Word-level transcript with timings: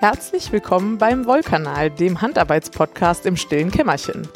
Herzlich 0.00 0.50
willkommen 0.50 0.96
beim 0.96 1.26
Wollkanal, 1.26 1.90
dem 1.90 2.22
Handarbeitspodcast 2.22 3.26
im 3.26 3.36
stillen 3.36 3.70
Kämmerchen. 3.70 4.26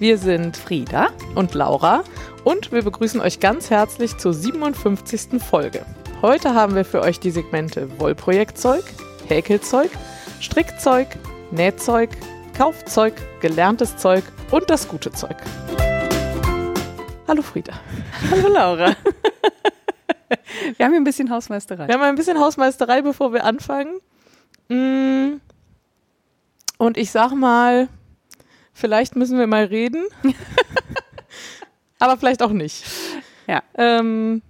Wir 0.00 0.18
sind 0.18 0.56
Frieda 0.56 1.10
und 1.36 1.54
Laura 1.54 2.02
und 2.42 2.72
wir 2.72 2.82
begrüßen 2.82 3.20
euch 3.20 3.38
ganz 3.38 3.70
herzlich 3.70 4.18
zur 4.18 4.34
57. 4.34 5.40
Folge. 5.40 5.86
Heute 6.22 6.56
haben 6.56 6.74
wir 6.74 6.84
für 6.84 7.02
euch 7.02 7.20
die 7.20 7.30
Segmente 7.30 8.00
Wollprojektzeug, 8.00 8.82
Häkelzeug, 9.28 9.92
Strickzeug, 10.40 11.06
Nähzeug, 11.52 12.10
Kaufzeug, 12.58 13.14
gelerntes 13.40 13.96
Zeug 13.98 14.24
und 14.50 14.68
das 14.70 14.88
gute 14.88 15.12
Zeug. 15.12 15.36
Hallo 17.28 17.42
Frieda. 17.42 17.74
Hallo 18.28 18.48
Laura. 18.48 18.96
Wir 20.76 20.84
haben 20.84 20.92
hier 20.92 21.00
ein 21.00 21.04
bisschen 21.04 21.30
Hausmeisterei. 21.30 21.86
Wir 21.86 21.94
haben 21.94 22.02
ein 22.02 22.16
bisschen 22.16 22.40
Hausmeisterei, 22.40 23.02
bevor 23.02 23.32
wir 23.32 23.44
anfangen. 23.44 24.00
Mm. 24.72 25.40
Und 26.78 26.96
ich 26.96 27.10
sag 27.10 27.32
mal, 27.32 27.88
vielleicht 28.72 29.16
müssen 29.16 29.38
wir 29.38 29.46
mal 29.46 29.64
reden. 29.64 30.04
Aber 31.98 32.16
vielleicht 32.16 32.42
auch 32.42 32.50
nicht. 32.50 32.84
Ja. 33.46 33.62
Ähm, 33.76 34.42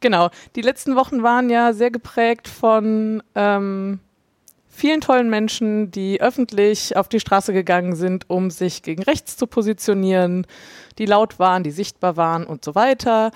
genau. 0.00 0.30
Die 0.56 0.62
letzten 0.62 0.96
Wochen 0.96 1.22
waren 1.22 1.48
ja 1.50 1.72
sehr 1.72 1.90
geprägt 1.92 2.48
von 2.48 3.22
ähm, 3.36 4.00
vielen 4.68 5.00
tollen 5.00 5.30
Menschen, 5.30 5.90
die 5.90 6.20
öffentlich 6.20 6.96
auf 6.96 7.08
die 7.08 7.20
Straße 7.20 7.52
gegangen 7.52 7.94
sind, 7.94 8.28
um 8.28 8.50
sich 8.50 8.82
gegen 8.82 9.02
rechts 9.02 9.36
zu 9.36 9.46
positionieren, 9.46 10.46
die 10.98 11.06
laut 11.06 11.38
waren, 11.38 11.62
die 11.62 11.70
sichtbar 11.70 12.16
waren 12.16 12.44
und 12.44 12.64
so 12.64 12.74
weiter. 12.74 13.30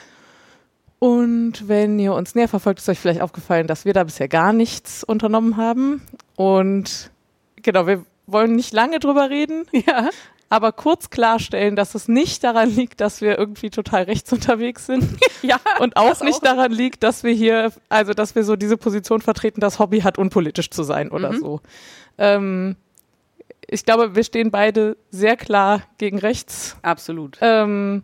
Und 1.00 1.66
wenn 1.66 1.98
ihr 1.98 2.12
uns 2.12 2.34
näher 2.34 2.46
verfolgt, 2.46 2.78
ist 2.80 2.88
euch 2.88 2.98
vielleicht 2.98 3.22
aufgefallen, 3.22 3.66
dass 3.66 3.84
wir 3.86 3.94
da 3.94 4.04
bisher 4.04 4.28
gar 4.28 4.52
nichts 4.52 5.02
unternommen 5.02 5.56
haben. 5.56 6.02
Und 6.36 7.10
genau, 7.56 7.86
wir 7.86 8.04
wollen 8.26 8.54
nicht 8.54 8.72
lange 8.72 9.00
drüber 9.00 9.28
reden. 9.30 9.64
Ja. 9.72 10.10
Aber 10.52 10.72
kurz 10.72 11.10
klarstellen, 11.10 11.76
dass 11.76 11.94
es 11.94 12.08
nicht 12.08 12.42
daran 12.42 12.68
liegt, 12.70 13.00
dass 13.00 13.20
wir 13.20 13.38
irgendwie 13.38 13.70
total 13.70 14.02
rechts 14.02 14.32
unterwegs 14.32 14.86
sind. 14.86 15.04
Ja. 15.42 15.58
Und 15.78 15.96
auch 15.96 16.20
nicht 16.22 16.34
auch. 16.38 16.42
daran 16.42 16.70
liegt, 16.70 17.02
dass 17.02 17.24
wir 17.24 17.32
hier, 17.32 17.72
also 17.88 18.12
dass 18.12 18.34
wir 18.34 18.44
so 18.44 18.56
diese 18.56 18.76
Position 18.76 19.22
vertreten, 19.22 19.60
das 19.62 19.78
Hobby 19.78 20.00
hat, 20.02 20.18
unpolitisch 20.18 20.68
zu 20.70 20.82
sein 20.82 21.10
oder 21.10 21.32
Mhm. 21.32 21.38
so. 21.38 21.60
Ähm, 22.18 22.76
ich 23.66 23.86
glaube, 23.86 24.16
wir 24.16 24.24
stehen 24.24 24.50
beide 24.50 24.98
sehr 25.10 25.36
klar 25.38 25.82
gegen 25.96 26.18
rechts. 26.18 26.76
Absolut. 26.82 27.38
Ähm, 27.40 28.02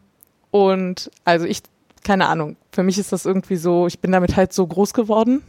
und 0.51 1.11
also 1.25 1.45
ich, 1.45 1.63
keine 2.07 2.29
Ahnung, 2.29 2.57
für 2.71 2.85
mich 2.85 2.99
ist 2.99 3.13
das 3.13 3.27
irgendwie 3.27 3.57
so, 3.57 3.89
ich 3.89 3.99
bin 3.99 4.13
damit 4.13 4.37
halt 4.37 4.53
so 4.53 4.65
groß 4.65 4.95
geworden. 4.95 5.43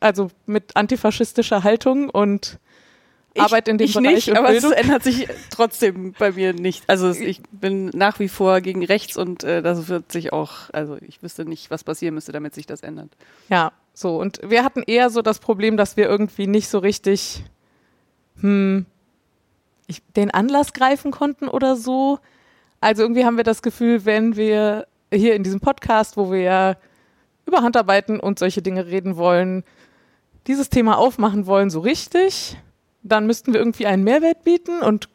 Also 0.00 0.30
mit 0.44 0.76
antifaschistischer 0.76 1.62
Haltung 1.62 2.10
und 2.10 2.58
Arbeit 3.38 3.68
in 3.68 3.78
dem 3.78 3.84
ich 3.84 3.94
Bereich 3.94 4.26
nicht, 4.26 4.36
aber 4.36 4.48
Bildung. 4.48 4.72
es 4.72 4.76
ändert 4.76 5.04
sich 5.04 5.28
trotzdem 5.50 6.12
bei 6.18 6.32
mir 6.32 6.52
nicht. 6.52 6.82
Also 6.88 7.10
ich 7.10 7.40
bin 7.52 7.90
nach 7.90 8.18
wie 8.18 8.28
vor 8.28 8.60
gegen 8.60 8.84
rechts 8.84 9.16
und 9.16 9.44
äh, 9.44 9.62
das 9.62 9.86
wird 9.86 10.10
sich 10.10 10.32
auch, 10.32 10.70
also 10.72 10.96
ich 11.00 11.22
wüsste 11.22 11.44
nicht, 11.44 11.70
was 11.70 11.84
passieren 11.84 12.14
müsste, 12.14 12.32
damit 12.32 12.54
sich 12.54 12.66
das 12.66 12.80
ändert. 12.80 13.10
Ja, 13.48 13.70
so. 13.94 14.18
Und 14.18 14.40
wir 14.44 14.64
hatten 14.64 14.82
eher 14.82 15.10
so 15.10 15.22
das 15.22 15.38
Problem, 15.38 15.76
dass 15.76 15.96
wir 15.96 16.08
irgendwie 16.08 16.48
nicht 16.48 16.68
so 16.68 16.80
richtig 16.80 17.44
hm, 18.40 18.84
ich, 19.86 20.02
den 20.16 20.32
Anlass 20.32 20.72
greifen 20.72 21.12
konnten 21.12 21.46
oder 21.46 21.76
so. 21.76 22.18
Also 22.80 23.02
irgendwie 23.02 23.24
haben 23.24 23.36
wir 23.36 23.44
das 23.44 23.62
Gefühl, 23.62 24.04
wenn 24.06 24.34
wir 24.34 24.88
hier 25.12 25.34
in 25.34 25.42
diesem 25.42 25.60
Podcast, 25.60 26.16
wo 26.16 26.30
wir 26.30 26.40
ja 26.40 26.76
über 27.46 27.62
Handarbeiten 27.62 28.20
und 28.20 28.38
solche 28.38 28.62
Dinge 28.62 28.86
reden 28.86 29.16
wollen, 29.16 29.64
dieses 30.46 30.70
Thema 30.70 30.98
aufmachen 30.98 31.46
wollen, 31.46 31.70
so 31.70 31.80
richtig, 31.80 32.56
dann 33.02 33.26
müssten 33.26 33.52
wir 33.52 33.60
irgendwie 33.60 33.86
einen 33.86 34.04
Mehrwert 34.04 34.44
bieten 34.44 34.80
und 34.82 35.08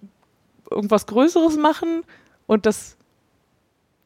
irgendwas 0.70 1.06
Größeres 1.06 1.58
machen. 1.58 2.04
Und 2.48 2.66
das 2.66 2.98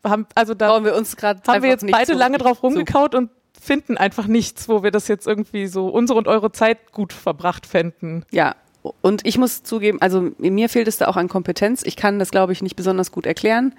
haben, 0.04 0.28
also 0.36 0.54
da 0.54 0.70
Brauchen 0.70 0.86
wir 0.86 0.96
uns 0.96 1.16
gerade 1.16 1.42
haben 1.48 1.64
wir 1.64 1.70
jetzt 1.70 1.86
beide 1.90 2.14
lange 2.14 2.38
drauf 2.38 2.64
rumgekaut 2.64 3.16
und 3.16 3.30
finden 3.60 3.98
einfach 3.98 4.28
nichts, 4.28 4.70
wo 4.70 4.84
wir 4.84 4.92
das 4.92 5.08
jetzt 5.08 5.28
irgendwie 5.28 5.68
so 5.68 5.90
unsere 5.90 6.18
und 6.18 6.28
eure 6.28 6.52
Zeit 6.52 6.92
gut 6.94 7.12
verbracht 7.12 7.66
fänden. 7.66 8.26
Ja, 8.32 8.56
und 9.02 9.26
ich 9.26 9.38
muss 9.38 9.64
zugeben, 9.64 10.02
also 10.02 10.32
mir 10.38 10.70
fehlt 10.70 10.88
es 10.88 10.98
da 10.98 11.08
auch 11.08 11.18
an 11.18 11.28
Kompetenz. 11.28 11.84
Ich 11.86 11.96
kann 11.98 12.18
das, 12.18 12.32
glaube 12.32 12.54
ich, 12.54 12.62
nicht 12.62 12.76
besonders 12.78 13.12
gut 13.12 13.26
erklären. 13.26 13.74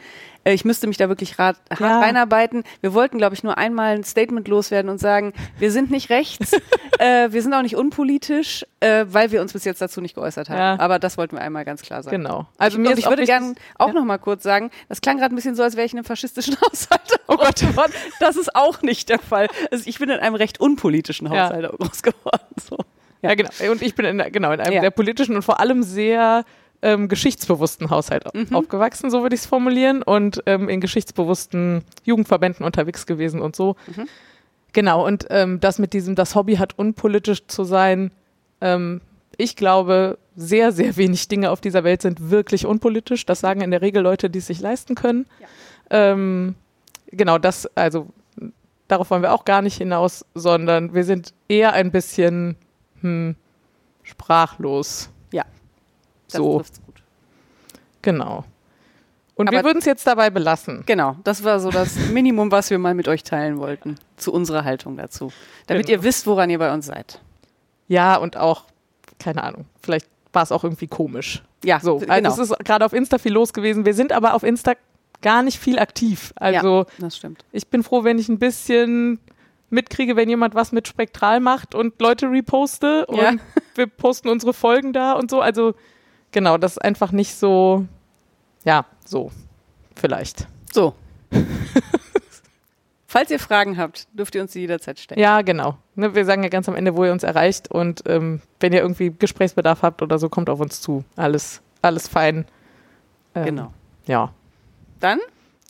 Äh, 0.45 0.53
Ich 0.53 0.65
müsste 0.67 0.87
mich 0.87 0.99
da 0.99 1.09
wirklich 1.09 1.39
rat, 1.39 1.57
hart 1.71 1.81
Ja. 1.81 2.01
reinarbeiten. 2.01 2.65
Wir 2.83 2.93
wollten, 2.93 3.17
glaube 3.19 3.35
ich, 3.35 3.43
nur 3.43 3.57
einmal 3.57 3.95
ein 3.97 4.05
Statement 4.05 4.47
loswerden 4.49 4.91
und 4.91 4.99
sagen, 4.99 5.33
wir 5.59 5.71
sind 5.73 5.91
nicht 5.91 6.11
rechts, 6.11 6.53
äh, 6.99 7.33
wir 7.33 7.43
sind 7.43 7.55
auch 7.55 7.63
nicht 7.63 7.77
unpolitisch, 7.77 8.67
äh, 8.81 9.07
weil 9.09 9.33
wir 9.33 9.41
uns 9.41 9.53
bis 9.55 9.65
jetzt 9.65 9.81
dazu 9.81 10.01
nicht 10.03 10.15
geäußert 10.15 10.51
haben. 10.51 10.59
Ja. 10.59 10.79
Aber 10.79 10.99
das 10.99 11.17
wollten 11.17 11.37
wir 11.37 11.41
einmal 11.43 11.65
ganz 11.65 11.81
klar 11.83 12.03
sagen. 12.03 12.17
Genau. 12.23 12.47
Also 12.59 12.77
ich, 12.79 12.83
mir 12.87 12.97
ich 12.99 13.07
würde 13.09 13.25
gerne 13.25 13.55
auch 13.79 13.89
Ja. 13.89 13.93
noch 13.95 14.05
mal 14.05 14.19
kurz 14.19 14.43
sagen, 14.43 14.71
das 14.91 15.01
klang 15.01 15.17
gerade 15.19 15.35
ein 15.35 15.37
bisschen 15.37 15.55
so, 15.55 15.63
als 15.63 15.77
wäre 15.77 15.87
ich 15.87 15.93
in 15.93 15.99
einem 15.99 16.05
faschistischen 16.07 16.57
Haushalt 16.61 17.01
Oh 17.27 17.37
groß 17.37 17.55
geworden. 17.55 17.93
Das 18.19 18.37
ist 18.37 18.55
auch 18.55 18.83
nicht 18.83 19.09
der 19.09 19.19
Fall. 19.19 19.49
Also 19.71 19.85
ich 19.87 19.99
bin 19.99 20.11
in 20.11 20.19
einem 20.19 20.35
recht 20.35 20.61
unpolitischen 20.61 21.33
Ja. 21.33 21.45
Haushalt 21.49 21.71
groß 21.79 22.03
geworden. 22.03 22.45
So. 22.69 22.77
Ja, 23.23 23.35
genau. 23.35 23.51
Und 23.71 23.83
ich 23.83 23.95
bin 23.95 24.07
in, 24.07 24.33
genau, 24.33 24.53
in 24.53 24.61
einem 24.61 24.73
Ja. 24.75 24.81
sehr 24.81 24.91
politischen 24.91 25.37
und 25.37 25.43
vor 25.43 25.61
allem 25.61 25.83
sehr 25.83 26.45
ähm, 26.83 27.09
geschichtsbewussten 27.09 27.91
Haushalt 27.91 28.25
Mhm. 28.35 28.55
aufgewachsen, 28.55 29.11
so 29.11 29.21
würde 29.23 29.35
ich 29.35 29.43
es 29.43 29.47
formulieren, 29.47 30.03
und 30.03 30.43
ähm, 30.47 30.69
in 30.71 30.81
geschichtsbewussten 30.81 31.83
Jugendverbänden 32.05 32.65
unterwegs 32.65 33.05
gewesen 33.05 33.43
und 33.43 33.55
so. 33.55 33.77
Mhm. 33.95 34.09
Genau, 34.73 35.05
und 35.07 35.27
ähm, 35.31 35.61
das 35.61 35.79
mit 35.79 35.93
diesem, 35.93 36.15
das 36.15 36.35
Hobby 36.35 36.57
hat 36.57 36.79
unpolitisch 36.79 37.47
zu 37.49 37.65
sein, 37.65 38.13
ähm, 38.63 39.01
ich 39.37 39.57
glaube, 39.57 40.17
sehr, 40.37 40.73
sehr 40.73 40.97
wenig 40.97 41.29
Dinge 41.29 41.51
auf 41.51 41.61
dieser 41.61 41.85
Welt 41.85 42.01
sind 42.03 42.31
wirklich 42.31 42.65
unpolitisch. 42.67 43.27
Das 43.27 43.41
sagen 43.41 43.61
in 43.63 43.71
der 43.71 43.83
Regel 43.83 44.03
Leute, 44.03 44.31
die 44.31 44.39
es 44.39 44.47
sich 44.47 44.61
leisten 44.61 44.95
können. 44.95 45.27
Ähm, 45.91 46.55
genau, 47.11 47.39
das, 47.39 47.67
also 47.77 48.07
darauf 48.89 49.11
wollen 49.11 49.23
wir 49.23 49.33
auch 49.33 49.45
gar 49.45 49.61
nicht 49.63 49.77
hinaus, 49.79 50.25
sondern 50.35 50.95
wir 50.95 51.05
sind 51.05 51.33
eher 51.49 51.73
ein 51.73 51.91
bisschen 51.91 52.57
hm, 53.01 53.37
sprachlos. 54.03 55.11
Ja. 55.33 55.45
Das 56.29 56.39
So, 56.39 56.59
trifft's 56.59 56.81
gut. 56.85 57.03
genau. 58.03 58.45
Und 59.35 59.51
wir 59.51 59.59
Aber- 59.61 59.69
würden 59.69 59.79
es 59.79 59.87
jetzt 59.87 60.07
dabei 60.07 60.29
belassen. 60.29 60.83
Genau, 60.85 61.17
das 61.25 61.45
war 61.45 61.61
so 61.61 61.71
das 61.71 61.97
Minimum, 62.13 62.51
was 62.51 62.69
wir 62.71 62.79
mal 62.79 62.95
mit 62.95 63.09
euch 63.09 63.23
teilen 63.23 63.59
wollten, 63.59 63.97
zu 64.17 64.33
unserer 64.33 64.65
Haltung 64.65 64.97
dazu. 64.97 65.33
Damit 65.67 65.87
Genau. 65.87 65.99
ihr 65.99 66.05
wisst, 66.05 66.27
woran 66.27 66.51
ihr 66.51 66.59
bei 66.59 66.73
uns 66.75 66.87
seid. 66.87 67.21
Ja, 67.89 68.17
und 68.17 68.37
auch, 68.37 68.65
keine 69.19 69.43
Ahnung, 69.43 69.65
vielleicht 69.83 70.07
war 70.33 70.43
es 70.43 70.53
auch 70.53 70.63
irgendwie 70.63 70.87
komisch. 70.89 71.43
Ja, 71.65 71.81
So, 71.81 71.97
also 71.97 72.07
genau. 72.07 72.31
es 72.33 72.39
ist 72.39 72.59
gerade 72.65 72.85
auf 72.85 72.93
Insta 72.93 73.19
viel 73.19 73.33
los 73.33 73.53
gewesen. 73.53 73.85
Wir 73.87 73.95
sind 73.95 74.13
aber 74.13 74.35
auf 74.35 74.43
Insta 74.43 74.75
gar 75.23 75.43
nicht 75.43 75.59
viel 75.59 75.79
aktiv. 75.79 76.33
Also 76.37 76.87
das 76.99 77.17
stimmt. 77.17 77.45
ich 77.53 77.67
bin 77.69 77.83
froh, 77.83 78.05
wenn 78.05 78.19
ich 78.19 78.29
ein 78.29 78.39
bisschen 78.39 79.19
mitkriege, 79.71 80.17
wenn 80.17 80.29
jemand 80.29 80.55
was 80.55 80.73
mit 80.73 80.87
Spektral 80.89 81.41
macht 81.41 81.75
und 81.75 82.01
Leute 82.01 82.27
reposte 82.31 83.07
und 83.07 83.19
Ja. 83.19 83.33
wir 83.75 83.87
posten 83.87 84.29
unsere 84.29 84.53
Folgen 84.53 84.93
da 84.93 85.13
und 85.13 85.31
so. 85.31 85.41
Also 85.41 85.75
genau, 86.33 86.59
das 86.59 86.73
ist 86.73 86.79
einfach 86.79 87.13
nicht 87.13 87.35
so, 87.35 87.87
ja, 88.65 88.85
so 89.05 89.31
vielleicht. 89.97 90.47
So. 90.73 90.95
Falls 93.07 93.31
ihr 93.33 93.41
Fragen 93.41 93.77
habt, 93.77 94.07
dürft 94.17 94.37
ihr 94.37 94.43
uns 94.43 94.53
die 94.53 94.61
jederzeit 94.61 94.99
stellen. 95.01 95.21
Ja, 95.21 95.43
genau. 95.43 95.77
Ne, 95.97 96.15
wir 96.15 96.25
sagen 96.25 96.45
ja 96.45 96.49
ganz 96.49 96.69
am 96.69 96.77
Ende, 96.77 96.95
wo 96.97 97.05
ihr 97.05 97.11
uns 97.11 97.25
erreicht 97.25 97.69
und 97.69 98.03
ähm, 98.07 98.41
wenn 98.61 98.73
ihr 98.73 98.83
irgendwie 98.83 99.11
Gesprächsbedarf 99.11 99.83
habt 99.83 100.01
oder 100.03 100.19
so, 100.19 100.29
kommt 100.29 100.49
auf 100.49 100.61
uns 100.61 100.81
zu. 100.81 101.05
Alles, 101.17 101.61
alles 101.83 102.07
fein. 102.07 102.47
Ähm, 103.35 103.45
Genau. 103.47 103.73
Ja. 104.07 104.33
Dann? 105.01 105.19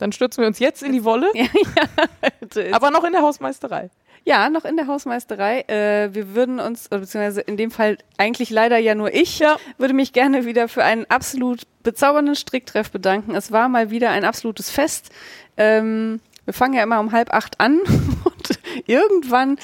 Dann 0.01 0.11
stürzen 0.13 0.43
wir 0.43 0.49
uns 0.49 0.59
jetzt 0.59 0.83
in 0.83 0.93
die 0.93 1.05
Wolle, 1.05 1.31
Aber 2.73 2.75
aber 2.75 2.91
noch 2.91 3.05
in 3.05 3.13
der 3.13 3.23
Hausmeisterei. 3.23 3.91
ja, 4.25 4.51
noch 4.51 4.65
in 4.65 4.77
der 4.77 4.87
Hausmeisterei. 4.87 5.61
Äh, 5.69 6.15
wir 6.15 6.35
würden 6.35 6.59
uns, 6.59 6.89
beziehungsweise 6.89 7.43
in 7.43 7.57
dem 7.57 7.71
Fall 7.71 7.99
eigentlich 8.19 8.51
leider 8.51 8.79
ja 8.79 8.95
nur 8.95 9.13
ich, 9.15 9.39
Ja. 9.39 9.57
würde 9.79 9.95
mich 9.95 10.13
gerne 10.13 10.45
wieder 10.47 10.69
für 10.69 10.83
einen 10.85 11.05
absolut 11.09 11.63
bezaubernden 11.83 12.35
Stricktreff 12.35 12.91
bedanken. 12.91 13.35
Es 13.35 13.53
war 13.53 13.69
mal 13.69 13.91
wieder 13.91 14.11
ein 14.11 14.25
absolutes 14.25 14.71
Fest. 14.71 15.11
Ähm, 15.57 16.21
wir 16.45 16.55
fangen 16.55 16.75
ja 16.75 16.83
immer 16.83 16.99
um 17.01 17.13
halb 17.13 17.33
acht 17.33 17.61
an 17.61 17.79
und 18.25 18.59
irgendwann 18.87 19.59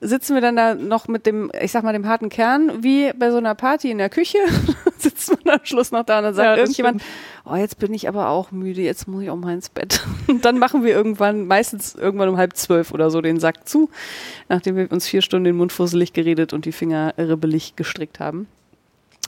sitzen 0.00 0.34
wir 0.34 0.40
dann 0.40 0.56
da 0.56 0.74
noch 0.74 1.08
mit 1.08 1.26
dem, 1.26 1.50
ich 1.60 1.72
sag 1.72 1.82
mal, 1.82 1.92
dem 1.92 2.06
harten 2.06 2.28
Kern, 2.28 2.82
wie 2.82 3.12
bei 3.14 3.30
so 3.30 3.38
einer 3.38 3.54
Party 3.54 3.90
in 3.90 3.98
der 3.98 4.10
Küche, 4.10 4.38
sitzt 4.98 5.30
man 5.44 5.58
am 5.58 5.64
Schluss 5.64 5.90
noch 5.90 6.04
da 6.04 6.18
und 6.18 6.24
dann 6.24 6.34
sagt 6.34 6.46
Ja, 6.46 6.56
irgendjemand, 6.56 7.02
oh, 7.44 7.54
jetzt 7.56 7.78
bin 7.78 7.94
ich 7.94 8.08
aber 8.08 8.28
auch 8.28 8.52
müde, 8.52 8.82
jetzt 8.82 9.08
muss 9.08 9.22
ich 9.22 9.30
auch 9.30 9.36
mal 9.36 9.54
ins 9.54 9.68
Bett. 9.68 10.04
Und 10.26 10.44
dann 10.44 10.58
machen 10.58 10.84
wir 10.84 10.92
irgendwann, 10.92 11.46
meistens 11.46 11.94
irgendwann 11.94 12.28
um 12.28 12.36
halb 12.36 12.56
zwölf 12.56 12.92
oder 12.92 13.10
so, 13.10 13.20
den 13.20 13.38
Sack 13.38 13.68
zu, 13.68 13.90
nachdem 14.48 14.76
wir 14.76 14.90
uns 14.90 15.06
vier 15.06 15.22
Stunden 15.22 15.44
den 15.44 15.56
Mund 15.56 15.72
fusselig 15.72 16.12
geredet 16.12 16.52
und 16.52 16.64
die 16.64 16.72
Finger 16.72 17.14
ribbelig 17.16 17.76
gestrickt 17.76 18.20
haben. 18.20 18.48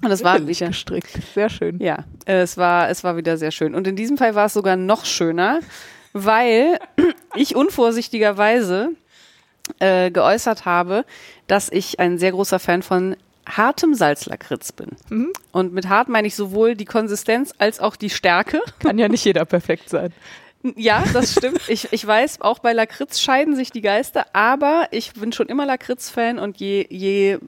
Und 0.02 0.10
das 0.10 0.22
war 0.22 0.46
wieder, 0.46 0.68
gestrickt. 0.68 1.10
Sehr 1.34 1.48
schön. 1.48 1.78
ja, 1.80 2.04
äh, 2.26 2.40
es 2.40 2.56
war, 2.56 2.88
es 2.88 3.02
war 3.04 3.16
wieder 3.16 3.36
sehr 3.36 3.50
schön. 3.50 3.74
Und 3.74 3.86
in 3.86 3.96
diesem 3.96 4.16
Fall 4.16 4.34
war 4.34 4.46
es 4.46 4.54
sogar 4.54 4.76
noch 4.76 5.04
schöner, 5.04 5.60
weil 6.12 6.78
ich 7.34 7.56
unvorsichtigerweise 7.56 8.90
äh, 9.78 10.10
geäußert 10.10 10.64
habe, 10.64 11.04
dass 11.46 11.68
ich 11.70 12.00
ein 12.00 12.18
sehr 12.18 12.32
großer 12.32 12.58
Fan 12.58 12.82
von 12.82 13.16
hartem 13.46 13.94
Salzlakritz 13.94 14.72
bin. 14.72 14.90
Mhm. 15.08 15.32
Und 15.52 15.72
mit 15.72 15.88
hart 15.88 16.08
meine 16.08 16.28
ich 16.28 16.36
sowohl 16.36 16.74
die 16.74 16.84
Konsistenz 16.84 17.54
als 17.58 17.80
auch 17.80 17.96
die 17.96 18.10
Stärke. 18.10 18.60
Kann 18.78 18.98
ja 18.98 19.08
nicht 19.08 19.24
jeder 19.24 19.44
perfekt 19.44 19.88
sein. 19.88 20.12
Ja, 20.76 21.04
das 21.12 21.32
stimmt. 21.32 21.60
Ich, 21.68 21.92
ich 21.92 22.06
weiß, 22.06 22.40
auch 22.40 22.58
bei 22.58 22.72
Lakritz 22.72 23.20
scheiden 23.20 23.54
sich 23.54 23.70
die 23.70 23.80
Geister, 23.80 24.26
aber 24.32 24.88
ich 24.90 25.12
bin 25.12 25.32
schon 25.32 25.46
immer 25.46 25.66
Lakritz-Fan 25.66 26.38
und 26.38 26.58
je, 26.58 26.86
je, 26.90 27.38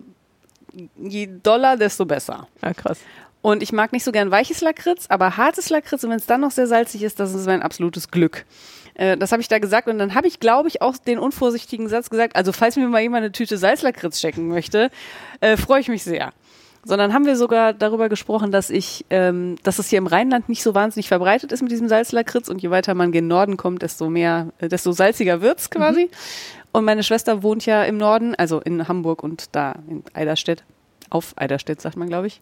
je 0.96 1.28
doller, 1.42 1.76
desto 1.76 2.06
besser. 2.06 2.46
Ja, 2.62 2.72
krass. 2.72 3.00
Und 3.42 3.62
ich 3.62 3.72
mag 3.72 3.92
nicht 3.92 4.04
so 4.04 4.12
gern 4.12 4.30
weiches 4.30 4.60
Lakritz, 4.60 5.06
aber 5.08 5.36
hartes 5.36 5.70
Lakritz 5.70 6.04
und 6.04 6.10
wenn 6.10 6.18
es 6.18 6.26
dann 6.26 6.42
noch 6.42 6.50
sehr 6.50 6.66
salzig 6.66 7.02
ist, 7.02 7.18
das 7.18 7.34
ist 7.34 7.46
mein 7.46 7.62
absolutes 7.62 8.10
Glück. 8.10 8.44
Äh, 9.00 9.16
das 9.16 9.32
habe 9.32 9.40
ich 9.40 9.48
da 9.48 9.58
gesagt 9.58 9.88
und 9.88 9.98
dann 9.98 10.14
habe 10.14 10.28
ich, 10.28 10.40
glaube 10.40 10.68
ich, 10.68 10.82
auch 10.82 10.96
den 10.98 11.18
unvorsichtigen 11.18 11.88
Satz 11.88 12.10
gesagt, 12.10 12.36
also 12.36 12.52
falls 12.52 12.76
mir 12.76 12.86
mal 12.86 13.00
jemand 13.00 13.24
eine 13.24 13.32
Tüte 13.32 13.56
Salzlakritz 13.56 14.20
checken 14.20 14.48
möchte, 14.48 14.90
äh, 15.40 15.56
freue 15.56 15.80
ich 15.80 15.88
mich 15.88 16.04
sehr. 16.04 16.32
Sondern 16.84 17.12
haben 17.12 17.26
wir 17.26 17.36
sogar 17.36 17.72
darüber 17.72 18.08
gesprochen, 18.08 18.52
dass 18.52 18.68
ich, 18.68 19.06
ähm, 19.10 19.56
dass 19.62 19.78
es 19.78 19.88
hier 19.88 19.98
im 19.98 20.06
Rheinland 20.06 20.48
nicht 20.48 20.62
so 20.62 20.74
wahnsinnig 20.74 21.08
verbreitet 21.08 21.50
ist 21.50 21.62
mit 21.62 21.72
diesem 21.72 21.88
Salzlakritz 21.88 22.48
und 22.48 22.60
je 22.62 22.70
weiter 22.70 22.94
man 22.94 23.10
gen 23.10 23.26
Norden 23.26 23.56
kommt, 23.56 23.82
desto 23.82 24.10
mehr, 24.10 24.48
äh, 24.58 24.68
desto 24.68 24.92
salziger 24.92 25.40
wird's 25.40 25.70
quasi. 25.70 26.10
Und 26.72 26.84
meine 26.84 27.02
Schwester 27.02 27.42
wohnt 27.42 27.64
ja 27.66 27.84
im 27.84 27.96
Norden, 27.96 28.34
also 28.34 28.60
in 28.60 28.86
Hamburg 28.86 29.22
und 29.22 29.46
da 29.52 29.76
in 29.88 30.04
Eiderstedt. 30.12 30.62
Auf 31.08 31.32
Eiderstedt, 31.36 31.80
sagt 31.80 31.96
man, 31.96 32.08
glaube 32.08 32.28
ich. 32.28 32.40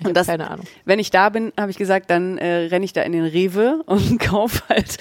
Ich 0.00 0.06
Und 0.06 0.16
das, 0.16 0.26
keine 0.26 0.50
Ahnung. 0.50 0.66
wenn 0.84 0.98
ich 0.98 1.10
da 1.10 1.28
bin, 1.28 1.52
habe 1.58 1.70
ich 1.70 1.78
gesagt, 1.78 2.10
dann 2.10 2.38
äh, 2.38 2.66
renne 2.66 2.84
ich 2.84 2.92
da 2.92 3.02
in 3.02 3.12
den 3.12 3.24
Rewe 3.24 3.82
und 3.86 4.18
kaufe 4.20 4.62
halt 4.68 4.98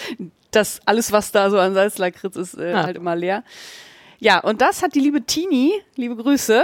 das 0.51 0.80
alles, 0.86 1.12
was 1.12 1.31
da 1.31 1.50
so 1.50 1.57
an 1.59 1.74
Salzlakritz 1.74 2.36
ist, 2.36 2.57
äh, 2.57 2.74
Ah. 2.74 2.83
halt 2.83 2.98
immer 2.98 3.15
leer. 3.15 3.44
Ja, 4.19 4.39
und 4.39 4.62
das 4.62 4.83
hat 4.83 4.94
die 4.95 5.00
liebe 5.00 5.24
Tini, 5.24 5.74
liebe 5.95 6.15
Grüße, 6.15 6.63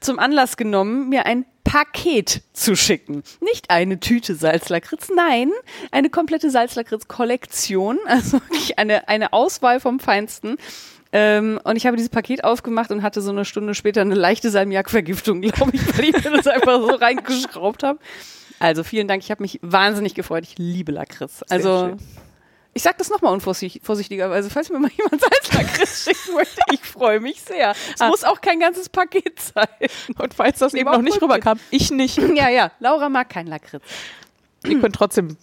zum 0.00 0.18
Anlass 0.18 0.56
genommen, 0.56 1.08
mir 1.08 1.26
ein 1.26 1.44
Paket 1.64 2.42
zu 2.54 2.76
schicken. 2.76 3.22
Nicht 3.40 3.68
eine 3.68 4.00
Tüte 4.00 4.34
Salzlakritz, 4.34 5.10
nein, 5.14 5.50
eine 5.90 6.08
komplette 6.08 6.48
Salzlakritz-Kollektion, 6.50 7.98
also 8.06 8.40
wirklich 8.40 8.78
eine, 8.78 9.08
eine 9.08 9.32
Auswahl 9.32 9.80
vom 9.80 10.00
Feinsten. 10.00 10.56
Ähm, 11.10 11.58
und 11.64 11.76
ich 11.76 11.86
habe 11.86 11.96
dieses 11.96 12.10
Paket 12.10 12.44
aufgemacht 12.44 12.90
und 12.90 13.02
hatte 13.02 13.20
so 13.22 13.30
eine 13.30 13.44
Stunde 13.44 13.74
später 13.74 14.00
eine 14.02 14.14
leichte 14.14 14.50
Salmiak-Vergiftung, 14.50 15.40
glaube 15.42 15.72
ich, 15.74 15.98
weil 15.98 16.04
ich 16.06 16.24
mir 16.24 16.30
das 16.36 16.46
einfach 16.46 16.80
so 16.80 16.88
reingeschraubt 16.94 17.82
habe. 17.82 17.98
Also 18.60 18.84
vielen 18.84 19.08
Dank, 19.08 19.22
ich 19.22 19.30
habe 19.30 19.42
mich 19.42 19.58
wahnsinnig 19.62 20.14
gefreut. 20.14 20.44
Ich 20.44 20.58
liebe 20.58 20.92
Lakritz. 20.92 21.44
Also. 21.48 21.96
Ich 22.78 22.84
sage 22.84 22.94
das 22.96 23.10
nochmal 23.10 23.32
unvorsichtigerweise, 23.32 24.50
falls 24.50 24.70
mir 24.70 24.78
mal 24.78 24.88
jemand 24.96 25.20
Salzlakritz 25.20 26.04
schicken 26.04 26.34
möchte, 26.36 26.60
ich 26.72 26.80
freue 26.80 27.18
mich 27.18 27.40
sehr. 27.42 27.72
Es 27.92 28.00
Ah. 28.00 28.06
muss 28.06 28.22
auch 28.22 28.40
kein 28.40 28.60
ganzes 28.60 28.88
Paket 28.88 29.40
sein. 29.40 29.66
Und 30.16 30.32
falls 30.32 30.60
das 30.60 30.74
eben 30.74 30.88
noch 30.88 30.98
auch 30.98 31.02
nicht 31.02 31.20
rüberkam, 31.20 31.58
ich 31.70 31.90
nicht. 31.90 32.18
Ja, 32.36 32.48
ja, 32.48 32.70
Laura 32.78 33.08
mag 33.08 33.28
kein 33.30 33.48
Lakritz. 33.48 33.82
Ihr 34.64 34.78
könnt 34.80 34.94
trotzdem 34.94 35.36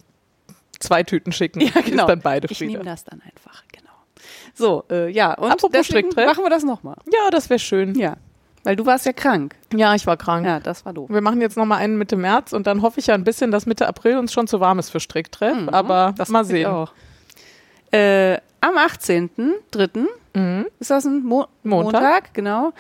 zwei 0.80 1.04
Tüten 1.04 1.34
schicken. 1.34 1.60
Ja, 1.60 1.82
genau. 1.82 2.04
Ist 2.04 2.10
dann 2.10 2.22
beide 2.22 2.48
ich 2.50 2.62
nehme 2.62 2.86
das 2.86 3.04
dann 3.04 3.22
einfach, 3.22 3.64
genau. 3.74 3.92
So, 4.54 4.86
äh, 4.90 5.10
ja, 5.10 5.34
und 5.34 5.52
Apropos 5.52 5.72
deswegen 5.74 6.08
machen 6.16 6.42
wir 6.46 6.50
das 6.50 6.64
nochmal. 6.64 6.96
Ja, 7.12 7.30
das 7.32 7.50
wäre 7.50 7.60
schön. 7.60 7.96
Ja, 7.96 8.16
weil 8.64 8.78
du 8.78 8.86
warst 8.86 9.06
ja 9.06 9.12
krank. 9.12 9.56
Ja, 9.74 9.94
ich 9.94 10.08
war 10.08 10.16
krank. 10.16 10.46
Ja, 10.46 10.62
das 10.62 10.86
war 10.86 10.94
doof. 10.94 11.10
Wir 11.10 11.20
machen 11.22 11.42
jetzt 11.42 11.58
nochmal 11.58 11.80
einen 11.80 11.98
Mitte 11.98 12.16
März 12.16 12.54
und 12.54 12.66
dann 12.66 12.82
hoffe 12.82 13.02
ich 13.02 13.08
ja 13.08 13.14
ein 13.14 13.26
bisschen, 13.26 13.52
dass 13.52 13.66
Mitte 13.66 13.88
April 13.88 14.18
uns 14.18 14.32
schon 14.32 14.48
zu 14.48 14.62
warm 14.62 14.80
ist 14.80 14.90
für 14.90 15.02
Stricktreff. 15.02 15.58
Mhm, 15.58 15.70
Aber 15.70 16.14
das 16.18 16.30
mal 16.30 16.40
hoffe 16.40 16.54
ich 16.54 16.64
sehen. 16.64 16.72
Auch. 16.72 16.94
Äh, 17.96 18.40
am 18.62 18.78
18.03. 18.78 20.06
Mhm. 20.34 20.66
ist 20.80 20.90
das 20.90 21.06
ein 21.06 21.24
Mo 21.24 21.46
Montag. 21.64 22.02
Montag, 22.02 22.34
genau. 22.34 22.74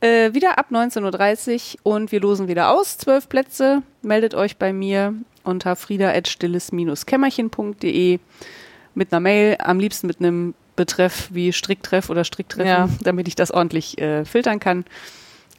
Äh, 0.00 0.34
wieder 0.34 0.58
ab 0.58 0.66
19.30 0.70 1.78
Uhr 1.84 1.94
und 1.94 2.12
wir 2.12 2.20
losen 2.20 2.46
wieder 2.48 2.70
aus. 2.70 2.98
Zwölf 2.98 3.28
Plätze. 3.28 3.82
Meldet 4.02 4.34
euch 4.34 4.56
bei 4.58 4.72
mir 4.72 5.14
unter 5.44 5.76
frieda.stilles-kämmerchen.de 5.76 8.18
mit 8.94 9.12
einer 9.12 9.20
Mail, 9.20 9.56
am 9.60 9.78
liebsten 9.78 10.06
mit 10.06 10.20
einem 10.20 10.54
Betreff 10.76 11.28
wie 11.32 11.52
Stricktreff 11.52 12.08
oder 12.10 12.24
Stricktreffen, 12.24 12.66
Ja. 12.66 12.88
damit 13.02 13.28
ich 13.28 13.34
das 13.34 13.50
ordentlich 13.50 13.98
äh, 14.00 14.24
filtern 14.24 14.60
kann. 14.60 14.84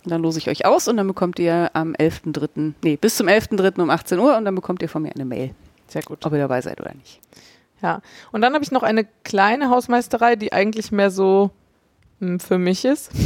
Und 0.04 0.10
dann 0.12 0.22
lose 0.22 0.40
ich 0.40 0.50
euch 0.50 0.66
aus 0.66 0.88
und 0.88 0.98
dann 0.98 1.08
bekommt 1.08 1.38
ihr 1.40 1.70
am 1.74 1.94
11.3., 1.94 2.74
nee, 2.84 2.98
bis 2.98 3.18
zum 3.18 3.28
11.3. 3.28 3.80
um 3.82 3.90
18 3.92 4.18
Uhr 4.20 4.36
und 4.36 4.46
dann 4.46 4.56
bekommt 4.56 4.82
ihr 4.82 4.90
von 4.90 5.04
mir 5.04 5.12
eine 5.14 5.26
Mail, 5.26 5.52
Sehr 5.88 6.02
gut. 6.02 6.26
ob 6.26 6.34
ihr 6.34 6.40
dabei 6.40 6.60
seid 6.62 6.82
oder 6.82 6.92
nicht. 6.96 7.20
Ja. 7.82 8.02
Und 8.32 8.42
dann 8.42 8.54
habe 8.54 8.64
ich 8.64 8.72
noch 8.72 8.84
eine 8.84 9.06
kleine 9.24 9.70
Hausmeisterei, 9.70 10.36
die 10.36 10.54
eigentlich 10.54 10.92
mehr 10.92 11.12
so 11.12 11.52
hm, 12.20 12.40
für 12.40 12.58
mich 12.58 12.86
ist. 12.86 13.12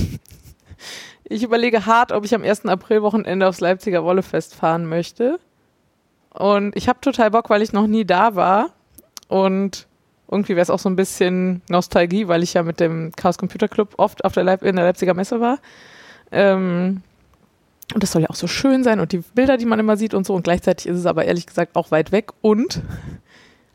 Ich 1.28 1.42
überlege 1.42 1.88
hart, 1.88 2.12
ob 2.12 2.24
ich 2.24 2.36
am 2.36 2.44
1. 2.44 2.68
April-Wochenende 2.68 3.48
aufs 3.48 3.60
Leipziger 3.60 4.04
Wollefest 4.04 4.54
fahren 4.54 4.86
möchte. 4.86 5.40
Und 6.30 6.76
ich 6.76 6.88
habe 6.88 7.02
total 7.02 7.32
Bock, 7.32 7.50
weil 7.50 7.64
ich 7.64 7.74
noch 7.74 7.88
nie 7.88 8.06
da 8.06 8.36
war. 8.36 8.70
Und 9.28 9.88
irgendwie 10.30 10.56
wäre 10.56 10.62
es 10.62 10.70
auch 10.70 10.78
so 10.78 10.88
ein 10.88 10.96
bisschen 10.96 11.64
Nostalgie, 11.68 12.28
weil 12.28 12.44
ich 12.44 12.54
ja 12.54 12.62
mit 12.62 12.80
dem 12.80 13.12
Chaos 13.16 13.40
Computer 13.40 13.68
Club 13.68 13.96
oft 13.98 14.24
auf 14.24 14.34
der 14.34 14.44
Leip 14.44 14.62
in 14.62 14.76
der 14.76 14.86
Leipziger 14.86 15.16
Messe 15.16 15.40
war. 15.40 15.58
Ähm, 16.32 17.02
und 17.94 18.04
das 18.04 18.12
soll 18.12 18.24
ja 18.24 18.30
auch 18.30 18.36
so 18.36 18.48
schön 18.48 18.84
sein 18.84 19.00
und 19.00 19.12
die 19.12 19.24
Bilder, 19.34 19.58
die 19.58 19.66
man 19.66 19.80
immer 19.80 19.98
sieht 19.98 20.14
und 20.14 20.26
so. 20.26 20.34
Und 20.34 20.44
gleichzeitig 20.44 20.88
ist 20.88 20.98
es 20.98 21.06
aber 21.06 21.26
ehrlich 21.26 21.46
gesagt 21.46 21.76
auch 21.76 21.92
weit 21.92 22.12
weg. 22.12 22.32
Und 22.42 22.82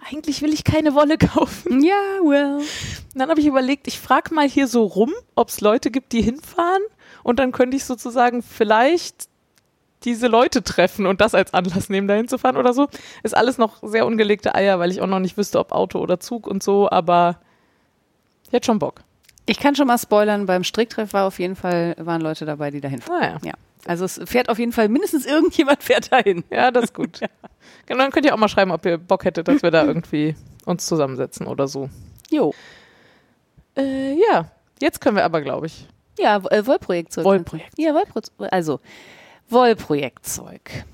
eigentlich 0.08 0.42
will 0.42 0.52
ich 0.52 0.64
keine 0.64 0.94
Wolle 0.94 1.18
kaufen. 1.18 1.82
Ja, 1.82 2.00
well. 2.22 2.56
Und 2.56 3.14
dann 3.14 3.30
habe 3.30 3.40
ich 3.40 3.46
überlegt, 3.46 3.86
ich 3.88 3.98
frage 3.98 4.34
mal 4.34 4.48
hier 4.48 4.66
so 4.66 4.84
rum, 4.84 5.12
ob 5.34 5.48
es 5.48 5.60
Leute 5.60 5.90
gibt, 5.90 6.12
die 6.12 6.22
hinfahren. 6.22 6.82
Und 7.22 7.38
dann 7.38 7.52
könnte 7.52 7.76
ich 7.76 7.84
sozusagen 7.84 8.42
vielleicht 8.42 9.28
diese 10.04 10.28
Leute 10.28 10.62
treffen 10.62 11.06
und 11.06 11.20
das 11.20 11.34
als 11.34 11.52
Anlass 11.52 11.88
nehmen, 11.90 12.08
da 12.08 12.14
hinzufahren 12.14 12.56
oder 12.56 12.72
so. 12.72 12.88
Ist 13.22 13.36
alles 13.36 13.58
noch 13.58 13.82
sehr 13.82 14.06
ungelegte 14.06 14.54
Eier, 14.54 14.78
weil 14.78 14.90
ich 14.90 15.00
auch 15.00 15.06
noch 15.06 15.18
nicht 15.18 15.36
wüsste, 15.36 15.58
ob 15.58 15.72
Auto 15.72 15.98
oder 15.98 16.20
Zug 16.20 16.46
und 16.46 16.62
so, 16.62 16.90
aber 16.90 17.40
ich 18.46 18.52
hätte 18.52 18.66
schon 18.66 18.78
Bock. 18.78 19.02
Ich 19.50 19.58
kann 19.58 19.74
schon 19.74 19.88
mal 19.88 19.98
spoilern, 19.98 20.46
beim 20.46 20.62
Stricktreff 20.62 21.12
war 21.12 21.26
auf 21.26 21.40
jeden 21.40 21.56
Fall, 21.56 21.96
waren 21.98 22.20
Leute 22.20 22.44
dabei, 22.44 22.70
die 22.70 22.80
dahin 22.80 23.00
fahren. 23.00 23.20
Naja, 23.20 23.38
Ja. 23.42 23.52
Also 23.86 24.04
es 24.04 24.20
fährt 24.26 24.48
auf 24.48 24.58
jeden 24.60 24.72
Fall, 24.72 24.88
mindestens 24.88 25.26
irgendjemand 25.26 25.82
fährt 25.82 26.12
dahin. 26.12 26.44
ja, 26.50 26.70
das 26.70 26.84
ist 26.84 26.94
gut. 26.94 27.20
Genau, 27.86 28.02
dann 28.04 28.12
könnt 28.12 28.24
ihr 28.24 28.32
auch 28.32 28.38
mal 28.38 28.48
schreiben, 28.48 28.70
ob 28.70 28.86
ihr 28.86 28.98
Bock 28.98 29.24
hättet, 29.24 29.48
dass 29.48 29.62
wir 29.64 29.72
da 29.72 29.84
irgendwie 29.84 30.36
uns 30.64 30.86
zusammensetzen 30.86 31.48
oder 31.48 31.66
so. 31.66 31.90
Jo. 32.30 32.54
Äh, 33.76 34.14
ja, 34.14 34.48
jetzt 34.80 35.00
können 35.00 35.16
wir 35.16 35.24
aber, 35.24 35.40
glaube 35.40 35.66
ich. 35.66 35.88
Ja, 36.16 36.36
äh, 36.36 36.64
Wollprojektzeug. 36.66 37.24
Wollprojekt. 37.24 37.72
Ja, 37.76 37.92
Wollprojekt. 37.94 38.30
Also, 38.52 38.78
Wollprojektzeug. 39.48 40.84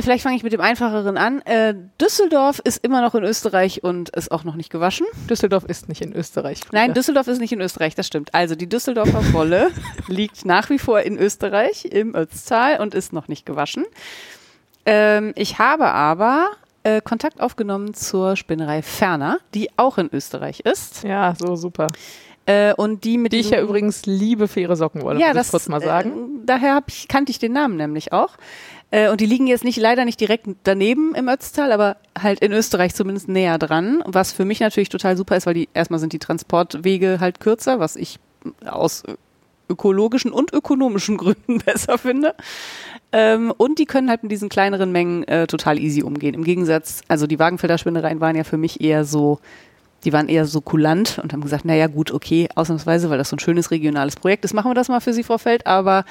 Vielleicht 0.00 0.22
fange 0.22 0.36
ich 0.36 0.42
mit 0.42 0.52
dem 0.52 0.60
einfacheren 0.60 1.16
an. 1.16 1.40
Äh, 1.42 1.74
Düsseldorf 2.00 2.60
ist 2.64 2.84
immer 2.84 3.00
noch 3.00 3.14
in 3.14 3.24
Österreich 3.24 3.82
und 3.84 4.10
ist 4.10 4.30
auch 4.30 4.44
noch 4.44 4.54
nicht 4.54 4.70
gewaschen. 4.70 5.06
Düsseldorf 5.28 5.64
ist 5.64 5.88
nicht 5.88 6.02
in 6.02 6.12
Österreich. 6.12 6.60
Nein, 6.72 6.86
Frieda. 6.86 6.94
Düsseldorf 6.94 7.28
ist 7.28 7.40
nicht 7.40 7.52
in 7.52 7.60
Österreich, 7.60 7.94
das 7.94 8.06
stimmt. 8.06 8.34
Also 8.34 8.54
die 8.54 8.68
Düsseldorfer 8.68 9.22
Wolle 9.32 9.70
liegt 10.08 10.44
nach 10.44 10.70
wie 10.70 10.78
vor 10.78 11.00
in 11.00 11.18
Österreich, 11.18 11.84
im 11.84 12.14
Ötztal 12.14 12.80
und 12.80 12.94
ist 12.94 13.12
noch 13.12 13.28
nicht 13.28 13.46
gewaschen. 13.46 13.84
Ähm, 14.84 15.32
ich 15.36 15.58
habe 15.58 15.86
aber 15.86 16.50
äh, 16.84 17.00
Kontakt 17.00 17.40
aufgenommen 17.40 17.94
zur 17.94 18.36
Spinnerei 18.36 18.82
Ferner, 18.82 19.38
die 19.54 19.70
auch 19.76 19.98
in 19.98 20.08
Österreich 20.12 20.60
ist. 20.60 21.02
Ja, 21.02 21.34
so 21.36 21.56
super. 21.56 21.88
Äh, 22.46 22.74
und 22.74 23.02
die 23.02 23.18
mit 23.18 23.32
Die 23.32 23.38
ich 23.38 23.50
ja 23.50 23.60
übrigens 23.60 24.06
liebe 24.06 24.46
für 24.46 24.60
ihre 24.60 24.76
Sockenwolle, 24.76 25.18
ja, 25.18 25.28
muss 25.28 25.36
das 25.36 25.46
ich 25.46 25.50
kurz 25.50 25.68
mal 25.68 25.80
sagen. 25.80 26.10
Äh, 26.10 26.46
daher 26.46 26.80
ich, 26.86 27.08
kannte 27.08 27.32
ich 27.32 27.40
den 27.40 27.52
Namen 27.52 27.76
nämlich 27.76 28.12
auch. 28.12 28.36
Äh, 28.90 29.10
und 29.10 29.20
die 29.20 29.26
liegen 29.26 29.46
jetzt 29.46 29.64
nicht 29.64 29.78
leider 29.78 30.04
nicht 30.04 30.20
direkt 30.20 30.46
daneben 30.64 31.14
im 31.14 31.28
Ötztal, 31.28 31.72
aber 31.72 31.96
halt 32.18 32.40
in 32.40 32.52
Österreich 32.52 32.94
zumindest 32.94 33.28
näher 33.28 33.58
dran. 33.58 34.02
Was 34.06 34.32
für 34.32 34.44
mich 34.44 34.60
natürlich 34.60 34.88
total 34.88 35.16
super 35.16 35.36
ist, 35.36 35.46
weil 35.46 35.54
die 35.54 35.68
erstmal 35.74 36.00
sind 36.00 36.12
die 36.12 36.18
Transportwege 36.18 37.18
halt 37.20 37.40
kürzer, 37.40 37.80
was 37.80 37.96
ich 37.96 38.18
aus 38.64 39.02
ökologischen 39.68 40.32
und 40.32 40.52
ökonomischen 40.52 41.16
Gründen 41.18 41.58
besser 41.58 41.98
finde. 41.98 42.34
Ähm, 43.12 43.52
und 43.56 43.78
die 43.78 43.86
können 43.86 44.08
halt 44.08 44.22
mit 44.22 44.32
diesen 44.32 44.48
kleineren 44.48 44.92
Mengen 44.92 45.24
äh, 45.24 45.46
total 45.46 45.78
easy 45.78 46.02
umgehen. 46.02 46.34
Im 46.34 46.44
Gegensatz, 46.44 47.02
also 47.08 47.26
die 47.26 47.38
Wagenfelder 47.38 47.78
Spinnereien 47.78 48.20
waren 48.20 48.36
ja 48.36 48.44
für 48.44 48.56
mich 48.56 48.80
eher 48.80 49.04
so, 49.04 49.38
die 50.04 50.12
waren 50.12 50.28
eher 50.28 50.44
so 50.44 50.60
kulant 50.60 51.18
und 51.22 51.32
haben 51.32 51.40
gesagt, 51.40 51.64
naja 51.64 51.86
gut, 51.86 52.10
okay, 52.10 52.48
ausnahmsweise, 52.54 53.10
weil 53.10 53.18
das 53.18 53.30
so 53.30 53.36
ein 53.36 53.40
schönes 53.40 53.70
regionales 53.70 54.16
Projekt 54.16 54.44
ist, 54.44 54.54
machen 54.54 54.70
wir 54.70 54.74
das 54.74 54.88
mal 54.88 55.00
für 55.00 55.12
Sie, 55.12 55.22
Frau 55.22 55.38
Feld, 55.38 55.66
aber 55.66 56.04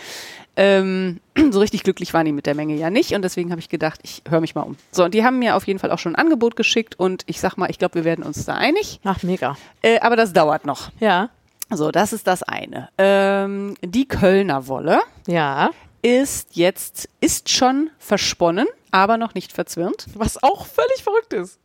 ähm, 0.58 1.20
so 1.52 1.60
richtig 1.60 1.84
glücklich 1.84 2.14
waren 2.14 2.26
die 2.26 2.32
mit 2.32 2.46
der 2.46 2.56
Menge 2.56 2.76
ja 2.76 2.90
nicht 2.90 3.14
und 3.14 3.22
deswegen 3.22 3.52
habe 3.52 3.60
ich 3.60 3.70
gedacht, 3.70 4.00
ich 4.04 4.22
höre 4.30 4.42
mich 4.42 4.56
mal 4.56 4.62
um. 4.62 4.78
So, 4.92 5.04
und 5.04 5.14
die 5.14 5.24
haben 5.24 5.40
mir 5.40 5.56
auf 5.56 5.68
jeden 5.68 5.80
Fall 5.80 5.92
auch 5.92 6.00
schon 6.00 6.16
ein 6.16 6.22
Angebot 6.24 6.56
geschickt 6.56 6.98
und 7.00 7.24
ich 7.28 7.40
sag 7.40 7.58
mal, 7.58 7.70
ich 7.70 7.78
glaube, 7.80 7.96
wir 7.96 8.04
werden 8.06 8.24
uns 8.24 8.46
da 8.46 8.56
einig, 8.56 9.00
Ach, 9.04 9.22
mega. 9.24 9.58
äh, 9.82 10.00
aber 10.00 10.16
das 10.16 10.34
dauert 10.34 10.66
noch. 10.66 10.92
Ja. 11.00 11.30
So, 11.72 11.90
das 11.92 12.14
ist 12.14 12.28
das 12.28 12.44
eine. 12.44 12.90
Ähm, 12.98 13.76
die 13.84 14.08
Kölner 14.08 14.68
Wolle 14.68 15.02
Ja. 15.28 15.72
ist 16.04 16.56
jetzt, 16.56 17.10
ist 17.22 17.50
schon 17.50 17.90
versponnen, 17.98 18.68
aber 18.92 19.18
noch 19.18 19.34
nicht 19.34 19.52
verzwirnt. 19.52 20.06
Was 20.14 20.42
auch 20.44 20.68
völlig 20.68 21.04
verrückt 21.04 21.34
ist. 21.34 21.60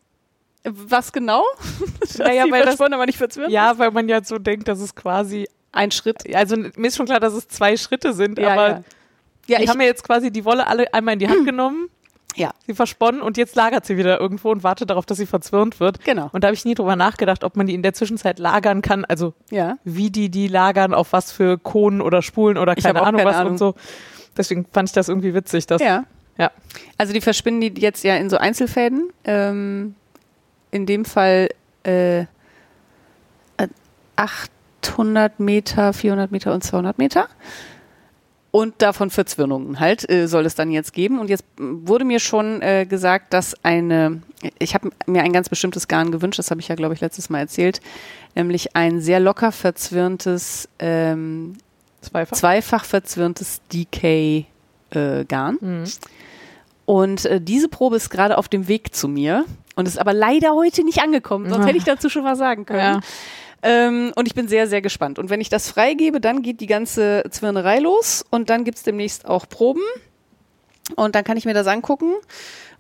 Was 0.65 1.13
genau? 1.13 1.45
Naja, 2.19 2.45
weil 2.51 2.65
das- 2.65 2.81
aber 2.81 3.07
nicht 3.07 3.19
verzwirnt? 3.19 3.51
Ja, 3.53 3.79
weil 3.79 3.91
man 3.93 4.09
ja 4.09 4.23
so 4.25 4.39
denkt, 4.39 4.69
dass 4.69 4.81
es 4.81 4.95
quasi 4.95 5.49
Ein 5.73 5.91
Schritt. 5.91 6.35
Also 6.35 6.57
mir 6.57 6.89
ist 6.89 6.97
schon 6.97 7.07
klar, 7.07 7.21
dass 7.21 7.33
es 7.35 7.49
zwei 7.49 7.77
Schritte 7.77 8.13
sind, 8.13 8.39
Ja, 8.39 8.49
aber 8.53 8.69
ja. 8.69 8.83
Ja, 9.47 9.59
die 9.59 9.65
ich, 9.65 9.71
haben 9.71 9.79
mir 9.79 9.87
jetzt 9.87 10.05
quasi 10.05 10.31
die 10.31 10.45
Wolle 10.45 10.67
alle 10.67 10.93
einmal 10.95 11.15
in 11.15 11.21
die 11.21 11.29
Hand 11.29 11.45
genommen, 11.45 11.89
ja, 12.37 12.53
sie 12.67 12.75
versponnen 12.75 13.21
und 13.23 13.37
jetzt 13.37 13.57
lagert 13.57 13.85
sie 13.85 13.97
wieder 13.97 14.21
irgendwo 14.21 14.51
und 14.53 14.63
wartet 14.63 14.91
darauf, 14.91 15.05
dass 15.05 15.19
sie 15.19 15.27
verzwirnt 15.27 15.81
wird. 15.81 16.05
genau. 16.05 16.29
Und 16.33 16.45
da 16.45 16.49
habe 16.49 16.55
ich 16.55 16.65
nie 16.65 16.75
drüber 16.75 16.95
nachgedacht, 16.95 17.43
ob 17.43 17.57
man 17.57 17.67
die 17.67 17.75
in 17.75 17.83
der 17.83 17.93
Zwischenzeit 17.93 18.39
lagern 18.39 18.83
kann, 18.83 19.05
also 19.05 19.35
Ja. 19.51 19.79
wie 19.83 20.11
die 20.11 20.29
die 20.29 20.47
lagern, 20.47 20.95
auf 20.95 21.13
was 21.13 21.33
für 21.33 21.59
Kohlen 21.59 22.01
oder 22.01 22.23
Spulen 22.23 22.57
oder 22.57 22.77
Ich 22.79 22.85
keine 22.85 23.03
Ahnung 23.03 23.19
keine 23.19 23.31
was 23.31 23.37
Ahnung. 23.37 23.53
und 23.53 23.59
so. 23.59 23.75
Deswegen 24.37 24.65
fand 24.73 24.89
ich 24.89 24.93
das 24.93 25.09
irgendwie 25.09 25.35
witzig, 25.35 25.67
dass 25.67 25.83
Ja. 25.83 26.05
Ja. 26.39 26.53
Also 26.99 27.13
die 27.13 27.21
verspinnen 27.21 27.61
die 27.61 27.81
jetzt 27.81 28.05
ja 28.05 28.15
in 28.17 28.31
so 28.31 28.37
Einzelfäden. 28.39 29.11
Ähm, 29.25 29.97
in 30.71 30.87
dem 30.87 31.05
Fall 31.05 31.49
äh, 31.85 32.21
äh, 32.21 32.27
800 34.83 35.41
Meter, 35.41 35.93
400 35.93 36.31
Meter 36.33 36.53
und 36.53 36.63
200 36.65 36.99
Meter. 36.99 37.29
Und 38.53 38.83
davon 38.83 39.11
Verzwirnungen 39.11 39.79
halt 39.79 40.11
äh, 40.11 40.27
soll 40.27 40.45
es 40.45 40.57
dann 40.57 40.73
jetzt 40.73 40.93
geben. 40.93 41.21
Und 41.21 41.31
jetzt 41.31 41.45
wurde 41.57 42.05
mir 42.05 42.19
schon 42.19 42.61
äh, 42.63 42.85
gesagt, 42.85 43.33
dass 43.33 43.55
eine, 43.65 44.23
ich 44.59 44.75
habe 44.75 44.91
mir 45.07 45.23
ein 45.23 45.33
ganz 45.33 45.49
bestimmtes 45.49 45.87
Garn 45.87 46.11
gewünscht, 46.11 46.41
das 46.41 46.51
habe 46.51 46.61
ich 46.61 46.67
ja, 46.67 46.75
glaube 46.75 46.95
ich, 46.95 47.01
letztes 47.01 47.31
Mal 47.31 47.39
erzählt, 47.39 47.81
nämlich 48.35 48.75
ein 48.75 49.01
sehr 49.01 49.21
locker 49.21 49.53
verzwirntes, 49.53 50.69
ähm, 50.81 51.59
zweifach. 52.01 52.37
zweifach 52.37 52.85
verzwirntes 52.85 53.61
DK-Garn. 53.73 55.59
Mhm. 55.61 55.85
Und 56.87 57.27
äh, 57.27 57.41
diese 57.41 57.69
Probe 57.69 57.95
ist 57.97 58.11
gerade 58.11 58.37
auf 58.37 58.49
dem 58.49 58.67
Weg 58.67 58.97
zu 58.97 59.07
mir 59.07 59.45
und 59.77 59.87
ist 59.87 59.97
aber 60.01 60.13
leider 60.13 60.55
heute 60.57 60.83
nicht 60.85 61.01
angekommen. 61.01 61.49
Sonst 61.49 61.63
Ah. 61.65 61.69
hätte 61.69 61.79
ich 61.79 61.85
dazu 61.85 62.09
schon 62.09 62.25
was 62.25 62.39
sagen 62.39 62.67
können. 62.67 62.81
Ja. 62.81 63.01
Ähm, 63.63 64.13
und 64.17 64.27
ich 64.27 64.35
bin 64.35 64.49
sehr, 64.49 64.67
sehr 64.67 64.81
gespannt. 64.83 65.19
Und 65.19 65.31
wenn 65.31 65.41
ich 65.41 65.49
das 65.49 65.71
freigebe, 65.71 66.21
dann 66.21 66.43
geht 66.43 66.61
die 66.61 66.67
ganze 66.67 67.25
Zwirnerei 67.31 67.79
los 67.79 68.25
und 68.31 68.51
dann 68.51 68.65
gibt's 68.65 68.83
demnächst 68.83 69.27
auch 69.27 69.49
Proben. 69.49 69.83
Und 70.97 71.15
dann 71.15 71.25
kann 71.25 71.37
ich 71.37 71.45
mir 71.45 71.55
das 71.55 71.67
angucken. 71.67 72.13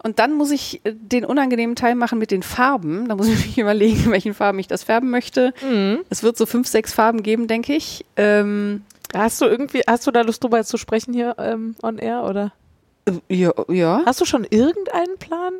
Und 0.02 0.18
dann 0.18 0.32
muss 0.32 0.50
ich 0.50 0.80
äh, 0.84 0.94
den 0.94 1.24
unangenehmen 1.24 1.76
Teil 1.76 1.94
machen 1.94 2.18
mit 2.18 2.30
den 2.30 2.42
Farben. 2.42 3.08
Da 3.08 3.16
muss 3.16 3.28
ich 3.28 3.46
mich 3.46 3.58
überlegen, 3.58 4.04
in 4.04 4.10
welchen 4.10 4.34
Farben 4.34 4.58
ich 4.58 4.68
das 4.68 4.84
färben 4.84 5.10
möchte. 5.10 5.52
Mhm. 5.62 6.00
Es 6.08 6.22
wird 6.22 6.36
so 6.36 6.46
fünf, 6.46 6.66
sechs 6.68 6.92
Farben 6.92 7.22
geben, 7.22 7.46
denke 7.46 7.74
ich. 7.74 8.04
Ähm, 8.16 8.82
Hast 9.14 9.40
du 9.40 9.46
irgendwie, 9.46 9.82
hast 9.86 10.06
du 10.06 10.10
da 10.10 10.20
Lust 10.22 10.42
drüber 10.42 10.62
zu 10.64 10.76
sprechen 10.76 11.12
hier 11.12 11.34
ähm, 11.38 11.74
on 11.82 11.98
air 11.98 12.24
oder? 12.24 12.52
äh, 13.06 13.34
ja, 13.34 13.52
ja. 13.68 14.02
Hast 14.06 14.20
du 14.20 14.24
schon 14.24 14.44
irgendeinen 14.44 15.18
Plan? 15.18 15.52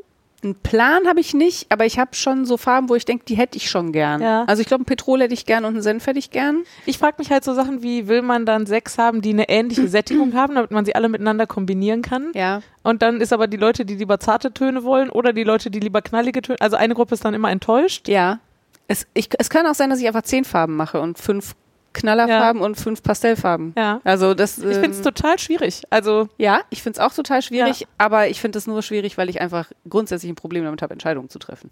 Einen 0.43 0.55
Plan 0.55 1.07
habe 1.07 1.21
ich 1.21 1.35
nicht, 1.35 1.71
aber 1.71 1.85
ich 1.85 1.99
habe 1.99 2.15
schon 2.15 2.47
so 2.47 2.57
Farben, 2.57 2.89
wo 2.89 2.95
ich 2.95 3.05
denke, 3.05 3.25
die 3.27 3.37
hätte 3.37 3.59
ich 3.59 3.69
schon 3.69 3.93
gern. 3.93 4.23
Ja. 4.23 4.45
Also 4.45 4.63
ich 4.63 4.69
glaube, 4.69 4.83
ein 4.83 4.87
Petrol 4.87 5.21
hätte 5.21 5.35
ich 5.35 5.45
gern 5.45 5.67
und 5.67 5.75
einen 5.75 5.83
Senf 5.83 6.07
hätte 6.07 6.19
ich 6.19 6.31
gern. 6.31 6.65
Ich 6.87 6.97
frage 6.97 7.17
mich 7.19 7.31
halt 7.31 7.45
so 7.45 7.53
Sachen 7.53 7.83
wie, 7.83 8.09
will 8.09 8.23
man 8.23 8.47
dann 8.47 8.65
sechs 8.65 8.97
haben, 8.97 9.21
die 9.21 9.31
eine 9.31 9.51
ähnliche 9.51 9.87
Sättigung 9.89 10.33
haben, 10.35 10.55
damit 10.55 10.71
man 10.71 10.87
sie 10.87 10.95
alle 10.95 11.11
miteinander 11.11 11.47
kombinieren 11.47 12.01
kann? 12.01 12.33
Ja. 12.35 12.63
Und 12.83 13.03
dann 13.03 13.21
ist 13.21 13.35
aber 13.35 13.49
die 13.49 13.59
Leute, 13.59 13.85
die 13.85 13.97
lieber 13.97 14.19
zarte 14.19 14.53
Töne 14.53 14.83
wollen 14.83 15.11
oder 15.11 15.35
die 15.35 15.45
Leute, 15.45 15.71
die 15.71 15.81
lieber 15.81 16.01
knallige 16.01 16.41
Töne. 16.41 16.61
Also 16.61 16.77
eine 16.77 16.95
Gruppe 16.95 17.15
ist 17.15 17.25
dann 17.25 17.35
immer 17.35 17.51
enttäuscht. 17.51 18.09
Ja. 18.09 18.39
Es, 18.89 19.07
ich, 19.15 19.29
es 19.39 19.51
kann 19.51 19.67
auch 19.67 19.75
sein, 19.75 19.91
dass 19.91 20.01
ich 20.01 20.07
einfach 20.07 20.23
zehn 20.23 20.45
Farben 20.45 20.75
mache 20.75 21.01
und 21.01 21.19
fünf 21.19 21.55
Knallerfarben 21.93 22.63
und 22.63 22.77
fünf 22.77 23.03
Pastellfarben. 23.03 23.75
Ja. 23.77 24.01
Also 24.05 24.35
das. 24.35 24.59
Ich 24.59 24.65
finde 24.65 24.91
es 24.91 24.99
ähm, 24.99 25.03
total 25.05 25.39
schwierig. 25.39 25.83
Also 25.91 26.29
ja, 26.39 26.61
ich 26.71 26.83
finde 26.83 26.99
es 27.01 27.05
auch 27.05 27.13
total 27.13 27.43
schwierig, 27.43 27.81
Ja. 27.81 27.87
aber 27.99 28.29
ich 28.29 28.41
finde 28.41 28.59
es 28.59 28.67
nur 28.67 28.83
schwierig, 28.83 29.19
weil 29.19 29.29
ich 29.29 29.41
einfach 29.41 29.71
grundsätzlich 29.89 30.31
ein 30.31 30.37
Problem 30.37 30.65
damit 30.65 30.83
habe, 30.83 30.93
Entscheidungen 30.93 31.29
zu 31.29 31.39
treffen. 31.41 31.71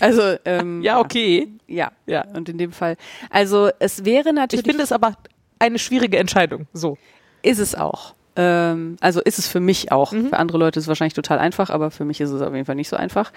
Also 0.00 0.22
ähm, 0.44 0.82
ja, 0.82 0.98
okay. 0.98 1.48
Ja. 1.68 1.92
Ja. 2.06 2.24
Und 2.34 2.48
in 2.48 2.58
dem 2.58 2.72
Fall. 2.72 2.96
Also 3.30 3.70
es 3.78 4.04
wäre 4.04 4.30
Ich 4.30 4.34
natürlich. 4.34 4.66
finde 4.66 4.82
es 4.82 4.90
aber 4.92 5.16
eine 5.58 5.78
schwierige 5.78 6.18
Entscheidung. 6.18 6.66
So. 6.72 6.98
Ist 7.42 7.58
es 7.60 7.74
auch. 7.74 8.14
Ähm, 8.36 8.96
also 9.00 9.20
ist 9.20 9.38
es 9.38 9.46
für 9.46 9.60
mich 9.60 9.92
auch. 9.92 10.10
Mhm. 10.10 10.30
Für 10.30 10.38
andere 10.38 10.58
Leute 10.58 10.78
ist 10.80 10.84
es 10.86 10.88
wahrscheinlich 10.88 11.14
total 11.14 11.38
einfach, 11.38 11.70
aber 11.70 11.92
für 11.92 12.04
mich 12.04 12.20
ist 12.20 12.30
es 12.30 12.42
auf 12.42 12.52
jeden 12.52 12.66
Fall 12.66 12.74
nicht 12.74 12.88
so 12.88 12.96
einfach. 12.96 13.32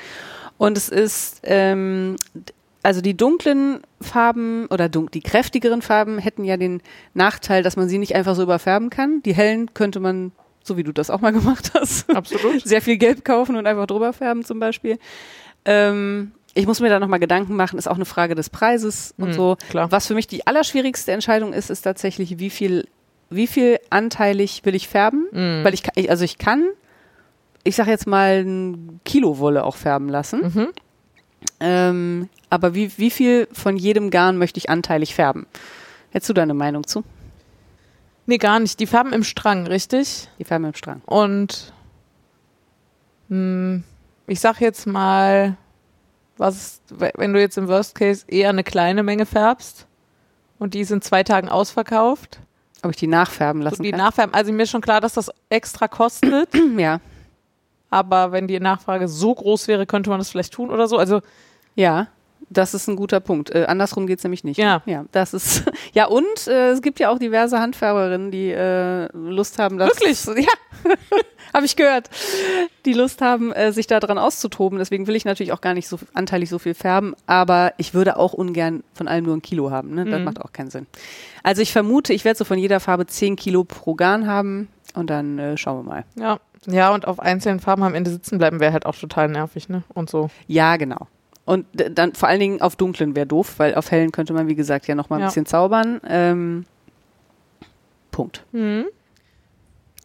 Und 0.57 0.75
es 0.75 0.89
ist, 0.89 1.41
ähm, 1.43 2.15
also 2.87 3.01
die 3.01 3.17
dunklen 3.17 3.81
Farben 3.99 4.65
oder 4.67 4.87
dun 4.87 5.09
die 5.13 5.19
kräftigeren 5.19 5.81
Farben 5.81 6.19
hätten 6.19 6.45
ja 6.45 6.55
den 6.55 6.81
Nachteil, 7.13 7.61
dass 7.61 7.75
man 7.75 7.89
sie 7.89 7.97
nicht 7.97 8.15
einfach 8.15 8.33
so 8.33 8.43
überfärben 8.43 8.89
kann. 8.89 9.21
Die 9.23 9.35
hellen 9.35 9.73
könnte 9.73 9.99
man, 9.99 10.31
so 10.63 10.77
wie 10.77 10.83
du 10.83 10.93
das 10.93 11.09
auch 11.09 11.19
mal 11.19 11.33
gemacht 11.39 11.71
hast, 11.73 12.09
Absolut. 12.15 12.61
sehr 12.65 12.81
viel 12.81 12.95
Gelb 12.97 13.25
kaufen 13.25 13.57
und 13.57 13.67
einfach 13.67 13.87
drüber 13.87 14.13
färben 14.13 14.45
zum 14.45 14.59
Beispiel. 14.61 14.99
Ähm, 15.65 16.31
ich 16.53 16.65
muss 16.65 16.79
mir 16.79 16.87
da 16.89 16.99
nochmal 17.01 17.19
Gedanken 17.19 17.57
machen, 17.57 17.77
ist 17.77 17.87
auch 17.89 17.95
eine 17.97 18.05
Frage 18.05 18.35
des 18.35 18.49
Preises 18.49 19.13
und 19.17 19.29
Mhm, 19.29 19.33
so. 19.33 19.57
klar. 19.69 19.91
Was 19.91 20.07
für 20.07 20.13
mich 20.15 20.27
die 20.27 20.47
allerschwierigste 20.47 21.11
Entscheidung 21.11 21.51
ist, 21.51 21.69
ist 21.69 21.81
tatsächlich, 21.81 22.39
wie 22.39 22.49
viel, 22.49 22.87
wie 23.29 23.47
viel 23.47 23.79
anteilig 23.89 24.61
will 24.63 24.75
ich 24.75 24.87
färben? 24.87 25.27
Mhm. 25.33 25.63
Weil 25.65 25.73
ich, 25.73 25.83
also 26.09 26.23
ich 26.23 26.37
kann, 26.37 26.63
ich 27.65 27.75
sag 27.75 27.87
jetzt 27.87 28.07
mal, 28.07 28.43
ein 28.45 29.01
Kilo 29.03 29.39
Wolle 29.39 29.65
auch 29.65 29.75
färben 29.75 30.07
lassen. 30.07 30.39
Mhm. 30.55 30.67
Ähm, 31.59 32.29
aber 32.49 32.73
wie, 32.75 32.97
wie 32.97 33.09
viel 33.11 33.47
von 33.51 33.77
jedem 33.77 34.09
Garn 34.09 34.37
möchte 34.37 34.57
ich 34.59 34.69
anteilig 34.69 35.15
färben? 35.15 35.45
Hättest 36.11 36.29
du 36.29 36.33
da 36.33 36.43
eine 36.43 36.53
Meinung 36.53 36.85
zu? 36.85 37.03
Nee, 38.25 38.37
gar 38.37 38.59
nicht. 38.59 38.79
Die 38.79 38.87
Farben 38.87 39.13
im 39.13 39.23
Strang, 39.23 39.67
richtig? 39.67 40.29
Die 40.37 40.43
Färben 40.43 40.65
im 40.65 40.73
Strang. 40.73 41.01
Und 41.05 41.71
mh, 43.29 43.81
ich 44.27 44.39
sag 44.39 44.59
jetzt 44.59 44.85
mal, 44.85 45.55
was, 46.37 46.81
wenn 46.89 47.33
du 47.33 47.39
jetzt 47.39 47.57
im 47.57 47.67
Worst 47.67 47.95
Case 47.95 48.25
eher 48.27 48.49
eine 48.49 48.63
kleine 48.63 49.03
Menge 49.03 49.25
färbst 49.25 49.87
und 50.59 50.73
die 50.73 50.81
in 50.81 51.01
zwei 51.01 51.23
Tagen 51.23 51.49
ausverkauft, 51.49 52.39
Ob 52.83 52.91
ich 52.91 52.97
die 52.97 53.07
nachfärben 53.07 53.61
lassen 53.61 53.81
die 53.83 53.91
kann? 53.91 53.99
nachfärben, 53.99 54.35
also 54.35 54.51
mir 54.51 54.63
ist 54.63 54.69
schon 54.71 54.81
klar, 54.81 55.01
dass 55.01 55.13
das 55.13 55.31
extra 55.49 55.87
kostet, 55.87 56.49
ja. 56.77 56.99
aber 57.89 58.31
wenn 58.31 58.47
die 58.47 58.59
Nachfrage 58.59 59.07
so 59.07 59.33
groß 59.33 59.67
wäre, 59.67 59.85
könnte 59.85 60.09
man 60.09 60.19
das 60.19 60.29
vielleicht 60.29 60.53
tun 60.53 60.69
oder 60.69 60.87
so. 60.87 60.97
Also 60.97 61.21
Ja, 61.77 62.07
das 62.49 62.73
ist 62.73 62.87
ein 62.87 62.95
guter 62.95 63.19
Punkt. 63.19 63.49
Äh, 63.53 63.65
andersrum 63.67 64.07
geht's 64.07 64.23
nämlich 64.23 64.43
nicht. 64.43 64.57
Ja. 64.57 64.81
Ja, 64.85 65.05
das 65.11 65.33
ist. 65.33 65.63
Ja, 65.93 66.05
und 66.07 66.47
äh, 66.47 66.69
es 66.71 66.81
gibt 66.81 66.99
ja 66.99 67.09
auch 67.09 67.17
diverse 67.19 67.59
Handfärberinnen, 67.59 68.29
die 68.31 68.51
äh, 68.51 69.07
Lust 69.15 69.57
haben, 69.59 69.77
das. 69.77 69.89
Wirklich? 69.89 70.25
Ja. 70.45 70.91
Habe 71.53 71.65
ich 71.65 71.75
gehört. 71.75 72.09
Die 72.85 72.93
Lust 72.93 73.21
haben, 73.21 73.51
äh, 73.53 73.71
sich 73.71 73.87
da 73.87 73.99
dran 73.99 74.17
auszutoben. 74.17 74.77
Deswegen 74.79 75.07
will 75.07 75.15
ich 75.15 75.23
natürlich 75.25 75.53
auch 75.53 75.61
gar 75.61 75.73
nicht 75.73 75.87
so 75.87 75.97
anteilig 76.13 76.49
so 76.49 76.59
viel 76.59 76.73
färben, 76.73 77.15
aber 77.25 77.73
ich 77.77 77.93
würde 77.93 78.17
auch 78.17 78.33
ungern 78.33 78.83
von 78.93 79.07
allem 79.07 79.23
nur 79.25 79.35
ein 79.35 79.41
Kilo 79.41 79.71
haben. 79.71 79.95
Ne? 79.95 80.05
Das 80.05 80.19
Mhm. 80.19 80.25
macht 80.25 80.41
auch 80.41 80.51
keinen 80.51 80.69
Sinn. 80.69 80.87
Also 81.43 81.61
ich 81.61 81.71
vermute, 81.71 82.13
ich 82.13 82.25
werde 82.25 82.37
so 82.37 82.43
von 82.45 82.59
jeder 82.59 82.79
Farbe 82.81 83.07
10 83.07 83.37
Kilo 83.37 83.63
pro 83.63 83.95
Garn 83.95 84.27
haben 84.27 84.67
und 84.93 85.09
dann 85.09 85.39
äh, 85.39 85.57
schauen 85.57 85.85
wir 85.85 85.89
mal. 85.89 86.05
ja. 86.15 86.39
Ja, 86.65 86.93
und 86.93 87.07
auf 87.07 87.19
einzelnen 87.21 87.61
Farben 87.61 87.83
am 87.83 87.95
Ende 87.95 88.11
sitzen 88.11 88.39
bleiben 88.39 88.59
wäre 88.59 88.73
halt 88.73 88.85
auch 88.85 88.95
total 88.95 89.29
nervig, 89.29 89.69
ne? 89.69 89.83
Und 89.93 90.09
so. 90.09 90.29
Ja, 90.47 90.75
genau. 90.75 91.07
Und 91.47 91.65
dann 91.73 92.13
vor 92.13 92.27
allen 92.27 92.41
Dingen 92.41 92.61
auf 92.61 92.75
dunklen 92.75 93.15
wäre 93.15 93.25
doof, 93.25 93.53
weil 93.57 93.73
auf 93.75 93.89
hellen 93.89 94.11
könnte 94.11 94.33
man, 94.33 94.47
wie 94.49 94.55
gesagt, 94.55 94.85
ja 94.87 94.95
noch 94.95 95.09
mal 95.09 95.15
ein 95.15 95.21
Ja. 95.21 95.27
bisschen 95.27 95.45
zaubern. 95.45 96.01
Ähm, 96.07 96.65
Punkt. 98.11 98.43
Mhm. 98.51 98.85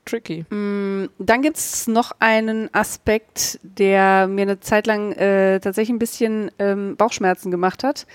Tricky. 0.04 0.44
Mm, 0.50 1.08
Dann 1.18 1.42
gibt's 1.42 1.86
noch 1.88 2.12
einen 2.20 2.72
Aspekt, 2.72 3.58
der 3.62 4.28
mir 4.28 4.42
eine 4.42 4.60
Zeit 4.60 4.86
lang 4.86 5.12
äh, 5.12 5.58
tatsächlich 5.60 5.94
ein 5.94 5.98
bisschen 5.98 6.50
ähm, 6.60 6.96
Bauchschmerzen 6.96 7.50
gemacht 7.50 7.82
hat, 7.84 8.06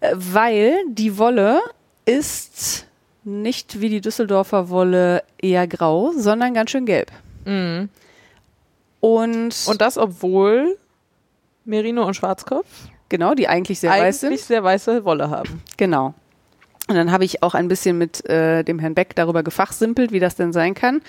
äh, 0.00 0.12
weil 0.14 0.74
die 0.88 1.18
Wolle 1.18 1.60
ist 2.06 2.86
nicht 3.24 3.80
wie 3.82 3.90
die 3.90 4.00
Düsseldorfer 4.00 4.70
Wolle 4.70 5.22
eher 5.40 5.66
grau, 5.66 6.12
sondern 6.16 6.54
ganz 6.54 6.70
schön 6.70 6.86
gelb. 6.86 7.10
Mhm. 7.44 7.90
Und, 9.00 9.54
Und 9.66 9.80
das, 9.80 9.96
obwohl 9.98 10.78
Merino 11.64 12.04
und 12.06 12.14
Schwarzkopf 12.14 12.66
genau, 13.10 13.34
die 13.34 13.46
eigentlich 13.48 13.80
sehr 13.80 13.90
weiß 13.90 14.20
sind. 14.20 14.28
eigentlich 14.30 14.44
sehr 14.44 14.64
weiße 14.64 15.04
Wolle 15.04 15.28
haben. 15.28 15.62
Genau. 15.76 16.14
Und 16.88 16.96
dann 16.96 17.12
habe 17.12 17.24
ich 17.24 17.42
auch 17.42 17.54
ein 17.54 17.68
bisschen 17.68 17.98
mit 17.98 18.24
äh, 18.28 18.64
dem 18.64 18.78
Herrn 18.78 18.94
Beck 18.94 19.14
darüber 19.14 19.42
gefachsimpelt, 19.42 20.12
wie 20.12 20.20
das 20.20 20.36
denn 20.36 20.54
sein 20.54 20.72
kann. 20.74 21.02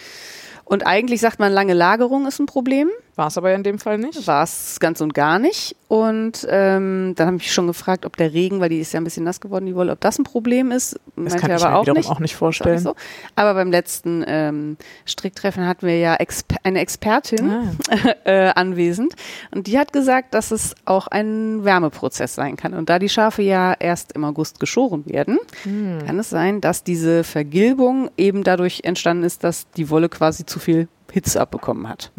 Und 0.66 0.86
eigentlich 0.86 1.22
sagt 1.22 1.40
man, 1.40 1.52
lange 1.52 1.74
Lagerung 1.74 2.28
ist 2.28 2.40
ein 2.40 2.46
Problem. 2.46 2.90
War 3.22 3.28
es 3.28 3.38
aber 3.38 3.54
in 3.54 3.62
dem 3.62 3.78
Fall 3.78 4.00
nicht. 4.00 4.26
War 4.26 4.42
es 4.44 4.80
ganz 4.80 5.00
und 5.00 5.14
gar 5.14 5.38
nicht. 5.38 5.76
Und 5.88 6.48
ähm, 6.50 7.14
dann 7.16 7.28
habe 7.28 7.38
ich 7.38 7.54
schon 7.54 7.68
gefragt, 7.68 8.08
ob 8.08 8.18
der 8.18 8.34
Regen, 8.34 8.60
weil 8.60 8.70
die 8.70 8.80
ist 8.80 8.94
ja 8.94 9.00
ein 9.00 9.04
bisschen 9.04 9.26
nass 9.26 9.40
geworden, 9.40 9.68
die 9.68 9.76
Wolle, 9.76 9.92
ob 9.92 10.02
das 10.02 10.18
ein 10.18 10.24
Problem 10.24 10.72
ist. 10.72 10.94
Das 10.94 11.34
Meinte 11.34 11.38
kann 11.38 11.50
er 11.52 11.58
ich 11.58 11.62
aber 11.64 11.72
mir 11.74 11.78
auch 11.78 11.82
wiederum 11.84 11.98
nicht. 12.00 12.10
auch 12.10 12.20
nicht 12.20 12.32
Ist 12.32 12.38
auch 12.38 12.40
vorstellen. 12.40 12.76
nicht 12.78 12.84
so. 12.84 12.96
Aber 13.36 13.54
beim 13.54 13.70
letzten 13.70 14.24
ähm, 14.26 14.78
Stricktreffen 15.06 15.68
hatten 15.68 15.86
wir 15.86 16.00
ja 16.00 16.16
Exper 16.16 16.56
eine 16.64 16.80
Expertin 16.80 17.52
Ah. 17.52 18.10
äh, 18.24 18.48
anwesend 18.56 19.14
und 19.52 19.68
die 19.68 19.78
hat 19.78 19.94
gesagt, 19.94 20.34
dass 20.34 20.50
es 20.50 20.74
auch 20.86 21.06
ein 21.06 21.64
Wärmeprozess 21.64 22.34
sein 22.34 22.56
kann. 22.56 22.74
Und 22.74 22.90
da 22.90 22.98
die 22.98 23.10
Schafe 23.10 23.44
ja 23.44 23.76
erst 23.78 24.14
im 24.14 24.24
August 24.24 24.60
geschoren 24.60 25.04
werden, 25.06 25.38
Hm. 25.62 26.00
kann 26.08 26.18
es 26.18 26.32
sein, 26.32 26.60
dass 26.60 26.84
diese 26.84 27.24
Vergilbung 27.24 28.10
eben 28.18 28.44
dadurch 28.44 28.82
entstanden 28.84 29.24
ist, 29.26 29.44
dass 29.44 29.70
die 29.78 29.92
Wolle 29.92 30.10
quasi 30.10 30.44
zu 30.44 30.58
viel 30.58 30.88
Hitze 31.12 31.40
abbekommen 31.42 31.88
hat. 31.90 32.12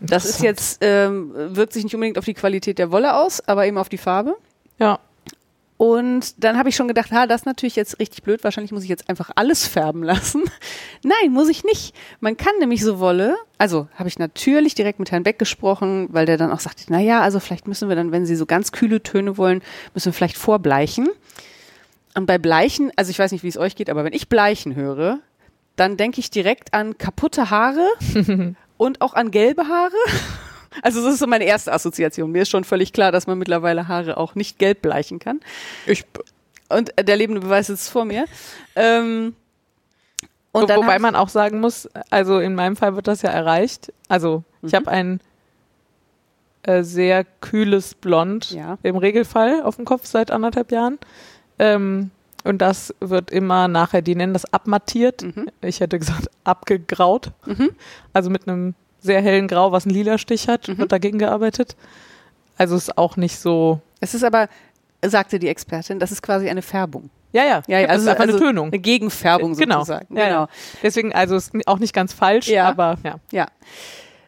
Das 0.00 0.24
ist 0.24 0.40
jetzt, 0.42 0.78
ähm, 0.82 1.32
wirkt 1.34 1.72
sich 1.72 1.84
nicht 1.84 1.94
unbedingt 1.94 2.18
auf 2.18 2.24
die 2.24 2.34
Qualität 2.34 2.78
der 2.78 2.90
Wolle 2.90 3.16
aus, 3.16 3.40
aber 3.46 3.66
eben 3.66 3.78
auf 3.78 3.88
die 3.88 3.98
Farbe. 3.98 4.36
Ja. 4.78 5.00
Und 5.76 6.42
dann 6.42 6.58
habe 6.58 6.68
ich 6.68 6.76
schon 6.76 6.88
gedacht, 6.88 7.12
ha, 7.12 7.28
das 7.28 7.42
ist 7.42 7.46
natürlich 7.46 7.76
jetzt 7.76 8.00
richtig 8.00 8.24
blöd. 8.24 8.42
Wahrscheinlich 8.42 8.72
muss 8.72 8.82
ich 8.82 8.88
jetzt 8.88 9.08
einfach 9.08 9.30
alles 9.36 9.66
färben 9.68 10.02
lassen. 10.02 10.42
Nein, 11.04 11.32
muss 11.32 11.48
ich 11.48 11.62
nicht. 11.62 11.94
Man 12.18 12.36
kann 12.36 12.52
nämlich 12.58 12.82
so 12.82 12.98
Wolle, 12.98 13.36
also 13.58 13.86
habe 13.94 14.08
ich 14.08 14.18
natürlich 14.18 14.74
direkt 14.74 14.98
mit 14.98 15.12
Herrn 15.12 15.22
Beck 15.22 15.38
gesprochen, 15.38 16.08
weil 16.10 16.26
der 16.26 16.36
dann 16.36 16.50
auch 16.50 16.58
sagte, 16.58 16.82
na 16.88 16.98
ja, 16.98 17.20
also 17.20 17.38
vielleicht 17.38 17.68
müssen 17.68 17.88
wir 17.88 17.94
dann, 17.94 18.10
wenn 18.10 18.26
Sie 18.26 18.34
so 18.34 18.44
ganz 18.44 18.72
kühle 18.72 19.04
Töne 19.04 19.36
wollen, 19.36 19.62
müssen 19.94 20.06
wir 20.06 20.12
vielleicht 20.12 20.36
vorbleichen. 20.36 21.08
Und 22.16 22.26
bei 22.26 22.38
Bleichen, 22.38 22.90
also 22.96 23.12
ich 23.12 23.18
weiß 23.20 23.30
nicht, 23.30 23.44
wie 23.44 23.48
es 23.48 23.56
euch 23.56 23.76
geht, 23.76 23.88
aber 23.88 24.02
wenn 24.02 24.12
ich 24.12 24.28
Bleichen 24.28 24.74
höre, 24.74 25.20
dann 25.76 25.96
denke 25.96 26.18
ich 26.18 26.30
direkt 26.30 26.74
an 26.74 26.98
kaputte 26.98 27.50
Haare 27.50 27.86
und 28.78 29.00
auch 29.02 29.12
an 29.14 29.30
gelbe 29.30 29.68
Haare. 29.68 29.92
Also 30.82 31.02
das 31.02 31.14
ist 31.14 31.20
so 31.20 31.26
meine 31.26 31.44
erste 31.44 31.72
Assoziation. 31.72 32.30
Mir 32.30 32.42
ist 32.42 32.50
schon 32.50 32.62
völlig 32.62 32.92
klar, 32.92 33.10
dass 33.10 33.26
man 33.26 33.38
mittlerweile 33.38 33.88
Haare 33.88 34.16
auch 34.18 34.34
nicht 34.36 34.58
gelb 34.58 34.82
bleichen 34.82 35.18
kann. 35.18 35.40
Ich, 35.86 36.04
Und 36.68 36.92
der 37.00 37.16
lebende 37.16 37.40
Beweis 37.40 37.68
ist 37.70 37.88
vor 37.88 38.04
mir. 38.04 38.26
Ähm, 38.76 39.34
und 40.52 40.68
wobei 40.68 40.98
man 40.98 41.16
auch 41.16 41.30
sagen 41.30 41.58
muss, 41.60 41.88
also 42.10 42.38
in 42.38 42.54
meinem 42.54 42.76
Fall 42.76 42.94
wird 42.94 43.08
das 43.08 43.22
ja 43.22 43.30
erreicht. 43.30 43.92
Also 44.08 44.44
ich 44.62 44.72
Mhm. 44.72 44.76
habe 44.76 44.90
ein 44.90 45.20
äh, 46.64 46.82
sehr 46.84 47.24
kühles 47.24 47.94
Blond 47.94 48.50
Ja. 48.50 48.76
im 48.82 48.96
Regelfall 48.96 49.62
auf 49.62 49.76
dem 49.76 49.86
Kopf 49.86 50.06
seit 50.06 50.30
anderthalb 50.30 50.70
Jahren. 50.70 50.98
Ähm, 51.58 52.10
und 52.44 52.58
das 52.58 52.94
wird 53.00 53.30
immer 53.30 53.68
nachher, 53.68 54.02
die 54.02 54.14
nennen 54.14 54.32
das 54.32 54.52
abmattiert. 54.52 55.22
Mhm. 55.22 55.48
Ich 55.60 55.80
hätte 55.80 55.98
gesagt 55.98 56.28
abgegraut. 56.44 57.32
Mhm. 57.46 57.70
Also 58.12 58.30
mit 58.30 58.48
einem 58.48 58.74
sehr 59.00 59.20
hellen 59.22 59.48
Grau, 59.48 59.72
was 59.72 59.84
einen 59.86 59.94
lila 59.94 60.18
Stich 60.18 60.48
hat, 60.48 60.68
Mhm. 60.68 60.78
wird 60.78 60.92
dagegen 60.92 61.18
gearbeitet. 61.18 61.76
Also 62.56 62.76
ist 62.76 62.96
auch 62.98 63.16
nicht 63.16 63.38
so. 63.38 63.80
es 64.00 64.14
ist 64.14 64.24
aber, 64.24 64.48
sagte 65.04 65.38
die 65.38 65.48
Expertin, 65.48 65.98
das 65.98 66.10
ist 66.12 66.22
quasi 66.22 66.48
eine 66.48 66.62
Färbung. 66.62 67.10
Ja, 67.32 67.44
ja. 67.44 67.62
Ja, 67.68 67.78
ja, 67.80 67.92
ist 67.92 68.08
einfach 68.08 68.22
eine 68.24 68.36
Tönung. 68.38 68.68
Eine 68.68 68.78
Gegenfärbung 68.78 69.54
Genau. 69.54 69.80
sozusagen. 69.80 70.16
Ja, 70.16 70.28
ja. 70.28 70.48
Deswegen, 70.82 71.12
also 71.12 71.36
ist 71.36 71.52
auch 71.66 71.78
nicht 71.78 71.92
ganz 71.94 72.12
falsch, 72.12 72.48
Ja. 72.48 72.68
aber 72.68 72.96
ja. 73.04 73.16
Ja. 73.30 73.46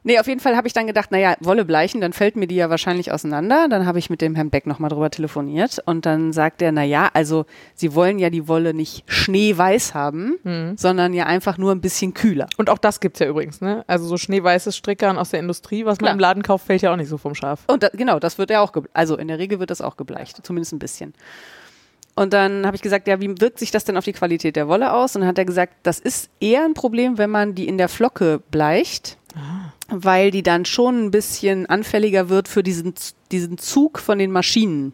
Nee, 0.03 0.19
auf 0.19 0.27
jeden 0.27 0.41
Fall 0.41 0.57
habe 0.57 0.67
ich 0.67 0.73
dann 0.73 0.87
gedacht, 0.87 1.11
naja, 1.11 1.35
Wolle 1.41 1.65
bleichen, 1.65 2.01
dann 2.01 2.13
fällt 2.13 2.37
mir 2.37 2.47
die 2.47 2.55
ja 2.57 2.71
wahrscheinlich 2.71 3.13
auseinander. 3.13 3.67
Dann 3.69 3.87
habe 3.87 3.99
ich 3.99 4.09
mit 4.09 4.21
dem 4.23 4.35
Herrn 4.35 4.49
Beck 4.51 4.67
nochmal 4.67 4.89
drüber 4.91 5.11
telefoniert 5.11 5.79
und 5.85 6.07
dann 6.07 6.33
sagt 6.33 6.63
er, 6.63 6.73
naja, 6.73 7.11
also 7.13 7.45
Sie 7.75 7.95
wollen 7.95 8.19
ja 8.19 8.31
die 8.31 8.49
Wolle 8.49 8.73
nicht 8.75 9.05
schneeweiß 9.11 9.95
haben, 9.95 10.39
Mhm. 10.43 10.77
sondern 10.77 11.13
ja 11.13 11.27
einfach 11.27 11.59
nur 11.59 11.73
ein 11.73 11.81
bisschen 11.81 12.15
kühler. 12.15 12.47
Und 12.57 12.71
auch 12.71 12.79
das 12.79 13.01
gibt's 13.01 13.19
ja 13.21 13.27
übrigens, 13.27 13.61
ne? 13.61 13.85
Also 13.87 14.07
so 14.07 14.17
schneeweißes 14.17 14.77
Strickern 14.77 15.19
aus 15.19 15.31
der 15.31 15.41
Industrie, 15.41 15.85
was 15.85 15.99
Klar. 15.99 16.11
man 16.11 16.17
im 16.17 16.21
Laden 16.21 16.43
kauft, 16.43 16.67
fällt 16.67 16.83
ja 16.83 16.93
auch 16.93 16.97
nicht 16.97 17.09
so 17.09 17.19
vom 17.19 17.35
Schaf. 17.35 17.61
Und 17.67 17.83
da, 17.83 17.89
genau, 17.93 18.19
das 18.19 18.39
wird 18.39 18.51
ja 18.51 18.61
auch, 18.61 18.73
also 18.95 19.17
in 19.17 19.29
der 19.29 19.39
Regel 19.39 19.61
wird 19.61 19.71
das 19.71 19.81
auch 19.81 19.97
gebleicht, 19.97 20.45
zumindest 20.45 20.73
ein 20.73 20.79
bisschen. 20.79 21.15
Und 22.17 22.33
dann 22.33 22.67
habe 22.67 22.75
ich 22.77 22.83
gesagt, 22.83 23.07
ja, 23.07 23.21
wie 23.21 23.41
wirkt 23.41 23.59
sich 23.59 23.71
das 23.71 23.85
denn 23.85 23.97
auf 23.97 24.05
die 24.05 24.13
Qualität 24.13 24.57
der 24.57 24.69
Wolle 24.69 24.93
aus? 24.93 25.15
Und 25.15 25.23
dann 25.23 25.29
hat 25.29 25.39
er 25.39 25.45
gesagt, 25.45 25.75
das 25.85 25.99
ist 25.99 26.29
eher 26.41 26.65
ein 26.65 26.75
Problem, 26.75 27.19
wenn 27.19 27.31
man 27.31 27.55
die 27.55 27.69
in 27.69 27.79
der 27.79 27.89
Flocke 27.89 28.43
bleicht, 28.51 29.17
weil 29.89 30.31
die 30.31 30.43
dann 30.43 30.65
schon 30.65 31.05
ein 31.07 31.11
bisschen 31.11 31.67
anfälliger 31.67 32.29
wird 32.29 32.49
für 32.49 32.63
diesen, 32.63 32.95
diesen 33.31 33.59
Zug 33.59 33.99
von 33.99 34.19
den 34.19 34.31
Maschinen. 34.33 34.93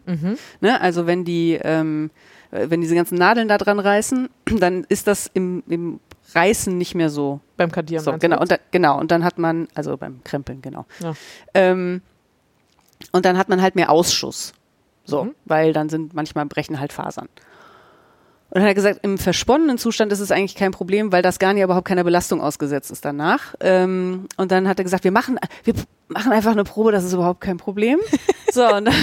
Ne? 0.61 0.79
Also 0.81 1.07
wenn 1.07 1.25
die, 1.25 1.59
ähm, 1.61 2.11
äh, 2.51 2.69
wenn 2.69 2.81
diese 2.81 2.95
ganzen 2.95 3.17
Nadeln 3.17 3.47
da 3.47 3.57
dran 3.57 3.79
reißen, 3.79 4.29
dann 4.59 4.85
ist 4.89 5.07
das 5.07 5.29
im, 5.33 5.63
im 5.67 5.99
Reißen 6.33 6.77
nicht 6.77 6.93
mehr 6.93 7.09
so 7.09 7.39
Beim 7.55 7.71
Kadieren. 7.71 8.03
so, 8.03 8.13
genau, 8.19 8.39
und 8.41 8.51
da, 8.51 8.57
genau. 8.71 8.99
Und 8.99 9.11
dann 9.11 9.23
hat 9.23 9.37
man, 9.37 9.67
also 9.75 9.95
beim 9.97 10.21
Krempeln, 10.23 10.61
genau. 10.61 10.85
Ja. 10.99 11.13
Ähm, 11.53 12.01
und 13.11 13.25
dann 13.25 13.37
hat 13.37 13.47
man 13.49 13.61
halt 13.61 13.75
mehr 13.75 13.89
Ausschuss. 13.89 14.53
So, 15.05 15.23
Mhm. 15.23 15.35
weil 15.45 15.71
dann 15.71 15.87
sind 15.87 16.13
manchmal 16.13 16.45
brechen 16.45 16.81
halt 16.81 16.91
Fasern. 16.91 17.29
Und 18.49 18.55
dann 18.55 18.63
hat 18.63 18.69
er 18.69 18.75
gesagt, 18.75 18.99
im 19.03 19.17
versponnenen 19.17 19.77
Zustand 19.77 20.11
ist 20.11 20.19
es 20.21 20.31
eigentlich 20.31 20.55
kein 20.55 20.71
Problem, 20.71 21.11
weil 21.11 21.21
das 21.21 21.37
Garn 21.39 21.57
ja 21.57 21.65
überhaupt 21.65 21.87
keiner 21.87 22.03
Belastung 22.03 22.41
ausgesetzt 22.41 22.91
ist 22.91 23.03
danach. 23.03 23.55
Ähm, 23.59 24.27
und 24.37 24.51
dann 24.51 24.67
hat 24.67 24.79
er 24.79 24.83
gesagt, 24.83 25.03
wir 25.03 25.11
machen, 25.11 25.37
wir 25.65 25.73
machen 26.07 26.31
einfach 26.31 26.51
eine 26.51 26.63
Probe, 26.63 26.91
das 26.91 27.03
ist 27.03 27.13
überhaupt 27.13 27.41
kein 27.41 27.57
Problem. 27.57 27.99
so, 28.51 28.65
und 28.65 28.85
dann, 28.85 28.95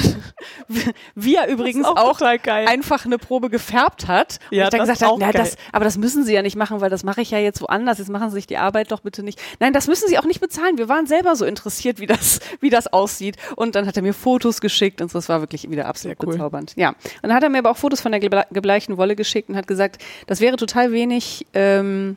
wir 1.15 1.47
übrigens 1.49 1.85
auch 1.85 1.97
auch, 1.97 2.21
einfach 2.23 3.05
eine 3.05 3.19
Probe 3.19 3.51
gefärbt 3.51 4.09
hat. 4.09 4.39
Und 4.51 4.57
Ja, 4.57 4.65
ich 4.65 4.71
dann 4.71 4.81
gesagt 4.81 5.03
habe, 5.03 5.17
na, 5.19 5.33
das, 5.33 5.57
aber 5.73 5.85
das 5.85 5.99
müssen 5.99 6.25
Sie 6.25 6.33
ja 6.33 6.43
nicht 6.43 6.57
machen, 6.57 6.81
weil 6.81 6.91
das 6.91 7.05
mache 7.05 7.21
ich 7.21 7.31
ja 7.31 7.39
jetzt 7.39 7.61
woanders. 7.61 7.99
Jetzt 7.99 8.09
machen 8.09 8.31
Sie 8.31 8.35
sich 8.37 8.47
die 8.47 8.57
Arbeit 8.57 8.93
doch 8.93 9.01
bitte 9.01 9.23
nicht. 9.23 9.41
Nein, 9.61 9.73
das 9.73 9.87
müssen 9.87 10.09
Sie 10.09 10.19
auch 10.19 10.25
nicht 10.25 10.41
bezahlen. 10.41 10.79
Wir 10.79 10.89
waren 10.89 11.07
selber 11.07 11.37
so 11.37 11.45
interessiert, 11.45 12.01
wie 12.01 12.07
das, 12.07 12.41
wie 12.61 12.71
das 12.71 12.93
aussieht. 12.93 13.37
Und 13.57 13.75
dann 13.75 13.87
hat 13.87 13.97
er 13.97 14.03
mir 14.03 14.15
Fotos 14.15 14.61
geschickt 14.61 15.03
und 15.03 15.11
so. 15.11 15.19
Das 15.19 15.29
war 15.29 15.41
wirklich 15.41 15.69
wieder 15.71 15.87
absolut 15.87 16.17
cool. 16.23 16.33
bezaubernd. 16.33 16.73
Ja. 16.77 16.91
Und 16.91 16.97
dann 17.25 17.35
hat 17.35 17.43
er 17.43 17.51
mir 17.51 17.59
aber 17.59 17.71
auch 17.71 17.77
Fotos 17.77 18.01
von 18.01 18.13
der 18.13 18.21
geble- 18.23 18.47
gebleichten 18.51 18.97
Wolle 18.97 19.15
geschickt 19.17 19.34
und 19.49 19.57
hat 19.57 19.67
gesagt, 19.67 20.03
das 20.27 20.41
wäre 20.41 20.57
total 20.57 20.93
wenig, 20.93 21.47
ähm, 21.55 22.17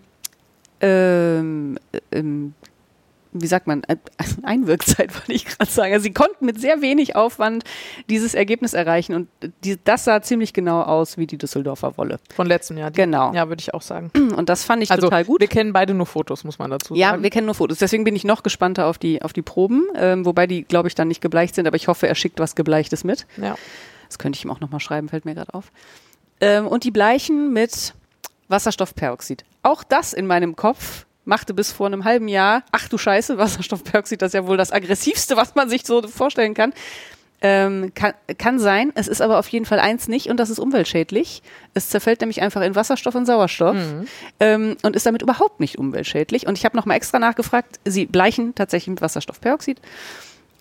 ähm, 0.81 1.77
ähm, 2.11 2.53
wie 3.33 3.47
sagt 3.47 3.67
man, 3.67 3.83
äh, 3.83 3.97
Einwirkzeit, 4.43 5.13
wollte 5.15 5.33
ich 5.33 5.45
gerade 5.45 5.69
sagen. 5.69 5.93
Also 5.93 6.03
sie 6.03 6.13
konnten 6.13 6.45
mit 6.45 6.59
sehr 6.59 6.81
wenig 6.81 7.15
Aufwand 7.15 7.63
dieses 8.09 8.33
Ergebnis 8.33 8.73
erreichen 8.73 9.13
und 9.13 9.27
die, 9.63 9.77
das 9.83 10.05
sah 10.05 10.21
ziemlich 10.21 10.53
genau 10.53 10.81
aus 10.81 11.17
wie 11.17 11.27
die 11.27 11.37
Düsseldorfer 11.37 11.97
Wolle. 11.97 12.19
Von 12.35 12.47
letztem 12.47 12.77
Jahr. 12.77 12.89
Genau. 12.91 13.33
Ja, 13.33 13.47
würde 13.49 13.59
ich 13.59 13.73
auch 13.73 13.81
sagen. 13.81 14.11
Und 14.35 14.49
das 14.49 14.63
fand 14.63 14.81
ich 14.81 14.89
Also 14.91 15.07
total 15.07 15.25
gut. 15.25 15.39
wir 15.41 15.47
kennen 15.47 15.73
beide 15.73 15.93
nur 15.93 16.05
Fotos, 16.05 16.43
muss 16.45 16.57
man 16.57 16.71
dazu 16.71 16.95
Ja, 16.95 17.09
sagen. 17.11 17.23
wir 17.23 17.29
kennen 17.29 17.45
nur 17.45 17.55
Fotos. 17.55 17.77
Deswegen 17.79 18.03
bin 18.05 18.15
ich 18.15 18.23
noch 18.23 18.41
gespannter 18.43 18.85
auf 18.87 18.97
die, 18.97 19.21
auf 19.21 19.33
die 19.33 19.41
Proben, 19.43 19.83
ähm, 19.95 20.25
wobei 20.25 20.47
die, 20.47 20.63
glaube 20.63 20.87
ich, 20.87 20.95
dann 20.95 21.07
nicht 21.09 21.21
gebleicht 21.21 21.53
sind, 21.55 21.67
aber 21.67 21.75
ich 21.75 21.87
hoffe, 21.87 22.07
er 22.07 22.15
schickt 22.15 22.39
was 22.39 22.55
Gebleichtes 22.55 23.03
mit. 23.03 23.27
ja. 23.37 23.55
Das 24.07 24.17
könnte 24.19 24.37
ich 24.37 24.45
ihm 24.45 24.51
auch 24.51 24.61
nochmal 24.61 24.79
schreiben, 24.79 25.09
fällt 25.09 25.25
mir 25.25 25.35
gerade 25.35 25.53
auf. 25.53 25.69
Ähm, 26.41 26.67
und 26.67 26.83
die 26.83 26.91
bleichen 26.91 27.51
mit 27.53 27.93
Wasserstoffperoxid. 28.47 29.43
Auch 29.63 29.83
das 29.83 30.13
in 30.13 30.27
meinem 30.27 30.55
Kopf 30.55 31.05
machte 31.25 31.53
bis 31.53 31.71
vor 31.71 31.87
einem 31.87 32.05
halben 32.05 32.27
Jahr, 32.29 32.63
ach 32.71 32.87
du 32.87 32.97
Scheiße, 32.97 33.37
Wasserstoffperoxid, 33.37 34.21
das 34.21 34.29
ist 34.29 34.33
ja 34.33 34.47
wohl 34.47 34.57
das 34.57 34.71
aggressivste, 34.71 35.35
was 35.35 35.55
man 35.55 35.69
sich 35.69 35.85
so 35.85 36.07
vorstellen 36.07 36.53
kann. 36.53 36.73
Ähm, 37.39 37.91
kann, 37.93 38.13
kann 38.39 38.57
sein, 38.57 38.91
es 38.95 39.07
ist 39.07 39.21
aber 39.21 39.37
auf 39.37 39.47
jeden 39.49 39.65
Fall 39.65 39.79
eins 39.79 40.07
nicht 40.07 40.27
und 40.29 40.37
das 40.37 40.49
ist 40.49 40.57
umweltschädlich. 40.57 41.43
Es 41.75 41.89
zerfällt 41.89 42.21
nämlich 42.21 42.41
einfach 42.41 42.61
in 42.61 42.73
Wasserstoff 42.73 43.13
und 43.13 43.27
Sauerstoff 43.27 43.75
ähm, 44.39 44.75
und 44.81 44.95
ist 44.95 45.05
damit 45.05 45.21
überhaupt 45.21 45.59
nicht 45.59 45.77
umweltschädlich. 45.77 46.47
Und 46.47 46.57
ich 46.57 46.65
habe 46.65 46.75
nochmal 46.75 46.97
extra 46.97 47.19
nachgefragt, 47.19 47.79
sie 47.85 48.07
bleichen 48.07 48.55
tatsächlich 48.55 48.89
mit 48.89 49.01
Wasserstoffperoxid. 49.01 49.79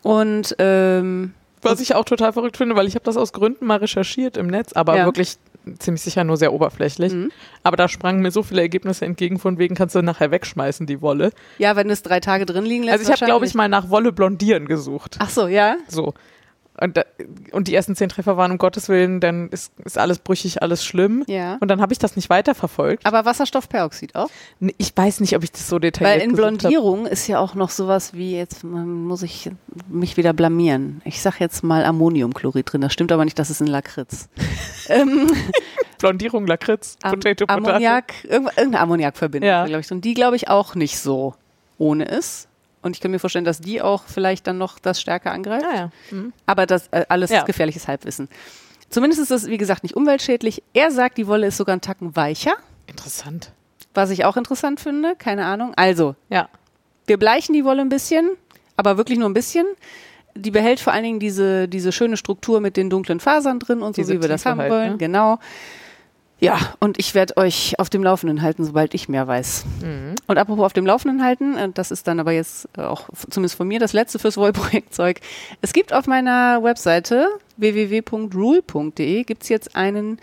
Und 0.02 0.54
ähm, 0.58 1.32
Was 1.62 1.80
ich 1.80 1.94
auch 1.94 2.04
total 2.04 2.34
verrückt 2.34 2.58
finde, 2.58 2.76
weil 2.76 2.86
ich 2.86 2.94
habe 2.94 3.04
das 3.04 3.16
aus 3.16 3.32
Gründen 3.32 3.64
mal 3.64 3.78
recherchiert 3.78 4.36
im 4.36 4.48
Netz, 4.48 4.74
aber 4.74 4.98
Ja. 4.98 5.04
wirklich 5.06 5.36
ziemlich 5.78 6.02
sicher 6.02 6.24
nur 6.24 6.36
sehr 6.36 6.52
oberflächlich. 6.52 7.12
Mhm. 7.12 7.30
Aber 7.62 7.76
da 7.76 7.88
sprangen 7.88 8.22
mir 8.22 8.30
so 8.30 8.42
viele 8.42 8.60
Ergebnisse 8.60 9.04
entgegen, 9.04 9.38
von 9.38 9.58
wegen 9.58 9.74
kannst 9.74 9.94
du 9.94 10.02
nachher 10.02 10.30
wegschmeißen, 10.30 10.86
die 10.86 11.00
Wolle. 11.02 11.32
ja, 11.58 11.76
wenn 11.76 11.90
es 11.90 12.02
drei 12.02 12.20
Tage 12.20 12.46
drin 12.46 12.64
liegen 12.64 12.84
lässt. 12.84 12.98
Also 12.98 13.12
ich 13.12 13.20
habe, 13.20 13.26
glaube 13.26 13.46
ich, 13.46 13.54
mal 13.54 13.68
nach 13.68 13.90
Wolle 13.90 14.12
blondieren 14.12 14.66
gesucht. 14.66 15.16
Ach 15.18 15.30
so, 15.30 15.48
ja. 15.48 15.76
So. 15.88 16.14
Und, 16.78 17.00
und 17.52 17.68
die 17.68 17.74
ersten 17.74 17.96
zehn 17.96 18.08
Treffer 18.10 18.36
waren 18.36 18.52
um 18.52 18.58
Gottes 18.58 18.88
Willen, 18.90 19.20
dann 19.20 19.48
ist, 19.48 19.72
ist 19.84 19.96
alles 19.96 20.18
brüchig, 20.18 20.62
alles 20.62 20.84
schlimm. 20.84 21.24
Ja. 21.26 21.56
Und 21.60 21.68
dann 21.68 21.80
habe 21.80 21.92
ich 21.92 21.98
das 21.98 22.16
nicht 22.16 22.28
weiterverfolgt. 22.28 23.06
Aber 23.06 23.24
Wasserstoffperoxid 23.24 24.14
auch? 24.14 24.28
Ich 24.76 24.94
weiß 24.94 25.20
nicht, 25.20 25.34
ob 25.36 25.42
ich 25.42 25.52
das 25.52 25.68
so 25.68 25.78
detailliert 25.78 26.16
Weil 26.20 26.22
in 26.22 26.30
gesucht 26.36 26.46
hab. 26.46 26.58
Blondierung 26.58 27.06
ist 27.06 27.26
ja 27.28 27.38
auch 27.38 27.54
noch 27.54 27.70
sowas 27.70 28.12
wie, 28.12 28.36
jetzt 28.36 28.62
muss 28.62 29.22
ich 29.22 29.50
mich 29.88 30.16
wieder 30.18 30.32
blamieren. 30.34 31.00
Ich 31.04 31.22
sag 31.22 31.40
jetzt 31.40 31.64
mal 31.64 31.84
Ammoniumchlorid 31.84 32.70
drin. 32.70 32.82
Das 32.82 32.92
stimmt 32.92 33.10
aber 33.12 33.24
nicht, 33.24 33.38
das 33.38 33.48
ist 33.48 33.60
ein 33.60 33.66
Lakritz. 33.68 34.28
ähm, 34.88 35.30
Blondierung, 35.98 36.46
Lakritz, 36.46 36.96
Am- 37.02 37.12
Potato, 37.12 37.46
Potato. 37.46 37.68
Ammoniak, 37.70 38.12
irgend- 38.24 38.50
irgendeine 38.56 38.80
Ammoniakverbindung, 38.80 39.48
Ja. 39.48 39.64
glaube 39.64 39.80
ich. 39.80 39.90
Und 39.90 40.04
die, 40.04 40.12
glaube 40.14 40.36
ich, 40.36 40.48
auch 40.48 40.74
nicht 40.74 40.98
so 40.98 41.34
ohne 41.78 42.04
ist. 42.04 42.48
Und 42.86 42.96
ich 42.96 43.00
kann 43.02 43.10
mir 43.10 43.18
vorstellen, 43.18 43.44
dass 43.44 43.60
die 43.60 43.82
auch 43.82 44.04
vielleicht 44.06 44.46
dann 44.46 44.58
noch 44.58 44.78
das 44.78 45.00
stärker 45.00 45.32
angreift. 45.32 45.64
Ja, 45.70 45.76
ja. 45.76 45.90
Mhm. 46.10 46.32
Aber 46.46 46.66
das 46.66 46.88
äh, 46.92 47.04
alles 47.08 47.30
Ja. 47.30 47.42
gefährliches 47.44 47.86
Halbwissen. 47.88 48.28
Zumindest 48.88 49.20
ist 49.20 49.30
es, 49.32 49.46
wie 49.48 49.58
gesagt, 49.58 49.82
nicht 49.82 49.96
umweltschädlich. 49.96 50.62
Er 50.72 50.90
sagt, 50.92 51.18
die 51.18 51.26
Wolle 51.26 51.48
ist 51.48 51.56
sogar 51.56 51.72
einen 51.74 51.80
Tacken 51.80 52.14
weicher, 52.16 52.52
Interessant. 52.86 53.52
was 53.94 54.10
ich 54.10 54.24
auch 54.24 54.36
interessant 54.36 54.78
finde. 54.80 55.14
Keine 55.18 55.44
Ahnung. 55.44 55.72
Also, 55.76 56.14
Ja. 56.28 56.48
wir 57.06 57.18
bleichen 57.18 57.52
die 57.52 57.64
Wolle 57.64 57.82
ein 57.82 57.88
bisschen, 57.88 58.30
aber 58.76 58.96
wirklich 58.96 59.18
nur 59.18 59.28
ein 59.28 59.34
bisschen. 59.34 59.66
Die 60.36 60.50
behält 60.50 60.78
vor 60.80 60.92
allen 60.92 61.02
Dingen 61.02 61.18
diese, 61.18 61.66
diese 61.66 61.90
schöne 61.92 62.16
Struktur 62.16 62.60
mit 62.60 62.76
den 62.76 62.90
dunklen 62.90 63.20
Fasern 63.20 63.58
drin 63.58 63.82
und 63.82 63.96
so, 63.96 64.02
Diese 64.02 64.14
wie 64.14 64.20
wir 64.22 64.28
das 64.28 64.46
haben 64.46 64.60
halt, 64.60 64.70
wollen. 64.70 64.92
ne? 64.92 64.96
Genau. 64.98 65.38
Ja, 66.38 66.58
und 66.80 66.98
ich 66.98 67.14
werde 67.14 67.38
euch 67.38 67.78
auf 67.78 67.88
dem 67.88 68.02
Laufenden 68.02 68.42
halten, 68.42 68.64
sobald 68.64 68.92
ich 68.92 69.08
mehr 69.08 69.26
weiß. 69.26 69.64
Mhm. 69.82 70.14
Und 70.26 70.36
apropos 70.38 70.66
auf 70.66 70.72
dem 70.74 70.84
Laufenden 70.84 71.24
halten, 71.24 71.56
äh, 71.56 71.70
das 71.72 71.90
ist 71.90 72.06
dann 72.06 72.20
aber 72.20 72.32
jetzt 72.32 72.68
äh, 72.76 72.82
auch 72.82 73.08
zumindest 73.30 73.56
von 73.56 73.66
mir 73.66 73.80
das 73.80 73.94
letzte 73.94 74.18
fürs 74.18 74.36
Wollprojektzeug. 74.36 75.20
Es 75.62 75.72
gibt 75.72 75.94
auf 75.94 76.06
meiner 76.06 76.62
Webseite 76.62 77.28
www.rule.de 77.56 79.24
gibt's 79.24 79.48
jetzt 79.48 79.76
einen 79.76 80.18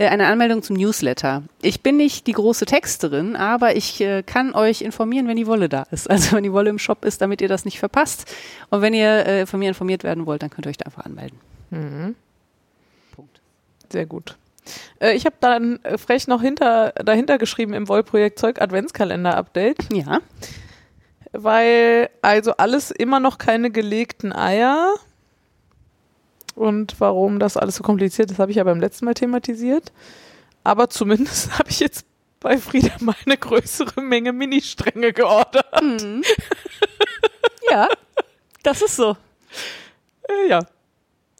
äh, 0.00 0.08
eine 0.08 0.28
Anmeldung 0.28 0.62
zum 0.62 0.76
Newsletter. 0.76 1.42
Ich 1.60 1.82
bin 1.82 1.98
nicht 1.98 2.26
die 2.26 2.32
große 2.32 2.64
Texterin, 2.64 3.36
aber 3.36 3.76
ich 3.76 4.00
äh, 4.00 4.22
kann 4.22 4.54
euch 4.54 4.80
informieren, 4.80 5.28
wenn 5.28 5.36
die 5.36 5.46
Wolle 5.46 5.68
da 5.68 5.82
ist. 5.90 6.08
Also 6.20 6.36
wenn 6.36 6.42
die 6.42 6.52
Wolle 6.52 6.70
im 6.70 6.78
Shop 6.78 7.04
ist, 7.04 7.20
damit 7.20 7.42
ihr 7.42 7.48
das 7.48 7.66
nicht 7.66 7.78
verpasst. 7.78 8.34
Und 8.70 8.80
wenn 8.80 8.94
ihr 8.94 9.26
äh, 9.26 9.46
von 9.46 9.58
mir 9.58 9.68
informiert 9.68 10.04
werden 10.04 10.24
wollt, 10.24 10.42
dann 10.42 10.48
könnt 10.48 10.66
ihr 10.66 10.70
euch 10.70 10.78
da 10.78 10.86
einfach 10.86 11.04
anmelden. 11.04 11.38
Mhm. 11.68 12.14
Punkt. 13.14 13.40
Sehr 13.90 14.06
gut. 14.06 14.36
Äh, 15.00 15.12
ich 15.14 15.26
habe 15.26 15.36
dann 15.40 15.82
äh, 15.84 15.98
frech 15.98 16.26
noch 16.26 16.42
hinter, 16.42 16.92
dahinter 16.92 17.38
geschrieben 17.38 17.72
im 17.74 17.88
Wollprojekt 17.88 18.38
Zeug 18.38 18.60
Adventskalender-Update, 18.60 19.92
Ja. 19.92 20.20
weil 21.32 22.10
also 22.22 22.52
alles 22.56 22.90
immer 22.90 23.20
noch 23.20 23.38
keine 23.38 23.70
gelegten 23.70 24.32
Eier. 24.32 24.94
Und 26.54 26.96
warum 27.00 27.38
das 27.38 27.56
alles 27.56 27.76
so 27.76 27.82
kompliziert 27.82 28.30
ist, 28.30 28.38
habe 28.38 28.50
ich 28.50 28.56
ja 28.58 28.64
beim 28.64 28.80
letzten 28.80 29.04
Mal 29.04 29.14
thematisiert. 29.14 29.92
Aber 30.64 30.90
zumindest 30.90 31.58
habe 31.58 31.70
ich 31.70 31.80
jetzt 31.80 32.04
bei 32.40 32.58
Frieda 32.58 32.92
mal 33.00 33.14
eine 33.26 33.36
größere 33.36 34.00
Menge 34.00 34.32
Ministränge 34.32 35.12
geordert. 35.12 35.66
Ja, 37.70 37.88
das 38.62 38.82
ist 38.82 38.96
so. 38.96 39.16
Äh, 40.28 40.48
ja. 40.48 40.60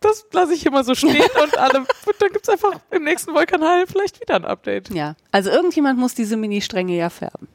Das 0.00 0.24
lasse 0.32 0.54
ich 0.54 0.64
immer 0.64 0.82
so 0.82 0.94
stehen 0.94 1.22
und 1.42 1.58
alle, 1.58 1.80
und 1.80 1.86
dann 2.18 2.30
gibt 2.32 2.42
es 2.44 2.48
einfach 2.48 2.72
im 2.90 3.04
nächsten 3.04 3.34
Wollkanal 3.34 3.86
vielleicht 3.86 4.20
wieder 4.20 4.34
ein 4.36 4.44
Update. 4.46 4.88
Ja. 4.94 5.14
Also 5.30 5.50
irgendjemand 5.50 5.98
muss 5.98 6.14
diese 6.14 6.36
Mini-Stränge 6.36 6.96
ja 6.96 7.10
färben. 7.10 7.48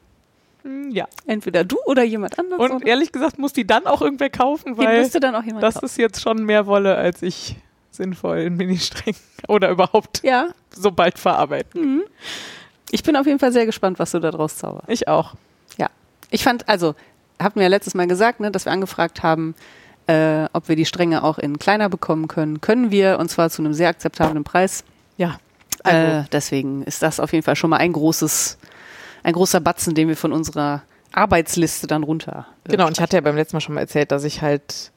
Hm, 0.62 0.90
Ja. 0.92 1.06
Entweder 1.26 1.64
du 1.64 1.76
oder 1.86 2.04
jemand 2.04 2.38
anderes. 2.38 2.60
Und 2.60 2.70
oder 2.76 2.86
ehrlich 2.86 3.10
gesagt 3.12 3.38
muss 3.38 3.52
die 3.52 3.66
dann 3.66 3.86
auch 3.86 4.00
irgendwer 4.00 4.30
kaufen, 4.30 4.76
weil 4.78 5.02
das 5.02 5.74
kaufen. 5.74 5.84
ist 5.86 5.98
jetzt 5.98 6.20
schon 6.22 6.44
mehr 6.44 6.66
Wolle, 6.66 6.94
als 6.96 7.22
ich 7.22 7.56
sinnvoll 7.90 8.38
in 8.38 8.56
Ministrängen 8.56 9.18
oder 9.48 9.70
überhaupt 9.70 10.22
Ja, 10.22 10.48
so 10.70 10.90
bald 10.92 11.18
verarbeiten. 11.18 12.02
ich 12.92 13.02
bin 13.02 13.16
auf 13.16 13.26
jeden 13.26 13.38
Fall 13.40 13.52
sehr 13.52 13.66
gespannt, 13.66 13.98
was 13.98 14.12
du 14.12 14.20
da 14.20 14.30
draus 14.30 14.56
zauberst. 14.56 14.88
Ich 14.88 15.08
auch. 15.08 15.34
Ja. 15.78 15.88
Ich 16.30 16.44
fand, 16.44 16.68
also, 16.68 16.94
hatten 17.40 17.56
wir 17.56 17.62
ja 17.64 17.68
letztes 17.70 17.94
Mal 17.94 18.06
gesagt, 18.06 18.38
ne, 18.40 18.50
dass 18.52 18.66
wir 18.66 18.72
angefragt 18.72 19.22
haben, 19.22 19.54
äh, 20.06 20.46
ob 20.52 20.68
wir 20.68 20.76
die 20.76 20.86
Stränge 20.86 21.22
auch 21.24 21.38
in 21.38 21.58
kleiner 21.58 21.88
bekommen 21.88 22.28
können. 22.28 22.60
Können 22.60 22.90
wir, 22.90 23.18
und 23.18 23.30
zwar 23.30 23.50
zu 23.50 23.62
einem 23.62 23.74
sehr 23.74 23.88
akzeptablen 23.88 24.44
Preis. 24.44 24.84
Ja. 25.16 25.38
Also, 25.82 25.98
Äh, 25.98 26.24
deswegen 26.32 26.82
ist 26.82 27.02
das 27.02 27.20
auf 27.20 27.32
jeden 27.32 27.44
Fall 27.44 27.56
schon 27.56 27.70
mal 27.70 27.78
ein 27.78 27.92
großes, 27.92 28.58
ein 29.22 29.32
großer 29.32 29.60
Batzen, 29.60 29.94
den 29.94 30.08
wir 30.08 30.16
von 30.16 30.32
unserer 30.32 30.82
Arbeitsliste 31.12 31.86
dann 31.86 32.02
runter. 32.02 32.46
äh, 32.64 32.70
genau, 32.72 32.86
und 32.86 32.92
ich 32.96 33.00
hatte 33.00 33.16
ja 33.16 33.20
beim 33.20 33.36
letzten 33.36 33.56
Mal 33.56 33.60
schon 33.60 33.74
mal 33.74 33.80
erzählt, 33.82 34.10
dass 34.12 34.24
ich 34.24 34.42
halt, 34.42 34.90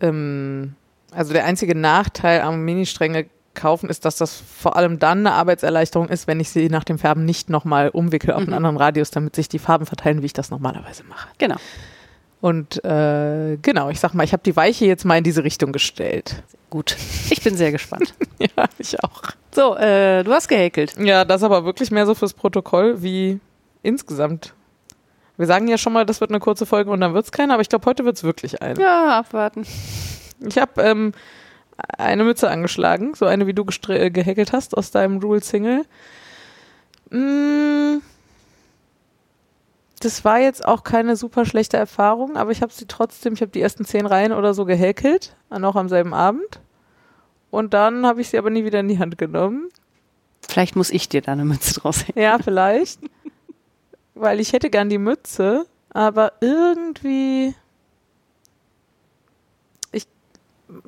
ähm, 0.00 0.74
also 1.12 1.32
der 1.32 1.44
einzige 1.44 1.74
Nachteil 1.74 2.40
am 2.42 2.64
Ministränge 2.64 3.26
kaufen 3.54 3.88
ist, 3.88 4.04
dass 4.04 4.16
das 4.16 4.42
vor 4.58 4.76
allem 4.76 4.98
dann 4.98 5.20
eine 5.26 5.32
Arbeitserleichterung 5.32 6.08
ist, 6.08 6.26
wenn 6.26 6.40
ich 6.40 6.50
sie 6.50 6.68
nach 6.68 6.84
dem 6.84 6.98
Färben 6.98 7.24
nicht 7.24 7.48
nochmal 7.48 7.88
umwickel 7.88 8.32
auf 8.32 8.42
einen 8.42 8.52
anderen 8.52 8.76
Radius, 8.76 9.10
damit 9.10 9.34
sich 9.34 9.48
die 9.48 9.58
Farben 9.58 9.86
verteilen, 9.86 10.20
wie 10.20 10.26
ich 10.26 10.34
das 10.34 10.50
normalerweise 10.50 11.04
mache. 11.04 11.28
Genau. 11.38 11.56
Und 12.46 12.84
äh, 12.84 13.56
genau, 13.60 13.90
ich 13.90 13.98
sag 13.98 14.14
mal, 14.14 14.22
ich 14.22 14.32
habe 14.32 14.44
die 14.44 14.54
Weiche 14.54 14.86
jetzt 14.86 15.04
mal 15.04 15.18
in 15.18 15.24
diese 15.24 15.42
Richtung 15.42 15.72
gestellt. 15.72 16.44
Gut. 16.70 16.96
Ich 17.28 17.42
bin 17.42 17.56
sehr 17.56 17.72
gespannt. 17.72 18.14
Ja, 18.38 18.66
ich 18.78 19.02
auch. 19.02 19.22
So, 19.50 19.74
äh, 19.74 20.22
du 20.22 20.30
hast 20.30 20.46
gehäkelt. 20.46 20.94
Ja, 20.96 21.24
das 21.24 21.42
aber 21.42 21.64
wirklich 21.64 21.90
mehr 21.90 22.06
so 22.06 22.14
fürs 22.14 22.34
Protokoll 22.34 23.02
wie 23.02 23.40
insgesamt. 23.82 24.54
Wir 25.36 25.46
sagen 25.46 25.66
ja 25.66 25.76
schon 25.76 25.92
mal, 25.92 26.06
das 26.06 26.20
wird 26.20 26.30
eine 26.30 26.38
kurze 26.38 26.66
Folge 26.66 26.92
und 26.92 27.00
dann 27.00 27.14
wird's 27.14 27.32
keine, 27.32 27.52
aber 27.52 27.62
ich 27.62 27.68
glaube, 27.68 27.84
heute 27.86 28.04
wird's 28.04 28.22
wirklich 28.22 28.62
eine. 28.62 28.80
Ja, 28.80 29.18
abwarten. 29.18 29.66
Ich 30.46 30.56
habe 30.56 30.80
ähm, 30.82 31.14
eine 31.98 32.22
Mütze 32.22 32.48
angeschlagen, 32.48 33.14
so 33.14 33.26
eine, 33.26 33.48
wie 33.48 33.54
du 33.54 33.66
äh, 33.88 34.10
gehäkelt 34.10 34.52
hast 34.52 34.76
aus 34.76 34.92
deinem 34.92 35.18
Rule 35.18 35.42
Single. 35.42 35.84
Mm, 37.10 37.96
das 40.00 40.24
war 40.24 40.38
jetzt 40.38 40.64
auch 40.64 40.84
keine 40.84 41.16
super 41.16 41.46
schlechte 41.46 41.76
Erfahrung, 41.76 42.36
aber 42.36 42.50
ich 42.50 42.62
habe 42.62 42.72
sie 42.72 42.86
trotzdem, 42.86 43.32
ich 43.34 43.40
habe 43.40 43.52
die 43.52 43.60
ersten 43.60 43.84
zehn 43.84 44.06
Reihen 44.06 44.32
oder 44.32 44.52
so 44.54 44.64
gehäkelt, 44.64 45.36
noch 45.50 45.76
am 45.76 45.88
selben 45.88 46.12
Abend. 46.12 46.60
Und 47.50 47.72
dann 47.72 48.06
habe 48.06 48.20
ich 48.20 48.28
sie 48.28 48.38
aber 48.38 48.50
nie 48.50 48.64
wieder 48.64 48.80
in 48.80 48.88
die 48.88 48.98
Hand 48.98 49.16
genommen. 49.16 49.68
Vielleicht 50.46 50.76
muss 50.76 50.90
ich 50.90 51.08
dir 51.08 51.22
da 51.22 51.32
eine 51.32 51.44
Mütze 51.44 51.74
draus 51.74 52.06
hängen. 52.06 52.18
Ja, 52.18 52.38
vielleicht. 52.38 53.00
Weil 54.14 54.40
ich 54.40 54.52
hätte 54.52 54.70
gern 54.70 54.88
die 54.88 54.98
Mütze, 54.98 55.66
aber 55.90 56.32
irgendwie. 56.40 57.54
Ich. 59.92 60.06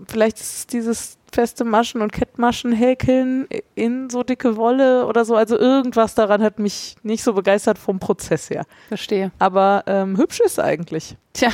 Vielleicht 0.08 0.40
ist 0.40 0.56
es 0.56 0.66
dieses 0.66 1.18
feste 1.32 1.64
Maschen 1.64 2.00
und 2.02 2.12
Kettmaschen 2.12 2.72
häkeln 2.72 3.46
in 3.74 4.10
so 4.10 4.22
dicke 4.22 4.56
Wolle 4.56 5.06
oder 5.06 5.24
so. 5.24 5.36
Also 5.36 5.58
irgendwas 5.58 6.14
daran 6.14 6.42
hat 6.42 6.58
mich 6.58 6.96
nicht 7.02 7.22
so 7.22 7.32
begeistert 7.34 7.78
vom 7.78 7.98
Prozess 8.00 8.50
her. 8.50 8.64
Verstehe. 8.88 9.30
Aber 9.38 9.84
ähm, 9.86 10.16
hübsch 10.16 10.40
ist 10.40 10.58
eigentlich. 10.58 11.16
Tja. 11.34 11.50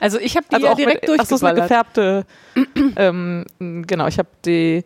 Also 0.00 0.18
ich 0.18 0.36
habe 0.36 0.46
die 0.50 0.54
Also 0.54 0.66
ja 0.66 0.72
auch 0.72 0.76
direkt 0.76 1.08
mit, 1.08 1.20
ach, 1.20 1.26
so 1.26 1.34
ist 1.36 1.44
eine 1.44 1.60
durchgeballert. 1.60 2.26
gefärbte. 2.54 2.94
ähm, 2.96 3.44
genau, 3.86 4.06
ich 4.06 4.18
habe 4.18 4.28
die. 4.44 4.84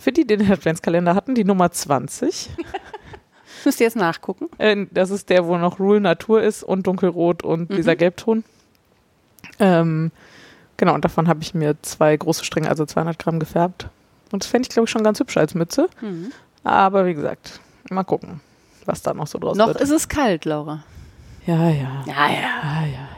Für 0.00 0.12
die, 0.12 0.24
die 0.26 0.36
den 0.36 0.50
Adventskalender 0.50 1.14
hatten, 1.14 1.34
die 1.34 1.44
Nummer 1.44 1.70
20. 1.72 2.50
Müsst 3.64 3.80
ihr 3.80 3.86
jetzt 3.86 3.96
nachgucken. 3.96 4.48
Äh, 4.58 4.86
das 4.92 5.10
ist 5.10 5.28
der, 5.28 5.46
wo 5.46 5.58
noch 5.58 5.80
Rule 5.80 6.00
Natur 6.00 6.40
ist 6.42 6.62
und 6.62 6.86
dunkelrot 6.86 7.42
und 7.42 7.70
Mhm. 7.70 7.76
dieser 7.76 7.96
Gelbton. 7.96 8.44
Ähm, 9.58 10.12
genau, 10.78 10.94
und 10.94 11.04
davon 11.04 11.28
habe 11.28 11.42
ich 11.42 11.52
mir 11.54 11.76
zwei 11.82 12.16
große 12.16 12.44
Stränge, 12.44 12.70
also 12.70 12.86
200 12.86 13.18
Gramm 13.18 13.38
gefärbt. 13.38 13.88
Und 14.32 14.42
das 14.42 14.50
fände 14.50 14.66
ich, 14.66 14.70
glaube 14.70 14.84
ich, 14.84 14.90
schon 14.90 15.02
ganz 15.04 15.20
hübsch 15.20 15.36
als 15.36 15.54
Mütze. 15.54 15.88
Aber 16.64 17.04
wie 17.06 17.14
gesagt, 17.14 17.60
mal 17.90 18.04
gucken, 18.04 18.40
was 18.86 19.02
da 19.02 19.12
noch 19.14 19.26
so 19.26 19.38
draus 19.38 19.56
Noch 19.56 19.68
wird. 19.68 19.80
ist 19.82 19.90
es 19.90 20.08
kalt, 20.08 20.44
Laura. 20.46 20.82
ja, 21.46 21.68
ja. 21.70 22.04
Ja, 22.06 22.28
ja. 22.30 22.40
Ja, 22.40 22.86
ja. 22.86 23.08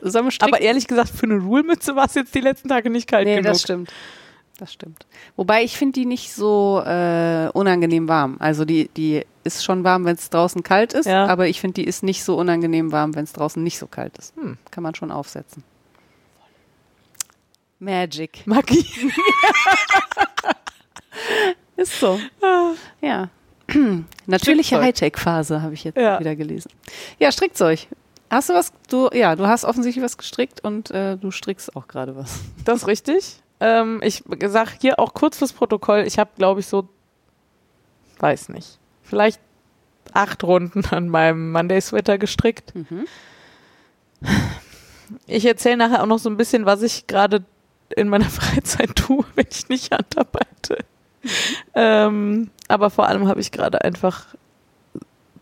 Stricken? 0.30 0.54
Aber 0.54 0.60
ehrlich 0.60 0.86
gesagt, 0.86 1.10
für 1.10 1.24
eine 1.26 1.38
Rule-Mütze 1.38 1.94
war 1.96 2.06
es 2.06 2.14
jetzt 2.14 2.34
die 2.34 2.40
letzten 2.40 2.68
Tage 2.68 2.90
nicht 2.90 3.08
kalt 3.08 3.26
nee, 3.26 3.36
genug. 3.36 3.52
das 3.52 3.62
stimmt. 3.62 3.92
Das 4.58 4.72
stimmt. 4.72 5.06
Wobei 5.36 5.62
ich 5.64 5.76
finde 5.76 5.92
die 5.94 6.06
nicht 6.06 6.32
so 6.32 6.82
äh, 6.84 7.48
unangenehm 7.52 8.08
warm. 8.08 8.36
Also 8.38 8.64
die, 8.64 8.88
die 8.96 9.24
ist 9.44 9.64
schon 9.64 9.82
warm, 9.84 10.04
wenn 10.04 10.14
es 10.14 10.30
draußen 10.30 10.62
kalt 10.62 10.92
ist, 10.92 11.06
Ja. 11.06 11.26
aber 11.26 11.48
ich 11.48 11.60
finde, 11.60 11.74
die 11.74 11.84
ist 11.84 12.02
nicht 12.02 12.22
so 12.24 12.36
unangenehm 12.36 12.92
warm, 12.92 13.14
wenn 13.14 13.24
es 13.24 13.32
draußen 13.32 13.62
nicht 13.62 13.78
so 13.78 13.86
kalt 13.86 14.16
ist. 14.18 14.36
Hm. 14.36 14.56
Kann 14.70 14.82
man 14.82 14.94
schon 14.94 15.10
aufsetzen. 15.10 15.62
Magic. 17.82 18.46
Magie. 18.46 18.86
Ist 21.76 21.98
so. 21.98 22.20
Ja. 23.00 23.28
Natürliche. 24.26 24.80
Hightech-Phase 24.80 25.62
habe 25.62 25.74
ich 25.74 25.82
jetzt 25.84 25.96
Ja. 25.98 26.20
wieder 26.20 26.36
gelesen. 26.36 26.70
Ja, 27.18 27.32
Strickzeug. 27.32 27.88
Hast 28.30 28.48
du 28.48 28.54
was? 28.54 28.72
Du, 28.88 29.10
ja, 29.12 29.34
du 29.34 29.46
hast 29.48 29.64
offensichtlich 29.64 30.04
was 30.04 30.16
gestrickt 30.16 30.62
und 30.64 30.90
äh, 30.92 31.16
du 31.16 31.30
strickst 31.32 31.74
auch 31.76 31.88
gerade 31.88 32.14
was. 32.16 32.40
Das 32.64 32.82
ist 32.82 32.86
richtig. 32.86 33.42
Ähm, 33.58 34.00
ich 34.04 34.22
sag 34.46 34.68
hier 34.80 35.00
auch 35.00 35.12
kurz 35.12 35.38
fürs 35.38 35.52
Protokoll, 35.52 36.04
ich 36.06 36.18
habe, 36.18 36.30
glaube 36.36 36.60
ich, 36.60 36.66
so, 36.66 36.88
weiß 38.20 38.48
nicht, 38.50 38.78
vielleicht 39.02 39.40
acht 40.12 40.42
Runden 40.44 40.84
an 40.86 41.08
meinem 41.08 41.50
Monday-Sweater 41.52 42.18
gestrickt. 42.18 42.74
Mhm. 42.74 43.06
Ich 45.26 45.44
erzähle 45.44 45.76
nachher 45.76 46.02
auch 46.02 46.06
noch 46.06 46.18
so 46.18 46.30
ein 46.30 46.36
bisschen, 46.36 46.64
was 46.66 46.82
ich 46.82 47.06
gerade 47.06 47.44
in 47.96 48.08
meiner 48.08 48.24
Freizeit 48.30 48.94
tue, 48.96 49.24
wenn 49.34 49.46
ich 49.50 49.68
nicht 49.68 49.92
handarbeite. 49.92 50.78
Ähm, 51.74 52.50
aber 52.68 52.90
vor 52.90 53.06
allem 53.06 53.28
habe 53.28 53.40
ich 53.40 53.52
gerade 53.52 53.82
einfach 53.82 54.26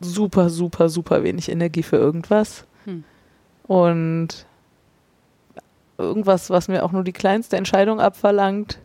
super, 0.01 0.51
super, 0.51 0.89
super 0.89 1.23
wenig 1.23 1.49
Energie 1.49 1.83
für 1.83 1.97
irgendwas. 1.97 2.65
Hm. 2.85 3.05
Und 3.65 4.47
irgendwas, 5.99 6.51
was 6.51 6.69
mir 6.69 6.85
auch 6.85 6.93
nur 6.93 7.05
die 7.05 7.13
kleinste 7.13 7.57
Entscheidung 7.57 8.01
abverlangt, 8.01 8.79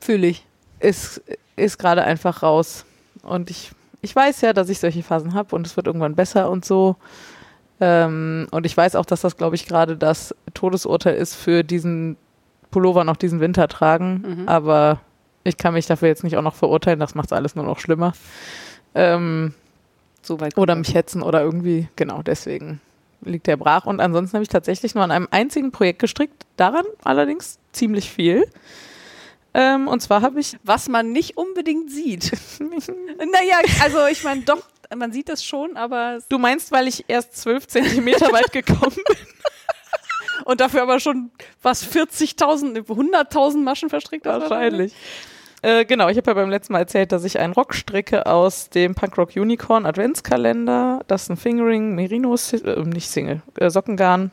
Fühle 0.00 0.28
ich. 0.28 0.46
ist, 0.80 1.22
ist 1.56 1.78
gerade 1.78 2.04
einfach 2.04 2.42
raus. 2.42 2.84
Und 3.22 3.50
ich, 3.50 3.72
ich 4.00 4.14
weiß 4.14 4.42
ja, 4.42 4.52
dass 4.52 4.68
ich 4.68 4.78
solche 4.78 5.02
Phasen 5.02 5.34
habe 5.34 5.54
und 5.56 5.66
es 5.66 5.76
wird 5.76 5.86
irgendwann 5.86 6.14
besser 6.14 6.50
und 6.50 6.64
so. 6.64 6.96
Ähm, 7.80 8.46
und 8.50 8.66
ich 8.66 8.76
weiß 8.76 8.96
auch, 8.96 9.04
dass 9.04 9.20
das, 9.20 9.36
glaube 9.36 9.56
ich, 9.56 9.66
gerade 9.66 9.96
das 9.96 10.34
Todesurteil 10.54 11.16
ist 11.16 11.34
für 11.34 11.64
diesen 11.64 12.16
Pullover 12.70 13.04
noch 13.04 13.16
diesen 13.16 13.40
Winter 13.40 13.68
tragen. 13.68 14.24
Mhm. 14.26 14.48
Aber 14.48 15.00
ich 15.42 15.56
kann 15.56 15.74
mich 15.74 15.86
dafür 15.86 16.08
jetzt 16.08 16.24
nicht 16.24 16.36
auch 16.36 16.42
noch 16.42 16.54
verurteilen, 16.54 17.00
das 17.00 17.14
macht 17.14 17.26
es 17.26 17.32
alles 17.32 17.54
nur 17.54 17.64
noch 17.64 17.78
schlimmer. 17.78 18.12
Ähm, 18.94 19.54
So 20.22 20.38
oder 20.56 20.74
mich 20.74 20.94
hetzen 20.94 21.22
oder 21.22 21.42
irgendwie, 21.42 21.88
genau, 21.96 22.22
deswegen 22.22 22.80
liegt 23.22 23.46
der 23.46 23.56
brach. 23.56 23.86
Und 23.86 24.00
ansonsten 24.00 24.34
habe 24.36 24.42
ich 24.42 24.48
tatsächlich 24.48 24.94
nur 24.94 25.04
an 25.04 25.10
einem 25.10 25.28
einzigen 25.30 25.70
Projekt 25.70 25.98
gestrickt, 25.98 26.46
daran 26.56 26.84
allerdings 27.02 27.58
ziemlich 27.72 28.10
viel. 28.10 28.46
Ähm, 29.52 29.86
und 29.86 30.00
zwar 30.00 30.22
habe 30.22 30.40
ich. 30.40 30.56
Was 30.64 30.88
man 30.88 31.12
nicht 31.12 31.36
unbedingt 31.36 31.90
sieht. 31.90 32.32
naja, 32.60 33.58
also 33.82 34.06
ich 34.10 34.24
meine, 34.24 34.42
doch, 34.42 34.62
man 34.96 35.12
sieht 35.12 35.28
das 35.28 35.44
schon, 35.44 35.76
aber 35.76 36.18
Du 36.28 36.38
meinst, 36.38 36.72
weil 36.72 36.88
ich 36.88 37.04
erst 37.08 37.36
zwölf 37.36 37.66
Zentimeter 37.66 38.32
weit 38.32 38.52
gekommen 38.52 38.94
bin? 38.94 39.16
und 40.44 40.60
dafür 40.60 40.82
aber 40.82 41.00
schon 41.00 41.30
was 41.62 41.86
40.000, 41.86 42.86
100.000 42.86 43.62
Maschen 43.62 43.90
verstrickt 43.90 44.26
hast? 44.26 44.42
Wahrscheinlich. 44.42 44.94
Äh, 45.62 45.86
genau, 45.86 46.10
ich 46.10 46.18
habe 46.18 46.30
ja 46.30 46.34
beim 46.34 46.50
letzten 46.50 46.74
Mal 46.74 46.80
erzählt, 46.80 47.10
dass 47.10 47.24
ich 47.24 47.38
einen 47.38 47.54
Rock 47.54 47.74
stricke 47.74 48.26
aus 48.26 48.68
dem 48.68 48.94
Punkrock 48.94 49.30
Unicorn 49.34 49.86
Adventskalender. 49.86 51.00
Das 51.06 51.22
ist 51.22 51.30
ein 51.30 51.38
Fingering, 51.38 51.94
Merino, 51.94 52.34
äh, 52.34 52.82
nicht 52.82 53.08
Single, 53.08 53.40
äh, 53.58 53.70
Sockengarn. 53.70 54.30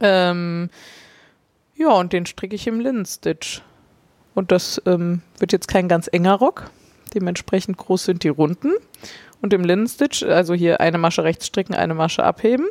Ähm, 0.00 0.68
ja, 1.76 1.88
und 1.88 2.12
den 2.12 2.26
stricke 2.26 2.54
ich 2.54 2.66
im 2.66 2.80
Linnenstitch. 2.80 3.62
Und 4.34 4.52
das 4.52 4.82
ähm, 4.84 5.22
wird 5.38 5.52
jetzt 5.52 5.66
kein 5.66 5.88
ganz 5.88 6.08
enger 6.12 6.34
Rock. 6.34 6.70
Dementsprechend 7.14 7.78
groß 7.78 8.04
sind 8.04 8.22
die 8.22 8.28
Runden. 8.28 8.72
Und 9.40 9.52
im 9.52 9.62
Linnenstitch, 9.64 10.22
also 10.24 10.54
hier 10.54 10.80
eine 10.80 10.98
Masche 10.98 11.22
rechts 11.24 11.46
stricken, 11.46 11.74
eine 11.74 11.94
Masche 11.94 12.24
abheben, 12.24 12.66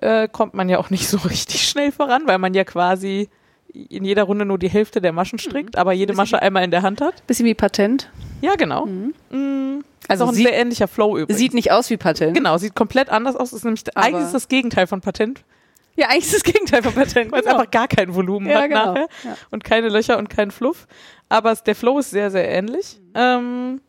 äh, 0.00 0.28
kommt 0.28 0.54
man 0.54 0.68
ja 0.68 0.78
auch 0.78 0.90
nicht 0.90 1.08
so 1.08 1.16
richtig 1.18 1.66
schnell 1.68 1.92
voran, 1.92 2.22
weil 2.26 2.38
man 2.38 2.54
ja 2.54 2.64
quasi 2.64 3.28
in 3.72 4.04
jeder 4.04 4.22
Runde 4.24 4.44
nur 4.44 4.58
die 4.58 4.68
Hälfte 4.70 5.00
der 5.00 5.12
Maschen 5.12 5.38
strickt, 5.38 5.76
aber 5.76 5.92
jede 5.92 6.14
Masche 6.14 6.40
einmal 6.40 6.64
in 6.64 6.70
der 6.70 6.82
Hand 6.82 7.00
hat. 7.00 7.26
Bisschen 7.26 7.44
wie 7.46 7.54
Patent. 7.54 8.10
Ja, 8.40 8.54
genau. 8.56 8.86
Mm, 8.86 9.82
Also 10.08 10.24
ist 10.24 10.28
auch 10.28 10.32
ein 10.32 10.34
sieht- 10.34 10.46
sehr 10.48 10.56
ähnlicher 10.58 10.88
Flow 10.88 11.18
übrigens. 11.18 11.38
Sieht 11.38 11.52
nicht 11.54 11.70
aus 11.70 11.90
wie 11.90 11.98
Patent. 11.98 12.34
genau, 12.34 12.56
sieht 12.56 12.74
komplett 12.74 13.10
anders 13.10 13.36
aus. 13.36 13.52
Ist 13.52 13.64
nämlich 13.64 13.82
Aber- 13.94 14.06
eigentlich 14.06 14.24
ist 14.24 14.34
das 14.34 14.48
Gegenteil 14.48 14.86
von 14.86 15.00
Patent, 15.02 15.44
Ja, 15.96 16.06
eigentlich 16.08 16.24
ist 16.26 16.34
das 16.34 16.42
Gegenteil 16.44 16.82
von 16.82 16.94
Patent. 16.94 17.30
weil 17.32 17.40
es 17.40 17.46
einfach 17.46 17.70
gar 17.70 17.88
kein 17.88 18.14
Volumen 18.14 18.46
Ja, 18.48 18.60
hat 18.62 18.68
genau. 18.68 18.86
nachher 18.94 19.08
Ja. 19.24 19.36
und 19.50 19.64
keine 19.64 19.88
Löcher 19.90 20.16
und 20.16 20.30
kein 20.30 20.50
Fluff. 20.50 20.86
Aber 21.28 21.54
der 21.54 21.74
Flow 21.74 21.98
ist 21.98 22.10
sehr, 22.10 22.30
sehr 22.30 22.48
ähnlich. 22.48 22.98
Ähm, 23.14 23.80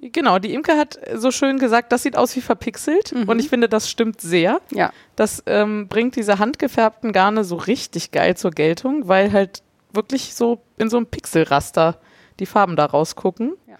genau, 0.00 0.38
die 0.38 0.54
Imke 0.54 0.76
hat 0.76 0.98
so 1.14 1.30
schön 1.30 1.58
gesagt, 1.58 1.92
das 1.92 2.02
sieht 2.02 2.16
aus 2.16 2.34
wie 2.36 2.40
verpixelt 2.40 3.12
Mhm. 3.12 3.28
und 3.28 3.38
ich 3.38 3.48
finde, 3.48 3.68
das 3.68 3.88
stimmt 3.90 4.20
sehr. 4.20 4.60
Ja. 4.72 4.92
Das 5.16 5.42
ähm, 5.46 5.88
bringt 5.88 6.16
diese 6.16 6.38
handgefärbten 6.38 7.12
Garne 7.12 7.44
so 7.44 7.56
richtig 7.56 8.10
geil 8.10 8.36
zur 8.36 8.50
Geltung, 8.50 9.08
weil 9.08 9.32
halt 9.32 9.62
wirklich 9.92 10.34
so 10.34 10.60
in 10.78 10.90
so 10.90 10.96
einem 10.98 11.06
Pixelraster 11.06 11.98
die 12.38 12.46
Farben 12.46 12.76
da 12.76 12.84
rausgucken. 12.84 13.54
Ja. 13.66 13.76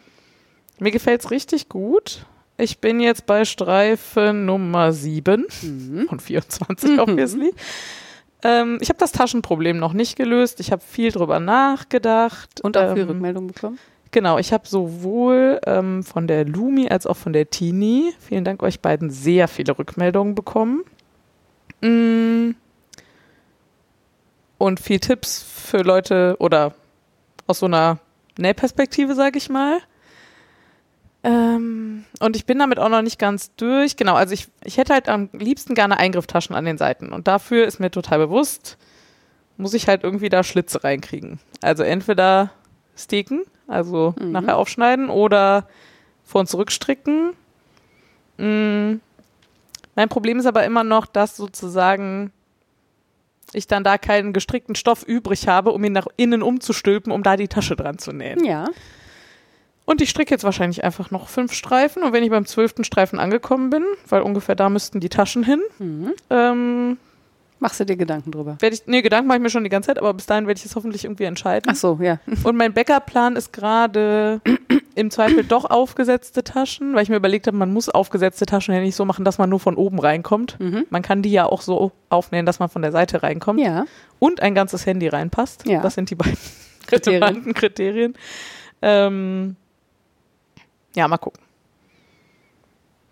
Mir 0.79 0.91
gefällt's 0.91 1.31
richtig 1.31 1.69
gut. 1.69 2.25
Ich 2.59 2.79
bin 2.79 3.01
jetzt 3.01 3.27
bei 3.27 3.45
Streife 3.45 4.33
Nummer 4.33 4.93
7 4.93 5.47
Mhm. 5.63 6.07
von 6.09 6.21
24, 6.21 6.99
obviously. 6.99 7.53
Ähm, 8.43 8.79
ich 8.81 8.89
habe 8.89 8.99
das 8.99 9.13
Taschenproblem 9.13 9.79
noch 9.79 9.93
nicht 9.93 10.17
gelöst. 10.17 10.61
Ich 10.61 10.73
habe 10.73 10.83
viel 10.83 11.11
drüber 11.13 11.39
nachgedacht. 11.41 12.61
Und 12.63 12.77
auch 12.77 12.97
ähm, 12.97 13.09
Rückmeldung 13.09 13.47
bekommen. 13.49 13.79
Genau, 14.17 14.39
ich 14.39 14.55
habe 14.55 14.67
sowohl 14.67 15.61
ähm, 15.67 16.03
von 16.03 16.27
der 16.27 16.47
Lumi 16.47 16.89
als 16.89 17.07
auch 17.07 17.19
von 17.19 17.35
der 17.35 17.51
Tini, 17.51 18.15
vielen 18.19 18.47
Dank 18.47 18.63
euch 18.63 18.81
beiden, 18.81 19.11
sehr 19.11 19.47
viele 19.47 19.79
Rückmeldungen 19.79 20.35
bekommen. 20.35 20.85
Mm. 21.83 22.53
Und 24.57 24.81
viel 24.81 25.01
Tipps 25.01 25.43
für 25.43 25.83
Leute 25.83 26.37
oder 26.39 26.73
aus 27.47 27.59
so 27.59 27.67
einer 27.67 27.99
Nähperspektive, 28.39 29.15
sage 29.15 29.37
ich 29.37 29.51
mal. 29.51 29.81
Ähm, 31.23 32.07
und 32.19 32.37
ich 32.37 32.47
bin 32.47 32.59
damit 32.59 32.79
auch 32.79 32.89
noch 32.89 33.03
nicht 33.03 33.19
ganz 33.19 33.55
durch. 33.57 33.99
Genau, 33.99 34.15
also 34.15 34.33
ich, 34.33 34.49
ich 34.65 34.79
hätte 34.79 34.95
halt 34.95 35.11
am 35.11 35.29
liebsten 35.35 35.75
gerne 35.75 35.99
Eingrifftaschen 35.99 36.57
an 36.57 36.65
den 36.65 36.79
Seiten. 36.79 37.13
Und 37.13 37.29
dafür 37.29 37.67
ist 37.67 37.81
mir 37.81 37.91
total 37.91 38.21
bewusst, 38.21 38.79
muss 39.59 39.75
ich 39.75 39.89
halt 39.89 40.05
irgendwie 40.05 40.31
da 40.31 40.43
Schlitze 40.43 40.85
reinkriegen. 40.85 41.39
Also 41.61 41.83
entweder 41.83 42.51
steken, 42.97 43.43
also 43.69 44.15
Mhm. 44.19 44.33
nachher 44.33 44.57
aufschneiden 44.57 45.09
oder 45.11 45.69
vor 46.25 46.41
und 46.41 46.47
zurück 46.49 46.73
stricken. 46.73 47.31
Mm. 48.39 49.01
Mein 49.95 50.09
Problem 50.09 50.39
ist 50.39 50.47
aber 50.47 50.65
immer 50.65 50.85
noch, 50.85 51.07
dass 51.07 51.37
sozusagen 51.37 52.33
ich 53.53 53.67
dann 53.67 53.85
da 53.85 53.97
keinen 53.97 54.33
gestrickten 54.33 54.75
Stoff 54.75 55.03
übrig 55.05 55.49
habe, 55.49 55.71
um 55.73 55.83
ihn 55.85 55.93
nach 55.93 56.09
innen 56.17 56.43
umzustülpen, 56.43 57.13
um 57.13 57.23
da 57.23 57.37
die 57.37 57.49
Tasche 57.49 57.77
dran 57.77 57.97
zu 57.99 58.13
nähen. 58.13 58.45
Ja. 58.45 58.67
Und 59.87 60.01
ich 60.03 60.11
stricke 60.11 60.35
jetzt 60.35 60.43
wahrscheinlich 60.45 60.83
einfach 60.83 61.13
noch 61.13 61.29
fünf 61.29 61.53
Streifen 61.53 62.03
und 62.03 62.13
wenn 62.13 62.25
ich 62.25 62.31
beim 62.31 62.45
zwölften 62.45 62.83
Streifen 62.85 63.21
angekommen 63.21 63.71
bin, 63.71 63.85
weil 64.09 64.21
ungefähr 64.23 64.57
da 64.57 64.69
müssten 64.69 64.99
die 65.01 65.09
Taschen 65.09 65.45
hin, 65.45 65.63
Mhm. 65.79 66.13
ähm, 66.29 66.99
Machst 67.59 67.81
du 67.81 67.87
dir 67.87 67.97
Gedanken 67.97 68.31
drüber? 68.33 68.57
werde 68.61 68.75
ich, 68.77 68.83
nee, 68.87 69.01
Gedanken 69.01 69.29
mache 69.29 69.39
ich 69.39 69.43
mir 69.43 69.49
schon 69.51 69.65
die 69.65 69.71
ganze 69.71 69.87
Zeit, 69.89 69.99
aber 69.99 70.13
bis 70.13 70.27
dahin 70.27 70.47
werde 70.47 70.59
ich 70.59 70.67
es 70.67 70.77
hoffentlich 70.77 71.05
irgendwie 71.05 71.25
entscheiden. 71.25 71.71
Ach 71.73 71.77
so, 71.77 71.99
ja. 72.03 72.19
Und 72.45 72.55
mein 72.57 72.75
Backup-Plan 72.75 73.35
ist 73.35 73.53
gerade 73.53 74.43
im 74.95 75.11
Zweifel 75.11 75.43
doch 75.43 75.65
aufgesetzte 75.65 76.45
Taschen, 76.45 76.95
weil 76.95 77.03
ich 77.03 77.09
mir 77.09 77.17
überlegt 77.17 77.47
habe, 77.47 77.57
man 77.57 77.73
muss 77.73 77.89
aufgesetzte 77.89 78.45
Taschen 78.45 78.75
ja 78.75 78.81
nicht 78.81 78.95
so 78.95 79.07
machen, 79.07 79.25
dass 79.25 79.39
man 79.39 79.49
nur 79.49 79.59
von 79.61 79.75
oben 79.77 79.99
reinkommt. 79.99 80.61
Mhm. 80.61 80.85
Man 80.91 81.01
kann 81.01 81.23
die 81.23 81.31
ja 81.33 81.47
auch 81.47 81.63
so 81.63 81.93
aufnähen, 82.11 82.45
dass 82.45 82.59
man 82.59 82.69
von 82.69 82.83
der 82.83 82.93
Seite 82.93 83.23
reinkommt 83.23 83.59
Ja. 83.61 83.87
und 84.19 84.43
ein 84.43 84.55
ganzes 84.55 84.85
Handy 84.85 85.09
reinpasst. 85.09 85.67
Ja. 85.67 85.81
Das 85.81 85.95
sind 85.95 86.11
die 86.11 86.15
beiden 86.15 86.37
Kriterien. 86.87 87.23
relevanten 87.23 87.55
Kriterien. 87.55 88.15
Ähm, 88.83 89.57
ja, 90.95 91.09
mal 91.09 91.17
gucken. 91.17 91.43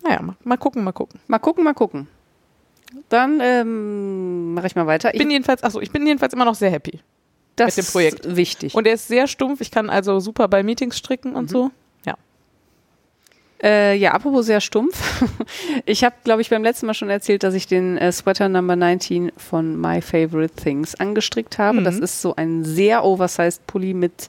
Naja, 0.02 0.20
mal, 0.20 0.36
mal 0.44 0.58
gucken, 0.58 0.84
mal 0.84 0.92
gucken. 0.92 1.18
Mal 1.28 1.38
gucken, 1.38 1.64
mal 1.64 1.72
gucken. 1.74 2.08
Dann 3.08 3.40
ähm, 3.42 4.54
mache 4.54 4.66
ich 4.66 4.76
mal 4.76 4.86
weiter. 4.86 5.14
Ich 5.14 5.18
bin 5.18 5.30
jedenfalls, 5.30 5.62
achso, 5.62 5.80
ich 5.80 5.90
bin 5.90 6.06
jedenfalls 6.06 6.32
immer 6.32 6.44
noch 6.44 6.54
sehr 6.54 6.70
happy. 6.70 7.00
das 7.56 7.76
mit 7.76 7.86
dem 7.86 7.90
Projekt. 7.90 8.26
ist 8.26 8.36
wichtig. 8.36 8.74
Und 8.74 8.86
er 8.86 8.94
ist 8.94 9.08
sehr 9.08 9.26
stumpf. 9.26 9.60
Ich 9.60 9.70
kann 9.70 9.90
also 9.90 10.20
super 10.20 10.48
bei 10.48 10.62
Meetings 10.62 10.96
stricken 10.96 11.34
und 11.34 11.50
so. 11.50 11.70
Ja. 12.04 12.14
Äh, 13.62 13.96
ja, 13.96 14.12
apropos 14.12 14.46
sehr 14.46 14.60
stumpf. 14.60 15.24
Ich 15.86 16.04
habe, 16.04 16.14
glaube 16.24 16.40
ich, 16.40 16.50
beim 16.50 16.62
letzten 16.62 16.86
Mal 16.86 16.94
schon 16.94 17.10
erzählt, 17.10 17.42
dass 17.42 17.54
ich 17.54 17.66
den 17.66 17.98
äh, 17.98 18.10
Sweater 18.10 18.48
Number 18.48 18.76
19 18.76 19.32
von 19.36 19.78
My 19.78 20.00
Favorite 20.00 20.54
Things 20.54 20.94
angestrickt 20.94 21.58
habe. 21.58 21.80
Mhm. 21.80 21.84
Das 21.84 21.98
ist 21.98 22.22
so 22.22 22.34
ein 22.36 22.64
sehr 22.64 23.04
oversized 23.04 23.66
Pulli 23.66 23.92
mit 23.92 24.28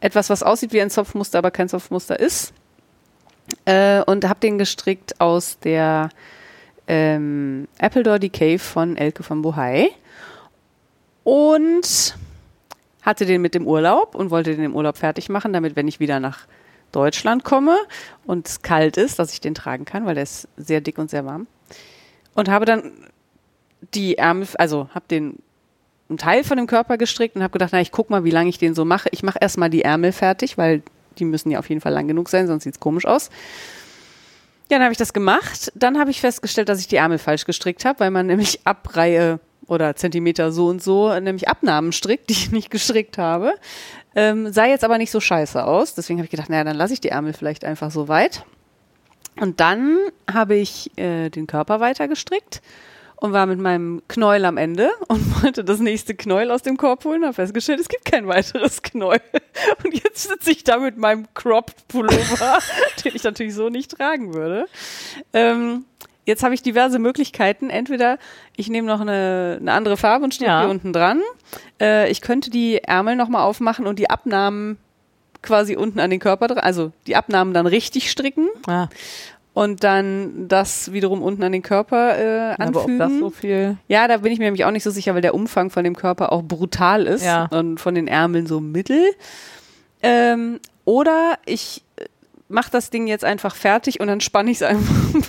etwas, 0.00 0.28
was 0.30 0.42
aussieht 0.42 0.72
wie 0.72 0.82
ein 0.82 0.90
Zopfmuster, 0.90 1.38
aber 1.38 1.50
kein 1.50 1.68
Zopfmuster 1.68 2.18
ist. 2.18 2.52
Äh, 3.64 4.02
und 4.02 4.28
habe 4.28 4.40
den 4.40 4.58
gestrickt 4.58 5.20
aus 5.20 5.58
der 5.60 6.10
ähm, 6.86 7.68
Appledore 7.78 8.20
Decay 8.20 8.58
von 8.58 8.96
Elke 8.96 9.22
von 9.22 9.42
Bohai. 9.42 9.90
Und 11.24 12.16
hatte 13.02 13.26
den 13.26 13.42
mit 13.42 13.54
dem 13.54 13.66
Urlaub 13.66 14.14
und 14.14 14.30
wollte 14.30 14.54
den 14.54 14.64
im 14.64 14.74
Urlaub 14.74 14.96
fertig 14.96 15.28
machen, 15.28 15.52
damit, 15.52 15.76
wenn 15.76 15.88
ich 15.88 16.00
wieder 16.00 16.20
nach 16.20 16.46
Deutschland 16.92 17.44
komme 17.44 17.76
und 18.26 18.48
es 18.48 18.62
kalt 18.62 18.96
ist, 18.96 19.18
dass 19.18 19.32
ich 19.32 19.40
den 19.40 19.54
tragen 19.54 19.84
kann, 19.84 20.06
weil 20.06 20.14
der 20.14 20.22
ist 20.22 20.48
sehr 20.56 20.80
dick 20.80 20.98
und 20.98 21.10
sehr 21.10 21.24
warm. 21.24 21.46
Und 22.34 22.48
habe 22.48 22.64
dann 22.64 22.92
die 23.94 24.16
Ärmel, 24.16 24.46
also 24.58 24.88
habe 24.94 25.04
den 25.10 25.38
einen 26.08 26.18
Teil 26.18 26.44
von 26.44 26.56
dem 26.56 26.66
Körper 26.66 26.96
gestrickt 26.98 27.36
und 27.36 27.42
habe 27.42 27.52
gedacht, 27.52 27.70
na, 27.72 27.80
ich 27.80 27.90
guck 27.90 28.10
mal, 28.10 28.24
wie 28.24 28.30
lange 28.30 28.48
ich 28.48 28.58
den 28.58 28.74
so 28.74 28.84
mache. 28.84 29.08
Ich 29.12 29.22
mache 29.22 29.38
erstmal 29.40 29.70
die 29.70 29.82
Ärmel 29.82 30.12
fertig, 30.12 30.56
weil 30.58 30.82
die 31.18 31.24
müssen 31.24 31.50
ja 31.50 31.58
auf 31.58 31.68
jeden 31.68 31.80
Fall 31.80 31.92
lang 31.92 32.08
genug 32.08 32.28
sein, 32.28 32.46
sonst 32.46 32.64
sieht's 32.64 32.80
komisch 32.80 33.06
aus. 33.06 33.30
Ja, 34.70 34.78
dann 34.78 34.82
habe 34.82 34.92
ich 34.92 34.98
das 34.98 35.12
gemacht. 35.12 35.70
Dann 35.74 35.98
habe 35.98 36.10
ich 36.10 36.20
festgestellt, 36.20 36.68
dass 36.68 36.80
ich 36.80 36.88
die 36.88 36.96
Ärmel 36.96 37.18
falsch 37.18 37.44
gestrickt 37.44 37.84
habe, 37.84 38.00
weil 38.00 38.10
man 38.10 38.26
nämlich 38.26 38.60
ab 38.64 38.96
Reihe 38.96 39.40
oder 39.66 39.96
Zentimeter 39.96 40.52
so 40.52 40.68
und 40.68 40.82
so 40.82 41.18
nämlich 41.20 41.48
Abnahmen 41.48 41.92
strickt, 41.92 42.28
die 42.30 42.34
ich 42.34 42.52
nicht 42.52 42.70
gestrickt 42.70 43.18
habe. 43.18 43.54
Ähm, 44.14 44.52
sah 44.52 44.66
jetzt 44.66 44.84
aber 44.84 44.98
nicht 44.98 45.10
so 45.10 45.20
scheiße 45.20 45.64
aus. 45.64 45.94
Deswegen 45.94 46.18
habe 46.18 46.24
ich 46.24 46.30
gedacht, 46.30 46.50
naja, 46.50 46.64
dann 46.64 46.76
lasse 46.76 46.94
ich 46.94 47.00
die 47.00 47.08
Ärmel 47.08 47.32
vielleicht 47.32 47.64
einfach 47.64 47.90
so 47.90 48.08
weit. 48.08 48.44
Und 49.40 49.60
dann 49.60 49.98
habe 50.32 50.54
ich 50.54 50.96
äh, 50.96 51.28
den 51.28 51.46
Körper 51.46 51.80
weiter 51.80 52.08
gestrickt 52.08 52.62
und 53.16 53.32
war 53.32 53.46
mit 53.46 53.58
meinem 53.58 54.02
Knäuel 54.08 54.44
am 54.44 54.56
Ende 54.56 54.90
und 55.08 55.42
wollte 55.42 55.64
das 55.64 55.78
nächste 55.80 56.14
Knäuel 56.14 56.50
aus 56.50 56.62
dem 56.62 56.76
Korb 56.76 57.04
holen. 57.04 57.22
Habe 57.24 57.34
festgestellt, 57.34 57.80
es 57.80 57.88
gibt 57.88 58.04
kein 58.04 58.26
weiteres 58.26 58.82
Knäuel. 58.82 59.20
Und 59.84 59.94
jetzt 59.94 60.28
sitze 60.28 60.50
ich 60.50 60.64
da 60.64 60.78
mit 60.78 60.96
meinem 60.98 61.26
Cropped 61.34 61.86
Pullover, 61.88 62.58
den 63.04 63.14
ich 63.14 63.22
natürlich 63.22 63.54
so 63.54 63.68
nicht 63.68 63.92
tragen 63.92 64.34
würde. 64.34 64.66
Ähm, 65.32 65.84
jetzt 66.24 66.42
habe 66.42 66.54
ich 66.54 66.62
diverse 66.62 66.98
Möglichkeiten. 66.98 67.70
Entweder 67.70 68.18
ich 68.56 68.68
nehme 68.68 68.88
noch 68.88 69.00
eine, 69.00 69.58
eine 69.60 69.72
andere 69.72 69.96
Farbe 69.96 70.24
und 70.24 70.34
stricke 70.34 70.50
Ja. 70.50 70.64
die 70.64 70.70
unten 70.70 70.92
dran. 70.92 71.20
Äh, 71.80 72.10
ich 72.10 72.20
könnte 72.20 72.50
die 72.50 72.78
Ärmel 72.82 73.16
nochmal 73.16 73.42
aufmachen 73.42 73.86
und 73.86 73.98
die 73.98 74.10
Abnahmen 74.10 74.78
quasi 75.42 75.76
unten 75.76 76.00
an 76.00 76.08
den 76.10 76.20
Körper 76.20 76.48
dran, 76.48 76.58
also 76.58 76.90
die 77.06 77.16
Abnahmen 77.16 77.52
dann 77.52 77.66
richtig 77.66 78.10
stricken 78.10 78.48
Ah, 78.66 78.88
und 79.54 79.82
dann 79.84 80.46
das 80.48 80.92
wiederum 80.92 81.22
unten 81.22 81.42
an 81.44 81.52
den 81.52 81.62
Körper 81.62 82.18
äh, 82.18 82.54
aber 82.58 82.80
ob 82.80 82.88
anfügen. 82.88 82.98
das 82.98 83.12
so 83.18 83.30
viel. 83.30 83.76
ja, 83.88 84.06
da 84.08 84.18
bin 84.18 84.32
ich 84.32 84.38
mir 84.38 84.44
nämlich 84.46 84.64
auch 84.64 84.70
nicht 84.72 84.82
so 84.82 84.90
sicher, 84.90 85.14
weil 85.14 85.22
der 85.22 85.34
Umfang 85.34 85.70
von 85.70 85.84
dem 85.84 85.96
Körper 85.96 86.32
auch 86.32 86.42
brutal 86.42 87.06
ist 87.06 87.24
Ja. 87.24 87.46
und 87.52 87.78
von 87.80 87.94
den 87.94 88.06
Ärmeln 88.08 88.46
so 88.46 88.60
mittel. 88.60 89.02
Ähm, 90.02 90.60
oder 90.84 91.38
ich 91.46 91.82
mache 92.48 92.70
das 92.70 92.90
Ding 92.90 93.06
jetzt 93.06 93.24
einfach 93.24 93.54
fertig 93.54 94.00
und 94.00 94.08
dann 94.08 94.20
spanne 94.20 94.50
ich 94.50 94.58
es 94.58 94.62
einfach, 94.62 94.94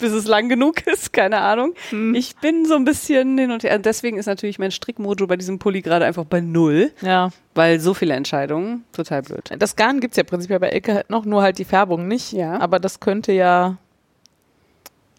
bis 0.00 0.12
es 0.12 0.26
lang 0.26 0.48
genug 0.48 0.86
ist, 0.86 1.12
keine 1.12 1.38
Ahnung. 1.38 1.74
Hm. 1.90 2.14
Ich 2.14 2.36
bin 2.36 2.64
so 2.66 2.74
ein 2.76 2.84
bisschen 2.84 3.38
hin 3.38 3.50
und 3.50 3.62
her. 3.62 3.78
Deswegen 3.78 4.18
ist 4.18 4.26
natürlich 4.26 4.58
mein 4.58 4.70
Strickmojo 4.70 5.26
bei 5.26 5.36
diesem 5.36 5.58
Pulli 5.58 5.82
gerade 5.82 6.04
einfach 6.04 6.24
bei 6.24 6.40
null, 6.40 6.90
Ja. 7.00 7.30
weil 7.54 7.80
so 7.80 7.94
viele 7.94 8.14
Entscheidungen, 8.14 8.84
total 8.92 9.22
blöd. 9.22 9.50
Das 9.58 9.76
Garn 9.76 10.00
gibt's 10.00 10.16
ja 10.16 10.24
prinzipiell 10.24 10.58
bei 10.60 10.68
Elke 10.70 10.94
halt 10.94 11.10
noch, 11.10 11.24
nur 11.24 11.42
halt 11.42 11.58
die 11.58 11.64
Färbung 11.64 12.08
nicht. 12.08 12.32
Ja. 12.32 12.58
Aber 12.60 12.78
das 12.80 13.00
könnte 13.00 13.32
ja. 13.32 13.76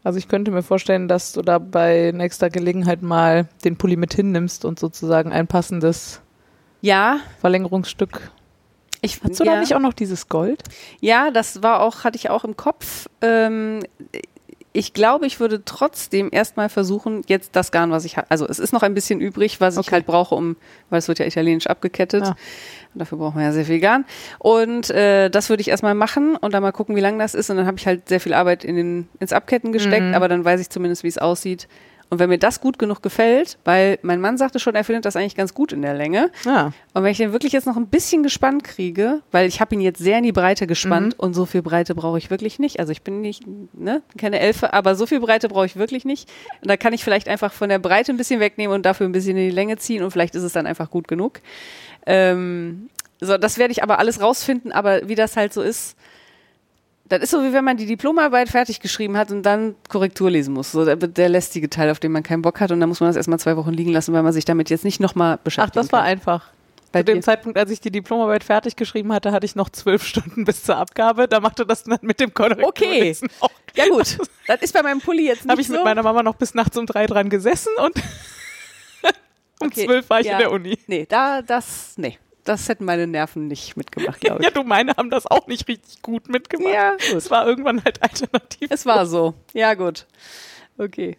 Also 0.04 0.17
ich 0.17 0.28
könnte 0.28 0.50
mir 0.50 0.63
vorstellen, 0.63 1.08
dass 1.08 1.32
du 1.32 1.44
da 1.44 1.60
bei 1.60 2.12
nächster 2.15 2.50
Gelegenheit 2.50 3.04
mal 3.04 3.48
den 3.63 3.78
Pulli 3.78 3.96
mit 3.98 4.13
hinnimmst 4.15 4.65
und 4.65 4.80
sozusagen 4.80 5.32
ein 5.32 5.46
passendes 5.46 6.22
Ja, 6.82 7.20
Verlängerungsstück. 7.39 8.32
ich 9.02 9.22
Hast 9.24 9.39
du 9.39 9.44
ja. 9.44 9.54
da 9.54 9.60
nicht 9.60 9.76
auch 9.76 9.80
noch 9.80 9.94
dieses 9.94 10.28
Gold? 10.28 10.63
Ja, 11.02 11.30
das 11.30 11.62
war 11.62 11.82
auch, 11.82 12.04
hatte 12.04 12.15
ich 12.17 12.32
auch 12.32 12.44
im 12.44 12.58
Kopf. 12.58 13.08
Ähm, 13.22 13.84
ich 14.73 14.93
glaube, 14.93 15.25
ich 15.25 15.39
würde 15.41 15.63
trotzdem 15.65 16.29
erstmal 16.31 16.69
versuchen, 16.69 17.23
jetzt 17.27 17.55
das 17.55 17.71
Garn, 17.71 17.91
was 17.91 18.05
ich 18.05 18.15
habe. 18.17 18.27
Also 18.29 18.47
es 18.47 18.57
ist 18.57 18.71
noch 18.71 18.84
ein 18.84 18.93
bisschen 18.93 19.19
übrig, 19.19 19.60
was 19.60 19.73
ich 19.75 19.79
Okay. 19.88 19.91
halt 19.91 20.05
brauche, 20.05 20.34
um, 20.36 20.55
weil 20.89 20.99
es 20.99 21.07
wird 21.10 21.19
ja 21.19 21.25
italienisch 21.25 21.67
abgekettet. 21.67 22.23
Ja. 22.23 22.29
Und 22.93 22.99
dafür 22.99 23.17
braucht 23.17 23.36
man 23.36 23.43
ja 23.43 23.51
sehr 23.51 23.65
viel 23.65 23.79
Garn. 23.79 24.05
Und 24.39 24.89
äh, 24.89 25.29
das 25.29 25.49
würde 25.49 25.62
ich 25.62 25.67
erstmal 25.69 25.93
machen 25.95 26.36
und 26.38 26.53
dann 26.53 26.63
mal 26.63 26.71
gucken, 26.71 26.95
wie 26.95 27.01
lang 27.01 27.19
das 27.19 27.34
ist. 27.36 27.49
Und 27.49 27.57
dann 27.57 27.65
habe 27.67 27.77
ich 27.77 27.86
halt 27.88 28.07
sehr 28.07 28.19
viel 28.21 28.34
Arbeit 28.34 28.63
in 28.63 28.75
den, 28.75 29.10
ins 29.19 29.34
Abketten 29.34 29.71
gesteckt, 29.73 30.05
Mhm. 30.07 30.13
aber 30.13 30.27
dann 30.29 30.45
weiß 30.45 30.62
ich 30.62 30.69
zumindest, 30.69 31.03
wie 31.03 31.07
es 31.10 31.17
aussieht. 31.17 31.67
Und 32.12 32.19
wenn 32.19 32.28
mir 32.28 32.38
das 32.38 32.60
gut 32.60 32.78
genug 32.78 33.02
gefällt, 33.02 33.58
weil 33.63 33.97
mein 34.02 34.19
Mann 34.19 34.38
sagte 34.38 34.60
schon, 34.60 34.76
er 34.76 34.84
findet 34.84 35.06
das 35.06 35.15
eigentlich 35.15 35.38
ganz 35.38 35.54
gut 35.54 35.71
in 35.71 35.82
der 35.82 35.93
Länge. 35.93 36.30
Ja. 36.43 36.74
Und 36.93 37.04
wenn 37.04 37.12
ich 37.12 37.17
den 37.17 37.32
wirklich 37.32 37.54
jetzt 37.54 37.65
noch 37.65 37.78
ein 37.78 37.88
bisschen 37.88 38.21
gespannt 38.21 38.65
kriege, 38.65 39.21
weil 39.32 39.47
ich 39.47 39.62
habe 39.62 39.74
ihn 39.76 39.80
jetzt 39.80 40.00
sehr 40.00 40.17
in 40.17 40.26
die 40.26 40.34
Breite 40.34 40.67
gespannt 40.67 41.17
und 41.17 41.34
so 41.34 41.45
viel 41.45 41.62
Breite 41.62 41.95
brauche 41.95 42.17
ich 42.17 42.30
wirklich 42.30 42.60
nicht. 42.60 42.82
Also 42.82 42.91
ich 42.91 43.02
bin 43.02 43.21
nicht, 43.21 43.43
ne, 43.74 44.02
keine 44.17 44.41
Elfe, 44.41 44.74
aber 44.74 44.95
so 44.95 45.06
viel 45.06 45.21
Breite 45.21 45.47
brauche 45.47 45.65
ich 45.65 45.78
wirklich 45.78 46.04
nicht. 46.04 46.30
Und 46.62 46.69
da 46.69 46.76
kann 46.76 46.91
ich 46.91 47.02
vielleicht 47.02 47.30
einfach 47.30 47.54
von 47.54 47.69
der 47.69 47.80
Breite 47.80 48.12
ein 48.12 48.17
bisschen 48.17 48.41
wegnehmen 48.41 48.76
und 48.76 48.86
dafür 48.86 49.08
ein 49.08 49.13
bisschen 49.13 49.38
in 49.38 49.47
die 49.47 49.56
Länge 49.56 49.78
ziehen 49.78 50.04
und 50.04 50.12
vielleicht 50.12 50.36
ist 50.36 50.43
es 50.43 50.52
dann 50.52 50.67
einfach 50.67 50.91
gut 50.91 51.08
genug. 51.08 51.39
Ähm, 52.06 52.89
so, 53.21 53.38
das 53.38 53.58
werde 53.58 53.71
ich 53.71 53.84
aber 53.84 54.00
alles 54.00 54.19
rausfinden, 54.19 54.74
aber 54.74 55.08
wie 55.08 55.15
das 55.15 55.38
halt 55.38 55.54
so 55.54 55.62
ist, 55.62 55.95
das 57.12 57.24
ist 57.24 57.32
so, 57.32 57.43
wie 57.43 57.52
wenn 57.52 57.65
man 57.65 57.76
die 57.76 57.86
Diplomarbeit 57.86 58.47
fertig 58.47 58.80
geschrieben 58.80 59.17
hat 59.17 59.32
und 59.32 59.43
dann 59.43 59.76
Korrektur 59.89 60.32
lesen 60.32 60.54
muss. 60.54 60.71
So 60.71 60.86
der, 60.86 60.95
der 60.95 61.28
lästige 61.28 61.69
Teil, 61.69 61.89
auf 61.91 62.00
den 62.00 62.13
man 62.13 62.24
keinen 62.24 62.41
Bock 62.41 62.62
hat 62.62 62.71
und 62.71 62.80
dann 62.80 62.88
muss 62.88 63.02
man 63.02 63.10
das 63.10 63.17
erstmal 63.17 63.38
zwei 63.39 63.58
Wochen 63.58 63.71
liegen 63.71 63.91
lassen, 63.91 64.13
weil 64.13 64.24
man 64.24 64.32
sich 64.32 64.45
damit 64.45 64.69
jetzt 64.69 64.86
nicht 64.86 65.02
nochmal 65.02 65.36
Ach, 65.38 65.43
beschäftigt. 65.43 65.76
das 65.76 65.91
war 65.91 66.04
einfach. 66.04 66.47
Bei 66.93 67.02
Zu 67.02 67.06
dem 67.06 67.15
dir? 67.15 67.21
Zeitpunkt, 67.21 67.58
als 67.58 67.69
ich 67.69 67.80
die 67.82 67.91
Diplomarbeit 67.91 68.43
fertig 68.43 68.76
geschrieben 68.76 69.13
hatte, 69.13 69.32
hatte 69.32 69.45
ich 69.45 69.56
noch 69.56 69.69
zwölf 69.69 70.04
Stunden 70.06 70.45
bis 70.45 70.63
zur 70.63 70.78
Abgabe. 70.78 71.28
Da 71.28 71.39
machte 71.39 71.65
das 71.65 71.84
dann 71.84 72.00
mit 72.02 72.19
dem 72.19 72.34
Korrekturlesen 72.34 73.30
auch. 73.39 73.50
Ja 73.76 73.88
gut, 73.88 74.17
das 74.47 74.62
ist 74.62 74.74
bei 74.74 74.82
meinem 74.84 75.00
Pulli 75.00 75.28
jetzt 75.28 75.43
nicht 75.43 75.52
Habe 75.52 75.62
ich 75.62 75.67
so. 75.67 75.74
mit 75.74 75.84
meiner 75.84 76.04
Mama 76.04 76.24
noch 76.24 76.36
bis 76.36 76.54
nachts 76.54 76.78
um 76.78 76.86
drei 76.86 77.06
dran 77.08 77.30
gesessen 77.30 77.71
und 77.78 77.95
um 79.62 79.67
Okay, 79.67 79.86
zwölf 79.86 80.10
war 80.10 80.19
ich 80.19 80.28
ja. 80.28 80.34
in 80.34 80.39
der 80.39 80.52
Uni. 80.52 80.78
Nee, 80.88 81.06
da, 81.08 81.41
das, 81.41 81.93
nee. 81.97 82.17
Das 82.43 82.67
hätten 82.69 82.86
meine 82.86 83.08
Nerven 83.08 83.47
nicht 83.47 83.77
mitgemacht, 83.77 84.19
glaube 84.21 84.39
ich. 84.41 84.45
Ja, 84.45 84.51
du, 84.51 84.63
meine 84.63 84.93
haben 84.97 85.10
das 85.10 85.27
auch 85.27 85.47
nicht 85.47 85.67
richtig 85.67 86.01
gut 86.01 86.30
mitgemacht. 86.30 86.73
Ja, 86.73 86.91
gut. 86.91 87.13
Es 87.17 87.30
war 87.30 87.45
irgendwann 87.47 87.84
halt 87.84 88.01
alternativ. 88.01 88.67
Es 88.71 88.86
war 88.86 89.06
so. 89.06 89.34
Ja, 89.54 89.73
gut. 89.75 90.06
Okay. 90.77 91.17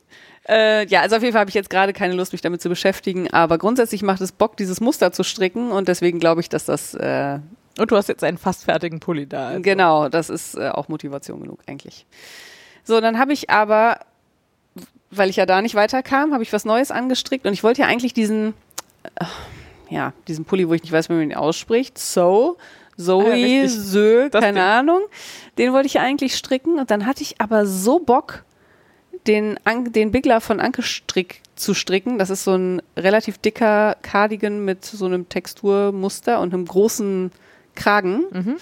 Äh, 0.49 0.87
ja, 0.87 1.03
also 1.03 1.17
auf 1.17 1.23
jeden 1.23 1.33
Fall 1.33 1.41
habe 1.41 1.51
ich 1.51 1.55
jetzt 1.55 1.71
gerade 1.71 1.93
keine 1.93 2.15
Lust, 2.15 2.33
mich 2.33 2.41
damit 2.41 2.61
zu 2.61 2.69
beschäftigen, 2.69 3.31
aber 3.33 3.59
grundsätzlich 3.59 4.03
macht 4.03 4.21
es 4.21 4.33
Bock, 4.33 4.57
dieses 4.57 4.81
Muster 4.81 5.13
zu 5.13 5.23
stricken 5.23 5.71
und 5.71 5.87
deswegen 5.87 6.19
glaube 6.19 6.41
ich, 6.41 6.49
dass 6.49 6.65
das, 6.65 6.95
äh, 6.95 7.39
Und 7.79 7.93
du 7.93 7.97
hast 7.97 8.09
jetzt 8.09 8.25
einen 8.25 8.39
fast 8.39 8.65
fertigen 8.65 8.99
Pulli 8.99 9.29
da. 9.29 9.49
Also. 9.49 9.63
genau, 9.63 10.09
das 10.09 10.31
ist 10.31 10.57
äh, 10.57 10.71
auch 10.71 10.89
Motivation 10.89 11.43
genug 11.43 11.61
eigentlich. 11.69 12.07
So, 12.83 13.01
dann 13.01 13.21
habe 13.21 13.33
ich 13.33 13.51
aber, 13.51 14.01
weil 15.13 15.31
ich 15.31 15.37
ja 15.37 15.47
da 15.47 15.63
nicht 15.63 15.77
weiterkam, 15.77 16.33
habe 16.33 16.43
ich 16.43 16.53
was 16.53 16.65
Neues 16.65 16.91
angestrickt 16.91 17.47
und 17.47 17.53
ich 17.53 17.63
wollte 17.63 17.83
ja 17.83 17.87
eigentlich 17.87 18.13
diesen, 18.15 18.55
äh, 19.15 19.25
ja, 19.93 20.13
diesen 20.29 20.45
Pulli, 20.45 20.69
wo 20.69 20.75
ich 20.75 20.83
nicht 20.83 20.93
weiß, 20.93 21.09
wie 21.09 21.15
man 21.15 21.23
ihn 21.23 21.35
ausspricht, 21.35 21.99
so, 21.99 22.57
Zoe, 22.97 23.65
Ah. 23.65 23.69
Sö, 23.69 24.31
keine 24.31 24.53
Ding. 24.53 24.63
Ahnung. 24.63 25.01
Den 25.59 25.73
wollte 25.73 25.87
ich 25.87 25.95
ja 25.95 26.03
eigentlich 26.03 26.37
stricken 26.37 26.79
und 26.79 26.91
dann 26.91 27.07
hatte 27.07 27.23
ich 27.23 27.41
aber 27.41 27.67
so 27.67 27.99
Bock, 27.99 28.45
den, 29.27 29.59
An 29.65 29.93
den 29.93 30.11
Bigler 30.11 30.41
von 30.41 30.61
Anke 30.61 30.83
Strick 30.83 31.43
zu 31.55 31.75
stricken. 31.75 32.19
Das 32.19 32.31
ist 32.31 32.45
so 32.45 32.55
ein 32.55 32.83
relativ 32.97 33.39
dicker 33.39 33.97
Cardigan 34.03 34.65
mit 34.65 34.85
so 34.85 35.07
einem 35.07 35.29
Texturmuster 35.29 36.41
und 36.41 36.53
einem 36.53 36.65
großen 36.65 37.31
Kragen. 37.75 38.25
Mhm. 38.33 38.57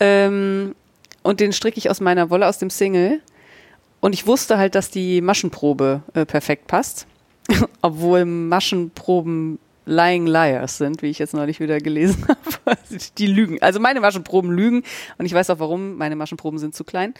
Ähm, 0.00 0.74
und 1.22 1.40
den 1.40 1.52
stricke 1.52 1.78
ich 1.78 1.88
aus 1.88 2.00
meiner 2.00 2.28
Wolle, 2.30 2.46
aus 2.46 2.58
dem 2.58 2.70
Single. 2.70 3.22
Und 4.00 4.12
ich 4.12 4.26
wusste 4.26 4.58
halt, 4.58 4.74
dass 4.74 4.90
die 4.90 5.22
Maschenprobe 5.22 6.02
äh, 6.12 6.26
perfekt 6.26 6.66
passt. 6.66 7.06
Obwohl 7.82 8.26
Maschenproben 8.26 9.58
Lying 9.86 10.26
Liars 10.26 10.78
sind, 10.78 11.02
wie 11.02 11.08
ich 11.10 11.18
jetzt 11.18 11.34
neulich 11.34 11.60
wieder 11.60 11.78
gelesen 11.78 12.26
habe. 12.66 12.78
die 13.18 13.26
lügen. 13.26 13.60
Also 13.60 13.80
meine 13.80 14.00
Maschenproben 14.00 14.50
lügen. 14.50 14.82
Und 15.18 15.26
ich 15.26 15.34
weiß 15.34 15.50
auch 15.50 15.58
warum. 15.58 15.96
Meine 15.96 16.16
Maschenproben 16.16 16.58
sind 16.58 16.74
zu 16.74 16.84
klein. 16.84 17.12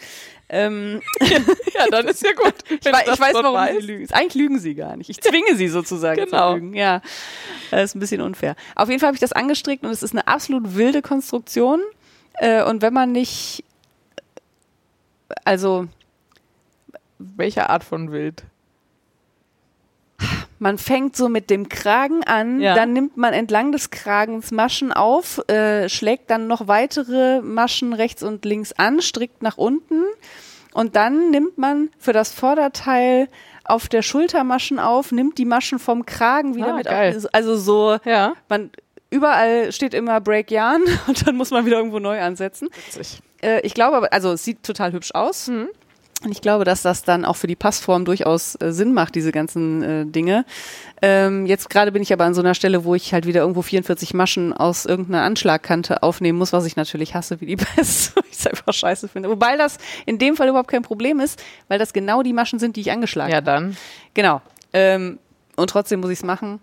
Ähm, 0.49 1.01
Ja, 1.21 1.85
dann 1.91 2.07
ist 2.07 2.23
ja 2.23 2.31
gut. 2.33 2.53
ich, 2.69 2.85
wei- 2.85 3.03
ich 3.11 3.19
weiß, 3.19 3.33
warum 3.33 3.79
sie 3.79 3.85
lügen. 3.85 4.11
Eigentlich 4.13 4.35
lügen 4.35 4.59
sie 4.59 4.73
gar 4.75 4.95
nicht. 4.97 5.09
Ich 5.09 5.21
zwinge 5.21 5.55
sie 5.55 5.67
sozusagen 5.67 6.23
Genau. 6.25 6.53
zu 6.53 6.55
lügen. 6.59 6.73
Ja, 6.73 7.01
das 7.71 7.83
ist 7.91 7.95
ein 7.95 7.99
bisschen 7.99 8.21
unfair. 8.21 8.55
Auf 8.75 8.89
jeden 8.89 8.99
Fall 8.99 9.07
habe 9.07 9.15
ich 9.15 9.21
das 9.21 9.33
angestrickt 9.33 9.83
und 9.83 9.91
es 9.91 10.01
ist 10.01 10.13
eine 10.13 10.27
absolut 10.27 10.75
wilde 10.75 11.01
Konstruktion. 11.01 11.81
Äh, 12.35 12.63
und 12.63 12.81
wenn 12.81 12.93
man 12.93 13.11
nicht, 13.11 13.63
also 15.43 15.87
Welche 17.19 17.69
Art 17.69 17.83
von 17.83 18.11
Wild? 18.11 18.43
Man 20.59 20.77
fängt 20.77 21.15
so 21.15 21.27
mit 21.29 21.49
dem 21.49 21.67
Kragen 21.69 22.23
an, 22.23 22.59
Ja. 22.61 22.75
dann 22.75 22.93
nimmt 22.93 23.17
man 23.17 23.33
entlang 23.33 23.71
des 23.71 23.89
Kragens 23.91 24.51
Maschen 24.51 24.91
auf, 24.93 25.39
äh, 25.49 25.89
schlägt 25.89 26.29
dann 26.29 26.47
noch 26.47 26.67
weitere 26.67 27.41
Maschen 27.41 27.93
rechts 27.93 28.23
und 28.23 28.45
links 28.45 28.71
an, 28.73 29.01
strickt 29.01 29.41
nach 29.43 29.57
unten 29.57 30.03
und 30.73 30.95
dann 30.95 31.29
nimmt 31.31 31.57
man 31.57 31.89
für 31.99 32.13
das 32.13 32.31
Vorderteil 32.33 33.27
auf 33.63 33.87
der 33.89 34.01
Schulter 34.01 34.43
Maschen 34.43 34.79
auf, 34.79 35.11
nimmt 35.11 35.37
die 35.37 35.45
Maschen 35.45 35.79
vom 35.79 36.05
Kragen 36.05 36.55
wieder 36.55 36.73
Ah, 36.73 36.77
mit 36.77 36.85
geil. 36.85 37.15
auf. 37.17 37.25
Also 37.33 37.55
so, 37.57 37.97
Ja. 38.05 38.33
man 38.47 38.71
überall 39.09 39.71
steht 39.71 39.93
immer 39.93 40.21
Break 40.21 40.51
Yarn 40.51 40.81
und 41.07 41.27
dann 41.27 41.35
muss 41.35 41.51
man 41.51 41.65
wieder 41.65 41.77
irgendwo 41.77 41.99
neu 41.99 42.21
ansetzen. 42.21 42.69
Witzig. 42.87 43.19
Äh, 43.41 43.61
ich 43.61 43.73
glaube 43.73 43.97
aber, 43.97 44.13
also 44.13 44.31
es 44.33 44.43
sieht 44.43 44.63
total 44.63 44.93
hübsch 44.93 45.11
aus. 45.13 45.47
Mhm. 45.47 45.67
Und 46.23 46.31
ich 46.31 46.41
glaube, 46.41 46.63
dass 46.63 46.81
das 46.81 47.03
dann 47.03 47.23
auch 47.25 47.35
für 47.35 47.45
die 47.45 47.55
Passform 47.57 48.03
durchaus 48.05 48.55
äh, 48.61 48.71
Sinn 48.71 48.93
macht, 48.93 49.13
diese 49.15 49.31
ganzen 49.31 49.83
äh, 49.83 50.05
Dinge. 50.05 50.45
Ähm, 51.01 51.45
jetzt 51.45 51.69
gerade 51.69 51.91
bin 51.91 52.01
ich 52.01 52.11
aber 52.13 52.23
an 52.23 52.33
so 52.33 52.41
einer 52.41 52.55
Stelle, 52.55 52.83
wo 52.83 52.95
ich 52.95 53.13
halt 53.13 53.27
wieder 53.27 53.41
irgendwo 53.41 53.61
44 53.61 54.13
Maschen 54.15 54.51
aus 54.53 54.85
irgendeiner 54.85 55.23
Anschlagkante 55.23 56.01
aufnehmen 56.01 56.39
muss, 56.39 56.51
was 56.53 56.65
ich 56.65 56.77
natürlich 56.77 57.13
hasse 57.13 57.41
wie 57.41 57.45
die 57.45 57.55
Pest, 57.57 58.13
ich 58.31 58.37
es 58.39 58.47
einfach 58.47 58.73
scheiße 58.73 59.07
finde. 59.07 59.29
Wobei 59.29 59.55
das 59.57 59.77
in 60.05 60.17
dem 60.17 60.35
Fall 60.35 60.47
überhaupt 60.47 60.71
kein 60.71 60.81
Problem 60.81 61.19
ist, 61.19 61.43
weil 61.67 61.77
das 61.79 61.93
genau 61.93 62.23
die 62.23 62.33
Maschen 62.33 62.57
sind, 62.59 62.75
die 62.77 62.81
ich 62.81 62.91
angeschlagen 62.91 63.29
Ja, 63.31 63.37
habe. 63.37 63.45
dann. 63.45 63.77
Genau. 64.15 64.41
Ähm, 64.73 65.19
und 65.57 65.69
trotzdem 65.69 65.99
muss 65.99 66.09
ich 66.09 66.19
es 66.19 66.25
machen. 66.25 66.59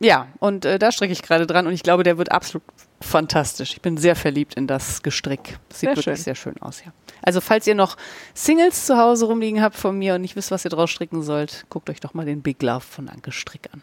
Ja, 0.00 0.28
und 0.38 0.64
äh, 0.64 0.78
da 0.78 0.92
stricke 0.92 1.12
ich 1.12 1.22
gerade 1.22 1.46
dran 1.46 1.66
und 1.66 1.72
ich 1.72 1.82
glaube, 1.82 2.02
der 2.02 2.18
wird 2.18 2.30
absolut 2.30 2.62
fantastisch. 3.00 3.72
Ich 3.72 3.80
bin 3.80 3.96
sehr 3.96 4.16
verliebt 4.16 4.54
in 4.54 4.66
das 4.66 5.02
Gestrick. 5.02 5.58
Sieht 5.70 5.80
Sehr 5.80 5.88
wirklich 5.90 6.04
schön. 6.04 6.16
sehr 6.16 6.34
schön 6.34 6.60
aus, 6.60 6.82
ja. 6.84 6.92
Also, 7.24 7.40
falls 7.40 7.66
ihr 7.66 7.74
noch 7.74 7.96
Singles 8.34 8.84
zu 8.84 8.98
Hause 8.98 9.24
rumliegen 9.24 9.62
habt 9.62 9.76
von 9.76 9.98
mir 9.98 10.14
und 10.14 10.20
nicht 10.20 10.36
wisst, 10.36 10.50
was 10.50 10.64
ihr 10.64 10.70
draus 10.70 10.90
stricken 10.90 11.22
sollt, 11.22 11.64
guckt 11.70 11.88
euch 11.88 12.00
doch 12.00 12.12
mal 12.12 12.26
den 12.26 12.42
Big 12.42 12.62
Love 12.62 12.82
von 12.82 13.08
Anke 13.08 13.32
Strick 13.32 13.70
an. 13.72 13.80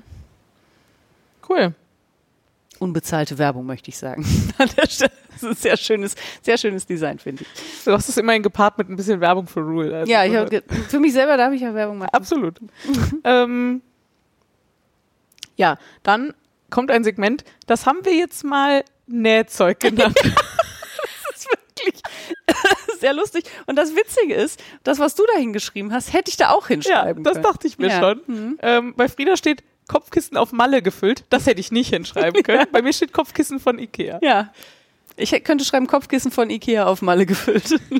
Cool. 1.50 1.74
Unbezahlte 2.78 3.38
Werbung, 3.40 3.66
möchte 3.66 3.90
ich 3.90 3.98
sagen. 3.98 4.26
Das 4.76 5.02
ist 5.44 5.44
ein 5.44 5.56
sehr 5.56 5.78
schönes, 5.78 6.16
sehr 6.44 6.58
schönes 6.58 6.86
Design, 6.86 7.18
finde 7.18 7.44
ich. 7.44 7.84
Du 7.84 7.94
hast 7.94 8.10
es 8.10 8.18
immerhin 8.18 8.44
gepaart 8.44 8.78
mit 8.78 8.90
ein 8.90 8.96
bisschen 8.96 9.20
Werbung 9.22 9.48
für 9.48 9.62
Rule. 9.62 9.96
Also 9.96 10.12
Ja, 10.12 10.46
für 10.88 11.00
mich 11.00 11.14
selber 11.14 11.36
darf 11.36 11.52
ich 11.54 11.62
ja 11.62 11.74
Werbung 11.74 11.98
machen. 11.98 12.10
Absolut. 12.12 12.60
ähm, 13.24 13.82
ja, 15.56 15.78
dann 16.04 16.34
kommt 16.70 16.92
ein 16.92 17.04
Segment, 17.04 17.44
das 17.66 17.88
haben 17.88 18.04
wir 18.04 18.14
jetzt 18.14 18.44
mal 18.44 18.84
Nähzeug 19.08 19.80
genannt. 19.80 20.18
sehr 23.02 23.14
lustig. 23.14 23.44
Und 23.66 23.76
das 23.76 23.96
Witzige 23.96 24.34
ist, 24.36 24.64
das, 24.84 25.00
was 25.00 25.16
du 25.16 25.24
da 25.34 25.38
hingeschrieben 25.40 25.92
hast, 25.94 26.14
hätte 26.14 26.30
ich 26.32 26.38
da 26.38 26.52
auch 26.52 26.64
ja, 26.64 26.76
hinschreiben 26.76 27.24
das 27.24 27.34
können. 27.34 27.44
dachte 27.44 27.68
ich 27.68 27.78
mir 27.78 27.90
Ja. 27.90 28.00
schon. 28.00 28.22
Mhm. 28.28 28.58
Ähm, 28.62 28.94
bei 28.96 29.10
Frieda 29.10 29.36
steht 29.36 29.64
Kopfkissen 29.90 30.38
auf 30.38 30.54
Malle 30.54 30.82
gefüllt. 30.82 31.26
Das 31.30 31.46
hätte 31.48 31.60
ich 31.60 31.72
nicht 31.72 31.90
hinschreiben 31.94 32.42
können. 32.44 32.66
Bei 32.72 32.82
mir 32.82 32.94
steht 32.94 33.12
Kopfkissen 33.12 33.60
von 33.60 33.78
Ikea. 33.78 34.20
Ja. 34.22 34.54
Ich 35.18 35.32
könnte 35.44 35.66
schreiben, 35.66 35.88
Kopfkissen 35.88 36.32
von 36.32 36.50
Ikea 36.50 36.86
auf 36.86 37.02
Malle 37.02 37.26
gefüllt. 37.26 37.76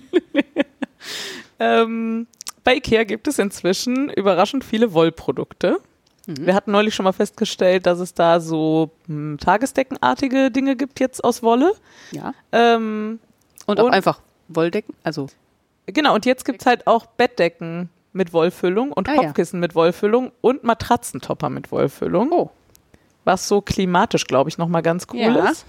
Ähm, 1.60 2.28
bei 2.64 2.76
Ikea 2.76 3.04
gibt 3.04 3.28
es 3.28 3.40
inzwischen 3.40 4.10
überraschend 4.10 4.64
viele 4.64 4.94
Wollprodukte. 4.94 5.80
Wir 6.28 6.54
hatten 6.54 6.72
neulich 6.72 6.94
schon 6.96 7.04
mal 7.04 7.12
festgestellt, 7.12 7.86
dass 7.86 8.00
es 8.00 8.14
da 8.14 8.40
so 8.40 8.92
hm, 9.08 9.38
tagesdeckenartige 9.40 10.52
Dinge 10.52 10.76
gibt 10.76 11.00
jetzt 11.00 11.24
aus 11.24 11.42
Wolle. 11.44 11.74
Ja. 12.12 12.34
Ähm, 12.52 13.20
Und 13.66 13.80
auch 13.80 13.86
Und- 13.86 13.94
einfach 13.94 14.22
Wolldecken. 14.56 14.96
Also, 15.04 15.28
Genau, 15.88 16.14
und 16.14 16.26
jetzt 16.26 16.46
gibt's 16.46 16.66
halt 16.66 16.86
auch 16.88 17.06
Bettdecken 17.08 17.90
mit 18.14 18.34
Wollfüllung 18.34 18.92
und 18.92 19.10
Ah, 19.10 19.14
ja. 19.14 19.22
Kopfkissen 19.24 19.60
mit 19.60 19.74
Wollfüllung 19.76 20.32
und 20.42 20.64
Matratzentopper 20.64 21.50
mit 21.50 21.72
Wollfüllung. 21.72 22.32
Oh. 22.32 22.50
Was 23.26 23.48
so 23.48 23.62
klimatisch, 23.62 24.26
glaube 24.26 24.50
ich, 24.50 24.58
nochmal 24.58 24.82
ganz 24.84 25.08
cool 25.12 25.20
Ja. 25.20 25.50
ist. 25.50 25.66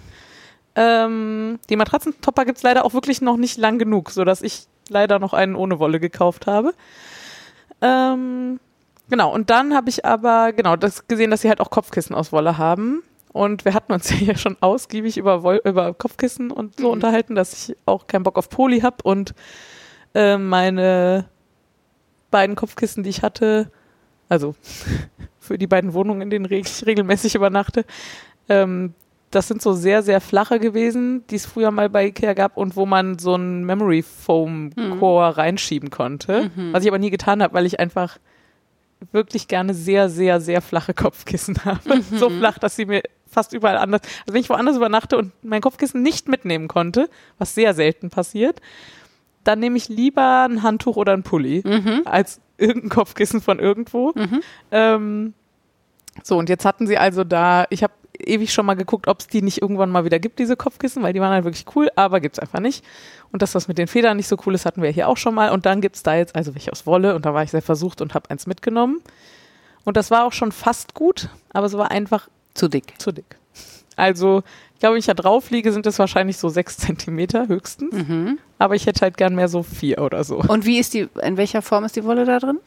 Ähm, 0.75 1.59
die 1.71 1.77
Matratzentopper 1.77 2.45
gibt's 2.45 2.63
leider 2.63 2.85
auch 2.85 2.95
wirklich 2.95 3.21
noch 3.21 3.37
nicht 3.37 3.59
lang 3.59 3.79
genug, 3.79 4.11
sodass 4.11 4.43
ich 4.43 4.67
leider 4.89 5.19
noch 5.19 5.33
einen 5.35 5.55
ohne 5.55 5.79
Wolle 5.79 5.99
gekauft 6.01 6.47
habe. 6.47 6.73
Ähm, 7.81 8.61
genau, 9.09 9.33
und 9.33 9.51
dann 9.51 9.75
habe 9.75 9.91
ich 9.91 10.05
aber, 10.05 10.53
genau, 10.53 10.77
das 10.77 11.09
gesehen, 11.09 11.31
dass 11.31 11.41
sie 11.43 11.49
halt 11.49 11.61
auch 11.61 11.71
Kopfkissen 11.71 12.15
aus 12.15 12.33
Wolle 12.33 12.59
haben. 12.59 13.03
Und 13.33 13.65
wir 13.65 13.75
hatten 13.75 13.93
uns 13.93 14.11
ja 14.21 14.37
schon 14.37 14.57
ausgiebig 14.61 15.17
über, 15.17 15.43
Woll 15.43 15.61
über 15.65 15.95
Kopfkissen 15.95 16.51
und 16.51 16.79
so 16.79 16.89
Mhm. 16.89 16.93
unterhalten, 16.93 17.35
dass 17.35 17.69
ich 17.71 17.77
auch 17.87 18.07
keinen 18.07 18.23
Bock 18.25 18.39
auf 18.39 18.49
Poli 18.49 18.81
habe 18.81 18.97
und 19.05 19.35
äh, 20.15 20.37
meine 20.37 21.27
beiden 22.31 22.57
Kopfkissen, 22.57 23.03
die 23.03 23.11
ich 23.11 23.23
hatte, 23.23 23.71
also 24.29 24.55
für 25.39 25.59
die 25.59 25.67
beiden 25.67 25.95
Wohnungen, 25.95 26.23
in 26.23 26.31
denen 26.31 26.51
ich 26.51 26.85
regelmäßig 26.87 27.35
übernachte, 27.35 27.85
ähm, 28.49 28.95
das 29.31 29.49
sind 29.49 29.63
so 29.63 29.73
sehr, 29.73 30.03
sehr 30.03 30.21
flache 30.21 30.61
gewesen, 30.61 31.25
die 31.31 31.37
es 31.37 31.47
früher 31.47 31.71
mal 31.71 31.89
bei 31.89 32.09
Ikea 32.09 32.35
gab 32.35 32.59
und 32.59 32.77
wo 32.77 32.85
man 32.85 33.19
so 33.19 33.33
einen 33.33 33.65
Memory 33.65 34.03
Foam 34.03 34.71
Core 34.99 35.31
mhm. 35.31 35.35
reinschieben 35.35 35.89
konnte. 35.89 36.51
Mhm. 36.55 36.75
Was 36.75 36.83
ich 36.83 36.91
aber 36.91 36.99
nie 36.99 37.09
getan 37.09 37.43
habe, 37.43 37.55
weil 37.55 37.65
ich 37.65 37.81
einfach 37.81 38.19
wirklich 39.11 39.49
gerne 39.49 39.75
sehr, 39.75 40.09
sehr, 40.09 40.41
sehr 40.41 40.63
flache 40.63 40.95
Kopfkissen 40.95 41.65
habe. 41.65 41.97
Mhm. 41.97 42.19
So 42.19 42.31
flach, 42.31 42.59
dass 42.59 42.77
sie 42.77 42.87
mir 42.87 43.03
fast 43.29 43.53
überall 43.53 43.79
anders, 43.79 44.03
also 44.21 44.35
wenn 44.35 44.41
ich 44.41 44.51
woanders 44.51 44.77
übernachte 44.77 45.17
und 45.17 45.33
mein 45.43 45.63
Kopfkissen 45.63 46.03
nicht 46.03 46.29
mitnehmen 46.29 46.69
konnte, 46.69 47.09
was 47.39 47.55
sehr 47.55 47.75
selten 47.75 48.11
passiert, 48.11 48.61
dann 49.43 49.59
nehme 49.59 49.77
ich 49.77 49.89
lieber 49.89 50.47
ein 50.49 50.63
Handtuch 50.63 50.97
oder 50.97 51.13
ein 51.15 51.23
Pulli 51.23 51.63
mhm. 51.65 52.03
als 52.05 52.41
irgendein 52.59 52.91
Kopfkissen 52.91 53.41
von 53.41 53.59
irgendwo. 53.59 54.13
Mhm. 54.15 54.43
Ähm, 54.71 55.35
so, 56.23 56.37
und 56.37 56.49
jetzt 56.49 56.65
hatten 56.65 56.87
sie 56.87 56.99
also 56.99 57.25
da, 57.25 57.65
ich 57.71 57.83
habe 57.83 57.95
ewig 58.27 58.53
schon 58.53 58.67
mal 58.67 58.75
geguckt, 58.75 59.09
ob 59.09 59.21
es 59.21 59.27
die 59.27 59.43
nicht 59.43 59.63
irgendwann 59.63 59.91
mal 59.91 60.05
wieder 60.05 60.19
gibt, 60.19 60.39
diese 60.39 60.57
Kopfkissen, 60.57 61.03
weil 61.03 61.13
die 61.13 61.21
waren 61.21 61.33
halt 61.33 61.45
wirklich 61.45 61.67
cool, 61.75 61.91
aber 61.97 62.21
gibt 62.21 62.37
es 62.37 62.39
einfach 62.39 62.61
nicht. 62.61 62.85
Und 63.33 63.43
dass 63.43 63.53
das 63.53 63.69
mit 63.69 63.79
den 63.79 63.89
Federn 63.89 64.17
nicht 64.17 64.29
so 64.29 64.37
cool 64.47 64.55
ist, 64.55 64.67
hatten 64.67 64.83
wir 64.83 64.91
hier 64.91 65.09
auch 65.09 65.17
schon 65.17 65.35
mal. 65.35 65.51
Und 65.51 65.67
dann 65.67 65.81
gibt 65.81 65.97
es 65.97 66.03
da 66.03 66.15
jetzt 66.15 66.35
also 66.37 66.55
welche 66.55 66.73
aus 66.73 66.87
Wolle 66.87 67.15
und 67.15 67.25
da 67.25 67.35
war 67.35 67.43
ich 67.43 67.51
sehr 67.51 67.63
versucht 67.63 68.01
und 68.01 68.15
habe 68.15 68.31
eins 68.31 68.47
mitgenommen. 68.47 69.01
Und 69.85 69.97
das 69.97 70.11
war 70.11 70.25
auch 70.25 70.33
schon 70.33 70.53
fast 70.53 70.95
gut, 70.95 71.29
aber 71.53 71.67
es 71.67 71.77
war 71.77 71.91
einfach 71.91 72.29
zu 72.55 72.69
dick. 72.69 72.95
Zu 72.99 73.13
dick. 73.13 73.37
Also, 73.97 74.43
ich 74.75 74.81
glaube, 74.81 74.95
wenn 74.95 75.01
ich 75.01 75.07
da 75.07 75.15
drauf 75.15 75.51
liege, 75.51 75.73
sind 75.73 75.87
es 75.87 75.99
wahrscheinlich 75.99 76.39
so 76.39 76.49
sechs 76.49 76.77
Zentimeter 76.79 77.49
höchstens. 77.49 77.95
Mhm. 77.95 78.39
Aber 78.59 78.75
ich 78.75 78.87
hätte 78.87 79.03
halt 79.03 79.17
gern 79.17 79.35
mehr 79.35 79.49
so 79.49 79.63
vier 79.63 79.99
oder 79.99 80.25
so. 80.25 80.37
Und 80.37 80.65
wie 80.67 80.79
ist 80.79 80.95
die, 80.95 81.09
in 81.23 81.37
welcher 81.37 81.63
Form 81.63 81.85
ist 81.85 81.97
die 81.97 82.05
Wolle 82.05 82.25
da 82.25 82.39
drin? 82.39 82.59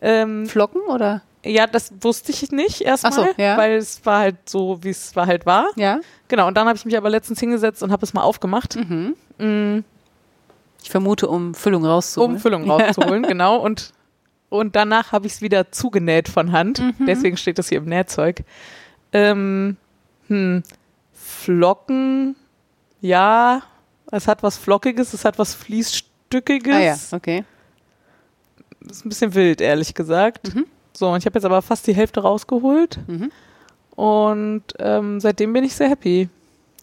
Ähm, 0.00 0.46
Flocken 0.46 0.82
oder? 0.82 1.22
Ja, 1.44 1.66
das 1.66 1.92
wusste 2.00 2.32
ich 2.32 2.52
nicht 2.52 2.82
erstmal, 2.82 3.12
so, 3.12 3.26
ja. 3.38 3.56
weil 3.56 3.76
es 3.76 4.04
war 4.04 4.20
halt 4.20 4.36
so, 4.48 4.82
wie 4.82 4.90
es 4.90 5.16
war 5.16 5.26
halt 5.26 5.46
war. 5.46 5.68
Ja. 5.76 6.00
Genau, 6.28 6.46
und 6.46 6.56
dann 6.56 6.66
habe 6.66 6.76
ich 6.76 6.84
mich 6.84 6.96
aber 6.96 7.08
letztens 7.08 7.40
hingesetzt 7.40 7.82
und 7.82 7.90
habe 7.90 8.04
es 8.04 8.12
mal 8.12 8.22
aufgemacht. 8.22 8.76
Mhm. 8.76 9.16
Mhm. 9.38 9.84
Ich 10.82 10.90
vermute, 10.90 11.28
um 11.28 11.54
Füllung 11.54 11.84
rauszuholen. 11.84 12.34
Um 12.34 12.40
Füllung 12.40 12.70
rauszuholen, 12.70 13.22
genau. 13.28 13.56
Und, 13.56 13.92
und 14.50 14.76
danach 14.76 15.12
habe 15.12 15.26
ich 15.26 15.34
es 15.34 15.42
wieder 15.42 15.72
zugenäht 15.72 16.28
von 16.28 16.52
Hand. 16.52 16.80
Mhm. 16.80 17.06
Deswegen 17.06 17.36
steht 17.36 17.58
das 17.58 17.68
hier 17.70 17.78
im 17.78 17.86
Nähzeug. 17.86 18.44
Ähm, 19.12 19.76
hm, 20.28 20.62
Flocken, 21.12 22.36
ja, 23.00 23.62
es 24.10 24.28
hat 24.28 24.42
was 24.42 24.58
Flockiges, 24.58 25.14
es 25.14 25.24
hat 25.24 25.38
was 25.38 25.54
Fließstückiges. 25.54 26.74
Ah 26.74 26.80
ja, 26.80 26.96
okay. 27.12 27.44
Ist 28.88 29.04
ein 29.04 29.08
bisschen 29.08 29.34
wild, 29.34 29.60
ehrlich 29.60 29.94
gesagt. 29.94 30.54
Mhm. 30.54 30.66
So, 31.00 31.08
und 31.08 31.16
ich 31.16 31.24
habe 31.24 31.38
jetzt 31.38 31.46
aber 31.46 31.62
fast 31.62 31.86
die 31.86 31.94
Hälfte 31.94 32.20
rausgeholt. 32.20 32.98
Mhm. 33.06 33.32
Und 33.96 34.64
ähm, 34.78 35.18
seitdem 35.18 35.54
bin 35.54 35.64
ich 35.64 35.74
sehr 35.74 35.88
happy. 35.88 36.28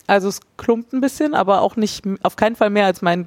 Also 0.07 0.27
es 0.27 0.39
klumpt 0.57 0.91
ein 0.91 1.01
bisschen, 1.01 1.35
aber 1.35 1.61
auch 1.61 1.75
nicht, 1.75 2.03
auf 2.23 2.35
keinen 2.35 2.55
Fall 2.55 2.71
mehr, 2.71 2.87
als 2.87 3.03
mein 3.03 3.25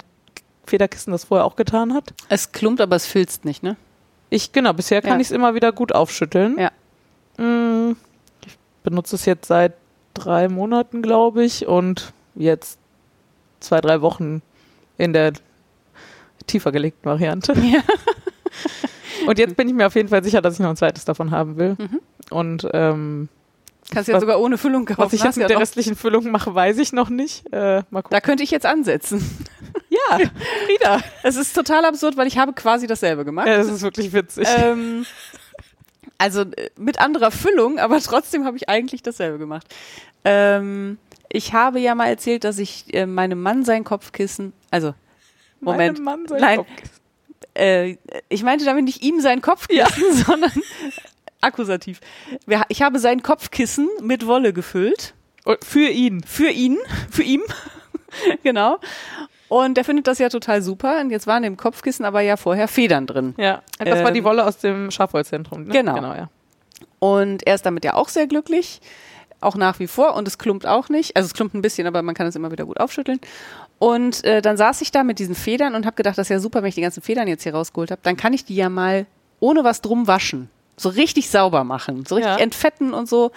Federkissen 0.65 1.11
das 1.13 1.23
vorher 1.23 1.45
auch 1.45 1.55
getan 1.55 1.93
hat. 1.93 2.13
Es 2.27 2.51
klumpt, 2.51 2.81
aber 2.81 2.97
es 2.97 3.05
filzt 3.05 3.45
nicht, 3.45 3.63
ne? 3.63 3.77
Ich, 4.29 4.51
genau, 4.51 4.73
bisher 4.73 5.01
kann 5.01 5.13
ja. 5.13 5.19
ich 5.21 5.27
es 5.27 5.31
immer 5.31 5.55
wieder 5.55 5.71
gut 5.71 5.95
aufschütteln. 5.95 6.59
Ja. 6.59 6.71
Mm, 7.41 7.95
ich 8.45 8.57
benutze 8.83 9.15
es 9.15 9.23
jetzt 9.23 9.47
seit 9.47 9.75
drei 10.13 10.49
Monaten, 10.49 11.01
glaube 11.01 11.45
ich, 11.45 11.67
und 11.67 12.11
jetzt 12.35 12.79
zwei, 13.61 13.79
drei 13.79 14.01
Wochen 14.01 14.41
in 14.97 15.13
der 15.13 15.31
tiefer 16.47 16.73
gelegten 16.73 17.05
Variante. 17.05 17.53
Ja. 17.53 17.79
Und 19.25 19.39
jetzt 19.39 19.55
bin 19.55 19.67
ich 19.67 19.73
mir 19.73 19.87
auf 19.87 19.95
jeden 19.95 20.09
Fall 20.09 20.23
sicher, 20.23 20.41
dass 20.41 20.55
ich 20.55 20.59
noch 20.59 20.69
ein 20.69 20.75
zweites 20.75 21.05
davon 21.05 21.31
haben 21.31 21.57
will. 21.57 21.75
Mhm. 21.79 21.99
Und 22.29 22.67
ähm, 22.73 23.29
Kannst 23.91 24.07
du 24.07 24.13
ja 24.13 24.19
sogar 24.19 24.39
ohne 24.39 24.57
Füllung 24.57 24.85
kaufen. 24.85 25.01
Was 25.01 25.13
ich 25.13 25.23
jetzt 25.23 25.35
mit 25.35 25.43
ja 25.43 25.47
der 25.47 25.59
restlichen 25.59 25.95
Füllung 25.95 26.29
mache, 26.31 26.53
weiß 26.53 26.77
ich 26.77 26.93
noch 26.93 27.09
nicht. 27.09 27.51
Äh, 27.51 27.83
mal 27.89 28.01
gucken. 28.01 28.11
Da 28.11 28.21
könnte 28.21 28.43
ich 28.43 28.51
jetzt 28.51 28.65
ansetzen. 28.65 29.23
Ja, 29.89 30.17
Frieda. 30.65 30.99
Es 31.23 31.37
ist 31.37 31.53
total 31.53 31.85
absurd, 31.85 32.17
weil 32.17 32.27
ich 32.27 32.37
habe 32.37 32.51
quasi 32.51 32.87
dasselbe 32.87 33.23
gemacht. 33.23 33.47
Ja, 33.47 33.57
das 33.57 33.67
ist 33.67 33.81
wirklich 33.81 34.11
witzig. 34.11 34.47
Ähm, 34.57 35.05
also 36.17 36.41
äh, 36.41 36.69
mit 36.77 36.99
anderer 36.99 37.31
Füllung, 37.31 37.79
aber 37.79 37.99
trotzdem 37.99 38.45
habe 38.45 38.57
ich 38.57 38.67
eigentlich 38.67 39.01
dasselbe 39.01 39.37
gemacht. 39.37 39.67
Ähm, 40.25 40.97
ich 41.29 41.53
habe 41.53 41.79
ja 41.79 41.95
mal 41.95 42.07
erzählt, 42.07 42.43
dass 42.43 42.57
ich 42.59 42.93
äh, 42.93 43.05
meinem 43.05 43.41
Mann 43.41 43.63
sein 43.63 43.83
Kopfkissen, 43.83 44.51
also 44.71 44.93
Moment, 45.59 45.99
meinem 45.99 46.03
Mann 46.03 46.27
sein 46.27 46.41
nein, 46.41 46.57
Kopfkissen 46.57 47.00
äh, 47.53 47.97
ich 48.29 48.43
meinte 48.43 48.65
damit 48.65 48.85
nicht 48.85 49.03
ihm 49.03 49.19
sein 49.21 49.41
Kopfkissen, 49.41 49.77
ja. 49.77 50.13
sondern 50.25 50.51
akkusativ. 51.41 51.99
Ich 52.69 52.81
habe 52.81 52.99
sein 52.99 53.23
Kopfkissen 53.23 53.89
mit 54.01 54.25
Wolle 54.25 54.53
gefüllt. 54.53 55.13
Für 55.63 55.89
ihn. 55.89 56.23
Für 56.23 56.49
ihn. 56.49 56.77
Für 57.09 57.23
ihn. 57.23 57.41
genau. 58.43 58.79
Und 59.49 59.75
der 59.75 59.83
findet 59.83 60.07
das 60.07 60.19
ja 60.19 60.29
total 60.29 60.61
super. 60.61 61.01
Und 61.01 61.09
jetzt 61.09 61.27
waren 61.27 61.43
im 61.43 61.57
Kopfkissen 61.57 62.05
aber 62.05 62.21
ja 62.21 62.37
vorher 62.37 62.67
Federn 62.67 63.07
drin. 63.07 63.33
Ja, 63.37 63.61
das 63.79 63.99
ähm, 63.99 64.03
war 64.05 64.11
die 64.11 64.19
ähm, 64.19 64.25
Wolle 64.25 64.45
aus 64.45 64.59
dem 64.59 64.91
Schafwollzentrum. 64.91 65.63
Ne? 65.65 65.73
Genau. 65.73 65.95
genau 65.95 66.13
ja. 66.13 66.29
Und 66.99 67.45
er 67.45 67.55
ist 67.55 67.65
damit 67.65 67.83
ja 67.83 67.95
auch 67.95 68.09
sehr 68.09 68.27
glücklich. 68.27 68.79
Auch 69.41 69.55
nach 69.55 69.79
wie 69.79 69.87
vor. 69.87 70.15
Und 70.15 70.27
es 70.27 70.37
klumpt 70.37 70.67
auch 70.67 70.89
nicht. 70.89 71.15
Also 71.15 71.25
es 71.25 71.33
klumpt 71.33 71.55
ein 71.55 71.61
bisschen, 71.61 71.87
aber 71.87 72.01
man 72.03 72.15
kann 72.15 72.27
es 72.27 72.35
immer 72.35 72.51
wieder 72.51 72.65
gut 72.65 72.79
aufschütteln. 72.79 73.19
Und 73.81 74.23
äh, 74.25 74.43
dann 74.43 74.57
saß 74.57 74.81
ich 74.81 74.91
da 74.91 75.03
mit 75.03 75.17
diesen 75.17 75.33
Federn 75.33 75.73
und 75.73 75.87
habe 75.87 75.95
gedacht, 75.95 76.15
das 76.15 76.27
ist 76.27 76.29
ja 76.29 76.39
super, 76.39 76.61
wenn 76.61 76.69
ich 76.69 76.75
die 76.75 76.81
ganzen 76.81 77.01
Federn 77.01 77.27
jetzt 77.27 77.41
hier 77.41 77.55
rausgeholt 77.55 77.89
habe. 77.89 77.99
Dann 78.03 78.15
kann 78.15 78.31
ich 78.31 78.45
die 78.45 78.55
ja 78.55 78.69
mal 78.69 79.07
ohne 79.39 79.63
was 79.63 79.81
drum 79.81 80.05
waschen. 80.05 80.51
So 80.77 80.89
richtig 80.89 81.31
sauber 81.31 81.63
machen. 81.63 82.05
So 82.05 82.13
richtig 82.13 82.31
ja. 82.31 82.37
entfetten 82.37 82.93
und 82.93 83.09
so. 83.09 83.31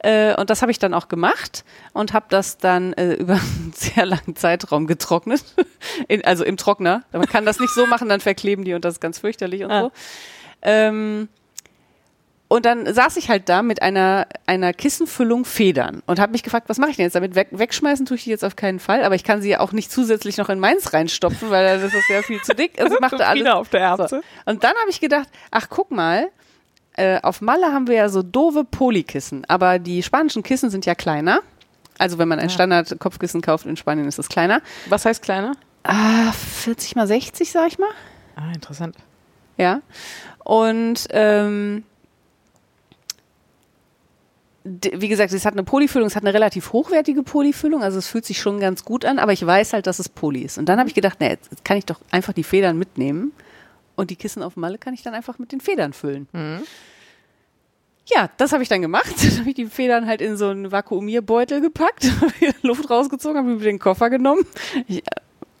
Äh, 0.00 0.38
und 0.38 0.50
das 0.50 0.60
habe 0.60 0.70
ich 0.70 0.78
dann 0.78 0.92
auch 0.92 1.08
gemacht 1.08 1.64
und 1.94 2.12
habe 2.12 2.26
das 2.28 2.58
dann 2.58 2.92
äh, 2.92 3.14
über 3.14 3.36
einen 3.36 3.72
sehr 3.74 4.04
langen 4.04 4.36
Zeitraum 4.36 4.86
getrocknet. 4.86 5.42
In, 6.08 6.22
also 6.22 6.44
im 6.44 6.58
Trockner. 6.58 7.04
Man 7.10 7.24
kann 7.24 7.46
das 7.46 7.58
nicht 7.58 7.72
so 7.72 7.86
machen, 7.86 8.10
dann 8.10 8.20
verkleben 8.20 8.66
die 8.66 8.74
und 8.74 8.84
das 8.84 8.96
ist 8.96 9.00
ganz 9.00 9.18
fürchterlich 9.18 9.64
und 9.64 9.70
ah. 9.70 9.80
so. 9.80 9.92
Ähm, 10.60 11.30
und 12.48 12.64
dann 12.64 12.92
saß 12.92 13.18
ich 13.18 13.28
halt 13.28 13.48
da 13.50 13.62
mit 13.62 13.82
einer, 13.82 14.26
einer 14.46 14.72
Kissenfüllung 14.72 15.44
Federn 15.44 16.02
und 16.06 16.18
habe 16.18 16.32
mich 16.32 16.42
gefragt, 16.42 16.70
was 16.70 16.78
mache 16.78 16.90
ich 16.90 16.96
denn 16.96 17.04
jetzt 17.04 17.14
damit? 17.14 17.34
Weg, 17.34 17.48
wegschmeißen 17.50 18.06
tue 18.06 18.16
ich 18.16 18.24
die 18.24 18.30
jetzt 18.30 18.44
auf 18.44 18.56
keinen 18.56 18.80
Fall, 18.80 19.04
aber 19.04 19.14
ich 19.14 19.22
kann 19.22 19.42
sie 19.42 19.50
ja 19.50 19.60
auch 19.60 19.72
nicht 19.72 19.92
zusätzlich 19.92 20.38
noch 20.38 20.48
in 20.48 20.58
meins 20.58 20.94
reinstopfen, 20.94 21.50
weil 21.50 21.78
das 21.78 21.92
ist 21.92 22.08
ja 22.08 22.22
viel 22.22 22.40
zu 22.42 22.54
dick. 22.54 22.80
Also 22.80 22.96
machte 23.00 23.26
alles. 23.26 23.46
Auf 23.48 23.68
der 23.68 23.80
Ärzte. 23.80 24.08
So. 24.08 24.50
Und 24.50 24.64
dann 24.64 24.74
habe 24.80 24.88
ich 24.88 25.00
gedacht, 25.00 25.28
ach 25.50 25.68
guck 25.68 25.90
mal, 25.90 26.30
äh, 26.94 27.20
auf 27.20 27.42
Malle 27.42 27.66
haben 27.66 27.86
wir 27.86 27.96
ja 27.96 28.08
so 28.08 28.22
doofe 28.22 28.64
Polykissen, 28.64 29.44
aber 29.46 29.78
die 29.78 30.02
spanischen 30.02 30.42
Kissen 30.42 30.70
sind 30.70 30.86
ja 30.86 30.94
kleiner. 30.94 31.40
Also 31.98 32.16
wenn 32.16 32.28
man 32.28 32.38
ein 32.38 32.48
ja. 32.48 32.54
Standard-Kopfkissen 32.54 33.42
kauft 33.42 33.66
in 33.66 33.76
Spanien, 33.76 34.08
ist 34.08 34.18
es 34.18 34.28
kleiner. 34.28 34.62
Was 34.88 35.04
heißt 35.04 35.22
kleiner? 35.22 35.52
Ah, 35.82 36.32
40 36.32 36.96
mal 36.96 37.06
60, 37.06 37.50
sag 37.52 37.68
ich 37.68 37.78
mal. 37.78 37.90
Ah, 38.36 38.52
interessant. 38.54 38.96
Ja. 39.56 39.82
Und 40.44 41.08
ähm, 41.10 41.84
wie 44.92 45.08
gesagt, 45.08 45.32
es 45.32 45.44
hat 45.44 45.54
eine 45.54 45.64
Polyfüllung, 45.64 46.06
es 46.06 46.16
hat 46.16 46.24
eine 46.24 46.34
relativ 46.34 46.72
hochwertige 46.72 47.22
Polyfüllung, 47.22 47.82
also 47.82 47.98
es 47.98 48.06
fühlt 48.06 48.24
sich 48.24 48.38
schon 48.38 48.60
ganz 48.60 48.84
gut 48.84 49.04
an, 49.04 49.18
aber 49.18 49.32
ich 49.32 49.44
weiß 49.44 49.72
halt, 49.72 49.86
dass 49.86 49.98
es 49.98 50.08
Poly 50.08 50.42
ist. 50.42 50.58
Und 50.58 50.68
dann 50.68 50.78
habe 50.78 50.88
ich 50.88 50.94
gedacht, 50.94 51.20
naja, 51.20 51.32
jetzt 51.32 51.64
kann 51.64 51.76
ich 51.76 51.86
doch 51.86 52.00
einfach 52.10 52.32
die 52.32 52.44
Federn 52.44 52.78
mitnehmen 52.78 53.32
und 53.96 54.10
die 54.10 54.16
Kissen 54.16 54.42
auf 54.42 54.56
Malle 54.56 54.78
kann 54.78 54.94
ich 54.94 55.02
dann 55.02 55.14
einfach 55.14 55.38
mit 55.38 55.52
den 55.52 55.60
Federn 55.60 55.92
füllen. 55.92 56.28
Mhm. 56.32 56.62
Ja, 58.06 58.30
das 58.38 58.52
habe 58.52 58.62
ich 58.62 58.68
dann 58.68 58.80
gemacht. 58.80 59.14
Dann 59.22 59.40
habe 59.40 59.50
ich 59.50 59.54
die 59.54 59.66
Federn 59.66 60.06
halt 60.06 60.22
in 60.22 60.36
so 60.36 60.48
einen 60.48 60.72
Vakuumierbeutel 60.72 61.60
gepackt, 61.60 62.10
habe 62.20 62.54
Luft 62.62 62.88
rausgezogen, 62.88 63.36
habe 63.36 63.48
mir 63.48 63.58
den 63.58 63.78
Koffer 63.78 64.08
genommen 64.08 64.46
ich, 64.86 65.02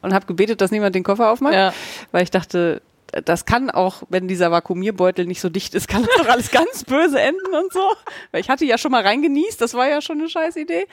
und 0.00 0.14
habe 0.14 0.26
gebetet, 0.26 0.60
dass 0.60 0.70
niemand 0.70 0.94
den 0.94 1.02
Koffer 1.02 1.30
aufmacht, 1.30 1.54
ja. 1.54 1.74
weil 2.10 2.22
ich 2.22 2.30
dachte, 2.30 2.80
das 3.24 3.46
kann 3.46 3.70
auch, 3.70 4.02
wenn 4.08 4.28
dieser 4.28 4.50
Vakuumierbeutel 4.50 5.26
nicht 5.26 5.40
so 5.40 5.48
dicht 5.48 5.74
ist, 5.74 5.88
kann 5.88 6.02
das 6.02 6.14
doch 6.16 6.28
alles 6.28 6.50
ganz 6.50 6.84
böse 6.84 7.20
enden 7.20 7.54
und 7.54 7.72
so. 7.72 7.92
Weil 8.30 8.40
ich 8.40 8.50
hatte 8.50 8.64
ja 8.64 8.78
schon 8.78 8.92
mal 8.92 9.02
reingenießt, 9.02 9.60
das 9.60 9.74
war 9.74 9.88
ja 9.88 10.00
schon 10.00 10.18
eine 10.18 10.28
scheiß 10.28 10.56
Idee. 10.56 10.86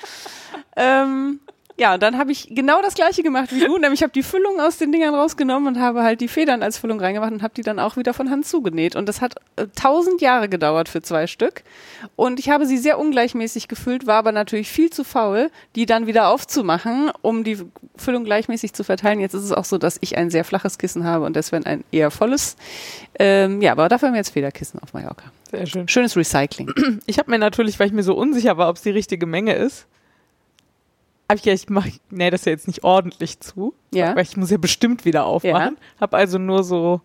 Ähm, 0.75 1.39
ja, 1.77 1.95
und 1.95 2.03
dann 2.03 2.17
habe 2.17 2.31
ich 2.31 2.47
genau 2.51 2.81
das 2.81 2.95
gleiche 2.95 3.21
gemacht 3.21 3.49
wie 3.51 3.59
du, 3.59 3.77
nämlich 3.79 3.99
ich 3.99 4.03
habe 4.03 4.13
die 4.13 4.23
Füllung 4.23 4.61
aus 4.61 4.77
den 4.77 4.91
Dingern 4.91 5.13
rausgenommen 5.13 5.75
und 5.75 5.81
habe 5.81 6.03
halt 6.03 6.21
die 6.21 6.27
Federn 6.27 6.63
als 6.63 6.77
Füllung 6.77 6.99
reingemacht 6.99 7.31
und 7.31 7.43
habe 7.43 7.53
die 7.53 7.63
dann 7.63 7.79
auch 7.79 7.97
wieder 7.97 8.13
von 8.13 8.29
Hand 8.29 8.45
zugenäht. 8.45 8.95
Und 8.95 9.07
das 9.07 9.21
hat 9.21 9.35
äh, 9.57 9.67
tausend 9.75 10.21
Jahre 10.21 10.47
gedauert 10.47 10.87
für 10.87 11.01
zwei 11.01 11.27
Stück. 11.27 11.63
Und 12.15 12.39
ich 12.39 12.49
habe 12.49 12.65
sie 12.65 12.77
sehr 12.77 12.97
ungleichmäßig 12.97 13.67
gefüllt, 13.67 14.07
war 14.07 14.17
aber 14.17 14.31
natürlich 14.31 14.69
viel 14.69 14.89
zu 14.89 15.03
faul, 15.03 15.51
die 15.75 15.85
dann 15.85 16.07
wieder 16.07 16.29
aufzumachen, 16.29 17.11
um 17.21 17.43
die 17.43 17.57
Füllung 17.97 18.23
gleichmäßig 18.23 18.73
zu 18.73 18.83
verteilen. 18.83 19.19
Jetzt 19.19 19.33
ist 19.33 19.43
es 19.43 19.51
auch 19.51 19.65
so, 19.65 19.77
dass 19.77 19.97
ich 19.99 20.17
ein 20.17 20.29
sehr 20.29 20.45
flaches 20.45 20.77
Kissen 20.77 21.03
habe 21.03 21.25
und 21.25 21.35
deswegen 21.35 21.65
ein 21.65 21.83
eher 21.91 22.11
volles. 22.11 22.55
Ähm, 23.19 23.61
ja, 23.61 23.73
aber 23.73 23.89
dafür 23.89 24.07
haben 24.07 24.13
wir 24.13 24.19
jetzt 24.19 24.31
Federkissen 24.31 24.79
auf 24.81 24.93
Mallorca. 24.93 25.25
Sehr 25.51 25.65
schön. 25.65 25.87
Schönes 25.87 26.15
Recycling. 26.15 26.71
Ich 27.07 27.19
habe 27.19 27.29
mir 27.29 27.37
natürlich, 27.37 27.79
weil 27.79 27.87
ich 27.87 27.93
mir 27.93 28.03
so 28.03 28.15
unsicher 28.15 28.57
war, 28.57 28.69
ob 28.69 28.77
es 28.77 28.81
die 28.81 28.89
richtige 28.89 29.25
Menge 29.25 29.53
ist, 29.53 29.85
habe 31.29 31.37
ich 31.37 31.43
gedacht, 31.43 31.63
ich 31.63 31.69
mach, 31.69 31.87
nee, 32.09 32.29
das 32.29 32.45
ja 32.45 32.51
jetzt 32.51 32.67
nicht 32.67 32.83
ordentlich 32.83 33.39
zu. 33.39 33.73
Ja. 33.91 34.15
Weil 34.15 34.23
ich 34.23 34.37
muss 34.37 34.51
ja 34.51 34.57
bestimmt 34.57 35.05
wieder 35.05 35.25
aufmachen. 35.25 35.77
Ja. 35.79 36.01
Habe 36.01 36.17
also 36.17 36.37
nur 36.37 36.63
so 36.63 37.01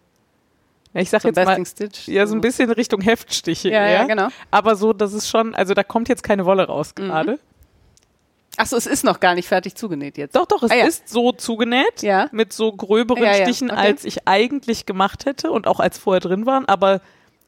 ich 0.92 1.08
sag 1.08 1.22
So 1.22 1.28
jetzt 1.28 1.36
mal, 1.44 1.64
Stitch. 1.64 2.08
ja, 2.08 2.26
so 2.26 2.34
ein 2.34 2.40
bisschen 2.40 2.68
Richtung 2.70 3.00
Heftstiche 3.00 3.68
Ja, 3.70 3.86
eher. 3.86 3.92
ja, 3.92 4.04
genau. 4.06 4.26
Aber 4.50 4.74
so, 4.74 4.92
das 4.92 5.12
ist 5.12 5.28
schon, 5.28 5.54
also 5.54 5.72
da 5.72 5.84
kommt 5.84 6.08
jetzt 6.08 6.24
keine 6.24 6.44
Wolle 6.46 6.66
raus 6.66 6.92
Mhm. 6.98 7.02
gerade. 7.04 7.38
Achso, 8.56 8.76
es 8.76 8.86
ist 8.86 9.04
noch 9.04 9.20
gar 9.20 9.36
nicht 9.36 9.46
fertig 9.46 9.76
zugenäht 9.76 10.18
jetzt. 10.18 10.34
Doch, 10.34 10.46
doch, 10.46 10.64
es 10.64 10.70
Ah, 10.72 10.74
ja. 10.74 10.84
ist 10.86 11.08
so 11.08 11.30
zugenäht, 11.30 12.02
Ja. 12.02 12.28
mit 12.32 12.52
so 12.52 12.72
gröberen 12.72 13.22
ja, 13.22 13.34
Stichen, 13.34 13.70
okay. 13.70 13.80
als 13.80 14.04
ich 14.04 14.26
eigentlich 14.26 14.84
gemacht 14.84 15.26
hätte 15.26 15.52
und 15.52 15.68
auch 15.68 15.78
als 15.78 15.96
vorher 15.96 16.20
drin 16.20 16.44
waren, 16.44 16.66
aber 16.66 17.00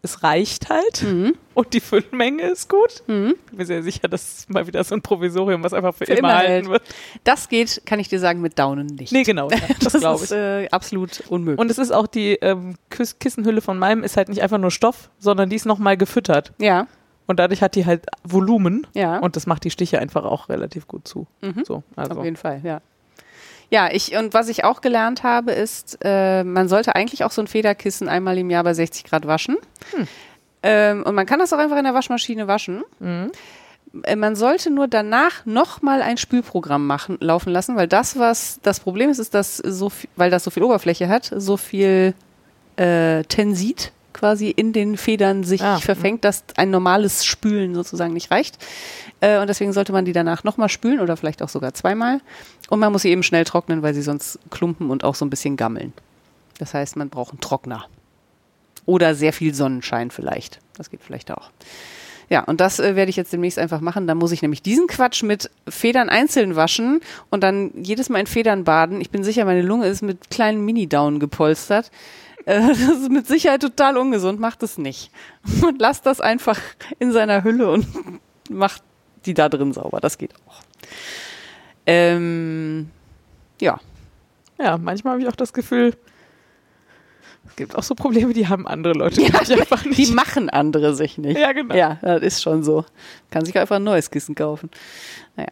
es 0.03 0.23
reicht 0.25 0.69
halt 0.69 1.03
Mhm. 1.05 1.35
und 1.55 1.75
die 1.75 1.81
Füllmenge 1.81 2.43
ist 2.43 2.69
gut. 2.69 2.91
Ich 3.01 3.07
bin 3.07 3.35
mir 3.53 3.65
sehr 3.65 3.83
sicher, 3.83 4.09
das 4.09 4.39
ist 4.39 4.51
mal 4.51 4.67
wieder 4.67 4.83
so 4.83 4.95
ein 4.97 5.03
Provisorium, 5.03 5.63
was 5.63 5.73
einfach 5.73 5.95
für, 5.95 6.07
Für 6.07 6.15
immer, 6.15 6.31
immer 6.31 6.39
halten 6.39 6.69
wird. 6.71 6.83
Das 7.25 7.49
geht, 7.49 7.83
kann 7.87 8.01
ich 8.01 8.09
dir 8.09 8.19
sagen, 8.19 8.41
mit 8.41 8.59
Daunen 8.59 8.87
nicht. 8.87 9.13
Nee, 9.13 9.23
genau, 9.23 9.49
ja, 9.51 9.59
das, 9.81 9.93
das 9.93 10.23
ist 10.23 10.33
äh, 10.33 10.69
absolut 10.71 11.23
unmöglich. 11.29 11.61
Und 11.61 11.71
es 11.71 11.79
ist 11.79 11.93
auch 11.93 12.07
die 12.09 12.35
ähm, 12.43 12.75
Kiss 12.91 13.19
Kissenhülle 13.19 13.61
von 13.61 13.79
meinem 13.79 14.03
ist 14.03 14.17
halt 14.17 14.29
nicht 14.29 14.43
einfach 14.43 14.59
nur 14.59 14.71
Stoff, 14.73 15.09
sondern 15.19 15.49
die 15.51 15.57
ist 15.57 15.67
nochmal 15.67 15.97
gefüttert. 15.97 16.53
ja, 16.59 16.87
Und 17.29 17.39
dadurch 17.39 17.63
hat 17.63 17.77
die 17.77 17.87
halt 17.87 18.05
Volumen 18.25 18.87
ja. 18.95 19.19
und 19.21 19.37
das 19.37 19.47
macht 19.47 19.63
die 19.65 19.71
Stiche 19.71 20.01
einfach 20.01 20.25
auch 20.25 20.49
relativ 20.49 20.89
gut 20.89 21.07
zu. 21.07 21.27
Mhm. 21.43 21.65
So, 21.65 21.83
also. 21.95 22.19
Auf 22.19 22.25
jeden 22.25 22.37
Fall, 22.37 22.61
ja. 22.65 22.81
Ja, 23.73 23.89
ich, 23.91 24.15
und 24.15 24.35
was 24.35 24.51
ich 24.51 24.65
auch 24.65 24.83
gelernt 24.83 25.23
habe, 25.23 25.53
ist, 25.53 25.99
äh, 26.05 26.45
man 26.45 26.69
sollte 26.69 26.95
eigentlich 26.95 27.25
auch 27.25 27.31
so 27.31 27.41
ein 27.41 27.47
Federkissen 27.47 28.07
einmal 28.07 28.37
im 28.37 28.51
Jahr 28.51 28.65
bei 28.65 28.75
60 28.75 29.05
Grad 29.05 29.27
waschen. 29.27 29.57
Hm. 29.93 30.07
Ähm, 30.63 31.03
und 31.05 31.15
man 31.15 31.25
kann 31.25 31.39
das 31.39 31.55
auch 31.55 31.59
einfach 31.59 31.79
in 31.79 31.85
der 31.85 31.95
Waschmaschine 31.95 32.47
waschen. 32.47 32.85
Mhm. 33.01 33.33
Äh, 34.03 34.17
Man 34.17 34.37
sollte 34.37 34.71
nur 34.71 34.89
danach 34.89 35.47
nochmal 35.47 36.03
ein 36.03 36.19
Spülprogramm 36.19 36.87
machen, 36.87 37.17
laufen 37.21 37.51
lassen, 37.51 37.75
weil 37.75 37.89
das, 37.89 38.19
was 38.19 38.61
das 38.63 38.79
Problem 38.79 39.09
ist, 39.09 39.19
ist, 39.19 39.33
dass 39.33 39.57
so 39.57 39.89
viel, 39.89 40.11
weil 40.17 40.31
das 40.31 40.45
so 40.45 40.51
viel 40.51 40.65
Oberfläche 40.65 41.09
hat, 41.09 41.33
so 41.35 41.57
viel 41.57 42.13
äh, 42.77 43.25
Tensit 43.25 43.91
quasi 44.13 44.49
in 44.51 44.73
den 44.73 44.97
Federn 44.97 45.45
sich 45.45 45.63
Ah, 45.63 45.79
verfängt, 45.79 46.25
dass 46.25 46.45
ein 46.57 46.71
normales 46.71 47.25
Spülen 47.25 47.75
sozusagen 47.75 48.13
nicht 48.13 48.31
reicht. 48.31 48.59
Äh, 49.21 49.41
und 49.41 49.49
deswegen 49.49 49.73
sollte 49.73 49.93
man 49.93 50.05
die 50.05 50.13
danach 50.13 50.45
nochmal 50.45 50.69
spülen 50.69 51.01
oder 51.01 51.17
vielleicht 51.17 51.43
auch 51.43 51.49
sogar 51.49 51.75
zweimal. 51.75 52.21
Und 52.69 52.81
man 52.81 52.93
muss 52.93 53.03
sie 53.03 53.11
eben 53.11 53.23
schnell 53.23 53.45
trocknen, 53.45 53.83
weil 53.83 53.95
sie 53.95 54.03
sonst 54.03 54.39
klumpen 54.51 54.91
und 54.91 55.05
auch 55.05 55.15
so 55.15 55.25
ein 55.25 55.31
bisschen 55.31 55.57
gammeln. 55.57 55.93
Das 56.59 56.75
heißt, 56.75 56.97
man 56.97 57.09
braucht 57.11 57.33
einen 57.33 57.41
Trockner. 57.41 57.87
Oder 58.87 59.15
sehr 59.15 59.33
viel 59.33 59.55
Sonnenschein 59.55 60.11
vielleicht. 60.11 60.59
Das 60.77 60.91
geht 60.91 61.01
vielleicht 61.03 61.31
auch. 61.31 61.51
Ja, 62.29 62.41
und 62.45 62.61
das 62.61 62.81
äh, 62.81 62.97
werde 62.97 63.11
ich 63.11 63.17
jetzt 63.17 63.33
demnächst 63.33 63.59
einfach 63.59 63.81
machen. 63.81 64.07
Da 64.07 64.15
muss 64.15 64.33
ich 64.33 64.41
nämlich 64.43 64.63
diesen 64.63 64.87
Quatsch 64.87 65.23
mit 65.23 65.51
Federn 65.69 66.09
einzeln 66.09 66.57
waschen 66.57 67.01
und 67.31 67.43
dann 67.43 67.73
jedes 67.77 68.09
Mal 68.09 68.21
in 68.21 68.27
Federn 68.27 68.65
baden. 68.65 69.01
Ich 69.03 69.11
bin 69.11 69.23
sicher, 69.23 69.45
meine 69.45 69.63
Lunge 69.63 69.87
ist 69.87 70.03
mit 70.03 70.31
kleinen 70.31 70.65
Mini-Down 70.65 71.21
gepolstert. 71.21 71.91
Äh, 72.45 72.61
das 72.69 72.79
ist 72.79 73.11
mit 73.11 73.27
Sicherheit 73.27 73.63
total 73.63 73.97
ungesund. 73.97 74.41
Macht 74.41 74.63
es 74.63 74.79
nicht. 74.79 75.11
Und 75.63 75.81
lasst 75.81 76.07
das 76.07 76.21
einfach 76.21 76.61
in 76.99 77.13
seiner 77.13 77.45
Hülle 77.45 77.71
und 77.71 77.87
macht 78.51 78.83
die 79.27 79.35
da 79.35 79.49
drin 79.49 79.73
sauber. 79.73 80.01
Das 80.01 80.19
geht 80.19 80.35
auch. 80.47 80.63
Ähm, 81.87 82.91
ja. 83.61 83.79
Ja, 84.59 84.79
manchmal 84.79 85.15
habe 85.15 85.23
ich 85.23 85.29
auch 85.29 85.37
das 85.37 85.53
Gefühl, 85.53 85.97
es 87.49 87.57
gibt 87.57 87.77
auch 87.77 87.83
so 87.83 87.95
Probleme, 87.95 88.33
die 88.33 88.49
haben 88.49 88.67
andere 88.67 88.95
Leute 88.95 89.21
Ja, 89.21 89.41
die 89.45 89.55
einfach 89.55 89.85
nicht. 89.85 89.99
Die 89.99 90.13
machen 90.13 90.49
andere 90.49 90.95
sich 90.95 91.19
nicht. 91.19 91.39
ja, 91.39 91.53
genau. 91.53 91.75
Ja, 91.75 91.99
das 92.01 92.23
ist 92.23 92.43
schon 92.43 92.63
so. 92.63 92.85
Kann 93.31 93.45
sich 93.45 93.59
einfach 93.59 93.77
ein 93.77 93.85
neues 93.85 94.11
Kissen 94.11 94.35
kaufen. 94.35 94.71
Naja. 95.37 95.51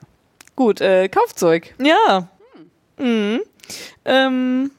Gut, 0.56 0.80
äh, 0.80 1.08
Kaufzeug. 1.08 1.74
Ja. 1.78 2.28
Mhm. 2.98 3.40
Ähm, 4.04 4.70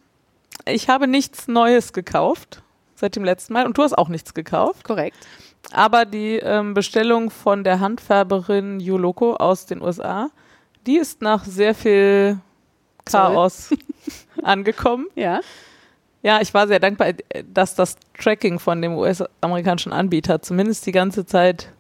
ich 0.66 0.89
habe 0.89 1.07
nichts 1.07 1.47
Neues 1.47 1.93
gekauft 1.93 2.64
seit 2.95 3.16
dem 3.16 3.24
letzten 3.24 3.53
Mal 3.53 3.66
und 3.66 3.78
du 3.78 3.84
hast 3.84 3.97
auch 3.97 4.09
nichts 4.09 4.34
gekauft. 4.34 4.84
Korrekt. 4.84 5.18
Aber 5.72 6.05
die 6.05 6.38
ähm, 6.38 6.74
Bestellung 6.74 7.30
von 7.30 7.64
der 7.64 7.80
Handfärberin 7.80 8.80
Yoloko 8.80 9.36
aus 9.36 9.66
den 9.66 9.82
USA, 9.82 10.30
die 10.88 10.97
ist 10.97 11.22
nach 11.22 11.45
sehr 11.45 11.76
viel 11.76 12.39
Chaos 13.05 13.70
angekommen. 14.43 15.07
Ja. 15.16 15.41
Ja, 16.24 16.39
ich 16.39 16.53
war 16.53 16.68
sehr 16.68 16.80
dankbar, 16.80 17.07
äh, 17.07 17.43
dass 17.51 17.76
das 17.76 17.95
Tracking 18.20 18.59
von 18.59 18.82
dem 18.82 18.93
US-amerikanischen 18.93 19.91
Anbieter 19.91 20.41
zumindest 20.41 20.86
die 20.86 20.91
ganze 20.91 21.26
Zeit 21.26 21.72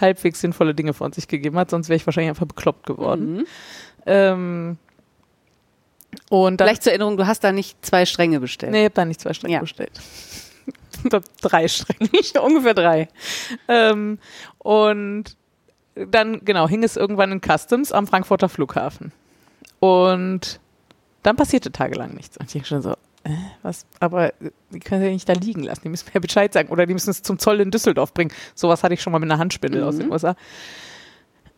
halbwegs 0.00 0.40
sinnvolle 0.40 0.74
Dinge 0.74 0.94
von 0.94 1.12
sich 1.12 1.28
gegeben 1.28 1.58
hat, 1.58 1.70
sonst 1.70 1.88
wäre 1.88 1.96
ich 1.96 2.06
wahrscheinlich 2.06 2.30
einfach 2.30 2.46
bekloppt 2.46 2.86
geworden. 2.86 3.38
Mhm. 3.38 3.46
Ähm, 4.06 4.78
und 6.30 6.58
dann, 6.58 6.66
Vielleicht 6.68 6.82
zur 6.84 6.92
Erinnerung, 6.92 7.18
du 7.18 7.26
hast 7.26 7.44
da 7.44 7.52
nicht 7.52 7.84
zwei 7.84 8.06
Stränge 8.06 8.40
bestellt. 8.40 8.72
nee, 8.72 8.78
ich 8.80 8.84
habe 8.86 8.94
da 8.94 9.04
nicht 9.04 9.20
zwei 9.20 9.34
Stränge 9.34 9.54
Ja. 9.56 9.60
bestellt. 9.60 9.92
Drei 11.42 11.68
Stränge. 11.68 12.08
Ungefähr 12.42 12.74
drei. 12.74 13.08
Ähm, 13.68 14.18
und 14.58 15.36
dann, 15.94 16.44
genau, 16.44 16.68
hing 16.68 16.82
es 16.84 16.96
irgendwann 16.96 17.32
in 17.32 17.40
Customs 17.40 17.92
am 17.92 18.06
Frankfurter 18.06 18.48
Flughafen. 18.48 19.12
Und 19.80 20.60
dann 21.22 21.36
passierte 21.36 21.72
tagelang 21.72 22.14
nichts. 22.14 22.36
Und 22.36 22.54
ich 22.54 22.66
schon 22.66 22.82
so, 22.82 22.92
äh, 23.24 23.30
was, 23.62 23.86
aber 23.98 24.32
die 24.70 24.80
können 24.80 25.00
sie 25.00 25.06
ja 25.08 25.12
nicht 25.12 25.28
da 25.28 25.32
liegen 25.32 25.62
lassen. 25.62 25.82
Die 25.84 25.88
müssen 25.88 26.08
mir 26.14 26.20
Bescheid 26.20 26.52
sagen. 26.52 26.68
Oder 26.68 26.86
die 26.86 26.92
müssen 26.94 27.10
es 27.10 27.22
zum 27.22 27.38
Zoll 27.38 27.60
in 27.60 27.70
Düsseldorf 27.70 28.14
bringen. 28.14 28.32
Sowas 28.54 28.82
hatte 28.82 28.94
ich 28.94 29.02
schon 29.02 29.12
mal 29.12 29.18
mit 29.18 29.30
einer 29.30 29.38
Handspindel 29.40 29.82
aus 29.82 29.96
den 29.96 30.06
Mhm. 30.06 30.12
USA. 30.12 30.36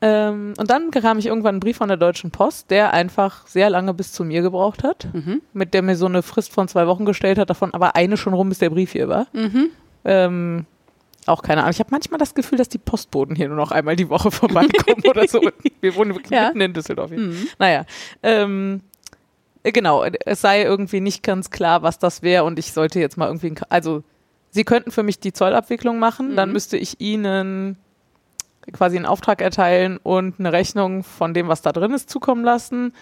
Ähm, 0.04 0.54
und 0.58 0.68
dann 0.68 0.90
bekam 0.90 1.18
ich 1.18 1.26
irgendwann 1.26 1.54
einen 1.54 1.60
Brief 1.60 1.76
von 1.76 1.86
der 1.88 1.96
Deutschen 1.96 2.32
Post, 2.32 2.70
der 2.72 2.92
einfach 2.92 3.46
sehr 3.46 3.70
lange 3.70 3.94
bis 3.94 4.12
zu 4.12 4.24
mir 4.24 4.42
gebraucht 4.42 4.82
hat, 4.82 5.06
Mhm. 5.12 5.40
mit 5.52 5.72
der 5.74 5.82
mir 5.82 5.94
so 5.96 6.06
eine 6.06 6.22
Frist 6.22 6.52
von 6.52 6.66
zwei 6.66 6.86
Wochen 6.88 7.04
gestellt 7.04 7.38
hat, 7.38 7.50
davon 7.50 7.72
aber 7.72 7.94
eine 7.94 8.16
schon 8.16 8.34
rum, 8.34 8.48
bis 8.48 8.58
der 8.58 8.70
Brief 8.70 8.90
hier 8.92 9.08
war. 9.08 9.28
Mhm. 9.32 9.68
Ähm, 10.04 10.66
auch 11.26 11.42
keine 11.42 11.60
Ahnung. 11.60 11.70
Ich 11.70 11.78
habe 11.78 11.90
manchmal 11.92 12.18
das 12.18 12.34
Gefühl, 12.34 12.58
dass 12.58 12.68
die 12.68 12.78
Postboten 12.78 13.36
hier 13.36 13.46
nur 13.46 13.56
noch 13.56 13.70
einmal 13.70 13.94
die 13.94 14.08
Woche 14.08 14.32
vorbeikommen 14.32 15.04
oder 15.08 15.28
so. 15.28 15.40
Wir 15.80 15.94
wohnen 15.94 16.14
wirklich 16.16 16.32
Ja. 16.32 16.48
mitten 16.48 16.60
in 16.62 16.72
Düsseldorf. 16.72 17.10
Hier. 17.10 17.20
Mhm. 17.20 17.46
Naja, 17.60 17.84
ähm, 18.24 18.80
äh, 19.62 19.70
genau. 19.70 20.02
Es 20.04 20.40
sei 20.40 20.62
irgendwie 20.64 21.00
nicht 21.00 21.22
ganz 21.22 21.50
klar, 21.50 21.84
was 21.84 22.00
das 22.00 22.22
wäre 22.22 22.42
und 22.42 22.58
ich 22.58 22.72
sollte 22.72 22.98
jetzt 22.98 23.16
mal 23.16 23.26
irgendwie, 23.28 23.54
also 23.68 24.02
Sie 24.50 24.64
könnten 24.64 24.90
für 24.90 25.04
mich 25.04 25.20
die 25.20 25.32
Zollabwicklung 25.32 25.98
machen, 26.00 26.34
dann 26.34 26.48
Mhm. 26.48 26.52
müsste 26.54 26.76
ich 26.76 27.00
Ihnen 27.00 27.76
quasi 28.72 28.96
einen 28.96 29.06
Auftrag 29.06 29.40
erteilen 29.42 29.98
und 30.02 30.38
eine 30.38 30.52
Rechnung 30.52 31.02
von 31.02 31.34
dem, 31.34 31.48
was 31.48 31.62
da 31.62 31.72
drin 31.72 31.92
ist, 31.92 32.08
zukommen 32.10 32.44
lassen. 32.44 32.92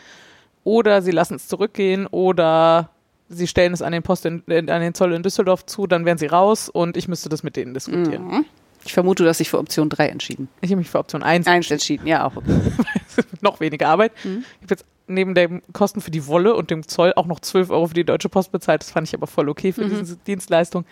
Oder 0.65 1.03
Sie 1.03 1.11
lassen 1.11 1.35
es 1.35 1.49
zurückgehen 1.49 2.07
oder 2.07 2.91
Sie 3.29 3.47
stellen 3.47 3.73
es 3.73 3.81
an 3.83 3.93
den 3.93 4.03
Post 4.03 4.27
in, 4.27 4.43
an 4.49 4.67
den 4.81 4.95
Zoll 4.95 5.13
in 5.13 5.23
Düsseldorf 5.23 5.65
zu, 5.67 5.87
dann 5.87 6.05
wären 6.05 6.19
Sie 6.19 6.27
raus 6.27 6.69
und 6.69 6.97
ich 6.97 7.07
müsste 7.09 7.29
das 7.29 7.43
mit 7.43 7.57
denen 7.57 7.75
diskutieren. 7.75 8.27
Mhm. 8.27 8.45
Ich 8.85 8.93
vermute, 8.95 9.23
du 9.23 9.29
hast 9.29 9.39
dich 9.41 9.51
für 9.51 9.59
Option 9.59 9.89
3 9.91 10.09
entschieden. 10.09 10.49
Ich 10.63 10.71
habe 10.71 10.79
mich 10.79 10.89
für 10.91 10.99
Option 10.99 11.23
1 11.23 11.47
Eins 11.47 11.71
entschieden, 11.71 12.07
ja 12.07 12.27
auch. 12.27 12.33
Noch 13.43 13.61
weniger 13.61 13.89
Arbeit. 13.89 14.13
Mhm. 14.25 14.45
Ich 14.59 14.63
habe 14.65 14.71
jetzt 14.75 14.85
neben 15.07 15.35
den 15.35 15.63
Kosten 15.73 16.01
für 16.01 16.11
die 16.11 16.27
Wolle 16.27 16.55
und 16.55 16.71
dem 16.71 16.87
Zoll 16.87 17.13
auch 17.17 17.27
noch 17.27 17.41
12 17.41 17.71
Euro 17.71 17.89
für 17.89 17.95
die 17.95 18.05
Deutsche 18.05 18.29
Post 18.29 18.53
bezahlt. 18.53 18.83
Das 18.83 18.91
fand 18.93 19.07
ich 19.09 19.15
aber 19.15 19.27
voll 19.27 19.49
okay 19.49 19.73
für 19.73 19.85
Mhm. 19.85 19.99
diese 19.99 20.17
Dienstleistung. 20.17 20.85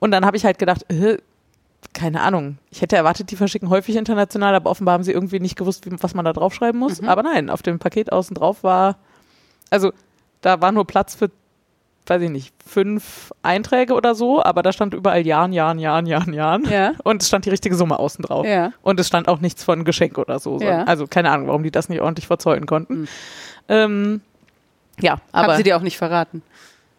Und 0.00 0.10
dann 0.10 0.26
habe 0.26 0.36
ich 0.36 0.44
halt 0.44 0.58
gedacht, 0.58 0.84
äh, 0.90 1.18
keine 1.92 2.22
Ahnung, 2.22 2.58
ich 2.70 2.82
hätte 2.82 2.96
erwartet, 2.96 3.30
die 3.30 3.36
verschicken 3.36 3.70
häufig 3.70 3.96
international, 3.96 4.54
aber 4.54 4.70
offenbar 4.70 4.94
haben 4.94 5.04
sie 5.04 5.12
irgendwie 5.12 5.40
nicht 5.40 5.56
gewusst, 5.56 5.86
wie, 5.86 6.02
was 6.02 6.14
man 6.14 6.24
da 6.24 6.32
draufschreiben 6.32 6.78
muss. 6.78 7.02
Mhm. 7.02 7.08
Aber 7.08 7.22
nein, 7.22 7.50
auf 7.50 7.62
dem 7.62 7.78
Paket 7.78 8.12
außen 8.12 8.34
drauf 8.34 8.62
war, 8.62 8.96
also 9.70 9.92
da 10.40 10.60
war 10.60 10.72
nur 10.72 10.86
Platz 10.86 11.14
für, 11.14 11.30
weiß 12.06 12.22
ich 12.22 12.30
nicht, 12.30 12.54
fünf 12.64 13.32
Einträge 13.42 13.94
oder 13.94 14.14
so, 14.14 14.42
aber 14.42 14.62
da 14.62 14.72
stand 14.72 14.94
überall 14.94 15.26
Jahren, 15.26 15.52
Jahren, 15.52 15.78
Jahren, 15.78 16.06
Jahren, 16.06 16.32
Jahren. 16.32 16.64
Ja. 16.70 16.92
Und 17.02 17.22
es 17.22 17.28
stand 17.28 17.44
die 17.46 17.50
richtige 17.50 17.74
Summe 17.74 17.98
außen 17.98 18.22
drauf. 18.22 18.46
Ja. 18.46 18.72
Und 18.82 19.00
es 19.00 19.08
stand 19.08 19.28
auch 19.28 19.40
nichts 19.40 19.64
von 19.64 19.84
Geschenk 19.84 20.18
oder 20.18 20.38
so. 20.38 20.58
Ja. 20.60 20.84
Also 20.84 21.06
keine 21.06 21.30
Ahnung, 21.30 21.48
warum 21.48 21.62
die 21.62 21.70
das 21.70 21.88
nicht 21.88 22.00
ordentlich 22.00 22.26
verzollen 22.26 22.66
konnten. 22.66 23.00
Mhm. 23.00 23.08
Ähm, 23.68 24.20
ja, 25.00 25.18
aber 25.32 25.48
Haben 25.48 25.56
sie 25.58 25.62
dir 25.64 25.76
auch 25.76 25.82
nicht 25.82 25.98
verraten. 25.98 26.42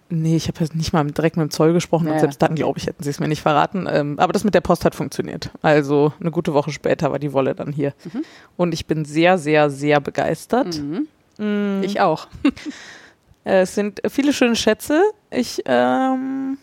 Nee, 0.10 0.36
ich 0.36 0.47
habe 0.47 0.60
jetzt 0.60 0.76
nicht 0.76 0.93
mal 0.93 1.05
direkt 1.05 1.38
mit 1.38 1.43
dem 1.43 1.51
Zoll 1.51 1.74
gesprochen 1.74 2.08
Ja, 2.08 2.14
und 2.14 2.20
selbst 2.20 2.41
dann, 2.41 2.55
glaube 2.55 2.80
ich, 2.80 2.88
hätten 2.88 3.03
sie 3.03 3.10
es 3.10 3.20
mir 3.20 3.28
nicht 3.28 3.41
verraten. 3.41 3.88
Ähm, 3.89 4.20
aber 4.20 4.34
das 4.34 4.43
mit 4.43 4.53
der 4.53 4.62
Post 4.62 4.86
hat 4.86 4.95
funktioniert. 4.95 5.51
Also 5.62 6.14
eine 6.20 6.32
gute 6.32 6.53
Woche 6.53 6.72
später 6.72 7.12
war 7.12 7.20
die 7.20 7.34
Wolle 7.34 7.55
dann 7.55 7.72
hier. 7.72 7.93
Mhm. 8.14 8.24
Und 8.55 8.74
ich 8.74 8.86
bin 8.86 9.05
sehr, 9.05 9.38
sehr, 9.38 9.70
sehr 9.70 9.99
begeistert. 9.99 10.80
Mhm. 10.80 11.08
Mm, 11.38 11.84
Ich 11.84 11.99
auch. 12.01 12.28
es 13.43 13.76
sind 13.76 14.01
viele 14.10 14.34
schöne 14.34 14.55
Schätze. 14.55 15.01
Ich, 15.30 15.62
ähm, 15.66 16.58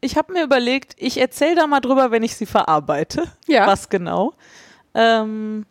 ich 0.00 0.16
habe 0.16 0.32
mir 0.32 0.44
überlegt, 0.44 0.94
ich 0.98 1.20
erzähle 1.20 1.56
da 1.56 1.66
mal 1.66 1.80
drüber, 1.80 2.10
wenn 2.10 2.22
ich 2.22 2.36
sie 2.36 2.46
verarbeite. 2.46 3.24
Ja. 3.46 3.66
Was 3.66 3.88
genau. 3.88 4.34
Ähm, 4.94 5.66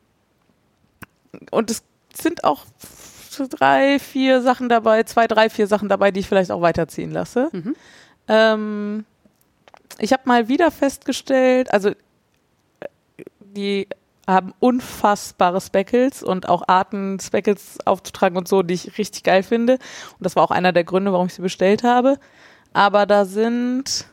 und 1.52 1.72
es 1.72 1.84
sind 2.14 2.44
auch 2.44 2.66
drei, 3.44 4.00
vier 4.00 4.42
Sachen 4.42 4.70
dabei, 4.70 5.04
zwei, 5.04 5.28
drei, 5.28 5.50
vier 5.50 5.68
Sachen 5.68 5.90
dabei, 5.90 6.12
die 6.12 6.22
ich 6.22 6.28
vielleicht 6.28 6.52
auch 6.52 6.62
weiterziehen 6.62 7.12
lasse. 7.12 7.50
Mhm. 7.52 7.76
Ähm, 8.28 9.06
ich 10.00 10.14
habe 10.14 10.24
mal 10.26 10.48
wieder 10.48 10.72
festgestellt, 10.72 11.72
also 11.72 11.90
äh, 11.90 11.96
die 13.40 13.88
haben 14.28 14.54
unfassbare 14.60 15.62
Speckles 15.62 16.24
und 16.24 16.50
auch 16.50 16.64
Arten, 16.68 17.20
Speckles 17.20 17.78
aufzutragen 17.86 18.38
und 18.38 18.48
so, 18.48 18.64
die 18.64 18.74
ich 18.74 18.98
richtig 18.98 19.24
geil 19.24 19.44
finde. 19.44 19.74
Und 19.74 20.22
das 20.22 20.36
war 20.36 20.44
auch 20.44 20.52
einer 20.52 20.72
der 20.72 20.84
Gründe, 20.84 21.14
warum 21.14 21.28
ich 21.28 21.36
sie 21.36 21.44
bestellt 21.44 21.84
habe. 21.84 22.18
aber 22.74 23.06
da 23.06 23.26
sind 23.26 24.08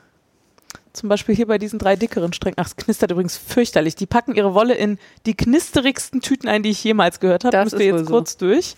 zum 0.92 1.08
Beispiel 1.08 1.34
hier 1.34 1.46
bei 1.46 1.58
diesen 1.58 1.78
drei 1.78 1.96
dickeren 1.96 2.32
Strängen, 2.32 2.56
ach, 2.58 2.66
es 2.66 2.76
knistert 2.76 3.10
übrigens 3.10 3.36
fürchterlich. 3.36 3.94
Die 3.96 4.06
packen 4.06 4.34
ihre 4.34 4.54
Wolle 4.54 4.74
in 4.74 4.98
die 5.26 5.34
knisterigsten 5.34 6.20
Tüten 6.20 6.48
ein, 6.48 6.62
die 6.62 6.70
ich 6.70 6.82
jemals 6.84 7.20
gehört 7.20 7.44
habe. 7.44 7.52
Das 7.56 7.72
Müsst 7.72 7.80
ihr 7.82 7.94
jetzt 7.96 8.06
so. 8.06 8.12
kurz 8.12 8.36
durch. 8.36 8.76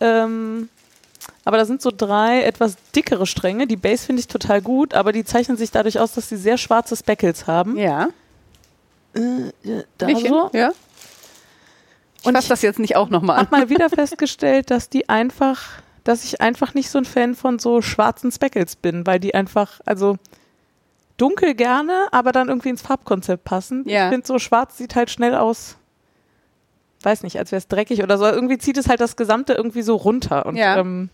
Ähm, 0.00 0.68
aber 1.44 1.56
da 1.56 1.64
sind 1.64 1.82
so 1.82 1.90
drei 1.96 2.42
etwas 2.42 2.76
dickere 2.94 3.26
Stränge. 3.26 3.66
Die 3.66 3.76
Base 3.76 4.04
finde 4.06 4.20
ich 4.20 4.28
total 4.28 4.60
gut, 4.62 4.94
aber 4.94 5.12
die 5.12 5.24
zeichnen 5.24 5.56
sich 5.56 5.70
dadurch 5.70 5.98
aus, 5.98 6.12
dass 6.12 6.28
sie 6.28 6.36
sehr 6.36 6.58
schwarze 6.58 6.96
Speckles 6.96 7.46
haben. 7.46 7.76
Ja. 7.76 8.08
Da 9.14 10.06
Mädchen? 10.06 10.28
so. 10.28 10.50
Ja. 10.52 10.72
Ich 12.20 12.26
Und 12.26 12.38
ich 12.38 12.48
das 12.48 12.62
jetzt 12.62 12.78
nicht 12.78 12.96
auch 12.96 13.10
nochmal 13.10 13.38
an. 13.38 13.46
habe 13.46 13.56
mal 13.58 13.68
wieder 13.68 13.90
festgestellt, 13.90 14.70
dass 14.70 14.88
die 14.88 15.08
einfach, 15.08 15.60
dass 16.04 16.24
ich 16.24 16.40
einfach 16.40 16.74
nicht 16.74 16.88
so 16.88 16.98
ein 16.98 17.04
Fan 17.04 17.34
von 17.34 17.58
so 17.58 17.82
schwarzen 17.82 18.30
Speckles 18.30 18.76
bin, 18.76 19.06
weil 19.06 19.18
die 19.20 19.34
einfach, 19.34 19.80
also 19.84 20.16
dunkel 21.22 21.54
gerne, 21.54 22.08
aber 22.10 22.32
dann 22.32 22.48
irgendwie 22.48 22.70
ins 22.70 22.82
Farbkonzept 22.82 23.44
passen. 23.44 23.84
Ja. 23.86 24.06
Ich 24.06 24.10
finde 24.10 24.26
so 24.26 24.38
schwarz 24.40 24.76
sieht 24.76 24.96
halt 24.96 25.08
schnell 25.10 25.34
aus, 25.36 25.76
weiß 27.02 27.22
nicht, 27.22 27.38
als 27.38 27.52
wäre 27.52 27.58
es 27.58 27.68
dreckig 27.68 28.02
oder 28.02 28.18
so. 28.18 28.24
Irgendwie 28.26 28.58
zieht 28.58 28.76
es 28.76 28.88
halt 28.88 29.00
das 29.00 29.14
Gesamte 29.16 29.52
irgendwie 29.54 29.82
so 29.82 29.94
runter. 29.96 30.46
Und 30.46 30.56
Ja. 30.56 30.78
ähm, 30.78 31.10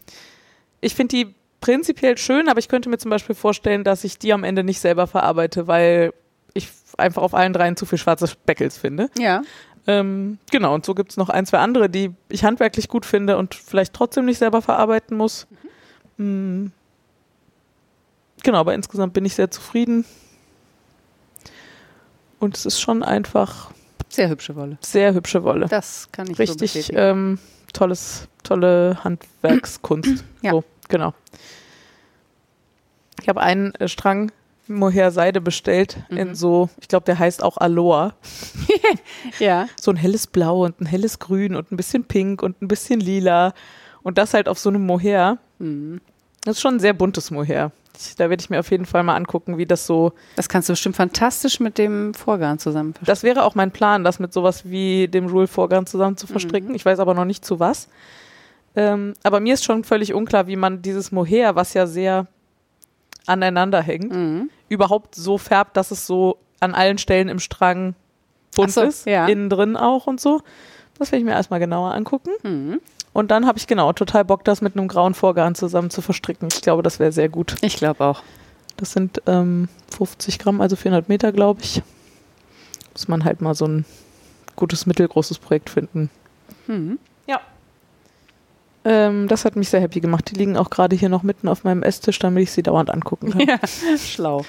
ich 0.80 0.94
finde 0.94 1.16
die 1.16 1.34
prinzipiell 1.60 2.16
schön, 2.16 2.48
aber 2.48 2.58
ich 2.58 2.68
könnte 2.68 2.88
mir 2.88 2.98
zum 2.98 3.10
Beispiel 3.10 3.34
vorstellen, 3.34 3.84
dass 3.84 4.04
ich 4.04 4.18
die 4.18 4.32
am 4.32 4.44
Ende 4.44 4.64
nicht 4.64 4.80
selber 4.80 5.06
verarbeite, 5.06 5.66
weil 5.66 6.12
ich 6.54 6.70
einfach 6.96 7.22
auf 7.22 7.34
allen 7.34 7.52
dreien 7.52 7.76
zu 7.76 7.84
viel 7.84 7.98
schwarze 7.98 8.26
Speckles 8.28 8.78
finde. 8.78 9.10
Ja. 9.18 9.42
Ähm, 9.86 10.38
genau, 10.50 10.74
und 10.74 10.84
so 10.86 10.94
gibt 10.94 11.10
es 11.10 11.16
noch 11.16 11.28
ein, 11.28 11.46
zwei 11.46 11.58
andere, 11.58 11.88
die 11.90 12.12
ich 12.28 12.44
handwerklich 12.44 12.88
gut 12.88 13.04
finde 13.06 13.36
und 13.38 13.54
vielleicht 13.54 13.92
trotzdem 13.94 14.24
nicht 14.24 14.38
selber 14.38 14.62
verarbeiten 14.62 15.16
muss. 15.16 15.46
Mm. 16.16 16.66
Genau, 18.42 18.58
aber 18.58 18.74
insgesamt 18.74 19.12
bin 19.12 19.24
ich 19.24 19.34
sehr 19.34 19.50
zufrieden. 19.50 20.04
Und 22.38 22.56
es 22.56 22.66
ist 22.66 22.80
schon 22.80 23.02
einfach 23.02 23.70
Sehr 24.08 24.28
hübsche 24.28 24.54
Wolle. 24.56 24.78
sehr 24.80 25.12
hübsche 25.14 25.42
Wolle. 25.44 25.66
Das 25.66 26.08
kann 26.12 26.28
ich 26.30 26.36
so 26.36 26.42
Richtig 26.42 26.58
bestätigen. 26.72 26.98
ähm, 26.98 27.38
tolles, 27.72 28.28
tolle 28.44 28.98
Handwerkskunst. 29.04 30.24
Ja. 30.42 30.52
So, 30.52 30.64
genau. 30.88 31.14
Ich 33.20 33.28
habe 33.28 33.40
einen 33.40 33.74
äh, 33.74 33.88
Strang 33.88 34.30
Mohair 34.68 35.10
Seide 35.10 35.40
bestellt 35.40 35.96
in 36.10 36.28
Mhm. 36.28 36.34
so, 36.34 36.68
ich 36.80 36.86
glaube, 36.88 37.04
der 37.06 37.18
heißt 37.18 37.42
auch 37.42 37.56
Aloha. 37.56 38.14
Ja. 39.40 39.66
so 39.80 39.90
ein 39.90 39.96
helles 39.96 40.26
Blau 40.28 40.64
und 40.64 40.80
ein 40.80 40.86
helles 40.86 41.18
Grün 41.18 41.56
und 41.56 41.72
ein 41.72 41.76
bisschen 41.76 42.04
Pink 42.04 42.42
und 42.42 42.62
ein 42.62 42.68
bisschen 42.68 43.00
Lila. 43.00 43.52
Und 44.04 44.16
das 44.18 44.32
halt 44.34 44.48
auf 44.48 44.58
so 44.60 44.68
einem 44.68 44.86
Mohair. 44.86 45.38
Mhm. 45.58 46.00
Das 46.44 46.56
ist 46.56 46.62
schon 46.62 46.76
ein 46.76 46.80
sehr 46.80 46.92
buntes 46.94 47.30
Mohair. 47.32 47.72
Da 48.16 48.30
werde 48.30 48.40
ich 48.40 48.48
mir 48.50 48.60
auf 48.60 48.70
jeden 48.70 48.86
Fall 48.86 49.02
mal 49.02 49.16
angucken, 49.16 49.58
wie 49.58 49.66
das 49.66 49.86
so. 49.86 50.12
Das 50.36 50.48
kannst 50.48 50.68
du 50.68 50.72
bestimmt 50.74 50.94
fantastisch 50.96 51.58
mit 51.58 51.78
dem 51.78 52.14
Vorgarn 52.14 52.58
zusammen 52.58 52.94
verstehen. 52.94 53.06
Das 53.12 53.22
wäre 53.24 53.44
auch 53.44 53.54
mein 53.56 53.70
Plan, 53.72 54.04
das 54.04 54.18
mit 54.20 54.32
sowas 54.32 54.68
wie 54.70 55.08
dem 55.08 55.26
Rule-Vorgang 55.26 55.86
zusammen 55.86 56.16
zu 56.16 56.26
verstricken. 56.28 56.74
Ich 56.74 56.84
weiß 56.84 57.00
aber 57.00 57.14
noch 57.14 57.24
nicht 57.24 57.44
zu 57.44 57.58
was. 57.58 57.88
Ähm, 58.76 59.14
aber 59.24 59.40
mir 59.40 59.54
ist 59.54 59.64
schon 59.64 59.82
völlig 59.82 60.14
unklar, 60.14 60.46
wie 60.46 60.54
man 60.56 60.82
dieses 60.82 61.10
Mohair, 61.10 61.56
was 61.56 61.74
ja 61.74 61.86
sehr 61.86 62.26
aneinander 63.26 63.82
hängt, 63.82 64.12
Mhm. 64.12 64.50
überhaupt 64.68 65.14
so 65.14 65.36
färbt, 65.38 65.76
dass 65.76 65.90
es 65.90 66.06
so 66.06 66.38
an 66.60 66.74
allen 66.74 66.98
Stellen 66.98 67.28
im 67.28 67.38
Strang 67.40 67.94
bunt 68.54 68.72
so, 68.72 68.82
ist. 68.82 69.06
ja. 69.06 69.26
Innen 69.26 69.50
drin 69.50 69.76
auch 69.76 70.06
und 70.06 70.20
so. 70.20 70.40
Das 70.98 71.12
werde 71.12 71.20
ich 71.20 71.24
mir 71.24 71.32
erstmal 71.32 71.60
genauer 71.60 71.92
angucken. 71.94 72.30
Mhm. 72.42 72.80
Und 73.18 73.32
dann 73.32 73.48
habe 73.48 73.58
ich 73.58 73.66
genau 73.66 73.92
total 73.92 74.24
Bock, 74.24 74.44
das 74.44 74.60
mit 74.60 74.76
einem 74.76 74.86
grauen 74.86 75.12
Vorgarn 75.12 75.56
zusammen 75.56 75.90
zu 75.90 76.02
verstricken. 76.02 76.50
Ich 76.52 76.62
glaube, 76.62 76.84
das 76.84 77.00
wäre 77.00 77.10
sehr 77.10 77.28
gut. 77.28 77.56
Ich 77.62 77.76
glaube 77.76 78.04
auch. 78.04 78.22
Das 78.76 78.92
sind 78.92 79.20
ähm, 79.26 79.68
50 79.90 80.38
Gramm, 80.38 80.60
also 80.60 80.76
400 80.76 81.08
Meter, 81.08 81.32
glaube 81.32 81.60
ich. 81.64 81.82
Muss 82.92 83.08
man 83.08 83.24
halt 83.24 83.40
mal 83.40 83.56
so 83.56 83.66
ein 83.66 83.84
gutes, 84.54 84.86
mittelgroßes 84.86 85.40
Projekt 85.40 85.68
finden. 85.68 86.10
Mhm. 86.68 87.00
Ja. 87.26 87.40
Ähm, 88.84 89.26
das 89.26 89.44
hat 89.44 89.56
mich 89.56 89.68
sehr 89.68 89.80
happy 89.80 89.98
gemacht. 89.98 90.30
Die 90.30 90.36
liegen 90.36 90.56
auch 90.56 90.70
gerade 90.70 90.94
hier 90.94 91.08
noch 91.08 91.24
mitten 91.24 91.48
auf 91.48 91.64
meinem 91.64 91.82
Esstisch, 91.82 92.20
damit 92.20 92.44
ich 92.44 92.52
sie 92.52 92.62
dauernd 92.62 92.88
angucken 92.88 93.32
kann. 93.32 93.40
Ja, 93.48 93.58
schlau. 93.98 94.44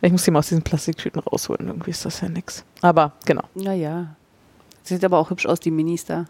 Ich 0.00 0.12
muss 0.12 0.24
die 0.24 0.30
mal 0.30 0.38
aus 0.38 0.48
diesen 0.48 0.64
Plastiktüten 0.64 1.20
rausholen. 1.20 1.66
Irgendwie 1.66 1.90
ist 1.90 2.06
das 2.06 2.22
ja 2.22 2.30
nix. 2.30 2.64
Aber 2.80 3.12
genau. 3.26 3.44
Naja. 3.54 4.16
Sieht 4.82 5.04
aber 5.04 5.18
auch 5.18 5.28
hübsch 5.28 5.44
aus, 5.44 5.60
die 5.60 5.70
Minis 5.70 6.06
da. 6.06 6.24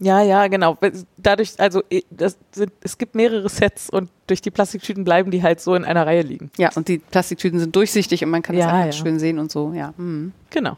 Ja, 0.00 0.22
ja, 0.22 0.46
genau. 0.46 0.76
Dadurch, 1.16 1.58
also 1.58 1.82
das 2.10 2.38
sind, 2.52 2.72
es 2.82 2.98
gibt 2.98 3.14
mehrere 3.14 3.48
Sets 3.48 3.90
und 3.90 4.10
durch 4.26 4.40
die 4.40 4.50
Plastiktüten 4.50 5.04
bleiben 5.04 5.30
die 5.30 5.42
halt 5.42 5.60
so 5.60 5.74
in 5.74 5.84
einer 5.84 6.06
Reihe 6.06 6.22
liegen. 6.22 6.50
Ja, 6.56 6.70
und 6.74 6.88
die 6.88 6.98
Plastiktüten 6.98 7.58
sind 7.58 7.74
durchsichtig 7.74 8.22
und 8.24 8.30
man 8.30 8.42
kann 8.42 8.56
das 8.56 8.64
Ja, 8.64 8.72
einfach 8.72 8.86
ja. 8.86 9.04
schön 9.04 9.18
sehen 9.18 9.38
und 9.38 9.50
so. 9.50 9.72
Ja. 9.72 9.94
Mhm. 9.96 10.32
Genau. 10.50 10.76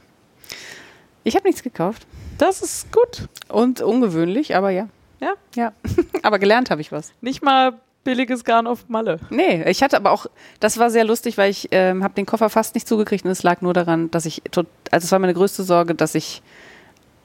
Ich 1.25 1.37
habe 1.37 1.47
nichts 1.47 1.63
gekauft. 1.63 2.07
Das 2.39 2.63
ist 2.63 2.91
gut. 2.93 3.29
Und 3.49 3.83
ungewöhnlich, 3.83 4.57
aber 4.57 4.71
ja. 4.71 4.89
Ja. 5.21 5.35
Ja. 5.55 5.73
aber 6.23 6.39
gelernt 6.39 6.71
habe 6.71 6.81
ich 6.81 6.91
was. 6.91 7.13
Nicht 7.21 7.43
mal 7.43 7.75
billiges 8.05 8.45
Garn 8.45 8.67
auf 8.67 8.89
Malle. 8.89 9.19
Nee, 9.29 9.63
ich 9.69 9.83
hatte 9.83 9.97
aber 9.97 10.13
auch, 10.13 10.27
das 10.59 10.79
war 10.79 10.89
sehr 10.91 11.05
lustig, 11.05 11.37
weil 11.37 11.51
ich 11.51 11.69
ähm, 11.71 12.03
habe 12.03 12.15
den 12.15 12.25
Koffer 12.25 12.49
fast 12.49 12.75
nicht 12.75 12.89
zugekriegt 12.89 13.27
und 13.27 13.31
es 13.31 13.43
lag 13.43 13.61
nur 13.61 13.75
daran, 13.75 14.11
dass 14.11 14.25
ich, 14.25 14.43
tot, 14.51 14.67
also 14.91 15.05
es 15.05 15.13
war 15.13 15.19
meine 15.19 15.35
größte 15.35 15.63
Sorge, 15.63 15.95
dass 15.95 16.15
ich 16.15 16.41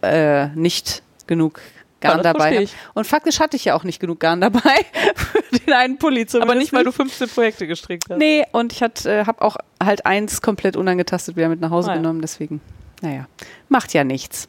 äh, 0.02 0.48
nicht 0.48 1.02
genug 1.28 1.62
Garn 2.02 2.18
Ja, 2.18 2.24
dabei 2.24 2.56
habe. 2.58 2.68
Und 2.94 3.08
faktisch 3.08 3.40
hatte 3.40 3.56
ich 3.56 3.66
ja 3.66 3.76
auch 3.76 3.84
nicht 3.84 4.00
genug 4.00 4.20
Garn 4.20 4.42
dabei 4.42 4.60
für 5.16 5.58
den 5.60 5.74
einen 5.74 5.98
Pulli 5.98 6.26
zumindest. 6.26 6.52
Aber 6.52 6.56
nicht, 6.60 6.74
weil 6.74 6.84
du 6.84 6.92
15 6.92 7.30
Projekte 7.30 7.68
gestrickt 7.68 8.06
hast. 8.10 8.18
Nee, 8.18 8.46
und 8.52 8.74
ich 8.74 8.82
äh, 8.82 9.26
habe 9.26 9.42
auch 9.42 9.58
halt 9.82 10.06
eins 10.06 10.42
komplett 10.42 10.76
unangetastet 10.76 11.36
wieder 11.36 11.50
mit 11.50 11.62
nach 11.62 11.72
Hause 11.72 11.90
Ah 11.92 11.94
ja. 11.94 12.02
genommen, 12.02 12.22
deswegen, 12.22 12.62
naja, 13.02 13.28
macht 13.70 13.94
ja 13.94 14.04
nichts. 14.04 14.48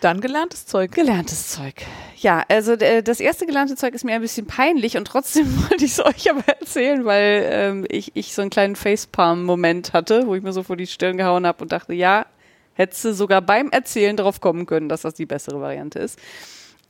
Dann 0.00 0.20
gelerntes 0.20 0.66
Zeug. 0.66 0.90
Gelerntes 0.90 1.50
Zeug. 1.50 1.74
Ja, 2.16 2.42
also 2.48 2.72
äh, 2.72 3.04
das 3.04 3.20
erste 3.20 3.46
gelernte 3.46 3.76
Zeug 3.76 3.94
ist 3.94 4.04
mir 4.04 4.14
ein 4.16 4.20
bisschen 4.20 4.48
peinlich 4.48 4.96
und 4.96 5.04
trotzdem 5.04 5.46
wollte 5.70 5.84
ich 5.84 5.92
es 5.92 6.04
euch 6.04 6.28
aber 6.28 6.42
erzählen, 6.48 7.04
weil 7.04 7.46
ähm, 7.48 7.86
ich, 7.88 8.10
ich 8.14 8.34
so 8.34 8.42
einen 8.42 8.50
kleinen 8.50 8.74
Facepalm-Moment 8.74 9.92
hatte, 9.92 10.26
wo 10.26 10.34
ich 10.34 10.42
mir 10.42 10.52
so 10.52 10.64
vor 10.64 10.76
die 10.76 10.88
Stirn 10.88 11.16
gehauen 11.18 11.46
habe 11.46 11.62
und 11.62 11.70
dachte, 11.70 11.94
ja, 11.94 12.26
hättest 12.74 13.04
du 13.04 13.14
sogar 13.14 13.42
beim 13.42 13.70
Erzählen 13.70 14.16
drauf 14.16 14.40
kommen 14.40 14.66
können, 14.66 14.88
dass 14.88 15.02
das 15.02 15.14
die 15.14 15.26
bessere 15.26 15.60
Variante 15.60 15.98
ist. 15.98 16.18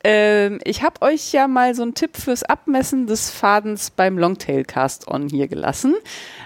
Ähm, 0.04 0.58
ich 0.64 0.82
habe 0.82 1.00
euch 1.02 1.32
ja 1.32 1.46
mal 1.46 1.74
so 1.74 1.82
einen 1.82 1.94
Tipp 1.94 2.16
fürs 2.16 2.42
Abmessen 2.42 3.06
des 3.06 3.30
Fadens 3.30 3.90
beim 3.90 4.18
Longtail 4.18 4.64
Cast-On 4.64 5.28
hier 5.28 5.46
gelassen. 5.46 5.94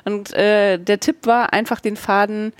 Und 0.04 0.32
äh, 0.34 0.78
der 0.78 1.00
Tipp 1.00 1.26
war 1.26 1.52
einfach 1.52 1.80
den 1.80 1.96
Faden 1.96 2.52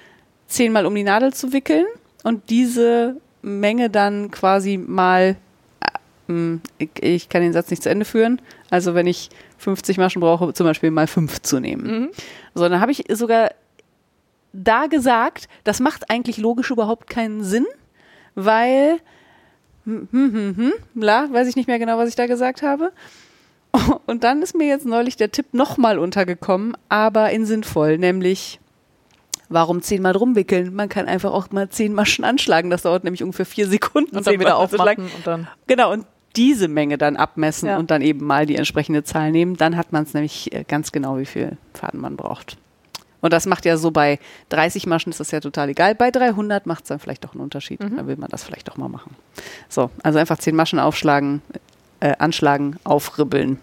zehnmal 0.47 0.87
um 0.87 0.95
die 0.95 1.03
Nadel 1.03 1.35
zu 1.35 1.53
wickeln 1.53 1.87
und 2.23 2.51
diese 2.51 3.17
Menge 3.43 3.91
dann 3.91 4.31
quasi 4.31 4.79
mal, 4.79 5.37
äh, 5.81 6.33
mh, 6.33 6.61
ich, 6.79 6.91
ich 7.01 7.29
kann 7.29 7.43
den 7.43 7.53
Satz 7.53 7.71
nicht 7.71 7.83
zu 7.83 7.91
Ende 7.91 8.05
führen, 8.05 8.41
also 8.71 8.95
wenn 8.95 9.07
ich 9.07 9.29
50 9.59 9.99
Maschen 9.99 10.21
brauche, 10.21 10.53
zum 10.55 10.67
Beispiel 10.67 10.91
mal 10.91 11.07
5 11.07 11.43
zu 11.43 11.61
nehmen. 11.61 11.87
Mhm. 11.87 12.09
So, 12.55 12.69
dann 12.69 12.81
habe 12.81 12.93
ich 12.93 13.05
sogar 13.11 13.51
da 14.65 14.87
gesagt, 14.87 15.49
das 15.65 15.81
macht 15.81 16.11
eigentlich 16.11 16.39
logisch 16.39 16.71
überhaupt 16.71 17.09
keinen 17.09 17.45
Sinn, 17.45 17.67
weil, 18.35 18.99
hm, 19.85 20.09
hm, 20.11 20.33
hm, 20.33 20.57
hm, 20.57 20.73
bla, 20.95 21.29
weiß 21.33 21.49
ich 21.49 21.57
nicht 21.57 21.69
mehr 21.69 21.79
genau, 21.79 21.99
was 21.99 22.09
ich 22.09 22.17
da 22.17 22.27
gesagt 22.27 22.63
habe. 22.63 22.93
Und 24.07 24.25
dann 24.25 24.43
ist 24.43 24.55
mir 24.55 24.67
jetzt 24.67 24.87
neulich 24.87 25.17
der 25.17 25.31
Tipp 25.31 25.47
nochmal 25.53 25.99
untergekommen, 25.99 26.77
aber 26.89 27.31
in 27.31 27.47
sinnvoll, 27.47 27.99
nämlich 27.99 28.61
warum 29.49 29.83
zehnmal 29.83 30.13
drum 30.13 30.35
wickeln? 30.35 30.75
Man 30.75 30.89
kann 30.89 31.07
einfach 31.07 31.33
auch 31.33 31.51
mal 31.51 31.69
zehn 31.69 31.93
Maschen 31.93 32.25
anschlagen, 32.25 32.71
das 32.71 32.83
dauert 32.83 33.05
nämlich 33.05 33.23
ungefähr 33.23 33.47
vier 33.47 33.69
Sekunden. 33.69 34.17
Und 34.17 34.27
dann 34.27 34.41
wieder 34.41 34.57
aufmachen 34.57 35.05
und 35.05 35.27
dann. 35.27 35.49
Genau, 35.67 35.93
und 35.93 36.07
diese 36.37 36.69
Menge 36.69 36.99
dann 36.99 37.17
abmessen 37.17 37.69
Ja. 37.69 37.79
und 37.79 37.91
dann 37.91 38.03
eben 38.03 38.25
mal 38.25 38.47
die 38.47 38.57
entsprechende 38.57 39.05
Zahl 39.05 39.31
nehmen, 39.33 39.57
dann 39.57 39.77
hat 39.77 39.93
man 39.93 40.03
es 40.03 40.15
nämlich 40.15 40.53
äh, 40.53 40.65
ganz 40.67 40.93
genau, 40.93 41.19
wie 41.19 41.27
viel 41.27 41.57
Faden 41.73 42.01
man 42.01 42.17
braucht. 42.17 42.59
Und 43.27 43.33
das 43.33 43.45
macht 43.45 43.65
ja 43.65 43.77
so 43.77 43.91
bei 43.91 44.21
30 44.51 44.87
Maschen 44.87 45.11
ist 45.11 45.19
das 45.19 45.33
ja 45.33 45.41
total 45.41 45.69
egal. 45.69 45.97
Bei 45.97 46.13
300 46.13 46.65
macht 46.65 46.85
es 46.85 46.89
dann 46.91 47.01
vielleicht 47.01 47.25
doch 47.25 47.33
einen 47.33 47.41
Unterschied. 47.41 47.81
Mhm. 47.83 47.97
Da 47.97 48.07
will 48.07 48.17
man 48.17 48.31
das 48.31 48.45
vielleicht 48.45 48.69
doch 48.69 48.77
mal 48.77 48.89
machen. 48.89 49.17
So, 49.69 49.91
also 50.05 50.21
einfach 50.21 50.39
10 50.39 50.55
Maschen 50.55 50.79
aufschlagen, 50.79 51.43
äh, 51.99 52.15
anschlagen, 52.21 52.79
aufribbeln. 52.85 53.59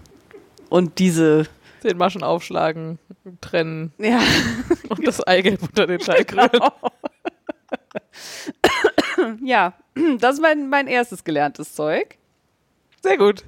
Und 0.68 1.00
diese, 1.00 1.46
Den 1.82 1.98
Maschen 1.98 2.24
aufschlagen, 2.24 3.00
trennen 3.40 3.94
ja, 4.00 4.20
und 4.90 5.08
das 5.08 5.26
Eigelb 5.26 5.62
unter 5.64 5.88
den 5.88 6.00
Teig 6.00 6.34
rühren. 6.36 6.60
ja, 9.46 9.74
das 10.20 10.36
ist 10.36 10.42
mein, 10.42 10.68
mein 10.68 10.88
erstes 10.88 11.24
gelerntes 11.24 11.74
Zeug. 11.74 12.18
Sehr 13.02 13.18
gut. 13.18 13.46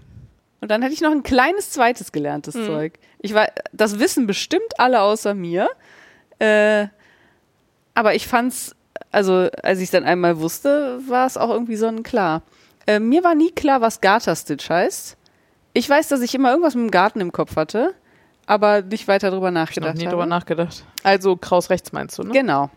Und 0.61 0.72
dann 0.72 0.82
hätte 0.82 0.93
ich 0.93 1.01
noch 1.01 1.11
ein 1.11 1.24
kleines 1.24 1.72
zweites 1.72 2.13
gelerntes 2.13 2.55
Mhm. 2.55 2.66
Zeug. 2.68 2.93
Ich 3.20 3.34
war, 3.34 3.49
das 3.74 3.99
wissen 3.99 4.28
bestimmt 4.28 4.80
alle 4.80 5.01
außer 5.01 5.34
mir. 5.34 5.70
Äh, 6.40 6.88
aber 7.94 8.16
ich 8.16 8.28
fand's, 8.28 8.76
also 9.12 9.50
als 9.64 9.80
ich 9.80 9.86
es 9.86 9.92
dann 9.92 10.04
einmal 10.04 10.40
wusste, 10.40 11.00
war 11.08 11.26
es 11.26 11.38
auch 11.38 11.50
irgendwie 11.50 11.76
sonnenklar. 11.78 12.42
Äh, 12.88 13.00
mir 13.00 13.24
war 13.24 13.36
nie 13.36 13.52
klar, 13.52 13.82
was 13.82 14.02
Garter 14.02 14.36
Stitch 14.36 14.70
heißt. 14.70 15.18
Ich 15.74 15.90
weiß, 15.90 16.08
dass 16.08 16.22
ich 16.22 16.36
immer 16.36 16.52
irgendwas 16.52 16.76
mit 16.76 16.84
dem 16.86 16.92
Garten 16.92 17.20
im 17.22 17.32
Kopf 17.32 17.56
hatte, 17.56 17.94
aber 18.46 18.82
nicht 18.82 19.08
weiter 19.08 19.32
drüber 19.32 19.50
Ich 19.50 19.56
habe 19.56 19.56
noch 19.56 19.62
nachgedacht 19.62 19.98
nie 19.98 20.06
habe. 20.06 20.12
drüber 20.16 20.26
nachgedacht. 20.26 20.86
Also 21.04 21.36
kraus 21.36 21.70
rechts 21.70 21.92
meinst 21.92 22.18
du, 22.18 22.24
ne? 22.24 22.32
Genau. 22.32 22.70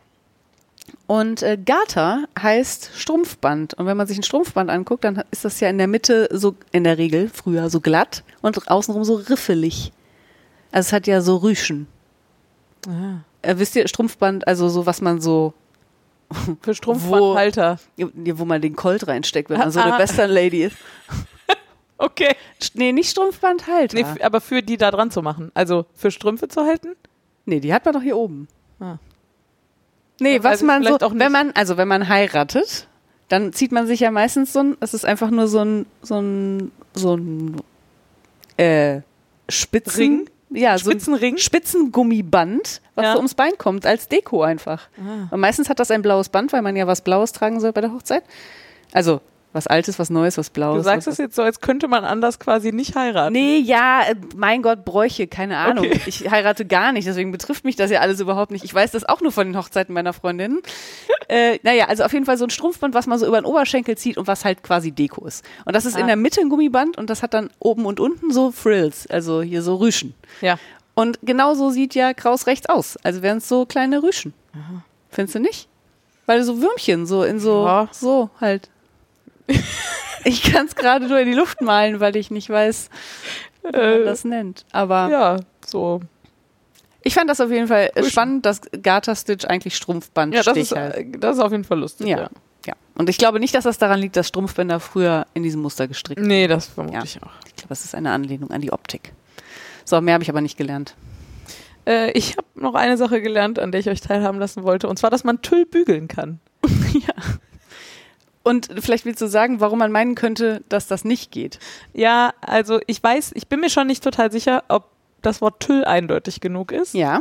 Und 1.07 1.43
äh, 1.43 1.59
Garter 1.63 2.25
heißt 2.41 2.91
Strumpfband. 2.95 3.75
Und 3.75 3.87
wenn 3.87 3.97
man 3.97 4.07
sich 4.07 4.19
ein 4.19 4.23
Strumpfband 4.23 4.71
anguckt, 4.71 5.05
dann 5.05 5.23
ist 5.31 5.45
das 5.45 5.61
ja 5.61 5.69
in 5.69 5.79
der 5.79 5.87
Mitte 5.87 6.29
so, 6.33 6.55
in 6.73 6.85
der 6.85 6.97
Regel, 6.99 7.29
früher 7.29 7.69
so 7.71 7.81
glatt 7.81 8.23
und 8.41 8.71
außenrum 8.71 9.05
so 9.05 9.15
riffelig. 9.17 9.93
Also 10.73 10.89
es 10.89 10.93
hat 10.93 11.07
ja 11.07 11.21
so 11.21 11.37
Rüschen. 11.37 11.87
Ah. 12.87 13.21
Äh, 13.43 13.55
wisst 13.59 13.76
ihr, 13.76 13.86
Strumpfband, 13.89 14.47
also 14.49 14.68
so, 14.68 14.86
was 14.86 15.01
man 15.01 15.20
so, 15.20 15.55
Für 16.62 16.74
Strumpfbandhalter. 16.74 17.78
wo 17.97 18.45
man 18.45 18.61
den 18.61 18.76
Colt 18.76 19.07
reinsteckt, 19.09 19.49
wenn 19.51 19.59
man 19.59 19.70
so 19.70 19.80
Ah. 19.80 19.84
eine 19.84 19.99
Western 19.99 20.30
Lady 20.30 20.64
ist. 20.64 20.76
Okay. 22.01 22.36
Nee, 22.74 22.93
nicht 22.93 23.11
Strumpfbandhalter. 23.11 23.97
Nee, 23.97 24.22
aber 24.22 24.41
für 24.41 24.62
die 24.62 24.76
da 24.76 24.93
dran 24.93 25.11
zu 25.11 25.20
machen. 25.20 25.51
Also 25.55 25.84
für 25.95 26.12
Strümpfe 26.12 26.47
zu 26.47 26.61
halten? 26.64 26.95
Nee, 27.45 27.59
die 27.59 27.74
hat 27.74 27.84
man 27.84 27.93
doch 27.93 28.03
hier 28.03 28.16
oben. 28.16 28.47
Ah. 28.78 28.99
Nee, 30.20 30.36
Ja, 30.36 30.45
weiß 30.45 30.61
was 30.61 30.62
man 30.62 30.84
so, 30.84 30.97
wenn 31.14 31.32
man, 31.32 31.51
also 31.57 31.76
wenn 31.76 31.89
man 31.89 32.09
heiratet, 32.09 32.86
dann 33.28 33.53
zieht 33.53 33.72
man 33.72 33.89
sich 33.89 33.99
ja 33.99 34.12
meistens 34.12 34.53
so 34.53 34.61
ein, 34.61 34.76
es 34.78 34.95
ist 34.95 35.05
einfach 35.05 35.30
nur 35.32 35.49
so 35.49 35.59
ein, 35.64 35.86
so 36.03 36.20
ein, 36.20 36.70
so 36.95 37.16
ein, 37.16 37.57
äh, 38.59 39.01
Spitzen, 39.49 40.30
Ja, 40.51 40.79
so 40.79 40.91
Spitzenring? 40.91 41.37
Spitzengummiband, 41.37 42.81
was 42.95 43.05
Ja. 43.05 43.13
so 43.13 43.19
ums 43.19 43.35
Bein 43.35 43.53
kommt, 43.59 43.87
als 43.87 44.09
Deko 44.09 44.43
einfach. 44.43 44.89
Ah. 44.99 45.29
Und 45.31 45.41
meistens 45.41 45.69
hat 45.69 45.79
das 45.79 45.91
ein 45.91 46.03
blaues 46.03 46.29
Band, 46.29 46.53
weil 46.53 46.63
man 46.63 46.77
ja 46.77 46.87
was 46.87 47.03
Blaues 47.03 47.33
tragen 47.33 47.61
soll 47.61 47.73
bei 47.73 47.81
der 47.81 47.93
Hochzeit. 47.93 48.25
Also, 48.93 49.21
was 49.59 49.67
Altes, 49.67 49.99
was 49.99 50.09
Neues, 50.09 50.39
was 50.39 50.51
Blaues. 50.51 50.77
Du 50.79 50.83
sagst 50.85 51.09
es 51.09 51.19
jetzt 51.19 51.35
so, 51.35 51.43
als 51.43 51.61
könnte 51.61 51.89
man 51.89 52.05
anders 52.05 52.39
quasi 52.39 52.71
nicht 52.73 52.95
heiraten. 52.95 53.33
Nee, 53.33 53.59
ja, 53.59 54.03
äh, 54.09 54.15
mein 54.37 54.63
Gott, 54.63 54.85
Bräuche, 54.85 55.27
keine 55.27 55.57
Ahnung. 55.59 55.85
Okay. 55.87 56.01
Ich 56.07 56.31
heirate 56.31 56.65
gar 56.65 56.93
nicht, 56.93 57.07
deswegen 57.09 57.33
betrifft 57.33 57.65
mich 57.65 57.77
das 57.77 57.91
ja 57.91 58.01
alles 58.01 58.21
überhaupt 58.21 58.53
nicht. 58.53 58.65
Ich 58.65 58.73
weiß 58.73 58.93
das 58.93 59.05
auch 59.09 59.21
nur 59.21 59.33
von 59.33 59.49
den 59.49 59.57
Hochzeiten 59.59 59.93
meiner 59.93 60.13
Freundinnen. 60.13 60.61
äh, 61.29 61.59
naja, 61.65 61.87
also 61.89 62.05
auf 62.05 62.13
jeden 62.13 62.25
Fall 62.25 62.39
so 62.39 62.45
ein 62.45 62.51
Strumpfband, 62.51 62.95
was 62.95 63.07
man 63.07 63.19
so 63.19 63.27
über 63.27 63.41
den 63.41 63.45
Oberschenkel 63.45 63.99
zieht 63.99 64.17
und 64.17 64.27
was 64.27 64.45
halt 64.45 64.63
quasi 64.63 64.93
Deko 64.93 65.27
ist. 65.27 65.45
Und 65.65 65.75
das 65.77 65.85
ist 65.85 65.97
in 65.97 66.05
Ah. 66.05 66.07
der 66.07 66.17
Mitte 66.17 66.41
ein 66.41 66.49
Gummiband 66.49 66.97
und 66.97 67.11
das 67.11 67.23
hat 67.23 67.35
dann 67.35 67.51
oben 67.59 67.85
und 67.87 68.01
unten 68.01 68.31
so 68.33 68.53
Frills, 68.53 69.07
also 69.09 69.43
hier 69.43 69.63
so 69.63 69.77
Rüschen. 69.77 70.15
Ja. 70.41 70.59
Und 70.95 71.19
genau 71.23 71.55
so 71.55 71.71
sieht 71.71 71.95
ja 71.95 72.15
Kraus 72.15 72.47
rechts 72.47 72.69
aus. 72.69 72.97
Also 73.03 73.23
wären 73.23 73.39
es 73.39 73.49
so 73.49 73.67
kleine 73.67 74.03
Rüschen. 74.03 74.35
Findest 75.11 75.35
du 75.37 75.41
nicht? 75.41 75.69
Weil 76.27 76.43
so 76.43 76.61
Würmchen, 76.61 77.07
so 77.07 77.23
in 77.25 77.39
so, 77.41 77.65
Ja. 77.65 77.89
so 77.93 78.29
halt. 78.41 78.69
ich 80.25 80.43
kann 80.53 80.67
es 80.67 80.75
gerade 80.77 81.07
nur 81.09 81.19
in 81.21 81.27
die 81.31 81.37
Luft 81.37 81.61
malen, 81.61 82.01
weil 82.01 82.17
ich 82.17 82.31
nicht 82.31 82.51
weiß, 82.51 82.91
wie 83.63 83.71
man 83.73 83.75
Äh, 83.81 84.05
das 84.05 84.25
nennt. 84.25 84.65
Aber 84.73 85.09
ja, 85.11 85.37
so. 85.67 86.01
ich 87.03 87.15
fand 87.15 87.29
das 87.31 87.41
auf 87.41 87.51
jeden 87.51 87.69
Fall 87.69 87.91
Rüschen. 87.97 88.11
spannend, 88.11 88.47
dass 88.47 88.61
Garter 88.83 89.15
Stitch 89.17 89.45
eigentlich 89.45 89.77
Strumpfband 89.77 90.35
Ja, 90.35 90.43
das 90.43 90.57
ist, 90.57 90.73
äh, 90.73 91.05
das 91.19 91.37
ist 91.37 91.43
auf 91.43 91.53
jeden 91.53 91.65
Fall 91.65 91.79
lustig. 91.79 92.07
Ja. 92.09 92.19
Ja. 92.19 92.31
Ja. 92.67 92.75
Und 92.97 93.09
ich 93.09 93.17
glaube 93.19 93.41
nicht, 93.41 93.55
dass 93.55 93.65
das 93.65 93.79
daran 93.79 94.01
liegt, 94.01 94.17
dass 94.17 94.29
Strumpfbänder 94.29 94.81
früher 94.81 95.27
in 95.33 95.43
diesem 95.43 95.63
Muster 95.63 95.89
gestrickt 95.89 96.21
Nee, 96.21 96.47
das 96.49 96.67
vermute 96.67 96.97
Ja. 96.99 97.05
ich 97.05 97.23
auch. 97.23 97.31
Ich 97.47 97.55
glaube, 97.57 97.73
es 97.73 97.85
ist 97.85 97.95
eine 97.95 98.11
Anlehnung 98.13 98.51
an 98.51 98.61
die 98.61 98.73
Optik. 98.73 99.13
So, 99.85 100.01
mehr 100.03 100.15
habe 100.15 100.23
ich 100.25 100.29
aber 100.29 100.43
nicht 100.43 100.59
gelernt. 100.59 100.95
Äh, 101.87 102.11
ich 102.11 102.37
habe 102.37 102.47
noch 102.57 102.75
eine 102.75 102.99
Sache 102.99 103.23
gelernt, 103.23 103.59
an 103.59 103.73
der 103.73 103.81
ich 103.81 103.89
euch 103.89 104.03
teilhaben 104.03 104.39
lassen 104.39 104.65
wollte, 104.65 104.89
und 104.89 104.99
zwar, 104.99 105.09
dass 105.09 105.25
man 105.25 105.41
Tüll 105.41 105.65
bügeln 105.65 106.09
kann. 106.09 106.41
ja. 106.93 107.15
Und 108.49 108.69
vielleicht 108.81 109.05
willst 109.05 109.21
du 109.21 109.27
sagen, 109.27 109.61
warum 109.61 109.79
man 109.79 109.93
meinen 109.93 110.15
könnte, 110.15 110.63
dass 110.69 110.87
das 110.87 111.05
nicht 111.05 111.31
geht. 111.31 111.59
Ja, 111.93 112.33
also 112.41 112.81
ich 112.87 113.03
weiß, 113.03 113.33
ich 113.35 113.47
bin 113.49 113.61
mir 113.61 113.71
schon 113.71 113.87
nicht 113.87 114.03
total 114.03 114.33
sicher, 114.33 114.65
ob 114.69 114.91
das 115.23 115.41
Wort 115.41 115.61
Tüll 115.61 115.85
eindeutig 115.85 116.41
genug 116.41 116.73
ist. 116.73 116.95
Ja. 116.95 117.21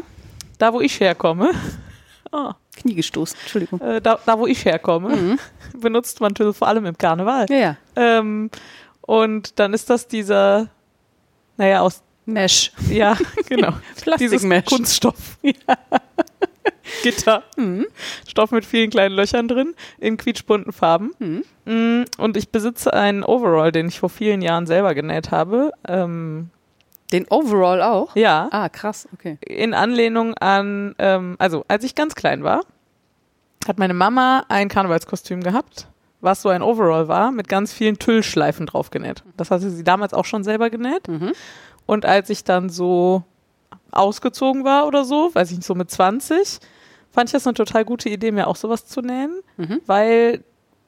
Da, 0.57 0.73
wo 0.73 0.81
ich 0.81 0.99
herkomme, 0.99 1.51
ah, 2.31 2.53
Knie 2.77 2.95
gestoßen, 2.95 3.37
Entschuldigung. 3.41 3.81
äh, 3.81 4.01
da, 4.01 4.19
da, 4.25 4.39
wo 4.39 4.47
ich 4.47 4.63
herkomme, 4.65 5.15
Mhm. 5.15 5.39
benutzt 5.81 6.21
man 6.21 6.33
Tüll 6.33 6.53
vor 6.53 6.67
allem 6.67 6.85
im 6.85 6.97
Karneval. 6.97 7.45
Ja, 7.49 7.57
ja. 7.57 7.77
Ähm, 7.95 8.49
und 9.01 9.59
dann 9.59 9.73
ist 9.73 9.89
das 9.89 10.07
dieser, 10.07 10.69
naja, 11.57 11.81
aus, 11.81 12.01
Mesh. 12.25 12.71
ja, 12.89 13.17
genau, 13.47 13.73
dieses. 14.19 14.45
Kunststoff. 14.65 15.37
Gitter. 17.03 17.43
Mhm. 17.57 17.85
Stoff 18.27 18.51
mit 18.51 18.65
vielen 18.65 18.89
kleinen 18.89 19.15
Löchern 19.15 19.47
drin, 19.47 19.75
in 19.99 20.17
quietschbunten 20.17 20.71
Farben. 20.73 21.11
Mhm. 21.19 21.43
Mm, 21.65 22.05
Und 22.17 22.37
ich 22.37 22.49
besitze 22.49 22.93
einen 22.93 23.23
Overall, 23.23 23.71
den 23.71 23.87
ich 23.87 23.99
vor 23.99 24.09
vielen 24.09 24.41
Jahren 24.41 24.65
selber 24.67 24.93
genäht 24.95 25.31
habe. 25.31 25.71
Ähm, 25.87 26.49
Den 27.11 27.25
Overall 27.29 27.81
auch? 27.81 28.15
ja, 28.15 28.47
Ah, 28.51 28.69
krass, 28.69 29.07
okay. 29.13 29.37
in 29.45 29.73
Anlehnung 29.73 30.33
an, 30.35 30.95
ähm, 30.99 31.35
also 31.39 31.63
als 31.67 31.83
ich 31.83 31.95
ganz 31.95 32.15
klein 32.15 32.43
war, 32.43 32.61
hat 33.67 33.79
meine 33.79 33.93
Mama 33.93 34.45
ein 34.49 34.69
Karnevalskostüm 34.69 35.41
gehabt, 35.43 35.87
was 36.21 36.41
so 36.41 36.49
ein 36.49 36.61
Overall 36.61 37.07
war, 37.07 37.31
mit 37.31 37.47
ganz 37.49 37.73
vielen 37.73 37.99
Tüllschleifen 37.99 38.65
drauf 38.65 38.91
genäht. 38.91 39.23
Das 39.35 39.51
hatte 39.51 39.69
sie 39.69 39.83
damals 39.83 40.13
auch 40.13 40.25
schon 40.25 40.43
selber 40.43 40.69
genäht. 40.69 41.07
Mhm. 41.07 41.33
Und 41.85 42.05
als 42.05 42.29
ich 42.29 42.43
dann 42.43 42.69
so 42.69 43.23
ausgezogen 43.91 44.63
war 44.63 44.87
oder 44.87 45.03
so, 45.05 45.29
weiß 45.33 45.51
ich 45.51 45.57
nicht, 45.57 45.65
so 45.67 45.75
mit 45.75 45.89
20, 45.91 46.59
fand 47.11 47.29
ich 47.29 47.33
das 47.33 47.47
eine 47.47 47.53
total 47.55 47.85
gute 47.85 48.09
Idee, 48.09 48.31
mir 48.31 48.47
auch 48.47 48.55
sowas 48.55 48.85
zu 48.85 49.01
nähen, 49.01 49.39
Mhm. 49.57 49.81
weil 49.85 50.43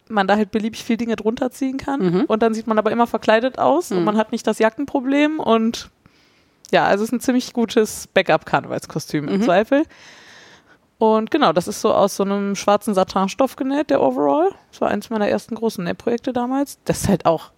man 0.10 0.28
da 0.28 0.36
halt 0.36 0.52
beliebig 0.52 0.84
viel 0.84 0.98
Dinge 0.98 1.16
drunter 1.16 1.52
ziehen 1.52 1.78
kann. 1.78 2.00
Mhm. 2.02 2.22
Und 2.26 2.42
dann 2.42 2.54
sieht 2.54 2.66
man 2.68 2.78
aber 2.80 2.92
immer 2.92 3.06
verkleidet 3.08 3.60
aus 3.60 3.92
und 3.92 4.00
Mhm. 4.00 4.06
man 4.06 4.18
hat 4.18 4.32
nicht 4.32 4.46
das 4.48 4.60
Jackenproblem 4.60 5.40
und 5.40 5.90
ja, 6.72 6.86
also 6.86 7.04
es 7.04 7.10
ist 7.10 7.14
ein 7.14 7.20
ziemlich 7.20 7.54
gutes 7.54 8.08
Backup-Karnevalskostüm 8.14 9.28
im 9.28 9.40
Mhm. 9.40 9.44
Zweifel. 9.44 9.84
Und 10.98 11.32
genau, 11.32 11.54
das 11.54 11.68
ist 11.68 11.80
so 11.82 11.94
aus 11.94 12.16
so 12.18 12.24
einem 12.24 12.56
schwarzen 12.56 12.94
Satinstoff 12.94 13.56
genäht, 13.56 13.90
der 13.90 14.02
Overall. 14.02 14.50
Das 14.72 14.82
war 14.82 14.90
eines 14.90 15.10
meiner 15.10 15.28
ersten 15.30 15.56
großen 15.56 15.84
Nähprojekte 15.84 16.34
damals. 16.34 16.78
Das 16.86 17.02
ist 17.02 17.08
halt 17.08 17.26
auch, 17.26 17.52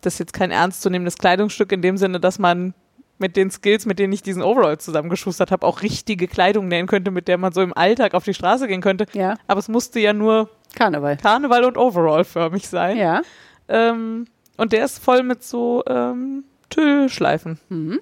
das 0.00 0.14
ist 0.14 0.18
jetzt 0.20 0.32
kein 0.32 0.50
ernstzunehmendes 0.52 1.18
Kleidungsstück 1.18 1.72
in 1.72 1.82
dem 1.82 1.96
Sinne, 1.96 2.20
dass 2.20 2.38
man 2.38 2.72
mit 3.18 3.36
den 3.36 3.50
Skills, 3.50 3.86
mit 3.86 3.98
denen 3.98 4.12
ich 4.12 4.22
diesen 4.22 4.42
Overall 4.42 4.78
zusammengeschustert 4.78 5.50
habe, 5.50 5.66
auch 5.66 5.82
richtige 5.82 6.28
Kleidung 6.28 6.68
nähen 6.68 6.86
könnte, 6.86 7.10
mit 7.10 7.28
der 7.28 7.38
man 7.38 7.52
so 7.52 7.62
im 7.62 7.76
Alltag 7.76 8.14
auf 8.14 8.24
die 8.24 8.34
Straße 8.34 8.68
gehen 8.68 8.82
könnte. 8.82 9.06
Ja. 9.12 9.36
Aber 9.46 9.58
es 9.58 9.68
musste 9.68 10.00
ja 10.00 10.12
nur 10.12 10.50
Karneval. 10.74 11.16
Karneval 11.16 11.64
und 11.64 11.78
Overall 11.78 12.24
förmig 12.24 12.68
sein. 12.68 12.96
Ja. 12.98 13.22
Ähm, 13.68 14.26
und 14.56 14.72
der 14.72 14.84
ist 14.84 15.02
voll 15.02 15.22
mit 15.22 15.42
so 15.42 15.82
ähm, 15.86 16.44
Tüllschleifen. 16.70 17.58
Mhm. 17.68 18.00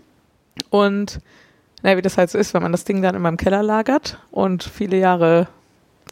Und 0.70 1.20
naja, 1.82 1.96
wie 1.96 2.02
das 2.02 2.18
halt 2.18 2.30
so 2.30 2.38
ist, 2.38 2.54
wenn 2.54 2.62
man 2.62 2.72
das 2.72 2.84
Ding 2.84 3.02
dann 3.02 3.14
immer 3.14 3.28
im 3.28 3.36
Keller 3.36 3.62
lagert 3.62 4.18
und 4.30 4.64
viele 4.64 4.98
Jahre 4.98 5.48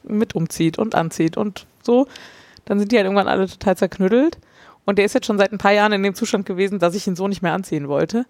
mit 0.04 0.34
umzieht 0.34 0.78
und 0.78 0.94
anzieht 0.94 1.36
und 1.36 1.66
so, 1.82 2.06
dann 2.64 2.78
sind 2.78 2.92
die 2.92 2.96
halt 2.96 3.06
irgendwann 3.06 3.28
alle 3.28 3.48
total 3.48 3.76
zerknüttelt. 3.76 4.38
Und 4.84 4.98
der 4.98 5.04
ist 5.04 5.14
jetzt 5.14 5.26
schon 5.26 5.38
seit 5.38 5.52
ein 5.52 5.58
paar 5.58 5.72
Jahren 5.72 5.92
in 5.92 6.02
dem 6.02 6.14
Zustand 6.14 6.44
gewesen, 6.44 6.78
dass 6.78 6.94
ich 6.94 7.06
ihn 7.06 7.16
so 7.16 7.28
nicht 7.28 7.42
mehr 7.42 7.52
anziehen 7.52 7.88
wollte. 7.88 8.26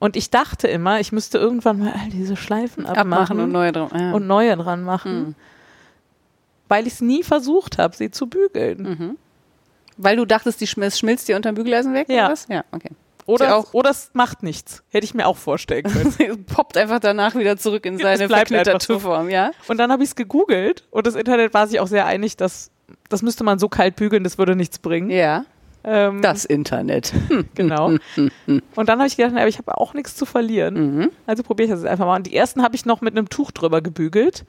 Und 0.00 0.14
ich 0.16 0.30
dachte 0.30 0.68
immer, 0.68 1.00
ich 1.00 1.10
müsste 1.12 1.38
irgendwann 1.38 1.80
mal 1.80 1.92
all 1.92 2.08
diese 2.10 2.36
Schleifen 2.36 2.86
abmachen, 2.86 3.12
Abmachen 3.12 3.40
und 3.40 3.50
neue 3.52 3.72
dran. 3.72 3.88
Ja. 3.94 4.12
und 4.12 4.26
neue 4.26 4.56
dran 4.56 4.82
machen, 4.84 5.18
Mhm. 5.20 5.34
weil 6.68 6.86
ich 6.86 6.94
es 6.94 7.00
nie 7.00 7.22
versucht 7.22 7.78
habe, 7.78 7.96
sie 7.96 8.10
zu 8.10 8.26
bügeln. 8.28 8.82
Mhm. 8.82 9.18
Weil 9.96 10.16
du 10.16 10.24
dachtest, 10.24 10.60
die 10.60 10.66
schmilzt, 10.68 11.00
schmilzt 11.00 11.26
dir 11.26 11.34
unter 11.36 11.50
dem 11.50 11.56
Bügeleisen 11.56 11.92
weg? 11.94 12.08
Ja. 12.08 12.26
Oder 12.26 12.32
was? 12.32 12.46
Ja, 12.48 12.64
okay. 12.70 12.90
Oder, 13.26 13.74
oder 13.74 13.90
es 13.90 14.10
macht 14.14 14.42
nichts. 14.42 14.82
Hätte 14.88 15.04
ich 15.04 15.12
mir 15.12 15.26
auch 15.26 15.36
vorstellen 15.36 15.82
können. 16.18 16.44
Poppt 16.46 16.76
einfach 16.78 17.00
danach 17.00 17.34
wieder 17.34 17.56
zurück 17.58 17.84
in 17.84 17.96
Es 17.96 18.02
seine 18.02 18.28
verknitterte. 18.28 19.00
Form, 19.00 19.28
ja? 19.28 19.50
Und 19.66 19.78
dann 19.78 19.90
habe 19.92 20.02
ich 20.04 20.10
es 20.10 20.16
gegoogelt 20.16 20.84
und 20.90 21.06
das 21.06 21.14
Internet 21.16 21.52
war 21.52 21.66
sich 21.66 21.80
auch 21.80 21.88
sehr 21.88 22.06
einig, 22.06 22.36
dass 22.36 22.70
das 23.10 23.20
müsste 23.22 23.44
man 23.44 23.58
so 23.58 23.68
kalt 23.68 23.96
bügeln, 23.96 24.24
das 24.24 24.38
würde 24.38 24.54
nichts 24.56 24.78
bringen. 24.78 25.10
Ja. 25.10 25.44
Ähm, 25.84 26.22
Das 26.22 26.44
Internet. 26.44 27.12
Genau. 27.54 27.92
Und 28.46 28.88
dann 28.88 28.98
habe 28.98 29.06
ich 29.06 29.16
gedacht, 29.16 29.32
na, 29.34 29.40
aber 29.40 29.48
ich 29.48 29.58
habe 29.58 29.76
auch 29.78 29.94
nichts 29.94 30.16
zu 30.16 30.26
verlieren. 30.26 30.96
Mhm. 30.96 31.10
Also 31.26 31.42
probiere 31.42 31.66
ich 31.66 31.70
das 31.70 31.80
jetzt 31.82 31.90
einfach 31.90 32.06
mal. 32.06 32.16
Und 32.16 32.26
die 32.26 32.36
ersten 32.36 32.62
habe 32.62 32.74
ich 32.76 32.84
noch 32.84 33.00
mit 33.00 33.16
einem 33.16 33.28
Tuch 33.28 33.50
drüber 33.52 33.80
gebügelt. 33.80 34.44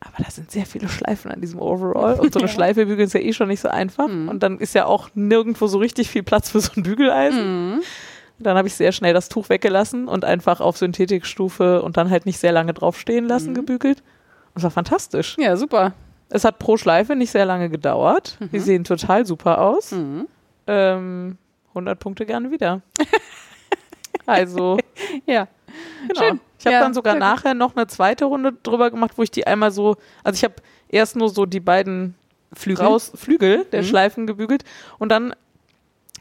Aber 0.00 0.22
da 0.22 0.30
sind 0.30 0.50
sehr 0.50 0.64
viele 0.64 0.88
Schleifen 0.88 1.30
an 1.32 1.40
diesem 1.40 1.60
Overall. 1.60 2.20
Und 2.20 2.32
so 2.32 2.38
eine. 2.38 2.48
Schleife 2.48 2.86
bügeln 2.86 3.06
ist 3.08 3.14
ja 3.14 3.20
eh 3.20 3.32
schon 3.32 3.48
nicht 3.48 3.60
so 3.60 3.68
einfach. 3.68 4.06
Mhm. 4.06 4.28
Und 4.28 4.42
dann 4.44 4.58
ist 4.58 4.74
ja 4.74 4.84
auch 4.86 5.08
nirgendwo 5.14 5.66
so 5.66 5.78
richtig 5.78 6.08
viel 6.10 6.22
Platz 6.22 6.50
für 6.50 6.60
so 6.60 6.70
ein 6.76 6.82
Bügeleisen. 6.84 7.70
Mhm. 7.76 7.80
Dann 8.38 8.56
habe 8.56 8.68
ich 8.68 8.74
sehr 8.74 8.92
schnell 8.92 9.12
das 9.14 9.28
Tuch 9.28 9.48
weggelassen 9.48 10.06
und 10.06 10.24
einfach 10.24 10.60
auf 10.60 10.78
Synthetikstufe 10.78 11.82
und 11.82 11.96
dann 11.96 12.10
halt 12.10 12.24
nicht 12.26 12.38
sehr 12.38 12.52
lange 12.52 12.72
draufstehen 12.74 13.26
lassen 13.26 13.50
Mhm. 13.50 13.54
gebügelt. 13.54 14.04
Das 14.54 14.62
war 14.62 14.70
fantastisch. 14.70 15.36
Ja, 15.40 15.56
super. 15.56 15.92
Es 16.30 16.44
hat 16.44 16.58
pro 16.58 16.76
Schleife 16.76 17.16
nicht 17.16 17.30
sehr 17.30 17.44
lange 17.46 17.70
gedauert. 17.70 18.36
Die 18.52 18.58
sehen 18.58 18.84
total 18.84 19.24
super 19.26 19.60
aus. 19.60 19.92
Mhm. 19.92 20.26
Ähm, 20.66 21.38
100 21.70 21.98
Punkte 21.98 22.26
gerne 22.26 22.50
wieder. 22.50 22.82
also, 24.26 24.78
Ja. 25.26 25.48
genau. 26.08 26.20
Schön. 26.20 26.40
Ich 26.58 26.66
habe 26.66 26.74
Ja, 26.74 26.80
dann 26.80 26.92
sogar 26.94 27.14
nachher 27.14 27.54
noch 27.54 27.76
eine 27.76 27.86
zweite 27.86 28.24
Runde 28.24 28.52
drüber 28.62 28.90
gemacht, 28.90 29.12
wo 29.16 29.22
ich 29.22 29.30
die 29.30 29.46
einmal 29.46 29.70
so, 29.70 29.96
also 30.24 30.36
ich 30.36 30.44
habe 30.44 30.54
erst 30.88 31.14
nur 31.16 31.28
so 31.28 31.46
die 31.46 31.60
beiden 31.60 32.14
Flügel. 32.52 32.84
raus, 32.84 33.12
Flügel 33.14 33.64
der 33.66 33.82
Mhm. 33.82 33.86
Schleifen 33.86 34.26
gebügelt 34.26 34.64
und 34.98 35.10
dann 35.10 35.34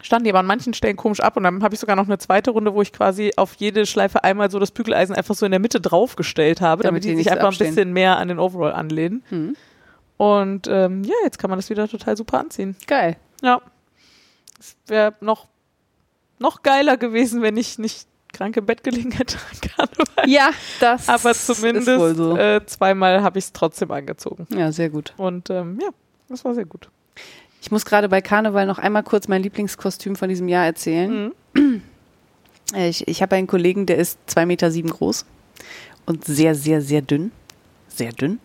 standen 0.02 0.26
die 0.26 0.30
aber 0.30 0.40
an 0.40 0.46
manchen 0.46 0.76
Stellen 0.76 0.96
komisch 0.96 1.22
ab 1.22 1.38
und 1.38 1.44
dann 1.44 1.64
habe 1.64 1.74
ich 1.74 1.80
sogar 1.80 1.96
noch 1.96 2.06
eine 2.06 2.20
zweite 2.20 2.52
Runde, 2.52 2.72
wo 2.76 2.84
ich 2.84 2.94
quasi 2.94 3.32
auf 3.36 3.56
jede 3.56 3.88
Schleife 3.88 4.24
einmal 4.24 4.52
so 4.52 4.60
das 4.60 4.70
Bügeleisen 4.70 5.16
einfach 5.16 5.34
so 5.34 5.46
in 5.46 5.52
der 5.52 5.60
Mitte 5.60 5.82
draufgestellt 5.82 6.62
habe, 6.62 6.84
damit, 6.84 7.04
Damit 7.04 7.18
die 7.18 7.24
sich 7.24 7.32
einfach 7.32 7.48
abstehen. 7.48 7.68
ein 7.68 7.76
bisschen 7.76 7.94
mehr 7.94 8.18
an 8.18 8.28
den 8.28 8.38
Overall 8.38 8.74
anlehnen. 8.74 9.24
Mhm. 9.32 9.56
Und 10.18 10.68
ähm, 10.68 11.04
ja, 11.04 11.14
jetzt 11.24 11.38
kann 11.40 11.50
man 11.50 11.60
das 11.60 11.70
wieder 11.70 11.88
total 11.88 12.18
super 12.18 12.40
anziehen. 12.40 12.76
Geil. 12.88 13.18
Ja. 13.42 13.62
Es 14.60 14.76
wäre 14.88 15.14
noch, 15.22 15.48
noch 16.40 16.64
geiler 16.64 16.98
gewesen, 16.98 17.42
wenn 17.44 17.56
ich 17.58 17.78
nicht 17.78 18.08
krank 18.34 18.58
im 18.58 18.66
Bett 18.66 18.84
gelegen 18.84 19.12
hätte. 19.12 19.38
Ja, 20.26 20.50
das 20.80 21.08
Aber 21.08 21.32
ist 21.32 21.48
wohl 21.48 21.56
zumindest 21.56 22.18
so. 22.18 22.36
äh, 22.36 22.66
zweimal 22.66 23.22
habe 23.22 23.38
ich 23.38 23.46
es 23.46 23.54
trotzdem 23.54 23.92
angezogen. 23.92 24.48
ja, 24.50 24.72
sehr 24.72 24.90
gut. 24.90 25.14
Und 25.18 25.50
ähm, 25.52 25.80
ja, 25.82 25.90
das 26.28 26.44
war 26.44 26.56
sehr 26.56 26.66
gut. 26.66 26.90
Ich 27.62 27.70
muss 27.72 27.86
gerade 27.86 28.10
bei 28.10 28.20
Karneval 28.22 28.66
noch 28.66 28.80
einmal 28.80 29.04
kurz 29.04 29.28
mein 29.28 29.44
Lieblingskostüm 29.44 30.16
von 30.16 30.28
diesem 30.30 30.48
Jahr 30.48 30.66
erzählen. 30.66 31.32
Mhm. 31.54 31.82
Äh, 32.74 32.90
Ich, 32.90 33.08
ich 33.08 33.22
habe 33.22 33.36
einen 33.36 33.48
Kollegen, 33.48 33.86
der 33.86 33.98
ist 33.98 34.18
2,7 34.28 34.46
Meter 34.48 34.72
sieben 34.72 34.90
groß 34.90 35.26
und 36.08 36.26
sehr, 36.26 36.56
sehr, 36.56 36.82
sehr 36.82 37.02
dünn. 37.04 37.32
Sehr 37.88 38.12
dünn. 38.12 38.40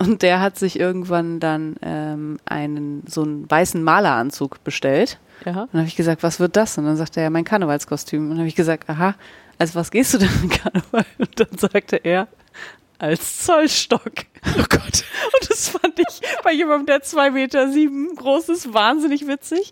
Und 0.00 0.22
der 0.22 0.40
hat 0.40 0.58
sich 0.58 0.80
irgendwann 0.80 1.40
dann 1.40 1.76
ähm, 1.82 2.38
einen 2.46 3.04
so 3.06 3.22
einen 3.22 3.50
weißen 3.50 3.82
Maleranzug 3.84 4.64
bestellt. 4.64 5.18
Ja. 5.44 5.62
Und 5.62 5.74
dann 5.74 5.80
habe 5.82 5.88
ich 5.88 5.96
gesagt, 5.96 6.22
was 6.22 6.40
wird 6.40 6.56
das? 6.56 6.78
Und 6.78 6.86
dann 6.86 6.96
sagte 6.96 7.20
er, 7.20 7.28
mein 7.28 7.44
Karnevalskostüm. 7.44 8.22
Und 8.22 8.30
dann 8.30 8.38
habe 8.38 8.48
ich 8.48 8.56
gesagt, 8.56 8.88
aha, 8.88 9.14
als 9.58 9.74
was 9.74 9.90
gehst 9.90 10.14
du 10.14 10.18
denn 10.18 10.30
in 10.42 10.48
Karneval? 10.48 11.04
Und 11.18 11.38
dann 11.38 11.58
sagte 11.58 11.96
er, 11.96 12.28
als 12.98 13.44
Zollstock. 13.44 14.12
Oh 14.58 14.64
Gott. 14.70 15.04
Und 15.34 15.50
das 15.50 15.68
fand 15.68 15.98
ich 15.98 16.22
bei 16.42 16.54
jemandem, 16.54 16.86
der 16.86 17.02
zwei 17.02 17.30
Meter 17.30 17.70
sieben 17.70 18.16
groß 18.16 18.48
ist, 18.48 18.72
wahnsinnig 18.72 19.26
witzig. 19.26 19.70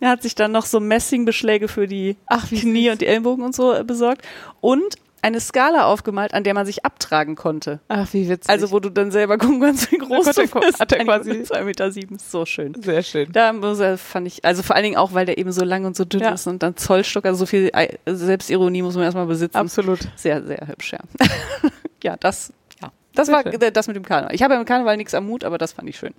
Er 0.00 0.10
hat 0.10 0.22
sich 0.22 0.34
dann 0.34 0.50
noch 0.50 0.66
so 0.66 0.80
Messingbeschläge 0.80 1.68
für 1.68 1.86
die 1.86 2.16
Ach, 2.26 2.50
wie 2.50 2.58
Knie 2.58 2.90
und 2.90 3.00
die 3.00 3.06
Ellenbogen 3.06 3.44
und 3.44 3.54
so 3.54 3.72
äh, 3.72 3.84
besorgt. 3.84 4.26
Und 4.60 4.96
eine 5.22 5.40
Skala 5.40 5.84
aufgemalt, 5.86 6.34
an 6.34 6.44
der 6.44 6.54
man 6.54 6.64
sich 6.66 6.84
abtragen 6.84 7.34
konnte. 7.36 7.80
Ach, 7.88 8.06
wie 8.12 8.28
witzig. 8.28 8.48
Also 8.50 8.70
wo 8.70 8.80
du 8.80 8.90
dann 8.90 9.10
selber 9.10 9.38
gucken 9.38 9.60
kannst, 9.60 9.90
wie 9.92 9.98
groß 9.98 10.26
du 10.26 10.60
bist. 10.60 10.80
hat 10.80 10.92
er 10.92 11.04
quasi- 11.04 11.28
Junge 11.28 11.38
mit 11.40 11.46
zwei 11.48 11.62
Meter 11.64 11.90
sieben 11.92 12.18
so 12.18 12.46
schön. 12.46 12.74
sehr 12.82 13.02
schön. 13.02 13.30
Da 13.32 13.52
muss 13.52 13.78
er, 13.80 13.98
fand 13.98 14.26
ich, 14.26 14.44
also 14.44 14.62
vor 14.62 14.76
allen 14.76 14.84
Dingen 14.84 14.96
auch, 14.96 15.12
weil 15.14 15.26
der 15.26 15.38
eben 15.38 15.52
so 15.52 15.64
lang 15.64 15.84
und 15.84 15.96
so 15.96 16.04
dünn 16.04 16.20
Ja. 16.20 16.30
ist 16.30 16.46
und 16.46 16.62
dann 16.62 16.76
Zollstock, 16.76 17.24
also 17.24 17.38
so 17.40 17.46
viel 17.46 17.70
Ei- 17.72 17.98
Selbstironie 18.06 18.82
muss 18.82 18.94
man 18.94 19.04
erstmal 19.04 19.26
besitzen. 19.26 19.56
Absolut. 19.56 20.00
Sehr, 20.16 20.42
sehr 20.44 20.66
hübsch, 20.68 20.92
ja. 20.92 20.98
ja, 22.02 22.16
das, 22.18 22.52
ja. 22.80 22.90
Das 23.14 23.26
Sehr 23.26 23.34
war 23.36 23.42
schön. 23.42 23.60
äh, 23.60 23.72
das 23.72 23.86
mit 23.88 23.96
dem 23.96 24.04
Karneval. 24.04 24.34
Ich 24.34 24.42
habe 24.42 24.54
ja 24.54 24.60
im 24.60 24.66
Karneval 24.66 24.96
nichts 24.96 25.14
am 25.14 25.26
Mut, 25.26 25.44
aber 25.44 25.58
das 25.58 25.72
fand 25.72 25.88
ich 25.88 25.98
schön. 25.98 26.14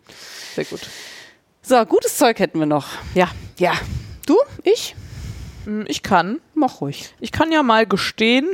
Sehr 0.55 0.65
gut. 0.65 0.81
So, 1.61 1.85
gutes 1.85 2.17
Zeug 2.17 2.39
hätten 2.39 2.59
wir 2.59 2.65
noch. 2.65 2.87
Ja, 3.15 3.29
Ja. 3.57 3.73
Du? 4.25 4.37
Ich? 4.63 4.95
Mm, 5.70 5.86
ich 5.88 6.03
kann. 6.03 6.39
Mach 6.53 6.82
ruhig. 6.82 7.13
Ich 7.20 7.32
kann 7.32 7.51
ja 7.51 7.63
mal 7.63 7.86
gestehen, 7.86 8.47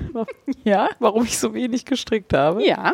Ja? 0.64 0.88
warum 0.98 1.24
ich 1.24 1.38
so 1.38 1.54
wenig 1.54 1.84
gestrickt 1.84 2.32
habe. 2.32 2.64
Ja. 2.66 2.92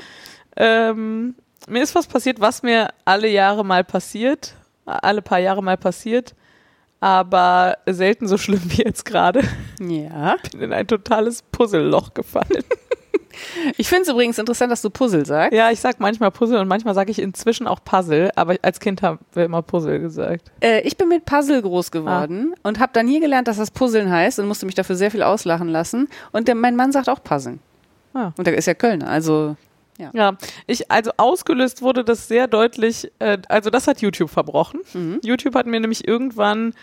Ähm, 0.56 1.34
mir 1.68 1.82
ist 1.82 1.94
was 1.94 2.06
passiert, 2.06 2.40
was 2.40 2.62
mir 2.62 2.88
alle 3.04 3.28
Jahre 3.28 3.64
mal 3.64 3.84
passiert, 3.84 4.54
alle 4.84 5.22
paar 5.22 5.38
Jahre 5.38 5.62
mal 5.62 5.76
passiert, 5.76 6.34
aber 7.00 7.78
selten 7.86 8.28
so 8.28 8.36
schlimm 8.36 8.62
wie 8.64 8.82
jetzt 8.82 9.04
gerade. 9.04 9.42
Ja. 9.80 10.36
Bin 10.52 10.60
in 10.62 10.72
ein 10.72 10.86
totales 10.86 11.42
Puzzleloch 11.42 12.14
gefallen. 12.14 12.64
Ich 13.76 13.88
finde 13.88 14.02
es 14.02 14.08
übrigens 14.08 14.38
interessant, 14.38 14.70
dass 14.70 14.82
du 14.82 14.90
Puzzle 14.90 15.26
sagst. 15.26 15.52
Ja, 15.56 15.70
ich 15.70 15.80
sag 15.80 16.00
manchmal 16.00 16.30
Puzzle 16.30 16.58
und 16.58 16.68
manchmal 16.68 16.94
sage 16.94 17.10
ich 17.10 17.18
inzwischen 17.18 17.66
auch 17.66 17.80
Puzzle, 17.84 18.30
aber 18.36 18.56
als 18.62 18.80
Kind 18.80 19.02
haben 19.02 19.18
wir 19.32 19.44
immer 19.44 19.62
Puzzle 19.62 20.00
gesagt. 20.00 20.50
Äh, 20.60 20.80
ich 20.82 20.96
bin 20.96 21.08
mit 21.08 21.24
Puzzle 21.24 21.62
groß 21.62 21.90
geworden 21.90 22.54
und 22.62 22.78
habe 22.80 22.92
dann 22.92 23.06
hier 23.06 23.20
gelernt, 23.20 23.48
dass 23.48 23.56
das 23.56 23.70
Puzzeln 23.70 24.10
heißt 24.10 24.38
und 24.38 24.48
musste 24.48 24.66
mich 24.66 24.74
dafür 24.74 24.96
sehr 24.96 25.10
viel 25.10 25.22
auslachen 25.22 25.68
lassen. 25.68 26.08
Und 26.32 26.48
der, 26.48 26.54
mein 26.54 26.76
Mann 26.76 26.92
sagt 26.92 27.08
auch 27.08 27.22
Puzzeln. 27.22 27.60
Ah. 28.14 28.32
Und 28.36 28.46
der 28.46 28.56
ist 28.56 28.66
ja 28.66 28.74
Kölner, 28.74 29.08
also 29.08 29.56
Ja, 30.12 30.36
ich, 30.66 30.90
also 30.90 31.12
ausgelöst 31.16 31.82
wurde 31.82 32.04
das 32.04 32.28
sehr 32.28 32.48
deutlich, 32.48 33.10
äh, 33.18 33.38
also 33.48 33.70
das 33.70 33.86
hat 33.86 34.00
YouTube 34.00 34.30
verbrochen. 34.30 34.80
Mhm. 34.94 35.20
YouTube 35.22 35.54
hat 35.54 35.66
mir 35.66 35.80
nämlich 35.80 36.06
irgendwann 36.08 36.74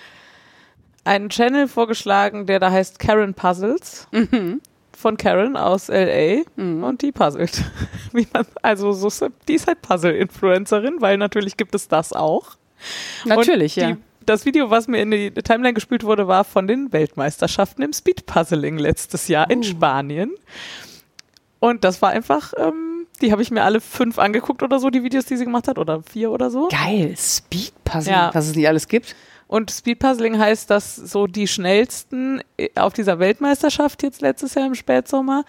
einen 1.04 1.30
Channel 1.30 1.68
vorgeschlagen, 1.68 2.46
der 2.46 2.60
da 2.60 2.72
heißt 2.72 3.00
Karen 3.00 3.34
Puzzles. 3.34 4.08
Mhm. 4.12 4.62
Von 5.02 5.16
Karen 5.16 5.56
aus 5.56 5.88
LA 5.88 6.42
und 6.58 7.02
die 7.02 7.14
puzzelt. 7.14 7.64
Man, 8.12 8.46
also 8.62 8.92
so, 8.92 9.28
die 9.48 9.54
ist 9.54 9.66
halt 9.66 9.82
Puzzle-Influencerin, 9.82 10.96
weil 11.00 11.18
natürlich 11.18 11.56
gibt 11.56 11.74
es 11.74 11.88
das 11.88 12.12
auch. 12.12 12.58
natürlich, 13.24 13.78
und 13.78 13.82
ja. 13.84 13.92
Die, 13.92 13.98
das 14.26 14.46
Video, 14.46 14.70
was 14.70 14.88
mir 14.90 15.02
in 15.02 15.12
die 15.12 15.32
Timeline 15.32 15.74
gespielt 15.74 16.04
wurde, 16.04 16.28
war 16.28 16.44
von 16.44 16.68
den 16.68 16.92
Weltmeisterschaften 16.92 17.82
im 17.82 17.94
Speedpuzzling 17.94 18.78
letztes 18.78 19.30
Jahr 19.30 19.50
in 19.50 19.60
Uh. 19.60 19.64
Spanien. 19.64 20.32
Und 21.60 21.84
das 21.86 22.02
war 22.02 22.10
einfach, 22.10 22.54
ähm, 22.58 23.06
die 23.22 23.32
habe 23.32 23.42
ich 23.42 23.52
mir 23.52 23.64
alle 23.64 23.80
fünf 23.82 24.20
angeguckt 24.20 24.64
oder 24.64 24.80
so, 24.80 24.90
die 24.90 25.04
Videos, 25.04 25.26
die 25.26 25.38
sie 25.38 25.46
gemacht 25.46 25.68
hat, 25.70 25.78
oder 25.78 26.04
vier 26.04 26.32
oder 26.32 26.50
so. 26.52 26.68
Geil, 26.70 27.16
Speed-Puzzle, 27.18 28.12
Ja. 28.12 28.32
was 28.34 28.48
es 28.48 28.56
nicht 28.56 28.68
alles 28.68 28.88
gibt. 28.88 29.16
Und 29.50 29.72
Speedpuzzling 29.72 30.38
heißt, 30.38 30.70
dass 30.70 30.96
so 30.96 31.26
die 31.26 31.48
schnellsten 31.48 32.42
äh, 32.58 32.70
auf 32.76 32.94
dieser 32.94 33.18
Weltmeisterschaft 33.18 34.04
jetzt 34.04 34.22
letztes 34.22 34.54
Jahr 34.54 34.68
im 34.68 34.76
Spätsommer, 34.76 35.44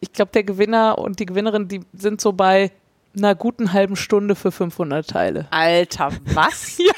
ich 0.00 0.12
glaube, 0.12 0.32
der 0.32 0.44
Gewinner 0.44 0.98
und 0.98 1.20
die 1.20 1.26
Gewinnerin, 1.26 1.68
die 1.68 1.82
sind 1.92 2.20
so 2.22 2.32
bei 2.32 2.72
einer 3.16 3.34
guten 3.34 3.74
halben 3.74 3.96
Stunde 3.96 4.34
für 4.34 4.50
500 4.50 5.08
Teile. 5.08 5.46
Alter, 5.50 6.10
was? 6.32 6.78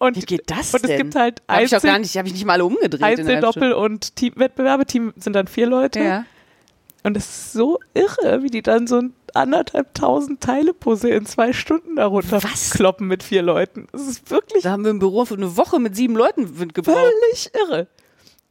Und, 0.00 0.16
Wie 0.16 0.20
geht 0.20 0.48
das 0.48 0.72
und 0.74 0.84
es 0.84 0.88
denn? 0.88 0.96
gibt 0.96 1.16
halt 1.16 1.42
Hab 1.48 1.60
ich 1.60 1.74
Einzel, 1.74 1.90
gar 1.90 1.98
nicht, 1.98 2.16
habe 2.16 2.28
ich 2.28 2.34
nicht 2.34 2.44
mal 2.44 2.52
alle 2.52 2.64
umgedreht. 2.64 3.02
halben 3.02 3.20
Einzeldoppel 3.22 3.72
und 3.72 4.14
Teamwettbewerbe. 4.14 4.86
Team 4.86 5.12
sind 5.16 5.32
dann 5.32 5.48
vier 5.48 5.66
Leute. 5.66 5.98
Ja. 6.00 6.24
Und 7.04 7.16
es 7.16 7.26
ist 7.28 7.52
so 7.52 7.78
irre, 7.94 8.42
wie 8.42 8.50
die 8.50 8.62
dann 8.62 8.86
so 8.86 8.96
ein 8.98 9.14
anderthalb 9.34 9.94
tausend 9.94 10.40
Teile 10.40 10.74
Puzzle 10.74 11.10
in 11.12 11.26
zwei 11.26 11.52
Stunden 11.52 11.96
darunter 11.96 12.42
Was? 12.42 12.70
kloppen 12.70 13.06
mit 13.06 13.22
vier 13.22 13.42
Leuten. 13.42 13.86
Das 13.92 14.02
ist 14.02 14.30
wirklich 14.30 14.62
Da 14.64 14.70
haben 14.72 14.84
wir 14.84 14.90
im 14.90 14.98
Büro 14.98 15.24
für 15.24 15.34
eine 15.34 15.56
Woche 15.56 15.78
mit 15.78 15.94
sieben 15.94 16.16
Leuten 16.16 16.46
gebraucht. 16.72 16.96
völlig 16.96 17.50
irre. 17.54 17.86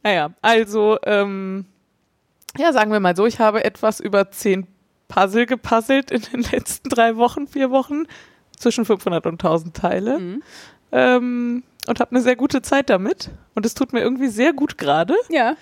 Naja, 0.02 0.30
also, 0.40 0.96
ähm, 1.04 1.66
ja, 2.56 2.72
sagen 2.72 2.92
wir 2.92 3.00
mal 3.00 3.16
so, 3.16 3.26
ich 3.26 3.38
habe 3.40 3.64
etwas 3.64 4.00
über 4.00 4.30
zehn 4.30 4.66
Puzzle 5.08 5.46
gepuzzelt 5.46 6.10
in 6.10 6.22
den 6.22 6.42
letzten 6.52 6.88
drei 6.88 7.16
Wochen, 7.16 7.46
vier 7.48 7.70
Wochen, 7.70 8.06
zwischen 8.56 8.84
500 8.84 9.26
und 9.26 9.34
1000 9.34 9.76
Teile. 9.76 10.18
Mhm. 10.18 10.42
Ähm, 10.92 11.62
und 11.86 12.00
habe 12.00 12.10
eine 12.12 12.20
sehr 12.22 12.36
gute 12.36 12.62
Zeit 12.62 12.90
damit. 12.90 13.30
Und 13.54 13.66
es 13.66 13.74
tut 13.74 13.92
mir 13.92 14.00
irgendwie 14.00 14.28
sehr 14.28 14.52
gut 14.52 14.78
gerade, 14.78 15.14
Ja. 15.28 15.56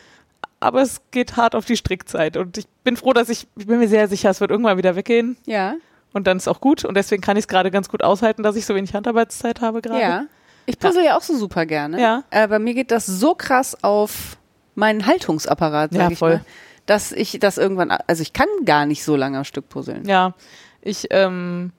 Aber 0.66 0.82
es 0.82 1.00
geht 1.10 1.36
hart 1.36 1.54
auf 1.54 1.64
die 1.64 1.76
Strickzeit. 1.76 2.36
Und 2.36 2.58
ich 2.58 2.66
bin 2.84 2.96
froh, 2.96 3.12
dass 3.12 3.28
ich, 3.28 3.46
ich 3.56 3.66
bin 3.66 3.78
mir 3.78 3.88
sehr 3.88 4.08
sicher, 4.08 4.30
es 4.30 4.40
wird 4.40 4.50
irgendwann 4.50 4.78
wieder 4.78 4.96
weggehen. 4.96 5.36
Ja. 5.46 5.76
Und 6.12 6.26
dann 6.26 6.36
ist 6.36 6.48
auch 6.48 6.60
gut. 6.60 6.84
Und 6.84 6.96
deswegen 6.96 7.22
kann 7.22 7.36
ich 7.36 7.42
es 7.42 7.48
gerade 7.48 7.70
ganz 7.70 7.88
gut 7.88 8.02
aushalten, 8.02 8.42
dass 8.42 8.56
ich 8.56 8.66
so 8.66 8.74
wenig 8.74 8.94
Handarbeitszeit 8.94 9.60
habe 9.60 9.82
gerade. 9.82 10.00
Ja. 10.00 10.24
Ich 10.66 10.78
puzzle 10.78 11.04
ja. 11.04 11.16
auch 11.16 11.22
so 11.22 11.36
super 11.36 11.66
gerne. 11.66 12.00
Ja. 12.00 12.24
Aber 12.30 12.58
mir 12.58 12.74
geht 12.74 12.90
das 12.90 13.06
so 13.06 13.34
krass 13.34 13.82
auf 13.82 14.36
meinen 14.74 15.06
Haltungsapparat, 15.06 15.92
sag 15.92 16.00
Ja, 16.00 16.10
ich 16.10 16.18
voll. 16.18 16.34
mal, 16.34 16.44
dass 16.86 17.12
ich 17.12 17.38
das 17.40 17.58
irgendwann, 17.58 17.90
also 17.90 18.22
ich 18.22 18.32
kann 18.32 18.48
gar 18.64 18.86
nicht 18.86 19.04
so 19.04 19.16
lange 19.16 19.38
am 19.38 19.44
Stück 19.44 19.68
puzzeln. 19.68 20.06
Ja, 20.06 20.34
ich, 20.82 21.06
ähm, 21.10 21.72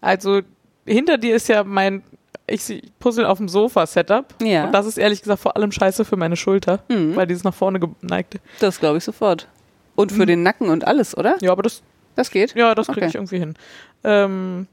also 0.00 0.40
hinter 0.86 1.18
dir 1.18 1.36
ist 1.36 1.48
ja 1.48 1.64
mein, 1.64 2.02
ich 2.46 2.82
puzzle 2.98 3.26
auf 3.26 3.38
dem 3.38 3.48
Sofa-Setup. 3.48 4.34
Ja. 4.42 4.64
Und 4.66 4.72
das 4.72 4.86
ist 4.86 4.98
ehrlich 4.98 5.22
gesagt 5.22 5.40
vor 5.40 5.56
allem 5.56 5.70
scheiße 5.72 6.04
für 6.04 6.16
meine 6.16 6.36
Schulter, 6.36 6.80
Mhm. 6.88 7.14
weil 7.16 7.26
dieses 7.26 7.44
nach 7.44 7.54
vorne 7.54 7.78
geneigte. 7.80 8.40
Das 8.58 8.80
glaube 8.80 8.98
ich 8.98 9.04
sofort. 9.04 9.46
Und 9.94 10.12
für 10.12 10.26
den 10.26 10.42
Nacken 10.42 10.68
und 10.68 10.86
alles, 10.86 11.16
oder? 11.16 11.36
Ja, 11.40 11.52
aber 11.52 11.62
das, 11.62 11.82
Das 12.16 12.30
geht? 12.30 12.54
ja, 12.54 12.74
das 12.74 12.86
kriege 12.86 13.00
Okay. 13.00 13.08
ich 13.08 13.14
irgendwie 13.14 13.38
hin. 13.38 13.54
Ähm, 14.02 14.66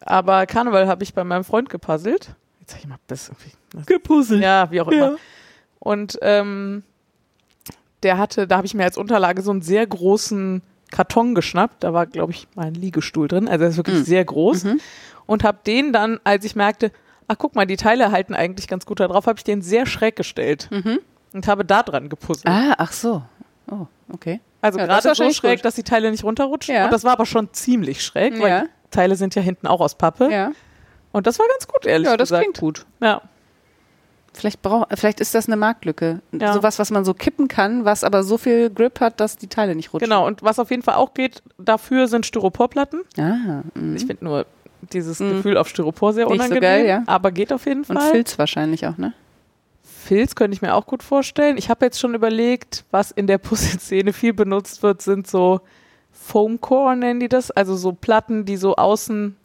aber 0.00 0.46
Karneval 0.46 0.86
habe 0.86 1.02
ich 1.02 1.14
bei 1.14 1.24
meinem 1.24 1.44
Freund 1.44 1.70
gepuzzelt. 1.70 2.30
Jetzt 2.60 2.72
sag 2.72 2.80
ich 2.80 2.86
mal, 2.86 2.98
das 3.06 3.22
ist 3.22 3.28
irgendwie, 3.72 3.84
Gepuzzelt. 3.86 4.42
ja, 4.42 4.70
wie 4.70 4.80
auch 4.80 4.88
immer. 4.88 5.16
Und 5.78 6.18
ähm, 6.22 6.82
der 8.02 8.18
hatte, 8.18 8.46
da 8.46 8.56
habe 8.58 8.66
ich 8.66 8.74
mir 8.74 8.84
als 8.84 8.96
Unterlage 8.98 9.42
so 9.42 9.50
einen 9.50 9.62
sehr 9.62 9.86
großen 9.86 10.62
Karton 10.90 11.34
geschnappt. 11.34 11.84
Da 11.84 11.92
war, 11.92 12.06
glaube 12.06 12.32
ich, 12.32 12.48
mein 12.54 12.74
Liegestuhl 12.74 13.28
drin. 13.28 13.48
Also 13.48 13.64
er 13.64 13.70
ist 13.70 13.76
wirklich 13.76 13.98
Mhm. 14.00 14.04
sehr 14.04 14.24
groß. 14.24 14.64
Mhm. 14.64 14.80
Und 15.28 15.44
habe 15.44 15.58
den 15.64 15.92
dann, 15.92 16.18
als 16.24 16.44
ich 16.44 16.56
merkte, 16.56 16.90
ach 17.28 17.36
guck 17.38 17.54
mal, 17.54 17.66
die 17.66 17.76
Teile 17.76 18.10
halten 18.10 18.34
eigentlich 18.34 18.66
ganz 18.66 18.84
gut 18.86 18.98
da 18.98 19.06
drauf, 19.06 19.26
habe 19.26 19.38
ich 19.38 19.44
den 19.44 19.62
sehr 19.62 19.86
schräg 19.86 20.16
gestellt 20.16 20.68
Mhm. 20.72 20.98
und 21.34 21.46
habe 21.46 21.64
da 21.64 21.82
dran 21.84 22.08
gepuzzelt. 22.08 22.48
Ah, 22.52 22.74
ach 22.78 22.92
so. 22.92 23.22
Oh, 23.70 23.86
okay. 24.12 24.40
also 24.62 24.78
ja, 24.78 24.86
gerade 24.86 25.14
so 25.14 25.30
schräg, 25.30 25.58
gut. 25.58 25.64
dass 25.66 25.74
die 25.76 25.82
Teile 25.84 26.10
nicht 26.10 26.24
runterrutschen. 26.24 26.74
Ja. 26.74 26.86
Und 26.86 26.92
das 26.92 27.04
war 27.04 27.12
aber 27.12 27.26
schon 27.26 27.52
ziemlich 27.52 28.02
schräg, 28.02 28.40
weil 28.40 28.48
Ja. 28.48 28.60
die 28.62 28.90
Teile 28.90 29.14
sind 29.16 29.34
ja 29.34 29.42
hinten 29.42 29.66
auch 29.66 29.80
aus 29.80 29.94
Pappe. 29.96 30.30
Ja. 30.32 30.52
Und 31.12 31.26
das 31.26 31.38
war 31.38 31.46
ganz 31.48 31.68
gut, 31.68 31.84
ehrlich 31.86 32.08
Ja, 32.08 32.16
das 32.16 32.30
gesagt. 32.30 32.42
klingt 32.44 32.58
gut. 32.58 32.86
Ja. 33.00 33.20
Vielleicht, 34.34 34.62
brauch, 34.62 34.86
vielleicht 34.94 35.20
ist 35.20 35.34
das 35.34 35.48
eine 35.48 35.56
Marktlücke. 35.56 36.20
Ja. 36.32 36.52
Sowas, 36.52 36.78
was 36.78 36.90
man 36.90 37.04
so 37.04 37.12
kippen 37.12 37.48
kann, 37.48 37.84
was 37.84 38.04
aber 38.04 38.22
so 38.22 38.38
viel 38.38 38.70
Grip 38.70 39.00
hat, 39.00 39.18
dass 39.20 39.36
die 39.36 39.48
Teile 39.48 39.74
nicht 39.74 39.92
rutschen. 39.92 40.08
Genau, 40.08 40.26
und 40.26 40.42
was 40.42 40.58
auf 40.60 40.70
jeden 40.70 40.82
Fall 40.82 40.94
auch 40.94 41.12
geht, 41.12 41.42
dafür 41.58 42.06
sind 42.06 42.24
Styroporplatten. 42.24 43.02
Ah, 43.18 43.62
mhm. 43.74 43.96
Ich 43.96 44.06
finde 44.06 44.24
nur, 44.24 44.46
dieses 44.92 45.20
Mhm. 45.20 45.30
Gefühl 45.36 45.56
auf 45.56 45.68
Styropor 45.68 46.12
sehr 46.12 46.24
Nicht 46.26 46.32
so 46.34 46.44
unangenehm. 46.44 46.62
geil, 46.62 46.86
ja. 46.86 47.02
Aber 47.06 47.30
geht 47.32 47.52
auf 47.52 47.66
jeden 47.66 47.84
Und 47.84 47.98
Fall. 47.98 48.10
Filz 48.12 48.38
wahrscheinlich 48.38 48.86
auch, 48.86 48.96
ne? 48.98 49.12
Filz 49.82 50.34
könnte 50.34 50.54
ich 50.54 50.62
mir 50.62 50.74
auch 50.74 50.86
gut 50.86 51.02
vorstellen. 51.02 51.58
Ich 51.58 51.68
habe 51.70 51.84
jetzt 51.84 51.98
schon 52.00 52.14
überlegt, 52.14 52.84
was 52.90 53.10
in 53.10 53.26
der 53.26 53.38
Puzzle-Szene 53.38 54.12
viel 54.12 54.32
benutzt 54.32 54.82
wird, 54.82 55.02
sind 55.02 55.26
so 55.26 55.60
Foamcore, 56.12 56.96
nennen 56.96 57.20
die 57.20 57.28
das. 57.28 57.50
Also 57.50 57.76
so 57.76 57.92
Platten, 57.92 58.44
die 58.44 58.56
so 58.56 58.76
außen 58.76 59.36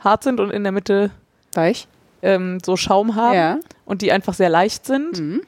hart 0.00 0.22
sind 0.24 0.40
und 0.40 0.50
in 0.50 0.62
der 0.62 0.72
Mitte 0.72 1.10
Weich. 1.54 1.86
ähm, 2.22 2.58
so 2.64 2.76
Schaum 2.76 3.14
haben 3.16 3.34
Ja. 3.34 3.58
und 3.84 4.02
die 4.02 4.12
einfach 4.12 4.34
sehr 4.34 4.48
leicht 4.48 4.86
sind. 4.86 5.18
Mhm. 5.20 5.42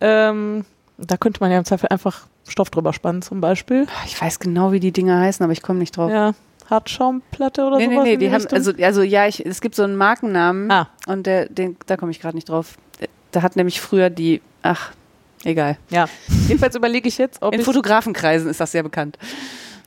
Ähm, 0.00 0.64
da 0.98 1.16
könnte 1.16 1.40
man 1.40 1.50
ja 1.50 1.58
im 1.58 1.64
Zweifel 1.64 1.88
einfach 1.90 2.26
Stoff 2.48 2.70
drüber 2.70 2.92
spannen 2.92 3.22
zum 3.22 3.40
Beispiel. 3.40 3.86
Ich 4.06 4.20
weiß 4.20 4.38
genau, 4.40 4.72
wie 4.72 4.80
die 4.80 4.92
Dinger 4.92 5.20
heißen, 5.20 5.42
aber 5.44 5.52
ich 5.52 5.62
komme 5.62 5.78
nicht 5.78 5.96
drauf. 5.96 6.10
Ja, 6.10 6.32
Hartschaumplatte 6.72 7.64
oder 7.64 7.76
nee, 7.78 7.86
nee, 7.86 7.94
sowas 7.94 8.04
nee, 8.04 8.14
in 8.14 8.20
die 8.20 8.30
haben, 8.30 8.40
Richtung? 8.40 8.58
also, 8.58 8.72
also 8.82 9.02
ja, 9.02 9.26
ich, 9.28 9.44
es 9.44 9.60
gibt 9.60 9.74
so 9.74 9.82
einen 9.84 9.96
Markennamen 9.96 10.70
Ah. 10.70 10.88
und 11.06 11.26
der, 11.26 11.48
den, 11.48 11.76
da 11.86 11.96
komme 11.96 12.10
ich 12.10 12.20
gerade 12.20 12.36
nicht 12.36 12.48
drauf. 12.48 12.74
Da 13.30 13.42
hat 13.42 13.56
nämlich 13.56 13.80
früher 13.80 14.10
die, 14.10 14.42
ach, 14.62 14.92
egal. 15.44 15.76
Ja, 15.90 16.06
jedenfalls 16.48 16.74
überlege 16.74 17.06
ich 17.08 17.18
jetzt, 17.18 17.40
ob 17.42 17.54
In 17.54 17.60
ich, 17.60 17.66
Fotografenkreisen 17.66 18.50
ist 18.50 18.60
das 18.60 18.72
sehr 18.72 18.82
bekannt. 18.82 19.16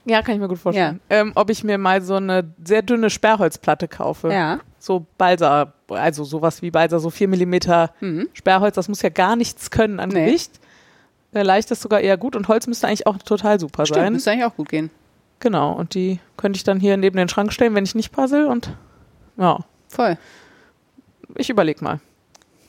ja, 0.06 0.22
kann 0.22 0.36
ich 0.36 0.40
mir 0.42 0.48
gut 0.48 0.60
vorstellen, 0.60 1.00
ähm, 1.10 1.32
ob 1.36 1.50
ich 1.50 1.64
mir 1.64 1.78
mal 1.78 2.02
so 2.02 2.16
eine 2.16 2.44
sehr 2.64 2.82
dünne 2.82 3.10
Sperrholzplatte 3.10 3.88
kaufe. 3.88 4.32
Ja. 4.32 4.60
So 4.80 5.06
Balsa, 5.18 5.74
also 5.90 6.24
sowas 6.24 6.62
wie 6.62 6.70
Balsa, 6.72 7.00
so 7.00 7.10
4 7.10 7.28
mm 7.28 7.56
Mhm. 8.02 8.30
Sperrholz, 8.34 8.76
das 8.76 8.88
muss 8.88 9.02
ja 9.02 9.10
gar 9.10 9.36
nichts 9.36 9.72
können 9.72 10.00
an 10.00 10.10
Nee. 10.10 10.26
Gewicht. 10.28 10.52
Äh, 11.34 11.42
Leicht 11.44 11.70
ist 11.72 11.82
sogar 11.82 12.00
eher 12.00 12.18
gut 12.18 12.36
und 12.36 12.48
Holz 12.48 12.66
müsste 12.68 12.88
eigentlich 12.88 13.06
auch 13.08 13.18
total 13.18 13.60
super 13.60 13.86
Stimmt, 13.86 14.00
sein. 14.00 14.14
müsste 14.14 14.32
eigentlich 14.32 14.46
auch 14.46 14.56
gut 14.56 14.70
gehen. 14.70 14.90
Genau, 15.40 15.74
und 15.74 15.94
die 15.94 16.20
könnte 16.38 16.58
ich 16.58 16.64
dann 16.64 16.80
hier 16.80 16.98
neben 16.98 17.18
den 17.18 17.30
Schrank 17.30 17.52
stellen, 17.54 17.76
wenn 17.76 17.84
ich 17.84 17.96
nicht 17.96 18.12
puzzle 18.12 18.48
und 18.48 18.76
ja, 19.38 19.60
Voll. 19.90 20.18
ich 21.36 21.50
überlege 21.50 21.84
mal. 21.84 22.00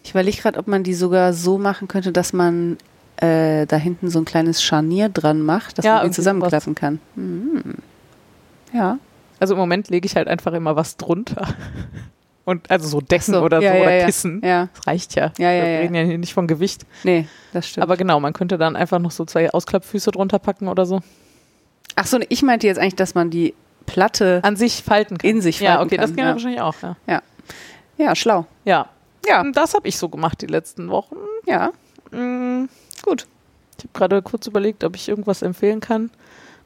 Ich 0.05 0.11
überlege 0.11 0.37
gerade, 0.37 0.59
ob 0.59 0.69
man 0.69 0.83
die 0.83 0.95
sogar 0.95 1.33
so 1.33 1.59
machen 1.59 1.89
könnte, 1.89 2.13
dass 2.13 2.33
man 2.33 2.79
äh, 3.17 3.67
da 3.67 3.77
hinten 3.77 4.11
so 4.11 4.21
ein 4.21 4.25
kleines 4.25 4.63
Scharnier 4.63 5.09
dran 5.09 5.43
macht, 5.43 5.79
dass 5.79 5.85
Ja, 5.85 5.97
man 5.97 6.07
die 6.07 6.13
zusammenklappen 6.13 6.75
kann. 6.75 7.01
Mhm. 7.15 7.75
Ja. 8.73 8.99
Also 9.41 9.55
im 9.55 9.61
Moment 9.61 9.89
lege 9.89 10.07
ich 10.07 10.17
halt 10.17 10.29
einfach 10.29 10.53
immer 10.53 10.77
was 10.77 10.97
drunter. 10.97 11.49
Und 12.45 12.71
also 12.71 12.87
so 12.87 13.01
Decken 13.01 13.35
so, 13.35 13.43
oder 13.43 13.61
ja, 13.61 13.73
so 13.73 13.77
ja, 13.77 13.83
oder 13.83 13.95
ja. 13.97 14.07
Kissen. 14.07 14.41
Ja. 14.45 14.69
Das 14.73 14.87
reicht 14.87 15.17
ja. 15.17 15.33
Ja, 15.37 15.51
ja, 15.51 15.65
Wir 15.65 15.81
reden 15.81 15.95
ja 15.97 16.03
hier 16.03 16.19
nicht 16.19 16.33
von 16.33 16.47
Gewicht. 16.47 16.87
Nee, 17.03 17.27
das 17.53 17.69
stimmt. 17.69 17.83
Aber 17.83 17.97
genau, 17.97 18.21
man 18.21 18.33
könnte 18.33 18.57
dann 18.57 18.77
einfach 18.77 19.01
noch 19.01 19.11
so 19.11 19.25
zwei 19.25 19.51
Ausklappfüße 19.51 20.13
drunter 20.13 20.39
packen 20.39 20.69
oder 20.69 20.87
so. 20.87 21.01
Ach 21.97 22.07
so, 22.07 22.19
ich 22.29 22.43
meinte 22.43 22.67
jetzt 22.67 22.79
eigentlich, 22.79 22.95
dass 22.97 23.15
man 23.15 23.31
die 23.31 23.55
Platte. 23.87 24.41
An 24.43 24.57
sich 24.57 24.83
falten 24.83 25.19
kann. 25.19 25.29
In 25.31 25.41
sich 25.41 25.61
Ja, 25.61 25.77
falten 25.77 25.87
okay, 25.87 25.97
das 25.97 26.07
kann, 26.11 26.17
geht 26.17 26.25
ja. 26.25 26.33
wahrscheinlich 26.33 26.61
auch. 26.61 26.75
Ja. 27.07 27.23
Ja, 27.99 28.15
schlau. 28.15 28.47
ja. 28.65 28.89
Ja, 29.27 29.43
Das 29.53 29.75
habe 29.75 29.89
ich 29.89 29.99
so 29.99 30.09
gemacht 30.09 30.41
die 30.43 30.47
letzten 30.47 30.89
Wochen. 30.91 31.17
ja, 31.47 31.71
Mm, 32.13 32.67
gut. 33.03 33.27
Ich 33.79 33.85
habe 33.85 33.93
gerade 33.93 34.23
kurz 34.23 34.47
überlegt, 34.47 34.85
ob 34.85 34.95
ich 34.95 35.09
irgendwas 35.09 35.43
empfehlen 35.43 35.81
kann. 35.81 36.11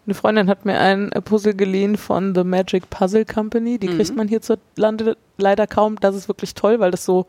Eine 0.07 0.15
Freundin 0.15 0.49
hat 0.51 0.67
mir 0.67 0.79
ein 0.79 1.11
äh, 1.13 1.21
Puzzle 1.23 1.55
geliehen 1.55 1.97
von 1.97 2.35
The 2.35 2.45
Magic 2.45 2.91
Puzzle 2.91 3.25
Company. 3.25 3.79
Die 3.79 3.89
Mhm. 3.89 3.97
kriegt 3.97 4.15
man 4.17 4.29
hierzulande 4.29 5.17
leider 5.39 5.67
kaum. 5.67 5.97
Das 6.01 6.15
ist 6.15 6.29
wirklich 6.29 6.55
toll, 6.55 6.79
weil 6.81 6.91
das 6.91 7.05
so 7.07 7.27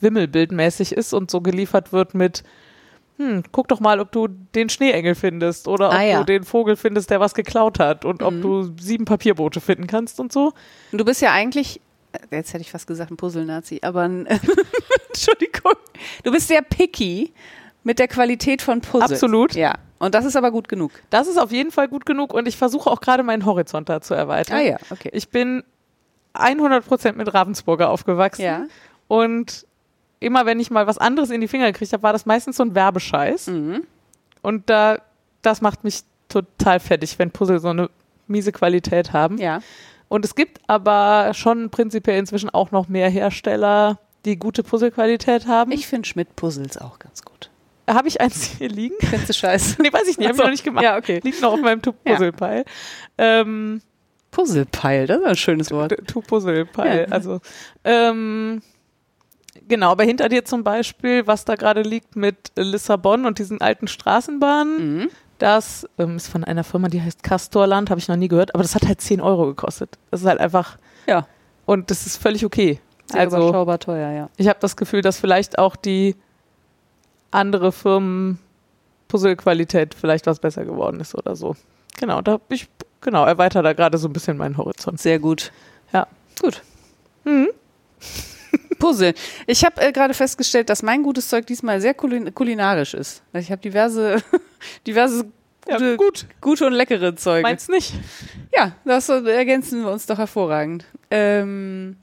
wimmelbildmäßig 0.00 0.92
ist 0.92 1.12
und 1.12 1.30
so 1.30 1.40
geliefert 1.40 1.92
wird 1.92 2.14
mit, 2.14 2.44
hm, 3.18 3.42
guck 3.52 3.68
doch 3.68 3.80
mal, 3.80 4.00
ob 4.00 4.10
du 4.12 4.28
den 4.28 4.68
Schneeengel 4.70 5.14
findest 5.14 5.68
oder 5.68 5.88
ob 5.88 5.94
Ah, 5.94 6.02
ja. 6.02 6.18
du 6.20 6.24
den 6.24 6.44
Vogel 6.44 6.76
findest, 6.76 7.10
der 7.10 7.20
was 7.20 7.34
geklaut 7.34 7.78
hat 7.78 8.04
und 8.04 8.22
ob 8.22 8.32
Mhm. 8.34 8.42
du 8.42 8.62
sieben 8.80 9.04
Papierboote 9.04 9.60
finden 9.60 9.86
kannst 9.86 10.20
und 10.20 10.32
so. 10.32 10.52
Und 10.92 10.98
du 10.98 11.04
bist 11.04 11.20
ja 11.20 11.32
eigentlich, 11.32 11.80
jetzt 12.30 12.52
hätte 12.54 12.62
ich 12.62 12.70
fast 12.70 12.86
gesagt 12.86 13.10
ein 13.10 13.16
Puzzle-Nazi, 13.16 13.80
aber 13.82 14.02
ein, 14.02 14.26
Entschuldigung, 15.08 15.72
du 16.22 16.30
bist 16.32 16.48
sehr 16.48 16.62
picky 16.62 17.32
mit 17.84 17.98
der 17.98 18.08
Qualität 18.08 18.62
von 18.62 18.80
Puzzles. 18.80 19.12
Absolut. 19.12 19.54
Ja, 19.54 19.74
und 19.98 20.14
das 20.14 20.24
ist 20.24 20.36
aber 20.36 20.50
gut 20.50 20.68
genug. 20.68 20.92
Das 21.10 21.26
ist 21.26 21.38
auf 21.38 21.50
jeden 21.52 21.70
Fall 21.70 21.88
gut 21.88 22.06
genug 22.06 22.32
und 22.34 22.46
ich 22.48 22.56
versuche 22.56 22.90
auch 22.90 23.00
gerade 23.00 23.22
meinen 23.22 23.44
Horizont 23.44 23.88
da 23.88 24.00
zu 24.00 24.14
erweitern. 24.14 24.56
Ah 24.56 24.60
ja, 24.62 24.76
okay. 24.90 25.10
Ich 25.12 25.28
bin 25.30 25.62
100% 26.34 27.12
mit 27.14 27.32
Ravensburger 27.34 27.88
aufgewachsen. 27.90 28.42
Ja. 28.42 28.66
Und 29.08 29.66
immer 30.20 30.46
wenn 30.46 30.60
ich 30.60 30.70
mal 30.70 30.86
was 30.86 30.98
anderes 30.98 31.30
in 31.30 31.40
die 31.40 31.48
Finger 31.48 31.66
gekriegt 31.66 31.92
habe, 31.92 32.02
war 32.02 32.12
das 32.12 32.26
meistens 32.26 32.56
so 32.56 32.62
ein 32.62 32.74
Werbescheiß. 32.74 33.48
Mhm. 33.48 33.86
Und 34.42 34.70
da, 34.70 34.98
das 35.42 35.60
macht 35.60 35.84
mich 35.84 36.02
total 36.28 36.80
fertig, 36.80 37.18
wenn 37.18 37.30
Puzzle 37.30 37.60
so 37.60 37.68
eine 37.68 37.90
miese 38.26 38.52
Qualität 38.52 39.12
haben. 39.12 39.38
Ja. 39.38 39.60
Und 40.08 40.24
es 40.24 40.34
gibt 40.34 40.60
aber 40.66 41.32
schon 41.34 41.70
prinzipiell 41.70 42.18
inzwischen 42.18 42.50
auch 42.50 42.70
noch 42.70 42.88
mehr 42.88 43.10
Hersteller, 43.10 43.98
die 44.24 44.38
gute 44.38 44.62
Puzzlequalität 44.62 45.46
haben. 45.46 45.72
Ich 45.72 45.86
finde 45.86 46.08
Schmidt-Puzzles 46.08 46.78
auch 46.78 46.98
ganz 46.98 47.22
gut. 47.22 47.50
Habe 47.88 48.08
ich 48.08 48.20
eins 48.20 48.44
hier 48.58 48.68
liegen? 48.68 48.94
Findest 49.00 49.28
du 49.30 49.32
scheiße? 49.32 49.76
Nee, 49.82 49.92
weiß 49.92 50.08
ich 50.08 50.18
nicht, 50.18 50.28
habe 50.28 50.36
ich 50.36 50.44
noch 50.44 50.50
nicht 50.50 50.64
gemacht. 50.64 50.84
Ja, 50.84 50.96
okay. 50.98 51.20
Liegt 51.22 51.40
noch 51.40 51.54
auf 51.54 51.60
meinem 51.60 51.80
Two-Puzzle-Pile. 51.80 52.64
Ähm, 53.16 53.80
Puzzlepeil, 54.30 55.06
das 55.06 55.20
ist 55.20 55.26
ein 55.26 55.36
schönes 55.36 55.70
Wort. 55.70 55.94
Two-Puzzle-Pile. 56.06 57.02
Ja. 57.02 57.08
Also, 57.08 57.40
ähm, 57.84 58.60
genau, 59.68 59.90
aber 59.90 60.04
hinter 60.04 60.28
dir 60.28 60.44
zum 60.44 60.64
Beispiel, 60.64 61.26
was 61.26 61.44
da 61.44 61.54
gerade 61.54 61.82
liegt 61.82 62.16
mit 62.16 62.52
Lissabon 62.56 63.26
und 63.26 63.38
diesen 63.38 63.60
alten 63.60 63.86
Straßenbahnen, 63.88 64.96
Mhm. 64.98 65.08
das 65.38 65.86
ähm, 65.98 66.16
ist 66.16 66.28
von 66.28 66.44
einer 66.44 66.64
Firma, 66.64 66.88
die 66.88 67.00
heißt 67.02 67.22
Castorland, 67.22 67.90
habe 67.90 68.00
ich 68.00 68.08
noch 68.08 68.16
nie 68.16 68.28
gehört, 68.28 68.54
aber 68.54 68.62
das 68.62 68.74
hat 68.74 68.86
halt 68.86 69.00
10 69.00 69.20
Euro 69.20 69.46
gekostet. 69.46 69.98
Das 70.10 70.20
ist 70.22 70.26
halt 70.26 70.40
einfach, 70.40 70.78
Ja, 71.06 71.26
und 71.66 71.90
das 71.90 72.06
ist 72.06 72.16
völlig 72.16 72.44
okay. 72.44 72.80
sehr 73.06 73.20
also, 73.20 73.36
überschaubar 73.36 73.78
teuer, 73.78 74.10
ja. 74.12 74.28
ich 74.36 74.48
habe 74.48 74.58
das 74.60 74.76
Gefühl, 74.76 75.02
dass 75.02 75.18
vielleicht 75.20 75.58
auch 75.58 75.76
die 75.76 76.16
andere 77.30 77.72
Firmen 77.72 78.38
Puzzlequalität 79.08 79.94
vielleicht 79.94 80.26
was 80.26 80.38
besser 80.38 80.64
geworden 80.64 81.00
ist 81.00 81.14
oder 81.14 81.34
so. 81.36 81.56
Genau, 81.98 82.20
da 82.20 82.40
ich 82.48 82.68
genau 83.00 83.24
erweitere 83.24 83.62
da 83.62 83.72
gerade 83.72 83.96
so 83.98 84.08
ein 84.08 84.12
bisschen 84.12 84.36
meinen 84.36 84.56
Horizont. 84.56 85.00
Sehr 85.00 85.18
gut. 85.18 85.50
Ja. 85.92 86.06
Gut. 86.40 86.62
Mhm. 87.24 87.48
Puzzle. 88.78 89.14
Ich 89.46 89.64
habe 89.64 89.80
äh, 89.80 89.92
gerade 89.92 90.14
festgestellt, 90.14 90.70
dass 90.70 90.82
mein 90.82 91.02
gutes 91.02 91.28
Zeug 91.28 91.46
diesmal 91.46 91.80
sehr 91.80 91.94
kulin 91.94 92.34
kulinarisch 92.34 92.94
ist. 92.94 93.22
Also 93.32 93.44
ich 93.44 93.50
habe 93.50 93.60
diverse, 93.60 94.22
diverse 94.86 95.24
gute, 95.66 95.84
Ja, 95.90 95.96
gut. 95.96 96.26
gute 96.40 96.66
und 96.66 96.72
leckere 96.74 97.14
Zeuge. 97.16 97.42
Meinst 97.42 97.68
nicht? 97.68 97.92
Ja, 98.54 98.72
das 98.84 99.08
äh, 99.08 99.20
ergänzen 99.30 99.82
wir 99.82 99.90
uns 99.90 100.06
doch 100.06 100.18
hervorragend. 100.18 100.84
Ähm, 101.10 101.96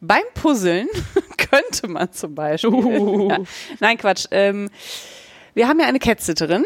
beim 0.00 0.22
Puzzeln 0.34 0.88
könnte 1.50 1.88
man 1.88 2.12
zum 2.12 2.34
Beispiel. 2.34 2.70
Uh. 2.72 3.28
Ja. 3.30 3.38
Nein, 3.80 3.98
Quatsch. 3.98 4.26
Ähm, 4.30 4.68
wir 5.54 5.68
haben 5.68 5.78
ja 5.80 5.86
eine 5.86 5.98
Catsitterin. 5.98 6.64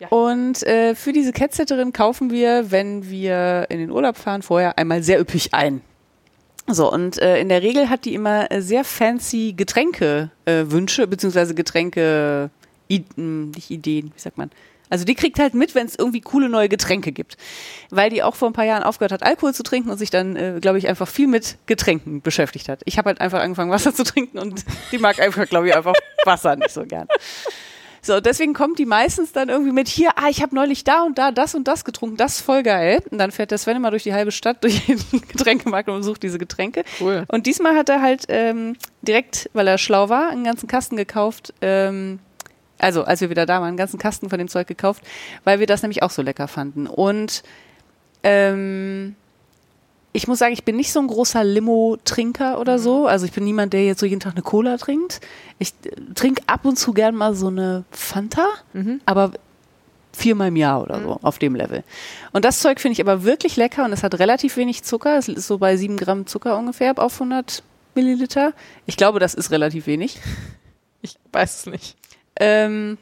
Ja. 0.00 0.08
Und 0.08 0.62
äh, 0.64 0.94
für 0.94 1.12
diese 1.12 1.32
Catsitterin 1.32 1.92
kaufen 1.92 2.30
wir, 2.30 2.70
wenn 2.70 3.08
wir 3.08 3.66
in 3.68 3.78
den 3.78 3.90
Urlaub 3.90 4.16
fahren, 4.16 4.42
vorher 4.42 4.76
einmal 4.78 5.02
sehr 5.02 5.20
üppig 5.20 5.52
ein. 5.54 5.82
So, 6.66 6.90
und 6.90 7.18
äh, 7.20 7.38
in 7.40 7.50
der 7.50 7.62
Regel 7.62 7.90
hat 7.90 8.04
die 8.04 8.14
immer 8.14 8.50
äh, 8.50 8.62
sehr 8.62 8.84
fancy 8.84 9.54
Getränke 9.56 10.30
äh, 10.46 10.64
beziehungsweise 10.64 11.54
Getränke, 11.54 12.50
I 12.90 13.04
mh, 13.16 13.52
nicht 13.54 13.70
Ideen, 13.70 14.12
wie 14.14 14.20
sagt 14.20 14.38
man. 14.38 14.50
Also 14.90 15.04
die 15.04 15.14
kriegt 15.14 15.38
halt 15.38 15.54
mit, 15.54 15.74
wenn 15.74 15.86
es 15.86 15.96
irgendwie 15.98 16.20
coole 16.20 16.48
neue 16.48 16.68
Getränke 16.68 17.10
gibt. 17.12 17.36
Weil 17.90 18.10
die 18.10 18.22
auch 18.22 18.34
vor 18.34 18.48
ein 18.48 18.52
paar 18.52 18.64
Jahren 18.64 18.82
aufgehört 18.82 19.12
hat, 19.12 19.22
Alkohol 19.22 19.54
zu 19.54 19.62
trinken 19.62 19.90
und 19.90 19.98
sich 19.98 20.10
dann, 20.10 20.36
äh, 20.36 20.58
glaube 20.60 20.78
ich, 20.78 20.88
einfach 20.88 21.08
viel 21.08 21.26
mit 21.26 21.58
Getränken 21.66 22.22
beschäftigt 22.22 22.68
hat. 22.68 22.80
Ich 22.84 22.96
habe 22.96 23.08
halt 23.08 23.20
einfach 23.20 23.40
angefangen, 23.40 23.70
Wasser 23.70 23.94
zu 23.94 24.04
trinken 24.04 24.38
und 24.38 24.64
die 24.92 24.98
mag 24.98 25.18
einfach, 25.20 25.48
glaube 25.48 25.68
ich, 25.68 25.76
einfach 25.76 25.94
Wasser 26.24 26.56
nicht 26.56 26.70
so 26.70 26.84
gern. 26.84 27.08
So, 28.04 28.20
deswegen 28.20 28.52
kommt 28.52 28.78
die 28.78 28.84
meistens 28.84 29.32
dann 29.32 29.48
irgendwie 29.48 29.72
mit, 29.72 29.88
hier, 29.88 30.10
ah, 30.16 30.28
ich 30.28 30.42
habe 30.42 30.54
neulich 30.54 30.84
da 30.84 31.04
und 31.04 31.16
da 31.16 31.30
das 31.30 31.54
und 31.54 31.66
das 31.66 31.86
getrunken, 31.86 32.18
das 32.18 32.36
ist 32.36 32.40
voll 32.42 32.62
geil. 32.62 33.02
Und 33.10 33.16
dann 33.16 33.30
fährt 33.30 33.50
der 33.50 33.56
Sven 33.56 33.76
immer 33.76 33.90
durch 33.90 34.02
die 34.02 34.12
halbe 34.12 34.30
Stadt, 34.30 34.58
durch 34.62 34.84
den 34.84 35.00
Getränkemarkt 35.26 35.88
und 35.88 36.02
sucht 36.02 36.22
diese 36.22 36.38
Getränke. 36.38 36.84
Cool. 37.00 37.24
Und 37.28 37.46
diesmal 37.46 37.74
hat 37.74 37.88
er 37.88 38.02
halt 38.02 38.26
ähm, 38.28 38.76
direkt, 39.00 39.48
weil 39.54 39.66
er 39.66 39.78
schlau 39.78 40.10
war, 40.10 40.28
einen 40.28 40.44
ganzen 40.44 40.68
Kasten 40.68 40.96
gekauft. 40.96 41.54
Ähm, 41.62 42.18
also, 42.78 43.04
als 43.04 43.22
wir 43.22 43.30
wieder 43.30 43.46
da 43.46 43.54
waren, 43.60 43.68
einen 43.68 43.76
ganzen 43.78 43.98
Kasten 43.98 44.28
von 44.28 44.38
dem 44.38 44.48
Zeug 44.48 44.66
gekauft, 44.66 45.02
weil 45.44 45.58
wir 45.58 45.66
das 45.66 45.80
nämlich 45.80 46.02
auch 46.02 46.10
so 46.10 46.20
lecker 46.20 46.46
fanden. 46.46 46.86
Und 46.86 47.42
ähm, 48.22 49.16
ich 50.16 50.26
muss 50.28 50.38
sagen, 50.38 50.52
ich 50.54 50.64
bin 50.64 50.76
nicht 50.76 50.92
so 50.92 51.00
ein 51.00 51.08
großer 51.08 51.42
Limo-Trinker 51.44 52.58
oder 52.60 52.78
so. 52.78 53.06
Also 53.06 53.26
ich 53.26 53.32
bin 53.32 53.44
niemand, 53.44 53.72
der 53.72 53.84
jetzt 53.84 54.00
so 54.00 54.06
jeden 54.06 54.20
Tag 54.20 54.32
eine 54.34 54.42
Cola 54.42 54.78
trinkt. 54.78 55.20
Ich 55.58 55.74
äh, 55.84 55.90
trinke 56.14 56.42
ab 56.46 56.64
und 56.64 56.78
zu 56.78 56.92
gern 56.94 57.14
mal 57.14 57.34
so 57.34 57.48
eine 57.48 57.84
Fanta, 57.90 58.46
Mhm. 58.72 59.00
aber 59.04 59.32
viermal 60.12 60.48
im 60.48 60.56
Jahr 60.56 60.80
oder 60.80 61.00
so 61.02 61.18
auf 61.22 61.38
dem 61.40 61.56
Level. 61.56 61.82
Und 62.32 62.44
das 62.44 62.60
Zeug 62.60 62.78
finde 62.80 62.92
ich 62.92 63.00
aber 63.00 63.24
wirklich 63.24 63.56
lecker 63.56 63.84
und 63.84 63.92
es 63.92 64.04
hat 64.04 64.16
relativ 64.20 64.56
wenig 64.56 64.84
Zucker. 64.84 65.18
Es 65.18 65.28
ist 65.28 65.48
so 65.48 65.58
bei 65.58 65.76
sieben 65.76 65.96
Gramm 65.96 66.26
Zucker 66.28 66.56
ungefähr 66.56 66.96
auf 66.96 67.14
100 67.14 67.64
Milliliter. 67.96 68.52
Ich 68.86 68.96
glaube, 68.96 69.18
das 69.18 69.34
ist 69.34 69.50
relativ 69.50 69.86
wenig. 69.86 70.18
Ich 71.02 71.18
weiß 71.32 71.58
es 71.58 71.66
nicht. 71.66 71.96
Ähm, 72.40 72.96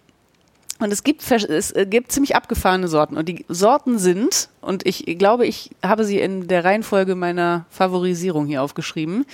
Und 0.82 0.92
es 0.92 1.04
gibt, 1.04 1.28
es 1.30 1.70
äh, 1.72 1.86
gibt 1.88 2.12
ziemlich 2.12 2.34
abgefahrene 2.36 2.88
Sorten. 2.88 3.16
Und 3.16 3.28
die 3.28 3.44
Sorten 3.48 3.98
sind, 3.98 4.48
und 4.60 4.86
ich 4.86 5.04
glaube, 5.18 5.46
ich 5.46 5.70
habe 5.82 6.04
sie 6.04 6.18
in 6.20 6.48
der 6.48 6.64
Reihenfolge 6.64 7.14
meiner 7.14 7.66
Favorisierung 7.70 8.46
hier 8.46 8.62
aufgeschrieben, 8.62 9.24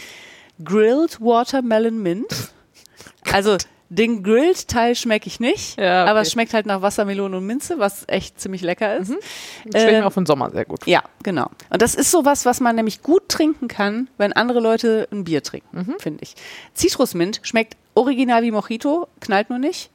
Grilled 0.62 1.20
Watermelon 1.20 2.02
Mint. 2.02 2.26
Also 3.32 3.56
den 3.90 4.22
Grilled-Teil 4.22 4.94
schmecke 4.94 5.26
ich 5.28 5.38
nicht, 5.40 5.78
Ja, 5.78 6.02
okay. 6.02 6.10
aber 6.10 6.20
es 6.22 6.32
schmeckt 6.32 6.52
halt 6.54 6.66
nach 6.66 6.82
Wassermelone 6.82 7.36
und 7.36 7.46
Minze, 7.46 7.78
was 7.78 8.04
echt 8.06 8.40
ziemlich 8.40 8.62
lecker 8.62 8.96
ist. 8.96 9.10
Das 9.10 9.82
schmeckt 9.82 9.92
Ähm, 9.94 10.00
mir 10.00 10.06
auch 10.06 10.12
für 10.12 10.20
den 10.20 10.26
Sommer 10.26 10.50
sehr 10.50 10.64
gut. 10.64 10.86
Ja, 10.86 11.02
genau. 11.22 11.48
Und 11.70 11.80
das 11.82 11.94
ist 11.94 12.10
sowas, 12.10 12.44
was 12.46 12.60
man 12.60 12.76
nämlich 12.76 13.02
gut 13.02 13.28
trinken 13.28 13.68
kann, 13.68 14.08
wenn 14.18 14.32
andere 14.32 14.60
Leute 14.60 15.08
ein 15.12 15.24
Bier 15.24 15.42
trinken, 15.42 15.94
finde 16.00 16.22
ich. 16.22 16.34
Zitrusmint 16.74 17.40
schmeckt 17.42 17.76
original 17.94 18.42
wie 18.42 18.50
Mojito, 18.50 19.08
knallt 19.20 19.50
nur 19.50 19.58
nicht. 19.58 19.90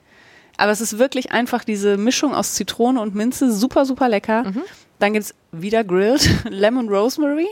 Aber 0.57 0.71
es 0.71 0.81
ist 0.81 0.99
wirklich 0.99 1.31
einfach 1.31 1.63
diese 1.63 1.97
Mischung 1.97 2.33
aus 2.35 2.53
Zitrone 2.53 2.99
und 3.01 3.15
Minze, 3.15 3.51
super, 3.51 3.85
super 3.85 4.07
lecker. 4.09 4.45
Dann 4.99 5.13
gibt's 5.13 5.33
wieder 5.51 5.83
Grilled 5.83 6.29
Lemon 6.49 6.87
Rosemary. 6.89 7.47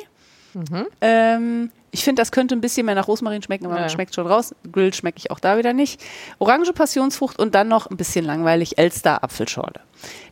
Ähm, 1.01 1.71
ich 1.91 2.03
finde, 2.03 2.21
das 2.21 2.31
könnte 2.31 2.55
ein 2.55 2.61
bisschen 2.61 2.85
mehr 2.85 2.95
nach 2.95 3.07
Rosmarin 3.07 3.41
schmecken, 3.41 3.65
aber 3.65 3.75
Ja. 3.75 3.81
man 3.81 3.89
schmeckt 3.89 4.15
schon 4.15 4.27
raus. 4.27 4.53
Grilled 4.71 4.95
schmecke 4.95 5.17
ich 5.19 5.31
auch 5.31 5.39
da 5.39 5.57
wieder 5.57 5.73
nicht. 5.73 6.01
Orange 6.39 6.71
Passionsfrucht 6.73 7.39
und 7.39 7.55
dann 7.55 7.67
noch 7.67 7.89
ein 7.89 7.97
bisschen 7.97 8.25
langweilig 8.25 8.77
Elster 8.77 9.23
Apfelschorle. 9.23 9.81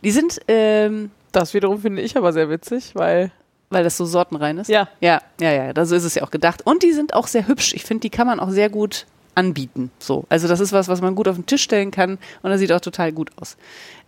Die 0.04 0.12
sind, 0.12 0.40
ähm, 0.48 1.12
Das 1.32 1.54
wiederum 1.54 1.80
finde 1.82 2.02
ich 2.02 2.18
aber 2.18 2.34
sehr 2.34 2.50
witzig, 2.50 2.92
weil 2.96 3.32
weil 3.72 3.84
das 3.84 3.98
so 3.98 4.06
sortenrein 4.06 4.58
ist. 4.58 4.68
Ja. 4.68 4.90
Ja, 5.00 5.22
ja, 5.40 5.52
ja, 5.52 5.86
so 5.86 5.96
ist 5.96 6.04
es 6.04 6.16
ja 6.16 6.24
auch 6.24 6.32
gedacht. 6.32 6.66
Und 6.66 6.82
die 6.82 6.92
sind 6.92 7.14
auch 7.14 7.28
sehr 7.28 7.48
hübsch. 7.48 7.74
Ich 7.76 7.84
finde, 7.84 8.02
die 8.02 8.10
kann 8.10 8.26
man 8.26 8.40
auch 8.40 8.50
sehr 8.50 8.68
gut 8.68 9.06
anbieten. 9.40 9.90
So. 10.00 10.26
Also 10.28 10.50
das 10.50 10.60
ist 10.60 10.74
was, 10.74 10.90
was 10.90 11.02
man 11.02 11.16
gut 11.16 11.30
auf 11.30 11.36
den 11.36 11.46
Tisch 11.46 11.64
stellen 11.64 11.92
kann 11.92 12.18
und 12.42 12.50
das 12.52 12.60
sieht 12.60 12.72
auch 12.74 12.82
total 12.82 13.14
gut 13.14 13.32
aus. 13.38 13.56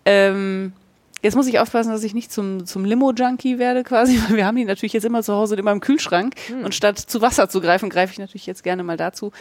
Ähm, 0.04 0.74
jetzt 1.22 1.36
muss 1.36 1.48
ich 1.48 1.58
aufpassen, 1.60 1.90
dass 1.90 2.04
ich 2.04 2.14
nicht 2.14 2.34
zum, 2.34 2.66
zum 2.66 2.84
Limo-Junkie 2.84 3.58
werde 3.58 3.84
quasi, 3.84 4.20
weil 4.28 4.36
wir 4.36 4.46
haben 4.46 4.58
die 4.58 4.66
natürlich 4.66 4.92
jetzt 4.92 5.06
immer 5.06 5.24
zu 5.24 5.34
Hause 5.34 5.56
und 5.56 5.60
immer 5.60 5.72
im 5.72 5.80
Kühlschrank 5.80 6.36
und 6.64 6.76
statt 6.76 7.00
zu 7.00 7.22
Wasser 7.22 7.48
zu 7.48 7.62
greifen, 7.62 7.90
greife 7.90 8.12
ich 8.12 8.20
natürlich 8.20 8.46
jetzt 8.46 8.64
gerne 8.64 8.84
mal 8.84 8.98
dazu. 8.98 9.32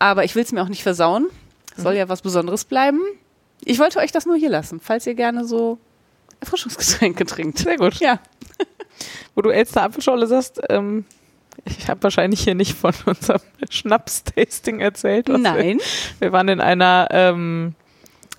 Aber 0.00 0.24
ich 0.24 0.34
will 0.34 0.42
es 0.42 0.50
mir 0.50 0.62
auch 0.62 0.68
nicht 0.68 0.82
versauen. 0.82 1.26
Soll 1.76 1.94
ja 1.94 2.08
was 2.08 2.22
Besonderes 2.22 2.64
bleiben. 2.64 3.00
Ich 3.64 3.78
wollte 3.78 4.00
euch 4.00 4.10
das 4.10 4.26
nur 4.26 4.34
hier 4.34 4.50
lassen, 4.50 4.80
falls 4.80 5.06
ihr 5.06 5.14
gerne 5.14 5.44
so 5.44 5.78
Erfrischungsgetränke 6.40 7.24
trinkt. 7.26 7.58
Sehr 7.58 7.76
gut. 7.76 8.00
Ja. 8.00 8.18
Wo 9.36 9.42
du 9.42 9.50
Elster 9.50 9.84
Apfelschorle 9.84 10.26
sagst, 10.26 10.60
ähm, 10.68 11.04
ich 11.64 11.88
habe 11.88 12.02
wahrscheinlich 12.02 12.40
hier 12.40 12.54
nicht 12.54 12.74
von 12.74 12.92
unserem 13.06 13.40
Schnaps-Tasting 13.70 14.80
erzählt. 14.80 15.28
was 15.28 15.36
Wir, 15.36 15.42
Nein. 15.42 15.78
wir 16.18 16.32
waren 16.32 16.48
in 16.48 16.60
einer 16.60 17.08
ähm, 17.10 17.74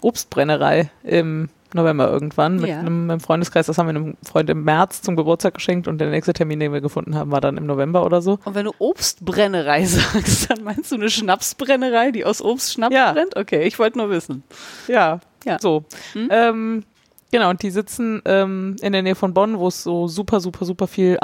Obstbrennerei 0.02 0.90
im 1.04 1.50
November 1.74 2.10
irgendwann 2.10 2.56
mit 2.56 2.70
Ja. 2.70 2.80
einem, 2.80 3.12
einem 3.12 3.20
Freundeskreis. 3.20 3.68
Das 3.68 3.78
haben 3.78 3.86
wir 3.86 3.90
einem 3.92 4.18
Freund 4.28 4.50
im 4.50 4.64
März 4.64 5.04
zum 5.04 5.16
Geburtstag 5.16 5.54
geschenkt 5.54 5.88
und 5.88 6.00
der 6.00 6.10
nächste 6.10 6.34
Termin, 6.34 6.60
den 6.60 6.74
wir 6.74 6.82
gefunden 6.82 7.14
haben, 7.16 7.30
war 7.32 7.42
dann 7.42 7.58
im 7.58 7.68
November 7.68 8.04
oder 8.06 8.22
so. 8.24 8.40
Und 8.44 8.56
wenn 8.56 8.66
du 8.66 8.72
Obstbrennerei 8.80 9.84
sagst, 9.86 10.50
dann 10.50 10.64
meinst 10.64 10.92
du 10.92 10.96
eine 10.96 11.10
Schnapsbrennerei, 11.12 12.12
die 12.12 12.26
aus 12.26 12.42
Obst 12.42 12.74
Schnaps 12.74 12.96
Ja. 12.96 13.12
brennt? 13.12 13.36
Okay, 13.38 13.68
ich 13.68 13.78
wollte 13.78 14.00
nur 14.00 14.10
wissen. 14.10 14.42
Ja, 14.88 15.20
Ja. 15.46 15.60
so. 15.60 15.84
Hm? 16.14 16.28
Ähm, 16.32 16.84
genau, 17.32 17.52
und 17.52 17.62
die 17.62 17.70
sitzen 17.70 18.24
ähm, 18.26 18.76
in 18.82 18.92
der 18.94 19.04
Nähe 19.04 19.16
von 19.16 19.36
Bonn, 19.36 19.60
wo 19.60 19.68
es 19.68 19.84
so 19.84 20.08
super, 20.08 20.40
super, 20.40 20.66
super 20.66 20.88
viel 20.88 21.20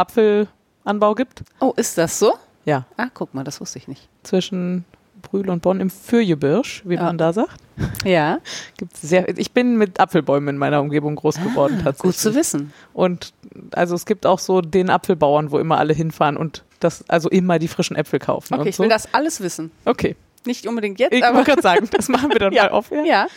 Apfelanbau 0.86 1.16
gibt. 1.16 1.44
Oh, 1.60 1.74
ist 1.76 1.98
das 1.98 2.20
so? 2.20 2.34
Ja, 2.66 2.86
Ah, 2.98 3.08
guck 3.14 3.34
mal, 3.34 3.44
das 3.44 3.60
wusste 3.62 3.80
ich 3.80 3.88
nicht. 3.88 4.08
zwischen 4.24 4.86
Brühl 5.22 5.50
und 5.50 5.62
Bonn 5.64 5.80
im 5.80 5.90
Fürjebirsch, 5.90 6.84
wie 6.86 6.96
Ja. 6.96 7.04
man 7.04 7.18
da 7.18 7.34
sagt. 7.34 7.58
Ja, 8.06 8.38
Gibt's 8.78 9.02
sehr, 9.02 9.28
ich 9.38 9.52
bin 9.52 9.78
mit 9.78 10.00
Apfelbäumen 10.00 10.50
in 10.50 10.58
meiner 10.58 10.82
Umgebung 10.82 11.16
groß 11.16 11.42
geworden 11.42 11.80
tatsächlich. 11.84 12.00
Ah, 12.00 12.04
gut 12.04 12.16
zu 12.18 12.36
wissen. 12.36 12.74
Und 12.94 13.34
also 13.74 13.96
es 13.96 14.06
gibt 14.06 14.26
auch 14.28 14.38
so 14.40 14.62
den 14.62 14.90
Apfelbauern, 14.92 15.52
wo 15.52 15.58
immer 15.60 15.78
alle 15.80 15.94
hinfahren 15.94 16.38
und 16.38 16.64
das 16.80 17.04
also 17.10 17.30
immer 17.30 17.58
die 17.60 17.68
frischen 17.68 17.96
Äpfel 17.96 18.20
kaufen 18.20 18.54
Okay, 18.56 18.70
ich 18.70 18.76
so. 18.76 18.84
will 18.84 18.90
das 18.90 19.12
alles 19.14 19.42
wissen. 19.42 19.72
okay, 19.86 20.16
Nicht 20.46 20.68
unbedingt 20.68 21.00
jetzt, 21.00 21.14
ich 21.14 21.24
aber 21.26 21.38
wollte 21.38 21.52
gerade 21.52 21.62
sagen, 21.64 21.90
das 21.92 22.08
machen 22.10 22.30
wir 22.32 22.40
dann 22.40 22.54
Ja. 22.54 22.64
mal 22.64 22.70
auf. 22.72 22.92
Ja. 22.92 23.04
ja. 23.04 23.28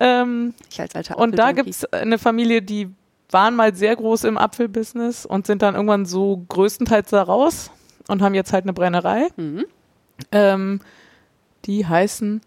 Ähm, 0.00 0.54
Ich 0.70 0.80
als 0.80 0.94
alter 0.96 1.18
und 1.18 1.38
da 1.38 1.44
Apfeljunkie. 1.48 1.70
gibt's 1.70 1.84
eine 1.92 2.18
Familie, 2.18 2.62
die 2.62 2.88
waren 3.30 3.54
mal 3.56 3.74
sehr 3.74 3.96
groß 3.96 4.24
im 4.24 4.36
Apfelbusiness 4.38 5.26
und 5.26 5.46
sind 5.46 5.62
dann 5.62 5.74
irgendwann 5.74 6.06
so 6.06 6.44
größtenteils 6.48 7.10
da 7.10 7.22
raus 7.22 7.70
und 8.08 8.22
haben 8.22 8.34
jetzt 8.34 8.52
halt 8.52 8.64
eine 8.64 8.72
Brennerei. 8.72 9.28
Mhm. 9.36 9.64
Ähm, 10.32 10.80
die 11.64 11.86
heißen 11.86 12.40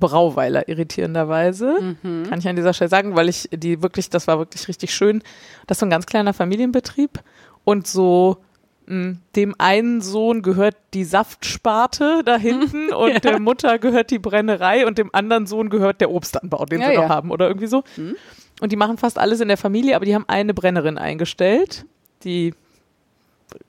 Brauweiler 0.00 0.68
irritierenderweise. 0.68 1.96
Mhm. 2.02 2.24
Kann 2.28 2.38
ich 2.38 2.48
an 2.48 2.56
dieser 2.56 2.72
Stelle 2.72 2.88
sagen, 2.90 3.16
weil 3.16 3.28
ich 3.28 3.48
die 3.52 3.82
wirklich, 3.82 4.10
das 4.10 4.26
war 4.28 4.38
wirklich 4.38 4.68
richtig 4.68 4.94
schön. 4.94 5.22
Das 5.66 5.76
ist 5.76 5.80
so 5.80 5.86
ein 5.86 5.90
ganz 5.90 6.06
kleiner 6.06 6.32
Familienbetrieb 6.34 7.20
und 7.64 7.86
so 7.86 8.38
mh, 8.86 9.16
dem 9.34 9.54
einen 9.58 10.00
Sohn 10.00 10.42
gehört 10.42 10.76
die 10.94 11.04
Saftsparte 11.04 12.22
da 12.24 12.36
hinten 12.38 12.92
und 12.92 13.24
der 13.24 13.40
Mutter 13.40 13.78
gehört 13.78 14.10
die 14.10 14.18
Brennerei 14.20 14.86
und 14.86 14.98
dem 14.98 15.12
anderen 15.14 15.46
Sohn 15.46 15.68
gehört 15.68 16.00
der 16.00 16.10
Obstanbau, 16.12 16.64
den 16.66 16.80
Ja, 16.80 16.88
sie 16.88 16.94
ja. 16.94 17.02
noch 17.02 17.08
haben 17.08 17.30
oder 17.30 17.48
irgendwie 17.48 17.66
so. 17.66 17.82
Mhm. 17.96 18.14
Und 18.60 18.72
die 18.72 18.76
machen 18.76 18.98
fast 18.98 19.18
alles 19.18 19.40
in 19.40 19.48
der 19.48 19.56
Familie, 19.56 19.96
aber 19.96 20.04
die 20.04 20.14
haben 20.14 20.24
eine 20.28 20.54
Brennerin 20.54 20.98
eingestellt, 20.98 21.84
die 22.24 22.54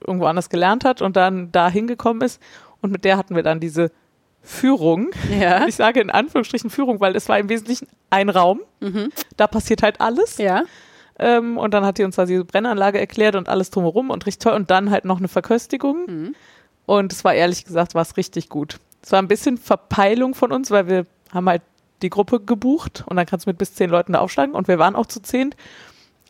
irgendwo 0.06 0.26
anders 0.26 0.50
gelernt 0.50 0.84
hat 0.84 1.02
und 1.02 1.16
dann 1.16 1.52
da 1.52 1.70
hingekommen 1.70 2.22
ist. 2.22 2.42
Und 2.82 2.92
mit 2.92 3.06
der 3.06 3.18
hatten 3.18 3.36
wir 3.36 3.44
dann 3.44 3.60
diese 3.60 3.92
Führung. 4.42 5.12
Ja. 5.40 5.68
Ich 5.68 5.76
sage 5.76 6.00
in 6.00 6.10
Anführungsstrichen 6.10 6.70
Führung, 6.70 7.00
weil 7.00 7.16
es 7.16 7.30
war 7.30 7.38
im 7.40 7.50
Wesentlichen 7.50 7.88
ein 8.10 8.30
Raum. 8.30 8.62
Mhm. 8.80 9.10
Da 9.38 9.48
passiert 9.48 9.84
halt 9.84 10.02
alles. 10.02 10.38
Ja. 10.38 10.64
Ähm, 11.18 11.58
und 11.58 11.74
dann 11.74 11.86
hat 11.86 11.98
die 11.98 12.04
uns 12.04 12.16
da 12.16 12.26
diese 12.26 12.46
Brennanlage 12.46 13.00
erklärt 13.00 13.36
und 13.36 13.50
alles 13.50 13.70
drumherum 13.70 14.10
und 14.10 14.26
richtig 14.26 14.44
toll. 14.44 14.54
Und 14.54 14.72
dann 14.72 14.90
halt 14.90 15.06
noch 15.06 15.18
eine 15.20 15.28
Verköstigung. 15.28 16.06
Mhm. 16.08 16.36
Und 16.86 17.14
es 17.14 17.24
war 17.24 17.34
ehrlich 17.34 17.66
gesagt, 17.66 17.94
war 17.94 18.02
es 18.02 18.18
richtig 18.18 18.50
gut. 18.50 18.80
Es 19.04 19.12
war 19.12 19.22
ein 19.22 19.28
bisschen 19.28 19.58
Verpeilung 19.58 20.34
von 20.34 20.52
uns, 20.52 20.72
weil 20.72 20.88
wir 20.88 21.06
haben 21.32 21.48
halt 21.48 21.62
die 22.02 22.10
Gruppe 22.10 22.40
gebucht 22.40 23.04
und 23.08 23.16
dann 23.18 23.26
kannst 23.26 23.46
du 23.46 23.50
mit 23.50 23.58
bis 23.58 23.74
zehn 23.76 23.90
Leuten 23.90 24.14
da 24.14 24.20
aufsteigen 24.20 24.54
und 24.54 24.68
wir 24.68 24.80
waren 24.80 24.96
auch 24.96 25.06
zu 25.06 25.22
zehn. 25.22 25.54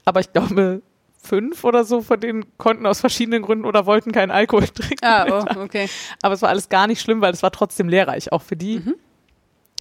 Aber 0.06 0.20
ich 0.20 0.32
glaube, 0.34 0.82
fünf 1.22 1.64
oder 1.64 1.84
so 1.84 2.02
von 2.02 2.20
denen 2.20 2.46
konnten 2.58 2.86
aus 2.86 3.00
verschiedenen 3.02 3.42
Gründen 3.44 3.66
oder 3.66 3.86
wollten 3.86 4.12
keinen 4.12 4.32
Alkohol 4.32 4.68
trinken. 4.74 5.04
Ah, 5.06 5.26
oh, 5.30 5.60
okay. 5.62 5.90
Aber 6.22 6.34
es 6.34 6.42
war 6.42 6.50
alles 6.50 6.70
gar 6.70 6.88
nicht 6.88 7.02
schlimm, 7.02 7.22
weil 7.22 7.34
es 7.34 7.44
war 7.44 7.52
trotzdem 7.52 7.90
lehrreich, 7.90 8.32
auch 8.32 8.42
für 8.42 8.56
die. 8.56 8.80
Mhm. 8.80 8.96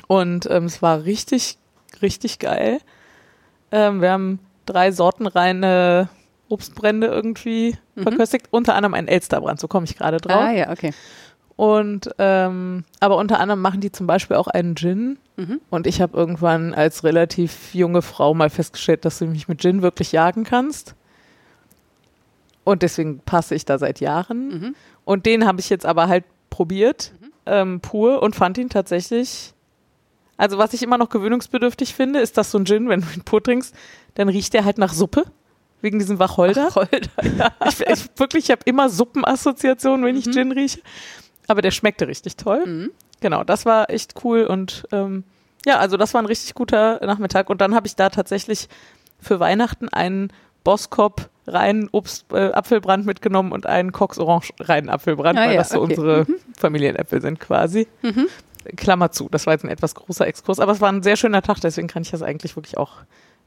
Und 0.06 0.50
ähm, 0.50 0.64
es 0.64 0.82
war 0.82 1.04
richtig, 1.04 1.58
richtig 2.02 2.38
geil. 2.38 2.78
Ähm, 3.70 4.00
wir 4.00 4.10
haben 4.12 4.38
drei 4.66 4.90
sortenreine 4.92 6.08
Obstbrände 6.48 7.06
irgendwie 7.06 7.76
Mhm. 7.94 8.02
verköstigt, 8.04 8.46
unter 8.50 8.74
anderem 8.74 8.94
ein 8.94 9.08
Elsterbrand, 9.08 9.58
so 9.60 9.66
komme 9.68 9.84
ich 9.84 9.96
gerade 9.96 10.18
drauf. 10.18 10.40
Ah, 10.40 10.52
ja, 10.52 10.70
okay. 10.70 10.92
Und 11.58 12.10
ähm, 12.18 12.84
aber 13.00 13.16
unter 13.16 13.40
anderem 13.40 13.60
machen 13.60 13.80
die 13.80 13.90
zum 13.90 14.06
Beispiel 14.06 14.36
auch 14.36 14.46
einen 14.46 14.76
Gin. 14.76 15.18
Mhm. 15.36 15.60
Und 15.70 15.88
ich 15.88 16.00
habe 16.00 16.16
irgendwann 16.16 16.72
als 16.72 17.02
relativ 17.02 17.74
junge 17.74 18.00
Frau 18.00 18.32
mal 18.32 18.48
festgestellt, 18.48 19.04
dass 19.04 19.18
du 19.18 19.26
mich 19.26 19.48
mit 19.48 19.60
Gin 19.60 19.82
wirklich 19.82 20.12
jagen 20.12 20.44
kannst. 20.44 20.94
Und 22.62 22.82
deswegen 22.82 23.18
passe 23.18 23.56
ich 23.56 23.64
da 23.64 23.76
seit 23.76 23.98
Jahren. 23.98 24.48
Mhm. 24.48 24.74
Und 25.04 25.26
den 25.26 25.46
habe 25.46 25.58
ich 25.58 25.68
jetzt 25.68 25.84
aber 25.84 26.06
halt 26.06 26.24
probiert, 26.48 27.12
ähm, 27.44 27.80
pur, 27.80 28.22
und 28.22 28.36
fand 28.36 28.56
ihn 28.58 28.68
tatsächlich. 28.68 29.52
Also, 30.36 30.58
was 30.58 30.74
ich 30.74 30.84
immer 30.84 30.96
noch 30.96 31.08
gewöhnungsbedürftig 31.08 31.92
finde, 31.92 32.20
ist, 32.20 32.38
dass 32.38 32.52
so 32.52 32.58
ein 32.58 32.66
Gin, 32.66 32.88
wenn 32.88 33.00
du 33.00 33.06
ihn 33.16 33.24
pur 33.24 33.42
trinkst, 33.42 33.74
dann 34.14 34.28
riecht 34.28 34.54
der 34.54 34.64
halt 34.64 34.78
nach 34.78 34.92
Suppe. 34.92 35.24
Wegen 35.80 35.98
diesem 35.98 36.20
Wacholder. 36.20 36.68
Ja, 37.36 37.50
ich, 37.66 37.80
ich, 37.80 38.06
wirklich, 38.16 38.44
ich 38.44 38.50
habe 38.52 38.62
immer 38.64 38.88
Suppenassoziationen, 38.88 40.04
wenn 40.04 40.16
ich 40.16 40.26
Mhm. 40.26 40.32
Gin 40.32 40.52
rieche. 40.52 40.80
Aber 41.48 41.60
der 41.62 41.70
schmeckte 41.72 42.06
richtig 42.06 42.36
toll. 42.36 42.64
Mhm. 42.64 42.90
Genau, 43.20 43.42
das 43.42 43.66
war 43.66 43.90
echt 43.90 44.14
cool 44.22 44.44
und 44.44 44.86
ähm, 44.92 45.24
ja, 45.66 45.78
also 45.78 45.96
das 45.96 46.14
war 46.14 46.22
ein 46.22 46.26
richtig 46.26 46.54
guter 46.54 47.04
Nachmittag. 47.04 47.50
Und 47.50 47.60
dann 47.60 47.74
habe 47.74 47.86
ich 47.88 47.96
da 47.96 48.10
tatsächlich 48.10 48.68
für 49.20 49.40
Weihnachten 49.40 49.88
einen 49.88 50.32
Boskop 50.62 51.28
reinen 51.46 51.88
Obst, 51.90 52.26
äh, 52.32 52.52
Apfelbrand 52.52 53.06
mitgenommen 53.06 53.52
und 53.52 53.66
einen 53.66 53.90
Cox 53.90 54.18
Orange 54.18 54.52
reinen 54.60 54.88
Apfelbrand, 54.88 55.38
Ah, 55.38 55.46
weil 55.46 55.52
ja, 55.54 55.58
das 55.58 55.70
so 55.70 55.80
okay. 55.80 55.94
unsere 55.94 56.26
Familienäpfel 56.56 57.20
sind 57.20 57.40
quasi. 57.40 57.88
Mhm. 58.02 58.28
Klammer 58.76 59.10
zu, 59.10 59.28
das 59.30 59.46
war 59.46 59.54
jetzt 59.54 59.64
ein 59.64 59.70
etwas 59.70 59.94
großer 59.94 60.26
Exkurs, 60.26 60.60
aber 60.60 60.72
es 60.72 60.80
war 60.80 60.92
ein 60.92 61.02
sehr 61.02 61.16
schöner 61.16 61.40
Tag, 61.42 61.58
deswegen 61.62 61.88
kann 61.88 62.02
ich 62.02 62.10
das 62.10 62.22
eigentlich 62.22 62.54
wirklich 62.54 62.76
auch 62.76 62.92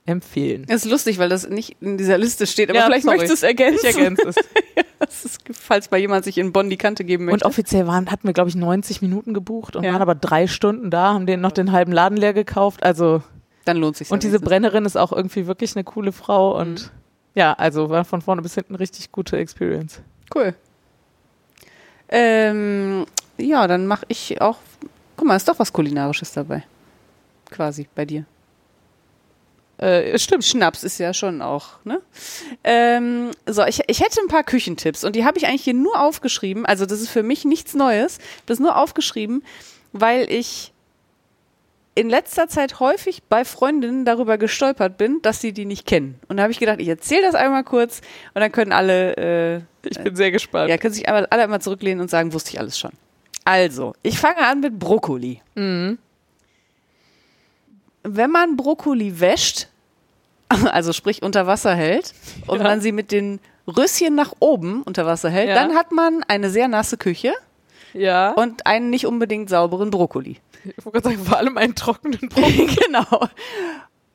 empfehlen. 0.05 0.65
Das 0.67 0.85
ist 0.85 0.91
lustig, 0.91 1.19
weil 1.19 1.29
das 1.29 1.47
nicht 1.47 1.77
in 1.79 1.97
dieser 1.97 2.17
Liste 2.17 2.47
steht, 2.47 2.69
aber 2.69 2.79
Ja, 2.79 2.85
vielleicht 2.85 3.03
sorry. 3.05 3.17
möchtest 3.17 3.43
du 3.43 3.45
es 3.45 3.49
ergänzen. 3.49 3.85
Ich 3.87 3.95
ergänze 3.97 4.27
es. 4.29 4.35
Das 4.99 5.25
ist, 5.25 5.41
falls 5.51 5.87
bei 5.87 5.97
jemand 5.97 6.23
sich 6.25 6.37
in 6.37 6.53
Bonn 6.53 6.69
die 6.69 6.77
Kante 6.77 7.03
geben 7.03 7.23
Und 7.23 7.31
möchte. 7.31 7.45
offiziell 7.47 7.87
waren, 7.87 8.09
hatten 8.11 8.27
wir, 8.27 8.33
glaube 8.33 8.49
ich, 8.49 8.55
90 8.55 9.01
Minuten 9.01 9.33
gebucht 9.33 9.75
und 9.75 9.83
Ja. 9.83 9.93
waren 9.93 10.01
aber 10.01 10.13
drei 10.13 10.45
Stunden 10.45 10.91
da, 10.91 11.13
haben 11.15 11.25
den 11.25 11.41
noch 11.41 11.51
den 11.51 11.71
halben 11.71 11.91
Laden 11.91 12.17
leer 12.17 12.33
gekauft. 12.33 12.83
Also 12.83 13.23
Dann 13.65 13.77
lohnt 13.77 13.97
sich 13.97 14.11
Und 14.11 14.21
diese 14.21 14.39
Brennerin 14.39 14.85
ist 14.85 14.97
auch 14.97 15.11
irgendwie 15.11 15.47
wirklich 15.47 15.75
eine 15.75 15.83
coole 15.83 16.11
Frau 16.11 16.55
und 16.59 16.83
Mhm. 16.83 16.89
ja, 17.33 17.53
also 17.53 17.89
war 17.89 18.05
von 18.05 18.21
vorne 18.21 18.43
bis 18.43 18.53
hinten 18.53 18.75
richtig 18.75 19.11
gute 19.11 19.37
Experience. 19.37 20.01
Cool. 20.35 20.53
Ähm, 22.09 23.05
ja, 23.37 23.67
dann 23.67 23.87
mache 23.87 24.05
ich 24.07 24.39
auch. 24.39 24.57
Guck 25.17 25.27
mal, 25.27 25.35
ist 25.35 25.47
doch 25.47 25.57
was 25.59 25.73
Kulinarisches 25.73 26.31
dabei. 26.33 26.63
Quasi 27.49 27.87
bei 27.95 28.05
dir. 28.05 28.25
Äh, 29.81 30.17
stimmt. 30.19 30.45
Schnaps 30.45 30.83
ist 30.83 30.99
ja 30.99 31.13
schon 31.13 31.41
auch, 31.41 31.83
ne? 31.83 32.01
Ähm, 32.63 33.31
so, 33.47 33.65
ich, 33.65 33.81
ich 33.87 33.99
hätte 33.99 34.21
ein 34.21 34.27
paar 34.27 34.43
Küchentipps 34.43 35.03
und 35.03 35.15
die 35.15 35.25
habe 35.25 35.37
ich 35.39 35.47
eigentlich 35.47 35.63
hier 35.63 35.73
nur 35.73 35.99
aufgeschrieben. 35.99 36.65
Also, 36.65 36.85
das 36.85 37.01
ist 37.01 37.09
für 37.09 37.23
mich 37.23 37.45
nichts 37.45 37.73
Neues. 37.73 38.19
Das 38.45 38.57
ist 38.57 38.61
nur 38.61 38.77
aufgeschrieben, 38.77 39.43
weil 39.91 40.31
ich 40.31 40.71
in 41.95 42.09
letzter 42.09 42.47
Zeit 42.47 42.79
häufig 42.79 43.23
bei 43.27 43.43
Freundinnen 43.43 44.05
darüber 44.05 44.37
gestolpert 44.37 44.97
bin, 44.97 45.19
dass 45.23 45.41
sie 45.41 45.51
die 45.51 45.65
nicht 45.65 45.85
kennen. 45.85 46.17
Und 46.29 46.37
da 46.37 46.43
habe 46.43 46.51
ich 46.53 46.59
gedacht, 46.59 46.79
ich 46.79 46.87
erzähle 46.87 47.23
das 47.23 47.35
einmal 47.35 47.63
kurz 47.63 48.01
und 48.33 48.39
dann 48.41 48.51
können 48.51 48.71
alle, 48.71 49.17
äh, 49.17 49.61
Ich 49.89 49.99
bin 49.99 50.15
sehr 50.15 50.31
gespannt. 50.31 50.69
ja, 50.69 50.77
können 50.77 50.93
sich 50.93 51.07
einmal, 51.07 51.25
alle 51.25 51.43
einmal 51.43 51.59
zurücklehnen 51.61 51.99
und 52.01 52.09
sagen, 52.09 52.31
wusste 52.33 52.51
ich 52.51 52.59
alles 52.59 52.77
schon. 52.79 52.91
Also, 53.43 53.93
ich 54.03 54.19
fange 54.19 54.37
an 54.37 54.59
mit 54.61 54.77
Brokkoli. 54.79 55.41
Wenn 55.55 55.97
man 58.31 58.55
Brokkoli 58.55 59.19
wäscht, 59.19 59.67
also 60.71 60.93
sprich 60.93 61.21
unter 61.23 61.47
Wasser 61.47 61.73
hält 61.75 62.13
und 62.47 62.57
Ja. 62.59 62.63
man 62.63 62.81
sie 62.81 62.91
mit 62.91 63.11
den 63.11 63.39
Röschen 63.67 64.15
nach 64.15 64.33
oben 64.39 64.81
unter 64.83 65.05
Wasser 65.05 65.29
hält, 65.29 65.49
Ja. 65.49 65.55
dann 65.55 65.75
hat 65.75 65.91
man 65.91 66.23
eine 66.27 66.49
sehr 66.49 66.67
nasse 66.67 66.97
Küche 66.97 67.33
Ja. 67.93 68.31
und 68.31 68.65
einen 68.65 68.89
nicht 68.89 69.05
unbedingt 69.05 69.49
sauberen 69.49 69.91
Brokkoli. 69.91 70.37
ich 70.63 70.85
wollte 70.85 71.01
gerade 71.01 71.15
sagen, 71.15 71.25
vor 71.25 71.37
allem 71.37 71.57
einen 71.57 71.75
trockenen 71.75 72.19
Brokkoli. 72.29 72.67
genau. 72.67 73.27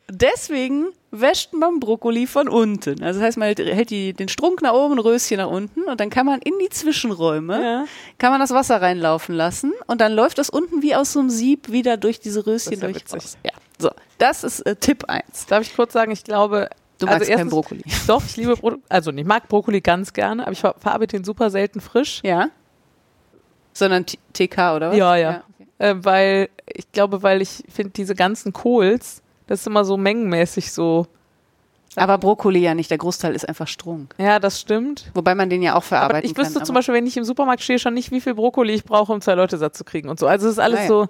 Deswegen 0.09 0.87
wäscht 1.11 1.53
man 1.53 1.81
Brokkoli 1.81 2.29
von 2.29 2.49
unten. 2.49 3.03
Also 3.03 3.19
das 3.19 3.27
heißt, 3.29 3.39
man 3.39 3.49
hält, 3.57 3.91
die, 3.91 4.13
den 4.13 4.29
Strunk 4.29 4.63
nach 4.63 4.73
oben, 4.73 5.01
Röschen 5.01 5.39
nach 5.39 5.49
unten 5.51 5.83
und 5.83 5.99
dann 5.99 6.11
kann 6.11 6.27
man 6.27 6.41
in 6.43 6.53
die 6.63 6.69
Zwischenräume, 6.69 7.61
Ja. 7.63 7.85
kann 8.19 8.31
man 8.31 8.41
das 8.41 8.51
Wasser 8.53 8.81
reinlaufen 8.81 9.35
lassen 9.35 9.73
und 9.89 10.01
dann 10.01 10.13
läuft 10.13 10.39
das 10.39 10.49
unten 10.49 10.83
wie 10.83 10.95
aus 10.95 11.13
so 11.13 11.19
einem 11.21 11.31
Sieb 11.31 11.73
wieder 11.73 11.97
durch 11.97 12.21
diese 12.21 12.47
Röschen 12.47 12.79
Das 12.79 12.83
ist 12.83 12.83
ja 12.83 12.89
durch. 12.89 12.97
witzig. 12.97 13.33
Ja. 13.45 13.51
So, 13.79 13.91
das 14.19 14.45
ist 14.45 14.61
äh, 14.61 14.77
Tipp 14.77 15.05
1. 15.09 15.47
Darf 15.47 15.63
ich 15.63 15.75
kurz 15.77 15.93
sagen, 15.93 16.11
ich 16.13 16.25
glaube. 16.25 16.69
Du 16.99 17.05
magst 17.07 17.21
also 17.21 17.31
erstens- 17.33 17.51
Brokkoli. 17.51 17.83
Doch, 18.07 18.23
ich 18.25 18.37
liebe 18.37 18.57
Brokkoli. 18.57 18.83
Also, 18.89 19.11
ich 19.13 19.25
mag 19.27 19.49
Brokkoli 19.49 19.81
ganz 19.83 20.13
gerne, 20.13 20.43
aber 20.43 20.53
ich 20.53 20.61
ver 20.61 20.75
verarbeite 20.79 21.17
ihn 21.17 21.25
super 21.25 21.51
selten 21.51 21.81
frisch. 21.81 22.21
Ja. 22.25 22.49
Sondern 23.73 24.07
T- 24.07 24.19
TK 24.33 24.77
oder 24.77 24.91
was? 24.91 24.97
Ja, 24.97 25.17
ja. 25.17 25.43
okay. 25.59 25.69
Äh, 25.79 25.95
weil, 25.99 26.49
ich 26.67 26.91
glaube, 26.93 27.23
weil 27.23 27.43
ich 27.43 27.63
finde, 27.69 27.91
diese 27.91 28.15
ganzen 28.15 28.53
Kohls, 28.55 29.21
das 29.47 29.61
ist 29.61 29.67
immer 29.67 29.85
so 29.85 29.97
mengenmäßig 29.99 30.73
so. 30.73 31.07
Aber 31.99 32.19
Brokkoli 32.19 32.59
ja 32.61 32.75
nicht, 32.75 32.91
der 32.91 32.99
Großteil 32.99 33.35
ist 33.35 33.49
einfach 33.49 33.69
Strunk. 33.69 34.15
Ja, 34.19 34.39
das 34.39 34.61
stimmt. 34.61 35.11
Wobei 35.15 35.35
man 35.35 35.49
den 35.49 35.63
ja 35.63 35.75
auch 35.77 35.83
verarbeiten 35.83 36.31
ich 36.31 36.37
wüsste 36.37 36.59
kann. 36.59 36.67
zum 36.67 36.75
Beispiel, 36.75 36.95
wenn 36.95 37.07
ich 37.07 37.17
im 37.17 37.25
Supermarkt 37.25 37.63
stehe, 37.63 37.79
schon 37.79 37.95
nicht, 37.95 38.11
wie 38.11 38.21
viel 38.21 38.35
Brokkoli 38.35 38.75
ich 38.75 38.85
brauche, 38.85 39.13
um 39.15 39.21
zwei 39.23 39.35
Leute 39.35 39.57
satt 39.57 39.75
zu 39.75 39.83
kriegen 39.85 40.09
und 40.11 40.19
so. 40.19 40.27
Also 40.27 40.47
es 40.47 40.53
ist 40.55 40.59
alles 40.59 40.81
Ah, 40.81 40.83
ja. 40.83 40.89
so, 40.89 41.07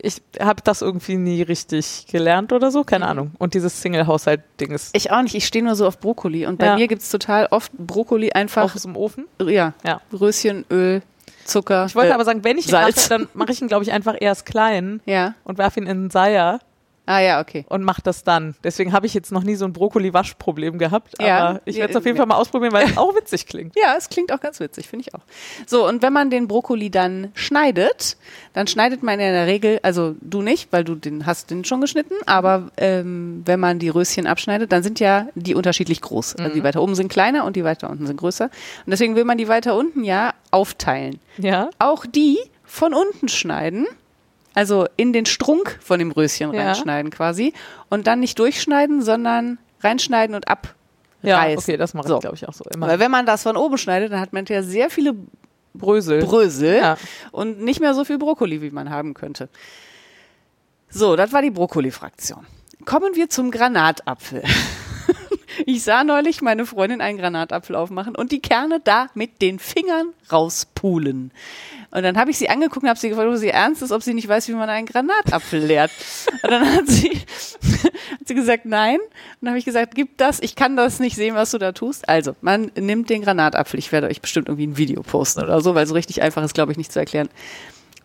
ich 0.00 0.22
habe 0.40 0.62
das 0.62 0.82
irgendwie 0.82 1.16
nie 1.16 1.42
richtig 1.42 2.06
gelernt 2.10 2.52
oder 2.52 2.70
so, 2.70 2.84
keine 2.84 3.04
Mhm. 3.06 3.10
Ahnung. 3.10 3.30
Und 3.38 3.54
dieses 3.54 3.80
Single-Haushalt-Ding 3.82 4.70
ist 4.72 4.94
ich 4.96 5.10
auch 5.10 5.22
nicht, 5.22 5.34
ich 5.34 5.46
stehe 5.46 5.64
nur 5.64 5.74
so 5.74 5.86
auf 5.86 5.98
Brokkoli 5.98 6.46
und 6.46 6.58
bei 6.58 6.66
Ja. 6.66 6.76
mir 6.76 6.88
gibt's 6.88 7.10
total 7.10 7.46
oft 7.50 7.72
Brokkoli 7.76 8.32
einfach, 8.32 8.74
aus 8.74 8.82
dem 8.82 8.96
Ofen. 8.96 9.26
ja, 9.44 9.72
Ja. 9.84 10.00
Röschen, 10.12 10.64
Öl, 10.70 11.02
Zucker. 11.44 11.86
Ich 11.86 11.94
wollte 11.94 12.10
äh, 12.10 12.14
aber 12.14 12.24
sagen, 12.24 12.44
wenn 12.44 12.58
ich 12.58 12.66
ihn 12.66 12.70
Salz. 12.72 12.96
mache, 12.96 13.20
dann 13.20 13.28
mache 13.34 13.52
ich 13.52 13.60
ihn, 13.62 13.68
glaube 13.68 13.82
ich, 13.82 13.90
einfach 13.90 14.14
erst 14.20 14.44
klein 14.46 15.00
Ja. 15.06 15.34
und 15.44 15.56
werfe 15.58 15.80
ihn 15.80 15.86
in 15.86 16.02
den 16.04 16.10
Seier 16.10 16.60
Ah 17.08 17.20
ja, 17.20 17.40
okay. 17.40 17.64
und 17.70 17.84
mache 17.84 18.02
das 18.02 18.22
dann. 18.22 18.54
Deswegen 18.62 18.92
habe 18.92 19.06
ich 19.06 19.14
jetzt 19.14 19.32
noch 19.32 19.42
nie 19.42 19.54
so 19.54 19.64
ein 19.64 19.72
Brokkoli-Waschproblem 19.72 20.76
gehabt. 20.78 21.14
Ja. 21.18 21.38
Aber 21.38 21.60
ich 21.64 21.76
werde 21.76 21.92
es 21.92 21.96
auf 21.96 22.04
jeden 22.04 22.18
Fall 22.18 22.26
mal 22.26 22.36
ausprobieren, 22.36 22.74
weil 22.74 22.86
es 22.86 22.98
auch 22.98 23.16
witzig 23.16 23.46
klingt. 23.46 23.74
Ja, 23.76 23.94
es 23.96 24.10
klingt 24.10 24.30
auch 24.30 24.40
ganz 24.40 24.60
witzig, 24.60 24.88
finde 24.88 25.06
ich 25.08 25.14
auch. 25.14 25.22
So, 25.66 25.88
und 25.88 26.02
wenn 26.02 26.12
man 26.12 26.28
den 26.28 26.48
Brokkoli 26.48 26.90
dann 26.90 27.30
schneidet, 27.32 28.18
dann 28.52 28.66
schneidet 28.66 29.02
man 29.02 29.14
in 29.14 29.32
der 29.32 29.46
Regel, 29.46 29.80
also 29.82 30.16
du 30.20 30.42
nicht, 30.42 30.70
weil 30.70 30.84
du 30.84 30.96
den 30.96 31.24
hast 31.24 31.50
den 31.50 31.64
schon 31.64 31.80
geschnitten, 31.80 32.14
aber 32.26 32.70
ähm, 32.76 33.42
wenn 33.46 33.58
man 33.58 33.78
die 33.78 33.88
Röschen 33.88 34.26
abschneidet, 34.26 34.70
dann 34.70 34.82
sind 34.82 35.00
ja 35.00 35.28
die 35.34 35.54
unterschiedlich 35.54 36.02
groß. 36.02 36.36
Also 36.36 36.52
die 36.52 36.62
weiter 36.62 36.82
oben 36.82 36.94
sind 36.94 37.08
kleiner 37.08 37.46
und 37.46 37.56
die 37.56 37.64
weiter 37.64 37.88
unten 37.88 38.06
sind 38.06 38.18
größer. 38.18 38.44
Und 38.44 38.90
deswegen 38.90 39.16
will 39.16 39.24
man 39.24 39.38
die 39.38 39.48
weiter 39.48 39.76
unten 39.76 40.04
ja 40.04 40.34
aufteilen. 40.50 41.20
Ja. 41.38 41.70
Auch 41.78 42.04
die 42.04 42.38
von 42.64 42.92
unten 42.92 43.28
schneiden, 43.28 43.86
also 44.54 44.86
in 44.96 45.12
den 45.12 45.26
Strunk 45.26 45.78
von 45.82 45.98
dem 45.98 46.10
Röschen 46.10 46.52
Ja. 46.52 46.66
reinschneiden 46.66 47.10
quasi 47.10 47.52
und 47.88 48.06
dann 48.06 48.20
nicht 48.20 48.38
durchschneiden, 48.38 49.02
sondern 49.02 49.58
reinschneiden 49.80 50.34
und 50.34 50.48
abreißen. 50.48 50.76
Ja, 51.22 51.48
okay, 51.48 51.76
das 51.76 51.94
mache 51.94 52.08
So. 52.08 52.14
ich, 52.16 52.20
glaube 52.20 52.36
ich, 52.36 52.48
auch 52.48 52.52
so 52.54 52.64
immer. 52.72 52.86
Weil 52.88 52.98
wenn 53.00 53.10
man 53.10 53.26
das 53.26 53.42
von 53.42 53.56
oben 53.56 53.76
schneidet, 53.78 54.12
dann 54.12 54.20
hat 54.20 54.32
man 54.32 54.44
ja 54.46 54.62
sehr 54.62 54.88
viele 54.90 55.14
Brösel. 55.74 56.24
Brösel 56.24 56.76
Ja. 56.78 56.96
und 57.32 57.60
nicht 57.60 57.80
mehr 57.80 57.94
so 57.94 58.04
viel 58.04 58.18
Brokkoli, 58.18 58.62
wie 58.62 58.70
man 58.70 58.90
haben 58.90 59.14
könnte. 59.14 59.48
So, 60.88 61.16
das 61.16 61.32
war 61.32 61.42
die 61.42 61.50
Brokkoli-Fraktion. 61.50 62.46
Kommen 62.84 63.14
wir 63.14 63.28
zum 63.28 63.50
Granatapfel. 63.50 64.42
Ich 65.66 65.82
sah 65.82 66.04
neulich 66.04 66.42
meine 66.42 66.66
Freundin 66.66 67.00
einen 67.00 67.18
Granatapfel 67.18 67.76
aufmachen 67.76 68.14
und 68.14 68.32
die 68.32 68.40
Kerne 68.40 68.80
da 68.82 69.08
mit 69.14 69.42
den 69.42 69.58
Fingern 69.58 70.12
rauspulen. 70.30 71.32
Und 71.90 72.02
dann 72.02 72.18
habe 72.18 72.30
ich 72.30 72.38
sie 72.38 72.50
angeguckt 72.50 72.82
und 72.82 72.88
habe 72.88 72.98
sie 72.98 73.08
gefragt, 73.08 73.28
ob 73.30 73.36
sie 73.36 73.48
ernst 73.48 73.80
ist, 73.80 73.92
ob 73.92 74.02
sie 74.02 74.12
nicht 74.12 74.28
weiß, 74.28 74.48
wie 74.48 74.52
man 74.52 74.68
einen 74.68 74.86
Granatapfel 74.86 75.60
leert. 75.60 75.90
Und 76.42 76.50
dann 76.50 76.74
hat 76.74 76.86
sie, 76.86 77.10
hat 77.10 78.26
sie 78.26 78.34
gesagt, 78.34 78.66
nein. 78.66 78.98
Und 79.00 79.10
dann 79.40 79.50
habe 79.50 79.58
ich 79.58 79.64
gesagt, 79.64 79.94
gib 79.94 80.18
das, 80.18 80.38
ich 80.40 80.54
kann 80.54 80.76
das 80.76 81.00
nicht 81.00 81.16
sehen, 81.16 81.34
was 81.34 81.50
du 81.50 81.58
da 81.58 81.72
tust. 81.72 82.08
Also, 82.08 82.36
man 82.42 82.70
nimmt 82.76 83.08
den 83.08 83.22
Granatapfel. 83.22 83.78
Ich 83.78 83.90
werde 83.90 84.08
euch 84.08 84.20
bestimmt 84.20 84.48
irgendwie 84.48 84.66
ein 84.66 84.76
Video 84.76 85.02
posten 85.02 85.42
oder 85.42 85.62
so, 85.62 85.74
weil 85.74 85.86
so 85.86 85.94
richtig 85.94 86.20
einfach 86.20 86.42
ist, 86.42 86.54
glaube 86.54 86.72
ich, 86.72 86.78
nicht 86.78 86.92
zu 86.92 86.98
erklären. 86.98 87.30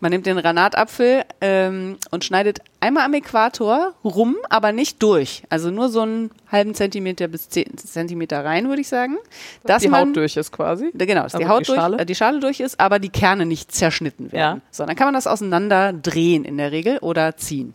Man 0.04 0.10
nimmt 0.10 0.26
den 0.26 0.36
Granatapfel 0.36 1.22
ähm, 1.40 1.96
und 2.10 2.26
schneidet 2.26 2.58
einmal 2.78 3.06
am 3.06 3.14
Äquator 3.14 3.94
rum, 4.04 4.36
aber 4.50 4.70
nicht 4.70 5.02
durch. 5.02 5.44
Also 5.48 5.70
nur 5.70 5.88
so 5.88 6.02
einen 6.02 6.30
halben 6.52 6.74
Zentimeter 6.74 7.26
bis 7.26 7.48
zehn 7.48 7.74
Zentimeter 7.78 8.44
rein, 8.44 8.68
würde 8.68 8.82
ich 8.82 8.88
sagen. 8.88 9.16
Dass 9.64 9.80
die 9.80 9.88
man, 9.88 10.08
Haut 10.08 10.16
durch 10.16 10.36
ist 10.36 10.52
quasi. 10.52 10.90
Genau, 10.92 11.22
dass 11.22 11.32
die 11.32 11.46
Aber 11.46 11.54
Haut 11.54 11.60
die 11.62 11.72
Schale? 11.72 11.96
durch, 11.96 12.02
äh, 12.02 12.04
die 12.04 12.14
Schale 12.14 12.40
durch 12.40 12.60
ist, 12.60 12.78
aber 12.78 12.98
die 12.98 13.08
Kerne 13.08 13.46
nicht 13.46 13.72
zerschnitten 13.72 14.30
werden. 14.30 14.58
Ja. 14.58 14.60
So, 14.70 14.84
dann 14.84 14.94
kann 14.94 15.06
man 15.06 15.14
das 15.14 15.26
auseinander 15.26 15.94
drehen 15.94 16.44
in 16.44 16.58
der 16.58 16.70
Regel 16.70 16.98
oder 16.98 17.38
ziehen. 17.38 17.72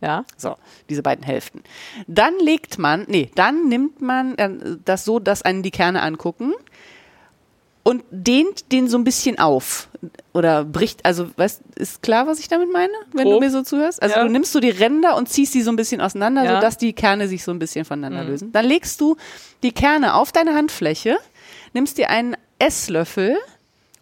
Ja. 0.00 0.24
So, 0.38 0.56
diese 0.88 1.02
beiden 1.02 1.26
Hälften. 1.26 1.62
Dann 2.06 2.32
legt 2.40 2.78
man, 2.78 3.04
nee, 3.06 3.30
dann 3.34 3.68
nimmt 3.68 4.00
man 4.00 4.38
äh, 4.38 4.48
das 4.86 5.04
so, 5.04 5.18
dass 5.18 5.42
einen 5.42 5.62
die 5.62 5.72
Kerne 5.72 6.00
angucken 6.00 6.54
und 7.86 8.02
dehnt 8.10 8.72
den 8.72 8.88
so 8.88 8.98
ein 8.98 9.04
bisschen 9.04 9.38
auf 9.38 9.88
oder 10.32 10.64
bricht, 10.64 11.04
also 11.04 11.30
weißt, 11.36 11.60
ist 11.76 12.02
klar, 12.02 12.26
was 12.26 12.40
ich 12.40 12.48
damit 12.48 12.72
meine, 12.72 12.92
wenn 13.12 13.26
Grob. 13.28 13.34
du 13.34 13.46
mir 13.46 13.50
so 13.52 13.62
zuhörst? 13.62 14.02
Also 14.02 14.16
Ja. 14.16 14.24
du 14.24 14.28
nimmst 14.28 14.52
so 14.52 14.58
die 14.58 14.70
Ränder 14.70 15.14
und 15.14 15.28
ziehst 15.28 15.54
die 15.54 15.62
so 15.62 15.70
ein 15.70 15.76
bisschen 15.76 16.00
auseinander, 16.00 16.42
Ja. 16.42 16.56
sodass 16.56 16.78
die 16.78 16.92
Kerne 16.94 17.28
sich 17.28 17.44
so 17.44 17.52
ein 17.52 17.60
bisschen 17.60 17.84
voneinander 17.84 18.24
Mhm. 18.24 18.28
lösen. 18.30 18.50
Dann 18.52 18.64
legst 18.64 19.00
du 19.00 19.16
die 19.62 19.70
Kerne 19.70 20.14
auf 20.14 20.32
deine 20.32 20.54
Handfläche, 20.56 21.16
nimmst 21.74 21.96
dir 21.96 22.10
einen 22.10 22.36
Esslöffel 22.58 23.36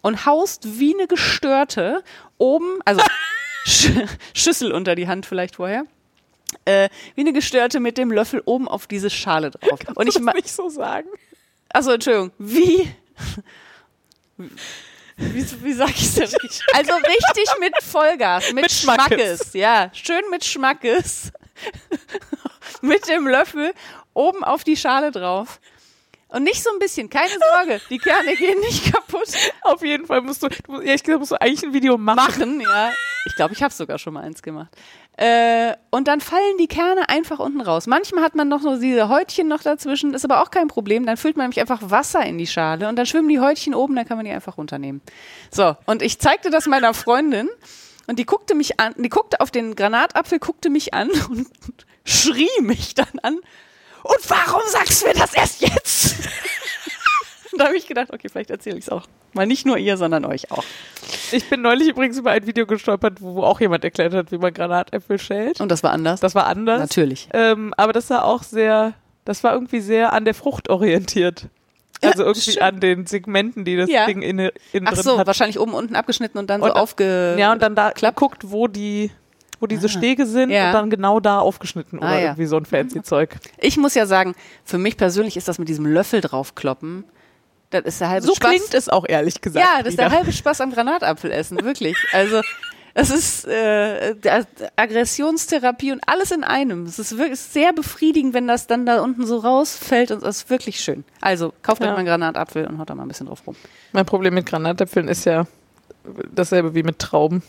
und 0.01 0.25
haust 0.25 0.79
wie 0.79 0.95
eine 0.95 1.05
gestörte 1.05 2.03
oben, 2.39 2.79
also 2.85 3.01
Sch 3.67 3.89
Schüssel 4.33 4.71
unter 4.71 4.95
die 4.95 5.07
Hand 5.07 5.27
vielleicht 5.27 5.57
vorher. 5.57 5.85
Äh, 6.65 6.89
wie 7.13 7.21
eine 7.21 7.33
gestörte 7.33 7.79
mit 7.79 7.99
dem 7.99 8.11
Löffel 8.11 8.41
oben 8.45 8.67
auf 8.67 8.87
diese 8.87 9.11
Schale 9.11 9.51
drauf. 9.51 9.77
Und 9.95 10.07
ich 10.07 10.15
das 10.15 10.33
nicht 10.33 10.49
so 10.49 10.69
sagen. 10.69 11.07
Achso, 11.69 11.91
Entschuldigung. 11.91 12.31
Wie. 12.39 12.89
Wie, 14.37 15.63
wie 15.63 15.73
sag 15.73 15.89
ich 15.91 16.13
denn? 16.13 16.29
Also 16.73 16.93
richtig 16.93 17.59
mit 17.59 17.73
Vollgas, 17.81 18.51
mit, 18.51 18.63
Mit 18.63 18.71
Schmackes. 18.71 19.07
Schmackes. 19.07 19.53
Ja, 19.53 19.89
schön 19.93 20.23
mit 20.29 20.43
Schmackes. 20.43 21.31
mit 22.81 23.07
dem 23.07 23.27
Löffel 23.27 23.73
oben 24.13 24.43
auf 24.43 24.63
die 24.63 24.75
Schale 24.75 25.11
drauf. 25.11 25.59
Und 26.27 26.43
nicht 26.43 26.61
so 26.61 26.69
ein 26.69 26.79
bisschen, 26.79 27.09
keine 27.09 27.37
Sorge, 27.53 27.79
die 27.89 27.97
Kerne 27.97 28.35
gehen 28.35 28.59
nicht 28.59 28.91
kaputt. 28.91 29.29
Auf 29.61 29.81
jeden 29.83 30.05
Fall 30.05 30.21
musst 30.21 30.43
du, 30.43 30.49
du 30.49 30.81
ehrlich 30.81 31.03
gesagt, 31.03 31.19
musst 31.19 31.31
du 31.31 31.39
eigentlich 31.39 31.63
ein 31.63 31.73
Video 31.73 31.97
machen. 31.97 32.17
Machen, 32.17 32.61
ja. 32.61 32.91
Ich 33.25 33.35
glaube, 33.35 33.53
ich 33.53 33.63
habe 33.63 33.73
sogar 33.73 33.97
schon 33.99 34.13
mal 34.13 34.23
eins 34.23 34.41
gemacht. 34.41 34.75
Äh, 35.17 35.75
und 35.91 36.09
dann 36.09 36.19
fallen 36.19 36.57
die 36.59 36.67
Kerne 36.67 37.07
einfach 37.07 37.39
unten 37.39 37.61
raus. 37.61 37.87
Manchmal 37.87 38.23
hat 38.23 38.35
man 38.35 38.49
noch 38.49 38.61
so 38.61 38.77
diese 38.77 39.07
Häutchen 39.07 39.47
noch 39.47 39.61
dazwischen, 39.61 40.13
ist 40.13 40.25
aber 40.25 40.41
auch 40.41 40.51
kein 40.51 40.67
Problem. 40.67 41.05
Dann 41.05 41.15
füllt 41.15 41.37
man 41.37 41.45
nämlich 41.45 41.61
einfach 41.61 41.79
Wasser 41.89 42.25
in 42.25 42.37
die 42.37 42.47
Schale 42.47 42.89
und 42.89 42.97
dann 42.97 43.05
schwimmen 43.05 43.29
die 43.29 43.39
Häutchen 43.39 43.73
oben, 43.73 43.95
dann 43.95 44.05
kann 44.05 44.17
man 44.17 44.25
die 44.25 44.31
einfach 44.31 44.57
runternehmen. 44.57 45.01
So, 45.51 45.77
und 45.85 46.01
ich 46.01 46.19
zeigte 46.19 46.49
das 46.49 46.67
meiner 46.67 46.93
Freundin 46.93 47.49
und 48.07 48.19
die 48.19 48.25
guckte 48.25 48.55
mich 48.55 48.79
an, 48.79 48.93
die 48.97 49.09
guckte 49.09 49.39
auf 49.39 49.51
den 49.51 49.75
Granatapfel, 49.75 50.39
guckte 50.39 50.69
mich 50.69 50.93
an 50.93 51.09
und 51.29 51.47
schrie 52.03 52.61
mich 52.61 52.93
dann 52.93 53.19
an. 53.21 53.39
Und 54.03 54.29
warum 54.29 54.61
sagst 54.67 55.01
du 55.01 55.07
mir 55.07 55.13
das 55.13 55.33
erst 55.33 55.61
jetzt? 55.61 56.15
und 57.55 57.59
da 57.59 57.65
habe 57.67 57.77
ich 57.77 57.87
gedacht, 57.87 58.11
okay, 58.13 58.27
vielleicht 58.29 58.49
erzähle 58.51 58.77
ich 58.77 58.85
es 58.85 58.89
auch. 58.89 59.07
Mal 59.33 59.45
nicht 59.47 59.65
nur 59.65 59.77
ihr, 59.77 59.97
sondern 59.97 60.23
euch 60.25 60.51
auch. 60.51 60.63
Ich 61.31 61.49
bin 61.49 61.61
neulich 61.61 61.89
übrigens 61.89 62.17
über 62.17 62.31
ein 62.31 62.45
Video 62.47 62.65
gestolpert, 62.65 63.21
wo 63.21 63.43
auch 63.43 63.59
jemand 63.59 63.83
erklärt 63.83 64.13
hat, 64.13 64.31
wie 64.31 64.37
man 64.37 64.53
Granatäpfel 64.53 65.19
schält. 65.19 65.59
Und 65.59 65.69
das 65.69 65.83
war 65.83 65.91
anders? 65.91 66.19
Das 66.21 66.35
war 66.35 66.45
anders. 66.47 66.79
Natürlich. 66.79 67.27
Ähm, 67.33 67.73
aber 67.75 67.91
das 67.93 68.09
war 68.09 68.23
auch 68.25 68.43
sehr, 68.43 68.93
das 69.25 69.43
war 69.43 69.53
irgendwie 69.53 69.81
sehr 69.81 70.13
an 70.13 70.23
der 70.23 70.33
Frucht 70.35 70.69
orientiert. 70.69 71.47
Also 72.01 72.23
Ja, 72.23 72.29
irgendwie 72.29 72.61
an 72.61 72.79
den 72.79 73.05
Segmenten, 73.07 73.65
die 73.65 73.75
das 73.77 73.89
Ja. 73.89 74.05
Ding 74.05 74.21
innen, 74.21 74.51
innen 74.71 74.87
Ach 74.87 74.93
drin 74.93 75.03
so, 75.03 75.17
hat. 75.17 75.27
wahrscheinlich 75.27 75.59
oben 75.59 75.73
unten 75.73 75.95
abgeschnitten 75.95 76.37
und 76.37 76.49
dann 76.49 76.61
Und 76.61 76.69
so 76.69 76.75
aufge... 76.75 77.35
Ja, 77.37 77.51
und 77.51 77.61
dann 77.61 77.75
da 77.75 77.91
guckt, 78.15 78.51
wo 78.51 78.67
die, 78.67 79.11
wo 79.59 79.65
diese 79.67 79.89
Stege 79.89 80.25
sind 80.25 80.49
Ja. 80.49 80.67
und 80.67 80.73
dann 80.73 80.89
genau 80.89 81.19
da 81.19 81.39
aufgeschnitten 81.39 81.99
oder 81.99 82.07
Ah, 82.07 82.15
ja. 82.19 82.25
irgendwie 82.27 82.45
so 82.45 82.57
ein 82.57 82.65
fancy 82.65 83.01
Zeug. 83.01 83.35
Ich 83.59 83.77
muss 83.77 83.95
ja 83.95 84.05
sagen, 84.05 84.33
für 84.63 84.77
mich 84.77 84.95
persönlich 84.97 85.35
ist 85.37 85.47
das 85.47 85.57
mit 85.59 85.67
diesem 85.69 85.85
Löffel 85.85 86.21
draufkloppen, 86.21 87.05
das 87.69 87.83
ist 87.85 88.01
der 88.01 88.09
halbe 88.09 88.25
So 88.27 88.35
Spaß. 88.35 88.49
klingt 88.49 88.73
es 88.73 88.89
auch 88.89 89.05
ehrlich 89.07 89.41
gesagt. 89.41 89.65
ja, 89.65 89.79
das 89.79 89.89
ist 89.89 89.99
der 89.99 90.07
wieder. 90.07 90.17
halbe 90.17 90.31
Spaß 90.31 90.61
am 90.61 90.71
Granatapfelessen, 90.71 91.63
wirklich. 91.63 91.95
Also 92.13 92.41
es 92.93 93.09
ist 93.09 93.45
äh, 93.47 94.15
Aggressionstherapie 94.77 95.91
und 95.91 96.01
alles 96.07 96.31
in 96.31 96.43
einem. 96.43 96.85
Es 96.85 96.99
ist 96.99 97.17
wirklich 97.17 97.39
sehr 97.39 97.73
befriedigend, 97.73 98.33
wenn 98.33 98.47
das 98.47 98.67
dann 98.67 98.85
da 98.85 99.01
unten 99.01 99.25
so 99.25 99.37
rausfällt 99.37 100.11
und 100.11 100.23
es 100.23 100.37
ist 100.43 100.49
wirklich 100.49 100.79
schön. 100.79 101.03
Also 101.21 101.53
kauft 101.61 101.81
euch 101.81 101.87
Ja. 101.87 101.93
mal 101.93 101.99
einen 101.99 102.07
Granatapfel 102.07 102.65
und 102.67 102.77
haut 102.79 102.89
da 102.89 102.95
mal 102.95 103.03
ein 103.03 103.07
bisschen 103.09 103.27
drauf 103.27 103.41
rum. 103.45 103.55
Mein 103.91 104.05
Problem 104.05 104.33
mit 104.33 104.45
Granatäpfeln 104.45 105.07
ist 105.07 105.25
ja 105.25 105.45
dasselbe 106.33 106.73
wie 106.75 106.83
mit 106.83 106.99
Trauben. 106.99 107.43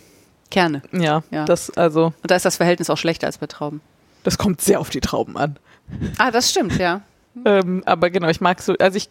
Kerne. 0.51 0.83
Ja, 0.93 1.23
Ja. 1.31 1.45
das 1.45 1.71
also 1.77 2.07
Und 2.23 2.31
da 2.31 2.37
ist 2.37 2.45
das 2.45 2.57
Verhältnis 2.57 2.89
auch 2.91 2.99
schlechter 2.99 3.27
als 3.27 3.39
bei 3.39 3.47
Trauben. 3.47 3.81
das 4.25 4.39
kommt 4.39 4.61
sehr 4.61 4.81
auf 4.81 4.91
die 4.91 5.01
Trauben 5.01 5.37
an. 5.37 5.57
Ah, 6.19 6.31
das 6.31 6.51
stimmt, 6.51 6.79
ja. 6.79 7.03
Ähm, 7.45 7.83
aber 7.87 8.11
genau, 8.11 8.29
ich 8.29 8.41
mag 8.41 8.61
so, 8.63 8.75
also 8.79 8.97
ich, 8.97 9.09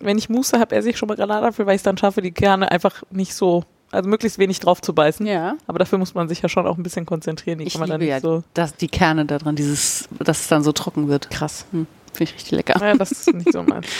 wenn 0.00 0.18
ich 0.18 0.28
Muße 0.28 0.58
habe, 0.58 0.74
esse 0.76 0.90
ich 0.90 0.96
schon 0.98 1.08
mal 1.08 1.16
Granatapfel, 1.16 1.66
weil 1.66 1.74
ich 1.74 1.80
es 1.80 1.82
dann 1.82 1.98
schaffe, 1.98 2.22
die 2.22 2.30
Kerne 2.32 2.70
einfach 2.70 3.02
nicht 3.10 3.34
so, 3.34 3.64
also 3.90 4.08
möglichst 4.08 4.38
wenig 4.38 4.60
drauf 4.60 4.80
zu 4.80 4.94
beißen. 4.94 5.26
Ja. 5.26 5.56
Aber 5.66 5.78
dafür 5.78 5.98
muss 5.98 6.14
man 6.14 6.28
sich 6.28 6.40
ja 6.42 6.48
schon 6.48 6.66
auch 6.66 6.76
ein 6.76 6.82
bisschen 6.82 7.06
konzentrieren. 7.06 7.58
Die 7.58 7.64
Ich 7.66 7.72
kann 7.74 7.80
man 7.80 7.90
dann 7.90 8.00
liebe 8.00 8.14
nicht 8.14 8.22
ja 8.24 8.28
so 8.28 8.44
das, 8.54 8.74
die 8.76 8.88
Kerne 8.88 9.24
da 9.26 9.38
dran, 9.38 9.56
dieses, 9.56 10.08
dass 10.18 10.40
es 10.40 10.48
dann 10.48 10.62
so 10.62 10.72
trocken 10.72 11.08
wird. 11.08 11.30
krass. 11.30 11.64
Hm, 11.72 11.86
Finde 12.12 12.24
ich 12.30 12.34
richtig 12.34 12.50
lecker. 12.52 12.78
Ja, 12.84 12.94
das 12.94 13.12
ist 13.12 13.32
nicht 13.34 13.52
so 13.52 13.62
meins. 13.62 13.86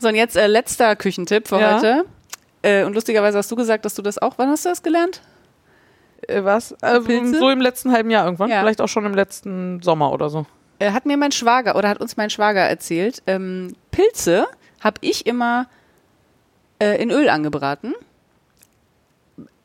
So, 0.00 0.06
und 0.06 0.14
jetzt 0.14 0.36
äh, 0.36 0.46
letzter 0.46 0.94
Küchentipp 0.94 1.48
für 1.48 1.58
Ja. 1.60 1.74
heute. 1.76 2.04
Äh, 2.62 2.84
und 2.84 2.94
lustigerweise 2.94 3.36
hast 3.38 3.50
du 3.50 3.56
gesagt, 3.56 3.84
dass 3.84 3.96
du 3.96 4.02
das 4.02 4.16
auch, 4.18 4.34
wann 4.36 4.48
hast 4.48 4.64
du 4.64 4.68
das 4.68 4.84
gelernt? 4.84 5.20
Äh, 6.28 6.44
was? 6.44 6.72
Ähm, 6.84 7.34
so 7.34 7.50
im 7.50 7.60
letzten 7.60 7.90
halben 7.90 8.08
Jahr 8.10 8.24
irgendwann. 8.24 8.48
Ja. 8.48 8.60
Vielleicht 8.60 8.80
auch 8.80 8.86
schon 8.88 9.04
im 9.06 9.14
letzten 9.14 9.82
Sommer 9.82 10.12
oder 10.12 10.30
so. 10.30 10.46
Äh, 10.78 10.92
hat 10.92 11.04
mir 11.04 11.16
mein 11.16 11.32
Schwager 11.32 11.74
oder 11.74 11.88
hat 11.88 12.00
uns 12.00 12.16
mein 12.16 12.30
Schwager 12.30 12.60
erzählt, 12.60 13.24
ähm, 13.26 13.74
Pilze 13.90 14.46
habe 14.80 14.98
ich 15.00 15.26
immer 15.26 15.66
äh, 16.78 17.00
in 17.02 17.10
Öl 17.10 17.28
angebraten. 17.28 17.94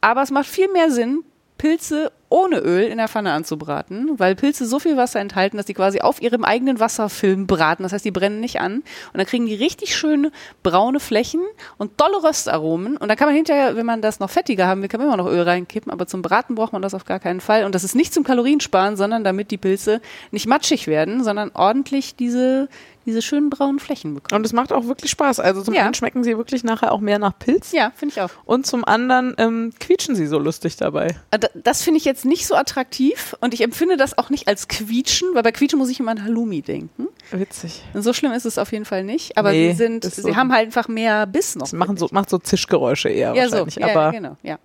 Aber 0.02 0.22
es 0.22 0.32
macht 0.32 0.48
viel 0.48 0.72
mehr 0.72 0.92
Sinn, 0.92 1.24
Pilze 1.58 2.12
ohne 2.28 2.58
Öl 2.58 2.88
in 2.88 2.98
der 2.98 3.08
Pfanne 3.08 3.32
anzubraten, 3.32 4.20
weil 4.20 4.36
Pilze 4.36 4.66
so 4.66 4.80
viel 4.80 4.98
Wasser 4.98 5.20
enthalten, 5.20 5.56
dass 5.56 5.68
die 5.68 5.76
quasi 5.76 6.02
auf 6.02 6.22
ihrem 6.22 6.44
eigenen 6.44 6.80
Wasserfilm 6.80 7.48
braten. 7.48 7.84
Das 7.84 7.94
heißt, 7.94 8.04
die 8.04 8.12
brennen 8.12 8.40
nicht 8.40 8.60
an. 8.60 8.78
Und 8.78 8.84
dann 9.14 9.26
kriegen 9.26 9.46
die 9.46 9.54
richtig 9.54 9.96
schöne 9.96 10.32
braune 10.64 11.00
Flächen 11.00 11.42
und 11.78 11.98
tolle 11.98 12.24
Röstaromen. 12.24 12.98
Und 12.98 13.08
dann 13.08 13.18
kann 13.18 13.28
man 13.28 13.36
hinterher, 13.36 13.78
wenn 13.78 13.86
man 13.86 14.02
das 14.02 14.20
noch 14.20 14.32
fettiger 14.32 14.68
haben 14.68 14.82
will, 14.82 14.90
kann 14.90 15.00
man 15.00 15.08
immer 15.08 15.16
noch 15.16 15.32
Öl 15.32 15.44
reinkippen. 15.44 15.92
Aber 15.92 16.08
zum 16.08 16.22
Braten 16.24 16.56
braucht 16.56 16.74
man 16.74 16.82
das 16.82 16.96
auf 16.96 17.06
gar 17.06 17.20
keinen 17.20 17.40
Fall. 17.40 17.66
Und 17.66 17.76
das 17.76 17.84
ist 17.84 17.96
nicht 17.96 18.14
zum 18.14 18.24
Kaloriensparen, 18.24 18.98
sondern 18.98 19.24
damit 19.24 19.52
die 19.52 19.58
Pilze 19.58 20.02
nicht 20.32 20.48
matschig 20.48 20.88
werden, 20.88 21.24
sondern 21.24 21.52
ordentlich 21.54 22.16
diese, 22.16 22.68
diese 23.06 23.22
schönen 23.22 23.50
braunen 23.50 23.80
Flächen 23.80 24.14
bekommen. 24.16 24.40
Und 24.42 24.46
es 24.46 24.54
macht 24.54 24.72
auch 24.72 24.86
wirklich 24.88 25.12
Spaß. 25.12 25.40
Also 25.40 25.62
zum 25.62 25.74
Ja. 25.74 25.84
einen 25.86 25.94
schmecken 25.94 26.24
sie 26.24 26.38
wirklich 26.38 26.64
nachher 26.64 26.92
auch 26.92 27.00
mehr 27.00 27.20
nach 27.20 27.38
Pilz. 27.38 27.72
Ja, 27.72 27.92
finde 27.96 28.14
ich 28.16 28.22
auch. 28.22 28.30
Und 28.46 28.66
zum 28.66 28.86
anderen 28.86 29.34
ähm, 29.38 29.74
quietschen 29.80 30.16
sie 30.16 30.28
so 30.28 30.40
lustig 30.40 30.78
dabei. 30.78 31.16
Äh, 31.32 31.40
da- 31.40 31.48
Das 31.56 31.82
finde 31.84 31.98
ich 32.00 32.06
jetzt 32.06 32.26
nicht 32.26 32.48
so 32.48 32.56
attraktiv 32.56 33.36
und 33.42 33.54
ich 33.54 33.62
empfinde 33.62 33.98
das 33.98 34.18
auch 34.18 34.30
nicht 34.30 34.48
als 34.48 34.68
Quietschen, 34.68 35.30
weil 35.34 35.44
bei 35.44 35.52
Quietschen 35.52 35.80
muss 35.80 35.90
ich 35.90 36.00
immer 36.00 36.12
an 36.12 36.24
Halloumi 36.24 36.62
denken. 36.62 37.08
Witzig. 37.32 37.82
Und 37.94 38.02
so 38.04 38.14
schlimm 38.14 38.32
ist 38.32 38.46
es 38.46 38.58
auf 38.58 38.72
jeden 38.72 38.86
Fall 38.86 39.04
nicht, 39.04 39.38
aber 39.38 39.52
Nee, 39.52 39.72
sie 39.72 39.78
sind, 39.78 40.04
sie 40.06 40.22
so- 40.22 40.36
haben 40.36 40.52
halt 40.54 40.66
einfach 40.68 40.88
mehr 40.88 41.26
Biss 41.26 41.56
noch. 41.56 41.66
Sie 41.68 41.76
machen 41.76 41.98
so, 41.98 42.08
macht 42.12 42.30
so 42.30 42.38
Zischgeräusche 42.38 43.10
eher 43.10 43.34
ja, 43.34 43.46
so, 43.50 43.58
wahrscheinlich. 43.58 43.76
ja, 43.76 43.88
aber 43.88 44.12
genau, 44.12 44.38
ja. 44.44 44.60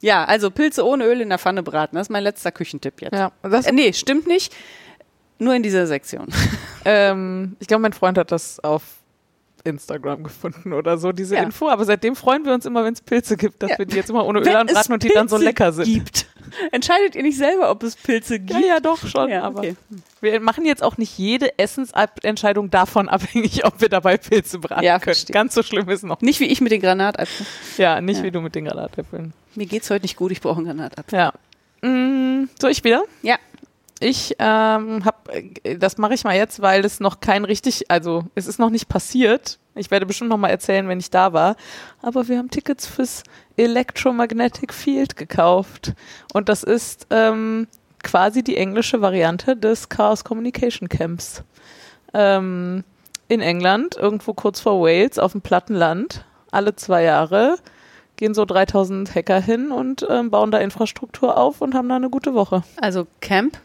Ja, 0.00 0.24
also 0.24 0.50
Pilze 0.50 0.86
ohne 0.86 1.04
Öl 1.06 1.22
in 1.22 1.30
der 1.30 1.38
Pfanne 1.38 1.62
braten, 1.62 1.96
das 1.96 2.08
ist 2.08 2.10
mein 2.10 2.22
letzter 2.22 2.52
Küchentipp 2.52 3.00
jetzt. 3.00 3.14
ja, 3.14 3.32
das, 3.42 3.66
Äh, 3.66 3.72
nee, 3.72 3.92
stimmt 3.94 4.26
nicht. 4.26 4.54
Nur 5.38 5.54
in 5.54 5.62
dieser 5.62 5.86
Sektion. 5.86 6.26
ähm, 6.84 7.56
ich 7.60 7.66
glaube, 7.66 7.82
mein 7.82 7.92
Freund 7.92 8.18
hat 8.18 8.32
das 8.32 8.60
auf 8.60 8.82
Instagram 9.64 10.22
gefunden 10.22 10.72
oder 10.72 10.96
so, 10.96 11.10
diese 11.12 11.34
Ja. 11.34 11.42
Info. 11.42 11.68
Aber 11.68 11.84
seitdem 11.84 12.14
freuen 12.14 12.44
wir 12.44 12.54
uns 12.54 12.64
immer, 12.66 12.84
wenn 12.84 12.94
es 12.94 13.00
Pilze 13.00 13.36
gibt, 13.36 13.62
dass 13.62 13.70
Ja. 13.72 13.78
wir 13.78 13.86
die 13.86 13.96
jetzt 13.96 14.08
immer 14.10 14.24
ohne 14.24 14.38
Öl 14.38 14.48
anbraten 14.48 14.78
es 14.80 14.88
und 14.88 15.02
die 15.02 15.08
dann 15.08 15.28
so 15.28 15.36
lecker 15.36 15.72
sind. 15.72 15.86
Gibt. 15.86 16.26
Entscheidet 16.70 17.16
ihr 17.16 17.22
nicht 17.24 17.36
selber, 17.36 17.70
ob 17.72 17.82
es 17.82 17.96
Pilze 17.96 18.38
gibt? 18.38 18.60
Ja, 18.60 18.66
ja, 18.66 18.80
doch 18.80 19.04
schon. 19.04 19.28
Ja, 19.28 19.42
aber 19.42 19.58
okay. 19.58 19.74
wir 20.20 20.38
machen 20.40 20.64
jetzt 20.64 20.84
auch 20.84 20.96
nicht 20.96 21.18
jede 21.18 21.58
Essensentscheidung 21.58 22.70
davon 22.70 23.08
abhängig, 23.10 23.64
ob 23.64 23.80
wir 23.80 23.88
dabei 23.88 24.16
Pilze 24.16 24.60
braten 24.60 24.84
Ja, 24.84 24.94
können. 25.00 25.02
verstehe. 25.14 25.34
Ganz 25.34 25.54
so 25.54 25.64
schlimm 25.64 25.88
ist 25.90 26.04
noch. 26.04 26.20
Nicht 26.20 26.38
wie 26.38 26.44
ich 26.46 26.60
mit 26.60 26.70
den 26.70 26.80
Granatäpfeln. 26.80 27.48
Ja, 27.76 28.00
nicht 28.00 28.22
wie 28.22 28.30
du 28.30 28.40
mit 28.40 28.54
den 28.54 28.66
Granatäpfeln. 28.66 29.32
Mir 29.56 29.66
geht's 29.66 29.90
heute 29.90 30.02
nicht 30.02 30.16
gut, 30.16 30.30
ich 30.30 30.40
brauche 30.40 30.58
einen 30.58 30.66
Granatapfel. 30.66 31.18
Ja. 31.18 31.32
Mm, 31.82 32.48
so, 32.60 32.68
ich 32.68 32.84
wieder? 32.84 33.02
Ja. 33.22 33.36
Ich 33.98 34.36
ähm, 34.38 35.04
habe, 35.04 35.42
das 35.78 35.96
mache 35.96 36.14
ich 36.14 36.24
mal 36.24 36.36
jetzt, 36.36 36.60
weil 36.60 36.84
es 36.84 37.00
noch 37.00 37.20
kein 37.20 37.44
richtig, 37.44 37.90
also 37.90 38.24
es 38.34 38.46
ist 38.46 38.58
noch 38.58 38.70
nicht 38.70 38.88
passiert. 38.88 39.58
Ich 39.74 39.90
werde 39.90 40.06
bestimmt 40.06 40.30
noch 40.30 40.36
mal 40.38 40.48
erzählen, 40.48 40.88
wenn 40.88 40.98
ich 40.98 41.10
da 41.10 41.32
war. 41.32 41.56
Aber 42.02 42.28
wir 42.28 42.38
haben 42.38 42.50
Tickets 42.50 42.86
fürs 42.86 43.22
Electromagnetic 43.56 44.74
Field 44.74 45.16
gekauft 45.16 45.94
und 46.34 46.48
das 46.48 46.62
ist 46.62 47.06
ähm, 47.10 47.68
quasi 48.02 48.42
die 48.42 48.56
englische 48.56 49.00
Variante 49.00 49.56
des 49.56 49.88
Chaos 49.88 50.24
Communication 50.24 50.88
Camps 50.88 51.42
ähm, 52.12 52.84
in 53.28 53.40
England, 53.40 53.96
irgendwo 53.96 54.34
kurz 54.34 54.60
vor 54.60 54.80
Wales 54.80 55.18
auf 55.18 55.32
dem 55.32 55.40
platten 55.40 55.74
Land. 55.74 56.24
Alle 56.50 56.76
zwei 56.76 57.02
Jahre 57.02 57.56
gehen 58.16 58.34
so 58.34 58.44
3000 58.44 59.14
Hacker 59.14 59.40
hin 59.40 59.70
und 59.70 60.06
ähm, 60.08 60.30
bauen 60.30 60.50
da 60.50 60.58
Infrastruktur 60.58 61.36
auf 61.36 61.60
und 61.60 61.74
haben 61.74 61.88
da 61.88 61.96
eine 61.96 62.10
gute 62.10 62.34
Woche. 62.34 62.62
Also 62.80 63.06
Camp, 63.20 63.58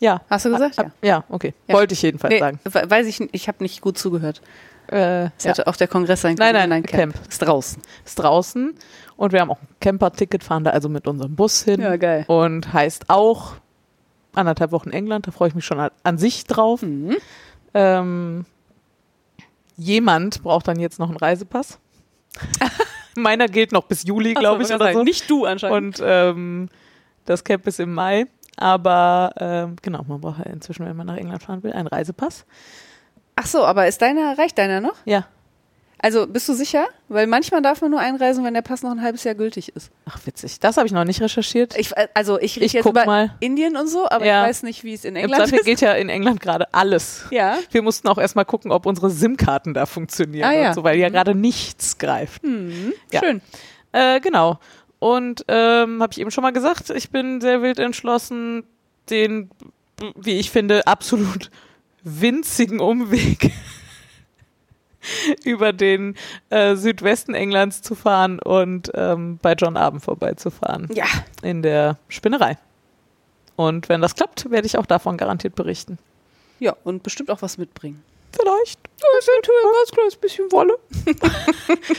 Ja. 0.00 0.20
hast 0.30 0.44
du 0.44 0.50
gesagt? 0.50 0.78
Ab- 0.78 0.92
ja, 1.02 1.24
okay. 1.28 1.54
Ja. 1.66 1.74
Wollte 1.74 1.94
ich 1.94 2.02
jedenfalls 2.02 2.32
Nee, 2.32 2.38
sagen. 2.40 2.60
we- 2.64 2.90
weiß 2.90 3.06
ich 3.06 3.20
nicht, 3.20 3.34
ich 3.34 3.48
habe 3.48 3.62
nicht 3.62 3.80
gut 3.80 3.98
zugehört. 3.98 4.40
Äh, 4.90 5.24
Es 5.36 5.44
ja. 5.44 5.50
hätte 5.50 5.66
auch 5.66 5.76
der 5.76 5.88
Kongress 5.88 6.22
sein 6.22 6.34
Nein, 6.38 6.54
können. 6.54 6.68
nein, 6.70 6.82
Camp. 6.84 7.14
Camp. 7.14 7.28
Ist 7.28 7.38
draußen. 7.42 7.82
Ist 8.06 8.18
draußen 8.18 8.74
und 9.16 9.32
wir 9.32 9.40
haben 9.40 9.50
auch 9.50 9.60
ein 9.60 9.68
Camper-Ticket, 9.80 10.42
fahren 10.44 10.64
da 10.64 10.70
also 10.70 10.88
mit 10.88 11.06
unserem 11.06 11.34
Bus 11.36 11.62
hin. 11.64 11.80
geil. 11.98 12.24
Und 12.26 12.72
heißt 12.72 13.10
auch 13.10 13.54
anderthalb 14.34 14.72
Wochen 14.72 14.90
England, 14.90 15.26
da 15.26 15.30
freue 15.30 15.48
ich 15.48 15.54
mich 15.54 15.64
schon 15.66 15.78
an, 15.80 15.90
an 16.04 16.16
sich 16.16 16.44
drauf. 16.44 16.82
Mhm. 16.82 17.16
Ähm, 17.74 18.46
jemand 19.76 20.42
braucht 20.42 20.68
dann 20.68 20.78
jetzt 20.80 20.98
noch 20.98 21.08
einen 21.08 21.18
Reisepass. 21.18 21.78
Meiner 23.16 23.46
gilt 23.48 23.72
noch 23.72 23.84
bis 23.84 24.04
Juli, 24.04 24.34
glaube 24.34 24.62
ich, 24.62 24.72
oder 24.72 24.92
so. 24.92 25.02
Nicht 25.02 25.28
du 25.28 25.44
anscheinend. 25.44 25.98
Und 26.00 26.04
ähm, 26.06 26.68
das 27.24 27.42
Camp 27.44 27.66
ist 27.66 27.80
im 27.80 27.92
Mai. 27.94 28.26
Aber 28.60 29.32
ähm, 29.38 29.76
genau, 29.82 30.02
man 30.06 30.20
braucht 30.20 30.40
ja 30.40 30.46
inzwischen, 30.46 30.84
wenn 30.84 30.96
man 30.96 31.06
nach 31.06 31.16
England 31.16 31.42
fahren 31.42 31.62
will, 31.62 31.72
einen 31.72 31.86
Reisepass. 31.88 32.44
Ach 33.36 33.46
so, 33.46 33.64
aber 33.64 33.86
ist 33.86 34.02
deiner, 34.02 34.36
reicht 34.36 34.58
deiner 34.58 34.80
noch? 34.80 34.96
Ja. 35.04 35.26
Also 36.00 36.28
bist 36.28 36.48
du 36.48 36.54
sicher? 36.54 36.86
Weil 37.08 37.26
manchmal 37.26 37.60
darf 37.60 37.80
man 37.80 37.90
nur 37.90 37.98
einreisen, 37.98 38.44
wenn 38.44 38.54
der 38.54 38.62
Pass 38.62 38.82
noch 38.84 38.90
ein 38.92 39.02
halbes 39.02 39.24
Jahr 39.24 39.34
gültig 39.34 39.74
ist. 39.74 39.90
Ach, 40.08 40.18
witzig. 40.26 40.60
Das 40.60 40.76
habe 40.76 40.86
ich 40.86 40.92
noch 40.92 41.02
nicht 41.04 41.20
recherchiert. 41.20 41.76
Ich, 41.76 41.92
also 42.14 42.38
ich 42.38 42.54
rede 42.54 42.66
Ich 42.66 42.72
jetzt 42.72 42.86
über 42.86 43.04
mal. 43.04 43.34
Indien 43.40 43.76
und 43.76 43.88
so, 43.88 44.08
aber 44.08 44.24
Ja. 44.24 44.42
ich 44.44 44.48
weiß 44.50 44.62
nicht, 44.62 44.84
wie 44.84 44.94
es 44.94 45.04
in 45.04 45.16
Im 45.16 45.24
England 45.24 45.42
Zweifel 45.48 45.58
ist. 45.58 45.64
geht 45.64 45.80
ja 45.80 45.94
in 45.94 46.08
England 46.08 46.40
gerade 46.40 46.72
alles. 46.72 47.24
Ja. 47.32 47.58
Wir 47.72 47.82
mussten 47.82 48.06
auch 48.06 48.18
erstmal 48.18 48.44
gucken, 48.44 48.70
ob 48.70 48.86
unsere 48.86 49.10
SIM-Karten 49.10 49.74
da 49.74 49.86
funktionieren 49.86 50.48
Ah, 50.48 50.52
ja. 50.52 50.68
und 50.68 50.74
so, 50.74 50.84
weil 50.84 50.98
ja 50.98 51.08
gerade 51.08 51.34
nichts 51.34 51.98
greift. 51.98 52.44
Mhm. 52.44 52.92
Ja. 53.12 53.20
Schön. 53.20 53.40
Äh, 53.90 54.20
genau. 54.20 54.58
Und 54.98 55.44
ähm, 55.48 56.02
habe 56.02 56.12
ich 56.12 56.20
eben 56.20 56.30
schon 56.30 56.42
mal 56.42 56.52
gesagt, 56.52 56.90
ich 56.90 57.10
bin 57.10 57.40
sehr 57.40 57.62
wild 57.62 57.78
entschlossen, 57.78 58.64
den, 59.10 59.50
wie 60.16 60.38
ich 60.38 60.50
finde, 60.50 60.86
absolut 60.86 61.50
winzigen 62.02 62.80
Umweg 62.80 63.52
über 65.44 65.72
den 65.72 66.16
äh, 66.50 66.74
Südwesten 66.76 67.34
Englands 67.34 67.82
zu 67.82 67.94
fahren 67.94 68.38
und 68.40 68.90
ähm, 68.94 69.38
bei 69.40 69.52
John 69.54 69.76
Abend 69.76 70.02
vorbeizufahren 70.02 70.88
Ja. 70.92 71.06
in 71.42 71.62
der 71.62 71.98
Spinnerei. 72.08 72.58
Und 73.56 73.88
wenn 73.88 74.00
das 74.00 74.14
klappt, 74.14 74.50
werde 74.50 74.66
ich 74.66 74.78
auch 74.78 74.86
davon 74.86 75.16
garantiert 75.16 75.54
berichten. 75.54 75.98
Ja, 76.60 76.76
und 76.84 77.02
bestimmt 77.02 77.30
auch 77.30 77.42
was 77.42 77.56
mitbringen. 77.58 78.02
Vielleicht. 78.40 78.80
Eventuell 78.98 79.58
ein 79.64 79.72
ganz 79.78 79.90
kleines 79.92 80.16
bisschen 80.16 80.52
Wolle. 80.52 80.78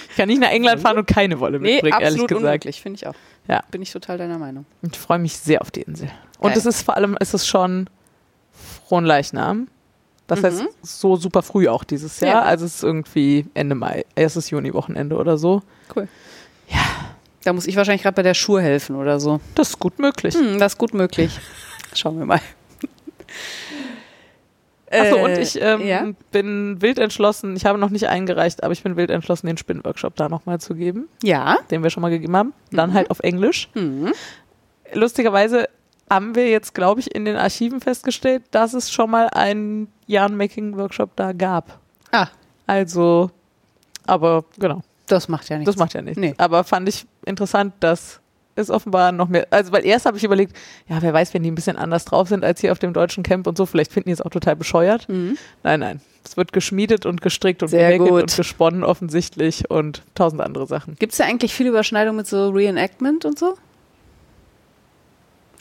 ich 0.10 0.16
kann 0.18 0.28
nicht 0.28 0.42
nach 0.42 0.52
England 0.52 0.82
fahren 0.82 0.98
und 0.98 1.06
keine 1.08 1.40
Wolle 1.40 1.60
Nee, 1.60 1.74
mitbringen, 1.76 2.02
ehrlich 2.02 2.22
gesagt. 2.28 2.34
unmöglich, 2.34 2.82
finde 2.82 2.98
ich 2.98 3.08
auch. 3.08 3.14
Ja. 3.48 3.64
Bin 3.72 3.82
ich 3.82 3.92
total 3.92 4.18
deiner 4.18 4.38
Meinung. 4.38 4.66
Und 4.82 4.96
ich 4.96 5.02
freue 5.02 5.20
mich 5.20 5.38
sehr 5.38 5.62
auf 5.62 5.72
die 5.72 5.82
Insel. 5.82 6.10
Und 6.40 6.50
Geil. 6.50 6.58
es 6.58 6.66
ist 6.66 6.82
vor 6.84 6.96
allem, 6.96 7.18
es 7.20 7.34
ist 7.34 7.48
schon 7.48 7.90
Fronleichnam. 8.88 9.68
Das 10.28 10.44
heißt, 10.44 10.64
so 10.84 11.16
super 11.16 11.42
früh 11.42 11.68
auch 11.68 11.84
dieses 11.84 12.20
Jahr. 12.20 12.42
Mhm. 12.42 12.42
Ja. 12.42 12.44
Also 12.44 12.66
es 12.66 12.76
ist 12.76 12.84
irgendwie 12.84 13.48
Ende 13.56 13.74
Mai, 13.76 14.06
erstes 14.16 14.50
Juni-Wochenende 14.52 15.16
oder 15.16 15.38
so. 15.38 15.64
Da 17.44 17.54
muss 17.54 17.66
ich 17.66 17.76
wahrscheinlich 17.78 18.04
gerade 18.04 18.16
bei 18.16 18.22
der 18.22 18.34
Schuhe 18.34 18.62
helfen 18.62 18.96
oder 18.96 19.20
so. 19.20 19.40
Das 19.56 19.70
ist 19.70 19.80
gut 19.80 19.98
möglich. 19.98 20.36
Hm, 20.36 20.60
das 20.60 20.74
ist 20.74 20.78
gut 20.78 20.94
möglich. 20.94 21.40
Schauen 21.96 22.20
wir 22.20 22.26
mal. 22.26 22.42
Achso, 24.92 25.18
Äh, 25.18 25.24
und 25.24 25.38
ich 25.38 25.62
ähm, 25.62 25.82
ja? 25.86 26.08
bin 26.32 26.82
wild 26.82 26.98
entschlossen, 27.00 27.56
ich 27.56 27.66
habe 27.66 27.78
noch 27.78 27.90
nicht 27.92 28.08
eingereicht, 28.08 28.64
aber 28.64 28.74
ich 28.74 28.82
bin 28.84 28.96
wild 28.98 29.12
entschlossen, 29.12 29.48
den 29.48 29.58
Spinnworkshop 29.58 30.16
da 30.16 30.30
nochmal 30.30 30.60
zu 30.60 30.74
geben, 30.76 31.08
Ja. 31.24 31.58
den 31.70 31.84
wir 31.84 31.90
schon 31.92 32.02
mal 32.02 32.10
gegeben 32.10 32.36
haben. 32.36 32.54
Dann 32.72 32.94
halt 32.94 33.12
auf 33.12 33.20
Englisch. 33.20 33.70
Mhm. 33.76 34.12
Lustigerweise 34.94 35.70
haben 36.10 36.34
wir 36.34 36.50
jetzt, 36.50 36.74
glaube 36.74 37.00
ich, 37.02 37.14
in 37.14 37.26
den 37.26 37.36
Archiven 37.36 37.82
festgestellt, 37.82 38.44
dass 38.52 38.74
es 38.74 38.92
schon 38.92 39.12
mal 39.12 39.28
einen 39.28 39.92
Yarn-Making-Workshop 40.08 41.12
da 41.16 41.34
gab. 41.34 41.80
Ah, 42.12 42.28
Also, 42.66 43.30
aber 44.08 44.44
genau, 44.58 44.82
das 45.06 45.28
macht 45.28 45.50
ja 45.50 45.58
nichts. 45.60 45.72
das 45.72 45.78
macht 45.80 45.94
ja 45.94 46.02
nichts. 46.02 46.20
Nee. 46.20 46.34
Aber 46.40 46.64
fand 46.64 46.90
ich 46.90 47.06
interessant, 47.26 47.74
dass 47.80 48.20
es 48.60 48.70
offenbar 48.70 49.12
noch 49.12 49.28
mehr, 49.28 49.48
also 49.52 49.72
weil 49.72 49.86
erst 49.86 50.06
habe 50.06 50.18
ich 50.18 50.24
überlegt, 50.24 50.56
ja, 50.88 51.02
wer 51.02 51.14
weiß, 51.14 51.34
wenn 51.34 51.44
die 51.44 51.52
ein 51.52 51.56
bisschen 51.56 51.78
anders 51.78 52.06
drauf 52.06 52.28
sind 52.28 52.44
als 52.44 52.62
hier 52.62 52.72
auf 52.72 52.80
dem 52.80 52.94
deutschen 52.94 53.24
Camp 53.24 53.48
und 53.48 53.58
so, 53.58 53.66
vielleicht 53.66 53.92
finden 53.92 54.10
die 54.10 54.14
es 54.14 54.22
auch 54.22 54.30
total 54.30 54.56
bescheuert. 54.56 55.08
Mhm. 55.10 55.38
Nein, 55.64 55.80
nein. 55.80 56.02
Es 56.26 56.38
wird 56.38 56.54
geschmiedet 56.54 57.06
und 57.06 57.22
gestrickt 57.22 57.64
und 57.64 57.72
gut. 57.72 58.12
und 58.12 58.36
gesponnen 58.36 58.84
offensichtlich 58.84 59.70
und 59.70 60.04
tausend 60.16 60.42
andere 60.42 60.68
Sachen. 60.68 60.96
Gibt 61.00 61.14
es 61.14 61.18
da 61.18 61.24
eigentlich 61.24 61.54
viel 61.54 61.68
Überschneidung 61.68 62.18
mit 62.18 62.28
so 62.28 62.50
Reenactment 62.50 63.26
und 63.26 63.40
so? 63.40 63.56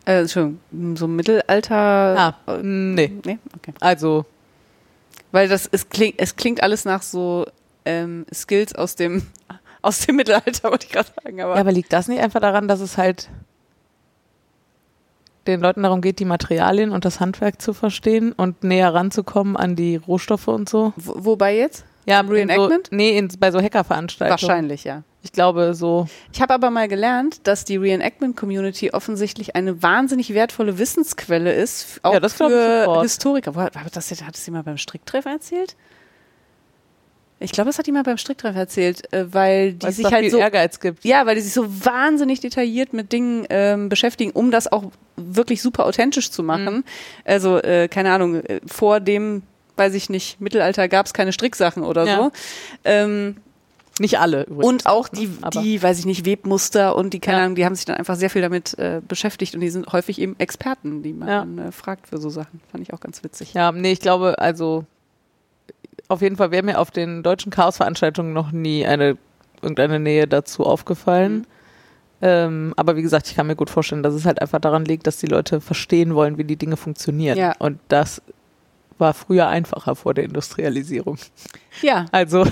Äh, 0.05 0.21
Entschuldigung, 0.21 0.97
so 0.97 1.07
Mittelalter. 1.07 1.75
Ah, 1.77 2.35
äh, 2.47 2.63
nee. 2.63 3.13
Nee, 3.25 3.39
okay. 3.57 3.73
Also, 3.81 4.27
Weil 5.33 5.49
das, 5.49 5.69
es 5.71 5.89
klingt, 5.89 6.15
es 6.19 6.37
klingt 6.37 6.63
alles 6.63 6.85
nach 6.85 7.03
so 7.03 7.47
ähm, 7.85 8.27
Skills 8.33 8.75
aus 8.75 8.97
dem, 8.97 9.27
aus 9.89 10.01
dem 10.01 10.17
Mittelalter, 10.17 10.71
wollte 10.71 10.87
ich 10.87 10.93
gerade 10.93 11.09
sagen. 11.23 11.41
Aber, 11.41 11.55
ja, 11.55 11.61
aber 11.61 11.73
liegt 11.73 11.93
das 11.93 12.09
nicht 12.09 12.21
einfach 12.21 12.41
daran, 12.41 12.69
dass 12.69 12.81
es 12.81 12.97
halt 12.97 13.29
den 15.47 15.61
Leuten 15.61 15.83
darum 15.83 16.01
geht, 16.03 16.19
die 16.19 16.27
Materialien 16.27 16.93
und 16.93 17.05
das 17.05 17.21
Handwerk 17.21 17.61
zu 17.61 17.73
verstehen 17.73 18.33
und 18.33 18.63
näher 18.63 18.93
ranzukommen 18.93 19.57
an 19.57 19.77
die 19.77 19.97
Rohstoffe 19.97 20.49
und 20.49 20.69
so? 20.69 20.93
Wo, 20.97 21.25
wobei 21.25 21.57
jetzt? 21.57 21.85
Ja, 22.05 22.21
Im 22.21 22.29
Reenactment? 22.29 22.89
So, 22.91 22.97
nee, 22.97 23.19
in, 23.19 23.29
bei 23.39 23.51
so 23.51 23.61
Hackerveranstaltungen. 23.61 24.41
Wahrscheinlich, 24.41 24.85
ja. 24.85 25.03
Ich 25.23 25.33
glaube 25.33 25.75
so. 25.75 26.07
Ich 26.33 26.41
habe 26.41 26.55
aber 26.55 26.71
mal 26.71 26.89
gelernt, 26.89 27.47
dass 27.47 27.65
die 27.65 27.77
Reenactment-Community 27.77 28.93
offensichtlich 28.93 29.57
eine 29.57 29.83
wahnsinnig 29.83 30.33
wertvolle 30.33 30.79
Wissensquelle 30.79 31.53
ist, 31.53 32.01
auch 32.03 32.15
Ja, 32.15 32.21
das 32.21 32.37
glaub 32.37 32.51
ich 32.51 32.57
für. 32.57 33.03
Historiker. 33.03 33.55
Wo, 33.55 33.61
hat 33.61 33.75
das, 33.95 34.11
hat 34.11 34.35
das 34.35 34.47
jemand 34.47 34.65
beim 34.67 34.79
Stricktreff 34.79 35.27
erzählt? 35.27 35.77
Ich 37.41 37.53
glaube, 37.53 37.69
das 37.69 37.79
hat 37.79 37.87
jemand 37.87 38.05
beim 38.07 38.19
Stricktreff 38.19 38.57
erzählt, 38.57 39.13
äh, 39.13 39.33
weil 39.33 39.75
die 39.75 39.83
Weil 39.83 39.91
es 39.91 39.97
sich 39.97 40.07
halt 40.07 40.23
viel 40.23 40.31
so 40.31 40.39
Ehrgeiz 40.39 40.81
gibt. 40.81 41.05
Ja, 41.05 41.25
weil 41.25 41.37
die 41.37 41.41
sich 41.41 41.53
so 41.53 41.67
wahnsinnig 41.85 42.41
detailliert 42.41 42.93
mit 42.93 43.13
Dingen 43.13 43.47
ähm, 43.51 43.89
beschäftigen, 43.89 44.33
um 44.33 44.51
das 44.51 44.71
auch 44.71 44.85
wirklich 45.17 45.63
super 45.63 45.87
authentisch 45.87 46.31
zu 46.33 46.43
machen. 46.43 46.77
Mhm. 46.79 46.85
Also, 47.25 47.59
äh, 47.59 47.89
keine 47.89 48.13
Ahnung, 48.13 48.37
äh, 48.37 48.61
vor 48.67 48.99
dem, 49.01 49.43
weiß 49.77 49.95
ich 49.95 50.11
nicht, 50.11 50.41
Mittelalter 50.41 50.89
gab 50.89 51.07
es 51.07 51.15
keine 51.15 51.33
Stricksachen 51.33 51.85
oder 51.85 52.05
Ja. 52.07 52.17
so. 52.17 52.31
Ähm, 52.85 53.37
Nicht 54.01 54.19
alle 54.19 54.43
übrigens. 54.45 54.65
und 54.67 54.87
auch 54.87 55.09
die, 55.09 55.31
aber- 55.41 55.61
die, 55.63 55.81
weiß 55.83 55.99
ich 56.01 56.07
nicht, 56.07 56.25
Webmuster 56.27 56.97
und 56.97 57.15
die, 57.15 57.21
keine 57.21 57.39
Ja. 57.39 57.45
Ahnung, 57.45 57.55
die 57.57 57.65
haben 57.65 57.75
sich 57.77 57.85
dann 57.85 57.97
einfach 57.97 58.17
sehr 58.17 58.31
viel 58.31 58.43
damit 58.43 58.77
äh, 58.79 59.01
beschäftigt 59.07 59.55
und 59.55 59.61
die 59.61 59.71
sind 59.71 59.93
häufig 59.93 60.21
eben 60.21 60.35
Experten, 60.39 61.03
die 61.05 61.13
man 61.13 61.29
Ja. 61.29 61.39
dann, 61.41 61.59
äh, 61.59 61.73
fragt 61.73 62.09
für 62.09 62.19
so 62.19 62.31
Sachen. 62.31 62.61
Fand 62.73 62.83
ich 62.83 62.93
auch 62.93 63.01
ganz 63.01 63.23
witzig. 63.23 63.55
Ja, 63.55 63.71
nee, 63.73 63.93
ich 63.93 64.01
glaube, 64.01 64.39
also 64.41 64.85
auf 66.09 66.23
jeden 66.23 66.37
Fall 66.37 66.51
wäre 66.51 66.63
mir 66.65 66.79
auf 66.79 66.91
den 66.91 67.23
deutschen 67.23 67.51
Chaos-Veranstaltungen 67.51 68.33
noch 68.33 68.51
nie 68.53 68.87
eine 68.87 69.17
irgendeine 69.63 69.99
Nähe 70.01 70.27
dazu 70.27 70.65
aufgefallen. 70.65 71.39
Mhm. 71.39 71.45
Ähm, 72.21 72.75
aber 72.77 72.97
wie 72.97 73.03
gesagt, 73.03 73.29
ich 73.29 73.37
kann 73.37 73.47
mir 73.47 73.55
gut 73.57 73.71
vorstellen, 73.71 74.03
dass 74.03 74.15
es 74.15 74.25
halt 74.25 74.41
einfach 74.43 74.61
daran 74.61 74.85
liegt, 74.85 75.07
dass 75.07 75.19
die 75.19 75.27
Leute 75.27 75.61
verstehen 75.61 76.15
wollen, 76.15 76.37
wie 76.39 76.45
die 76.45 76.57
Dinge 76.57 76.77
funktionieren. 76.77 77.39
Ja. 77.39 77.55
Und 77.59 77.79
das 77.89 78.23
war 78.99 79.15
früher 79.15 79.47
einfacher 79.49 79.95
vor 79.95 80.15
der 80.15 80.25
Industrialisierung. 80.25 81.19
Ja, 81.83 82.07
Also 82.11 82.45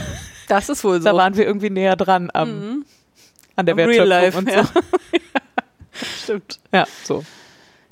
das 0.49 0.69
ist 0.69 0.85
wohl 0.85 0.99
so. 1.01 1.05
da 1.05 1.17
waren 1.17 1.37
wir 1.37 1.45
irgendwie 1.47 1.71
näher 1.71 1.97
dran 1.97 2.31
am, 2.33 2.51
Mhm. 2.61 2.85
an 3.57 3.67
der 3.67 3.73
Am 3.73 3.79
Real 3.81 4.09
Wertschöpfung 4.09 4.45
Life, 4.47 4.63
und 4.63 4.75
so. 4.75 4.81
Stimmt. 6.23 6.61
Ja, 6.73 6.87
so. 7.05 7.25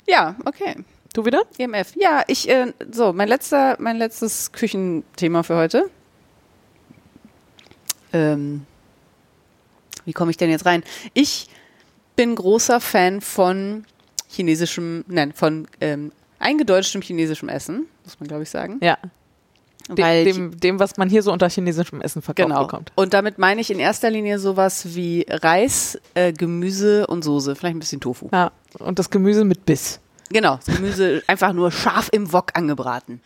Ja, 0.07 0.35
okay. 0.45 0.75
Du 1.15 1.25
wieder? 1.25 1.43
EMF. 1.57 1.93
Ja, 1.95 2.23
ich, 2.27 2.49
äh, 2.49 2.73
so, 2.91 3.13
mein 3.13 3.29
letzter, 3.29 3.77
mein 3.79 3.95
letztes 3.95 4.51
Küchenthema 4.51 5.43
für 5.43 5.55
heute. 5.55 5.89
Ähm, 8.11 8.65
wie 10.03 10.11
komme 10.11 10.29
ich 10.31 10.35
denn 10.35 10.49
jetzt 10.49 10.65
rein? 10.65 10.83
Ich 11.13 11.47
bin 12.17 12.35
großer 12.35 12.81
Fan 12.81 13.21
von 13.21 13.85
chinesischem, 14.27 15.05
nein, 15.07 15.31
von 15.31 15.69
ähm, 15.79 16.11
eingedeutschtem 16.39 17.01
chinesischem 17.01 17.47
Essen, 17.47 17.85
muss 18.03 18.19
man 18.19 18.27
glaube 18.27 18.43
ich 18.43 18.49
sagen. 18.49 18.79
Ja. 18.81 18.97
Weil 19.87 20.25
Dem, 20.25 20.59
dem, 20.59 20.79
was 20.79 20.97
man 20.97 21.09
hier 21.09 21.23
so 21.23 21.31
unter 21.31 21.47
chinesischem 21.47 22.01
Essen 22.01 22.21
verkauft 22.23 22.49
Genau. 22.49 22.63
bekommt. 22.63 22.91
Und 22.95 23.13
damit 23.13 23.37
meine 23.37 23.61
ich 23.61 23.71
in 23.71 23.79
erster 23.79 24.09
Linie 24.09 24.37
sowas 24.37 24.95
wie 24.95 25.25
Reis, 25.29 25.97
äh, 26.13 26.33
Gemüse 26.33 27.07
und 27.07 27.23
Soße, 27.23 27.55
vielleicht 27.55 27.77
ein 27.77 27.79
bisschen 27.79 28.01
Tofu. 28.01 28.27
Ja. 28.33 28.51
Und 28.79 28.99
das 28.99 29.09
Gemüse 29.09 29.45
mit 29.45 29.65
Biss. 29.65 30.01
Genau, 30.29 30.57
das 30.65 30.75
Gemüse 30.75 31.23
einfach 31.27 31.53
nur 31.53 31.71
scharf 31.71 32.09
im 32.11 32.31
Wok 32.33 32.51
angebraten. 32.55 33.21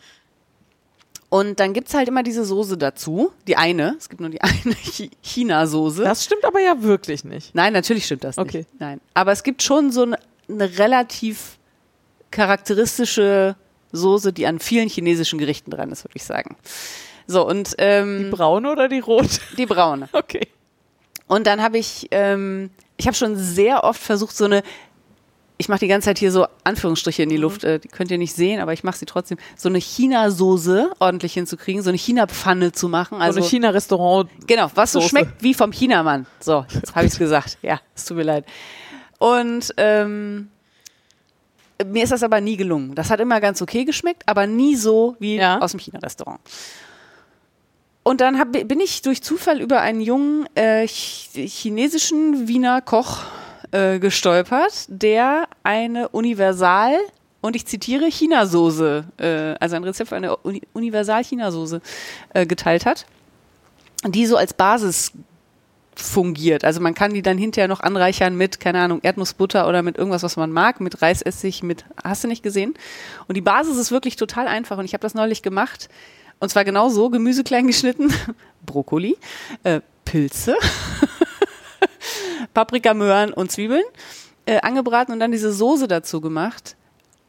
Und 1.28 1.60
dann 1.60 1.72
gibt's 1.74 1.94
halt 1.94 2.08
immer 2.08 2.24
diese 2.24 2.44
Soße 2.44 2.76
dazu. 2.76 3.32
Die 3.46 3.56
eine, 3.56 3.94
es 3.98 4.08
gibt 4.08 4.20
nur 4.20 4.30
die 4.30 4.40
eine 4.42 4.74
Chi- 4.74 5.10
China-Soße. 5.22 6.02
Das 6.02 6.24
stimmt 6.24 6.44
aber 6.44 6.60
ja 6.60 6.82
wirklich 6.82 7.24
nicht. 7.24 7.54
Nein, 7.54 7.72
natürlich 7.72 8.04
stimmt 8.06 8.24
das 8.24 8.36
Okay. 8.36 8.58
nicht. 8.58 8.80
Nein. 8.80 9.00
Aber 9.14 9.30
es 9.32 9.42
gibt 9.44 9.62
schon 9.62 9.92
so 9.92 10.02
eine, 10.02 10.18
eine 10.48 10.78
relativ 10.78 11.58
charakteristische 12.32 13.56
Soße, 13.92 14.32
die 14.32 14.46
an 14.46 14.58
vielen 14.58 14.88
chinesischen 14.88 15.38
Gerichten 15.38 15.70
dran 15.70 15.90
ist, 15.92 16.04
würde 16.04 16.16
ich 16.16 16.24
sagen. 16.24 16.56
So, 17.26 17.46
und 17.46 17.74
ähm, 17.78 18.24
Die 18.24 18.30
braune 18.30 18.70
oder 18.72 18.88
die 18.88 18.98
rote? 19.00 19.40
die 19.56 19.66
braune. 19.66 20.08
Okay. 20.12 20.48
Und 21.28 21.46
dann 21.46 21.62
habe 21.62 21.78
ich, 21.78 22.08
ähm, 22.10 22.70
ich 22.96 23.06
habe 23.06 23.16
schon 23.16 23.36
sehr 23.36 23.84
oft 23.84 24.00
versucht, 24.02 24.36
so 24.36 24.46
eine, 24.46 24.62
ich 25.60 25.68
mache 25.68 25.80
die 25.80 25.88
ganze 25.88 26.06
Zeit 26.06 26.18
hier 26.18 26.32
so 26.32 26.46
Anführungsstriche 26.64 27.22
in 27.22 27.28
die 27.28 27.36
Luft, 27.36 27.64
äh, 27.64 27.78
die 27.78 27.88
könnt 27.88 28.10
ihr 28.10 28.16
nicht 28.16 28.34
sehen, 28.34 28.60
aber 28.60 28.72
ich 28.72 28.82
mache 28.82 28.96
sie 28.96 29.04
trotzdem, 29.04 29.36
so 29.56 29.68
eine 29.68 29.78
China-Soße 29.78 30.92
ordentlich 30.98 31.34
hinzukriegen, 31.34 31.82
so 31.82 31.90
eine 31.90 31.98
China-Pfanne 31.98 32.72
zu 32.72 32.88
machen. 32.88 33.20
Also 33.20 33.34
so 33.34 33.40
eine 33.40 33.48
China-Restaurant. 33.50 34.30
genau, 34.46 34.70
was 34.74 34.92
so 34.92 35.00
Soße. 35.00 35.10
schmeckt 35.10 35.42
wie 35.42 35.52
vom 35.52 35.70
Chinamann. 35.70 36.26
So, 36.40 36.64
jetzt 36.74 36.94
habe 36.94 37.06
ich 37.06 37.12
es 37.12 37.18
gesagt. 37.18 37.58
Ja, 37.60 37.78
es 37.94 38.06
tut 38.06 38.16
mir 38.16 38.22
leid. 38.22 38.46
Und 39.18 39.74
ähm, 39.76 40.48
mir 41.84 42.04
ist 42.04 42.12
das 42.12 42.22
aber 42.22 42.40
nie 42.40 42.56
gelungen. 42.56 42.94
Das 42.94 43.10
hat 43.10 43.20
immer 43.20 43.38
ganz 43.40 43.60
okay 43.60 43.84
geschmeckt, 43.84 44.22
aber 44.26 44.46
nie 44.46 44.76
so 44.76 45.14
wie 45.18 45.36
Ja. 45.36 45.58
aus 45.58 45.72
dem 45.72 45.80
China-Restaurant. 45.80 46.40
Und 48.02 48.22
dann 48.22 48.38
hab, 48.38 48.52
bin 48.52 48.80
ich 48.80 49.02
durch 49.02 49.22
Zufall 49.22 49.60
über 49.60 49.82
einen 49.82 50.00
jungen 50.00 50.46
äh, 50.56 50.86
ch 50.86 51.28
chinesischen 51.34 52.48
Wiener 52.48 52.80
Koch 52.80 53.24
äh, 53.72 53.98
gestolpert, 53.98 54.86
der 54.88 55.48
eine 55.62 56.08
Universal, 56.08 56.94
und 57.40 57.56
ich 57.56 57.66
zitiere, 57.66 58.06
Chinasoße, 58.06 59.04
äh, 59.18 59.54
also 59.60 59.76
ein 59.76 59.84
Rezept 59.84 60.10
für 60.10 60.16
eine 60.16 60.36
Uni 60.36 60.62
Universal-Chinasoße 60.74 61.80
äh, 62.34 62.46
geteilt 62.46 62.84
hat, 62.84 63.06
die 64.06 64.26
so 64.26 64.36
als 64.36 64.52
Basis 64.52 65.12
fungiert. 65.94 66.64
Also 66.64 66.80
man 66.80 66.94
kann 66.94 67.14
die 67.14 67.22
dann 67.22 67.38
hinterher 67.38 67.68
noch 67.68 67.80
anreichern 67.80 68.36
mit, 68.36 68.60
keine 68.60 68.80
Ahnung, 68.80 69.00
Erdnussbutter 69.02 69.68
oder 69.68 69.82
mit 69.82 69.96
irgendwas, 69.96 70.22
was 70.22 70.36
man 70.36 70.52
mag, 70.52 70.80
mit 70.80 71.02
Reisessig, 71.02 71.62
mit, 71.62 71.84
hast 72.02 72.24
du 72.24 72.28
nicht 72.28 72.42
gesehen? 72.42 72.74
Und 73.26 73.36
die 73.36 73.40
Basis 73.40 73.76
ist 73.76 73.90
wirklich 73.90 74.16
total 74.16 74.46
einfach 74.46 74.78
und 74.78 74.84
ich 74.84 74.94
habe 74.94 75.02
das 75.02 75.14
neulich 75.14 75.42
gemacht. 75.42 75.88
Und 76.38 76.48
zwar 76.48 76.64
genau 76.64 76.88
so, 76.88 77.10
Gemüse 77.10 77.44
klein 77.44 77.66
geschnitten, 77.66 78.12
Brokkoli, 78.66 79.16
äh, 79.62 79.80
Pilze, 80.04 80.56
Paprika, 82.54 82.94
Möhren 82.94 83.32
und 83.32 83.50
Zwiebeln 83.50 83.84
äh, 84.46 84.60
angebraten 84.60 85.12
und 85.12 85.20
dann 85.20 85.32
diese 85.32 85.52
Soße 85.52 85.88
dazu 85.88 86.20
gemacht. 86.20 86.76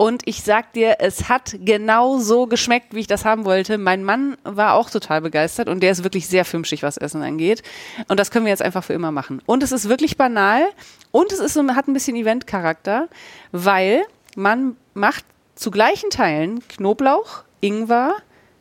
Und 0.01 0.23
ich 0.25 0.41
sag 0.41 0.73
dir, 0.73 0.95
es 0.97 1.29
hat 1.29 1.57
genau 1.63 2.17
so 2.17 2.47
geschmeckt, 2.47 2.95
wie 2.95 3.01
ich 3.01 3.07
das 3.07 3.23
haben 3.23 3.45
wollte. 3.45 3.77
Mein 3.77 4.03
Mann 4.03 4.35
war 4.43 4.73
auch 4.73 4.89
total 4.89 5.21
begeistert 5.21 5.69
und 5.69 5.83
der 5.83 5.91
ist 5.91 6.03
wirklich 6.03 6.27
sehr 6.27 6.43
filmschig, 6.43 6.81
was 6.81 6.97
Essen 6.97 7.21
angeht. 7.21 7.61
Und 8.07 8.19
das 8.19 8.31
können 8.31 8.45
wir 8.45 8.49
jetzt 8.49 8.63
einfach 8.63 8.83
für 8.83 8.93
immer 8.93 9.11
machen. 9.11 9.43
Und 9.45 9.61
es 9.61 9.71
ist 9.71 9.89
wirklich 9.89 10.17
banal 10.17 10.63
und 11.11 11.31
es 11.31 11.37
ist 11.37 11.55
hat 11.55 11.87
ein 11.87 11.93
bisschen 11.93 12.15
Eventcharakter, 12.15 13.09
weil 13.51 14.01
man 14.35 14.75
macht 14.95 15.23
zu 15.53 15.69
gleichen 15.69 16.09
Teilen 16.09 16.67
Knoblauch, 16.67 17.43
Ingwer, 17.59 18.15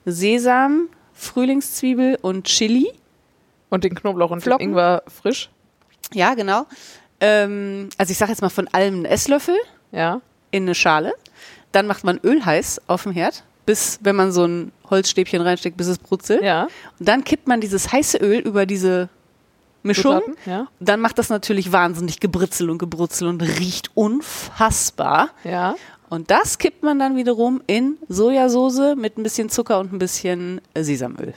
Sesam, 0.04 0.88
Frühlingszwiebel 1.14 2.18
und 2.20 2.44
Chili. 2.48 2.92
Und 3.70 3.84
den 3.84 3.94
Knoblauch 3.94 4.30
und 4.30 4.42
Flocken. 4.42 4.58
den 4.58 4.70
Ingwer 4.72 5.04
frisch. 5.08 5.48
Ja, 6.14 6.34
genau. 6.34 6.66
Ähm, 7.20 7.88
also 7.98 8.10
ich 8.12 8.18
sage 8.18 8.32
jetzt 8.32 8.40
mal 8.42 8.48
von 8.48 8.68
allem 8.68 8.94
einen 8.94 9.04
Esslöffel 9.04 9.56
Ja. 9.92 10.20
in 10.50 10.64
eine 10.64 10.74
Schale. 10.74 11.12
Dann 11.72 11.86
macht 11.86 12.02
man 12.04 12.18
Öl 12.24 12.44
heiß 12.44 12.80
auf 12.88 13.04
dem 13.04 13.12
Herd, 13.12 13.44
bis, 13.66 13.98
wenn 14.02 14.16
man 14.16 14.32
so 14.32 14.44
ein 14.44 14.72
Holzstäbchen 14.88 15.40
reinsteckt, 15.42 15.76
bis 15.76 15.86
es 15.86 15.98
brutzelt. 15.98 16.42
Ja. 16.42 16.64
Und 16.98 17.08
dann 17.08 17.22
kippt 17.24 17.46
man 17.46 17.60
dieses 17.60 17.92
heiße 17.92 18.18
Öl 18.18 18.40
über 18.40 18.66
diese 18.66 19.08
Mischung. 19.82 20.20
Ja. 20.46 20.66
Dann 20.80 21.00
macht 21.00 21.18
das 21.18 21.28
natürlich 21.30 21.70
wahnsinnig 21.72 22.20
Gebritzel 22.20 22.68
und 22.70 22.78
Gebrutzel 22.78 23.28
und 23.28 23.40
riecht 23.42 23.90
unfassbar. 23.94 25.30
Ja. 25.44 25.74
Und 26.08 26.30
das 26.30 26.58
kippt 26.58 26.82
man 26.82 26.98
dann 26.98 27.14
wiederum 27.16 27.62
in 27.68 27.96
Sojasauce 28.08 28.96
mit 28.96 29.16
ein 29.16 29.22
bisschen 29.22 29.48
Zucker 29.48 29.78
und 29.78 29.92
ein 29.92 29.98
bisschen 30.00 30.60
Sesamöl. 30.76 31.34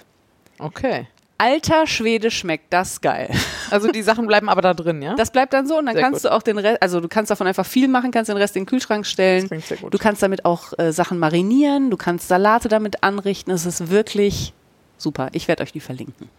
Okay. 0.57 1.07
Alter 1.37 1.87
Schwede 1.87 2.31
schmeckt 2.31 2.71
das 2.73 3.01
geil. 3.01 3.29
Also 3.71 3.87
die 3.91 4.03
Sachen 4.03 4.27
bleiben 4.27 4.49
aber 4.49 4.61
da 4.61 4.75
drin, 4.75 5.01
ja? 5.01 5.15
Das 5.15 5.31
bleibt 5.31 5.51
dann 5.51 5.65
so 5.65 5.79
und 5.79 5.87
dann 5.87 5.95
Sehr 5.95 6.03
kannst 6.03 6.21
gut. 6.21 6.29
du 6.31 6.35
auch 6.35 6.43
den 6.43 6.59
Rest, 6.59 6.79
also 6.83 6.99
du 6.99 7.07
kannst 7.07 7.31
davon 7.31 7.47
einfach 7.47 7.65
viel 7.65 7.87
machen, 7.87 8.11
kannst 8.11 8.29
den 8.29 8.37
Rest 8.37 8.55
in 8.55 8.61
den 8.63 8.67
Kühlschrank 8.67 9.03
stellen. 9.03 9.41
Das 9.41 9.49
klingt 9.49 9.65
sehr 9.65 9.77
gut. 9.77 9.91
Du 9.91 9.97
kannst 9.97 10.21
damit 10.21 10.45
auch 10.45 10.77
äh, 10.77 10.91
Sachen 10.93 11.17
marinieren, 11.17 11.89
du 11.89 11.97
kannst 11.97 12.27
Salate 12.27 12.67
damit 12.69 13.01
anrichten. 13.03 13.51
Es 13.51 13.65
ist 13.65 13.89
wirklich 13.89 14.53
super. 14.99 15.29
Ich 15.31 15.47
werde 15.47 15.63
euch 15.63 15.71
die 15.71 15.79
verlinken. 15.79 16.29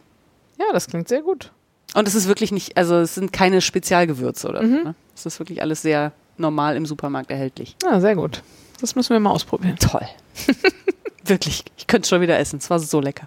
ja, 0.61 0.67
das 0.73 0.87
klingt 0.87 1.09
sehr 1.09 1.23
gut. 1.23 1.51
Und 1.95 2.07
es 2.07 2.15
ist 2.15 2.29
wirklich 2.29 2.53
nicht, 2.53 2.77
also 2.77 2.99
es 2.99 3.17
sind 3.17 3.33
keine 3.33 3.61
Spezialgewürze 3.61 4.49
oder 4.49 4.63
Mhm. 4.63 4.77
so. 4.79 4.85
Ne? 4.85 4.95
Es 5.17 5.27
ist 5.27 5.41
wirklich 5.41 5.61
alles 5.61 5.83
sehr 5.83 6.13
normal 6.39 6.77
im 6.77 6.87
Supermarkt 6.87 7.33
erhältlich. 7.33 7.75
Ja, 7.83 8.01
sehr 8.01 8.15
gut. 8.15 8.43
Das 8.81 8.95
müssen 8.95 9.11
wir 9.13 9.19
mal 9.19 9.31
ausprobieren. 9.31 9.77
Toll. 9.81 10.07
wirklich. 11.25 11.65
Ich 11.79 11.89
könnte 11.89 12.03
es 12.05 12.11
schon 12.11 12.21
wieder 12.21 12.39
essen. 12.39 12.59
Es 12.59 12.71
war 12.71 12.79
so 12.79 13.01
lecker. 13.01 13.27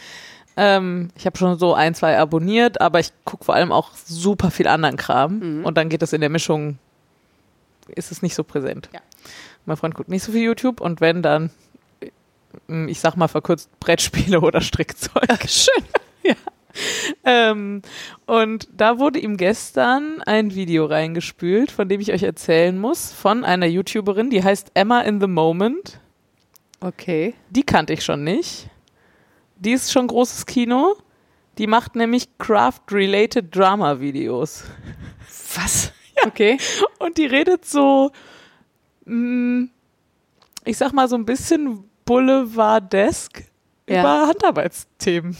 Ähm, 0.63 1.09
ich 1.17 1.25
habe 1.25 1.39
schon 1.39 1.59
so 1.59 1.73
ein, 1.73 1.95
zwei 1.95 2.19
abonniert, 2.19 2.83
aber 2.83 3.01
ich 3.01 3.13
gucke 3.25 3.47
vor 3.47 3.55
allem 3.55 3.73
auch 3.73 3.93
super 3.95 4.51
viel 4.51 4.69
anderen 4.69 4.99
Kram. 4.99 5.39
Mhm. 5.39 5.65
Und 5.65 5.79
dann 5.79 5.89
geht 5.89 6.03
es 6.03 6.13
in 6.13 6.21
der 6.21 6.29
Mischung, 6.29 6.77
ist 7.89 8.13
es 8.13 8.21
nicht 8.21 8.35
so 8.35 8.45
präsent. 8.45 8.91
Ja. 8.93 9.01
Mein 9.65 9.79
Freund 9.79 9.95
guckt 9.95 10.11
nicht 10.11 10.23
so 10.23 10.33
viel 10.33 10.43
YouTube 10.43 10.83
und 10.83 11.01
wenn, 11.01 11.23
dann, 11.23 11.51
äh, 12.01 12.91
ich 12.91 13.01
sag 13.01 13.17
mal 13.17 13.29
verkürzt, 13.29 13.71
Brettspiele 13.81 14.41
oder 14.43 14.61
Strickzeug. 14.61 15.49
Schön. 15.49 15.83
ja. 16.23 16.35
Ähm, 17.25 17.81
und 18.27 18.69
da 18.71 18.99
wurde 18.99 19.19
ihm 19.19 19.39
gestern 19.39 20.21
ein 20.27 20.55
Video 20.55 20.85
reingespült, 20.85 21.71
von 21.71 21.89
dem 21.89 22.03
ich 22.03 22.13
euch 22.13 22.23
erzählen 22.23 22.79
muss, 22.79 23.15
von 23.15 23.47
einer 23.47 23.67
YouTuberin, 23.67 24.29
die 24.29 24.45
heißt 24.45 24.73
Emma 24.75 25.01
in 25.01 25.23
the 25.23 25.27
Moment. 25.27 26.01
Okay. 26.81 27.33
Die 27.49 27.63
kannte 27.63 27.95
ich 27.95 28.05
schon 28.05 28.25
nicht. 28.25 28.70
Die 29.61 29.73
ist 29.73 29.93
schon 29.93 30.07
großes 30.07 30.47
Kino. 30.47 30.97
Die 31.59 31.67
macht 31.67 31.95
nämlich 31.95 32.27
Craft-related 32.39 33.55
Drama-Videos. 33.55 34.65
Was? 35.55 35.93
Okay. 36.27 36.59
Und 36.99 37.17
die 37.17 37.25
redet 37.25 37.65
so, 37.65 38.11
mh, 39.07 39.69
ich 40.67 40.77
sag 40.77 40.93
mal 40.93 41.09
so 41.09 41.17
ein 41.17 41.25
bisschen 41.25 41.83
Boulevardesk 42.05 43.43
Ja. 43.89 44.01
über 44.03 44.27
Handarbeitsthemen. 44.29 45.35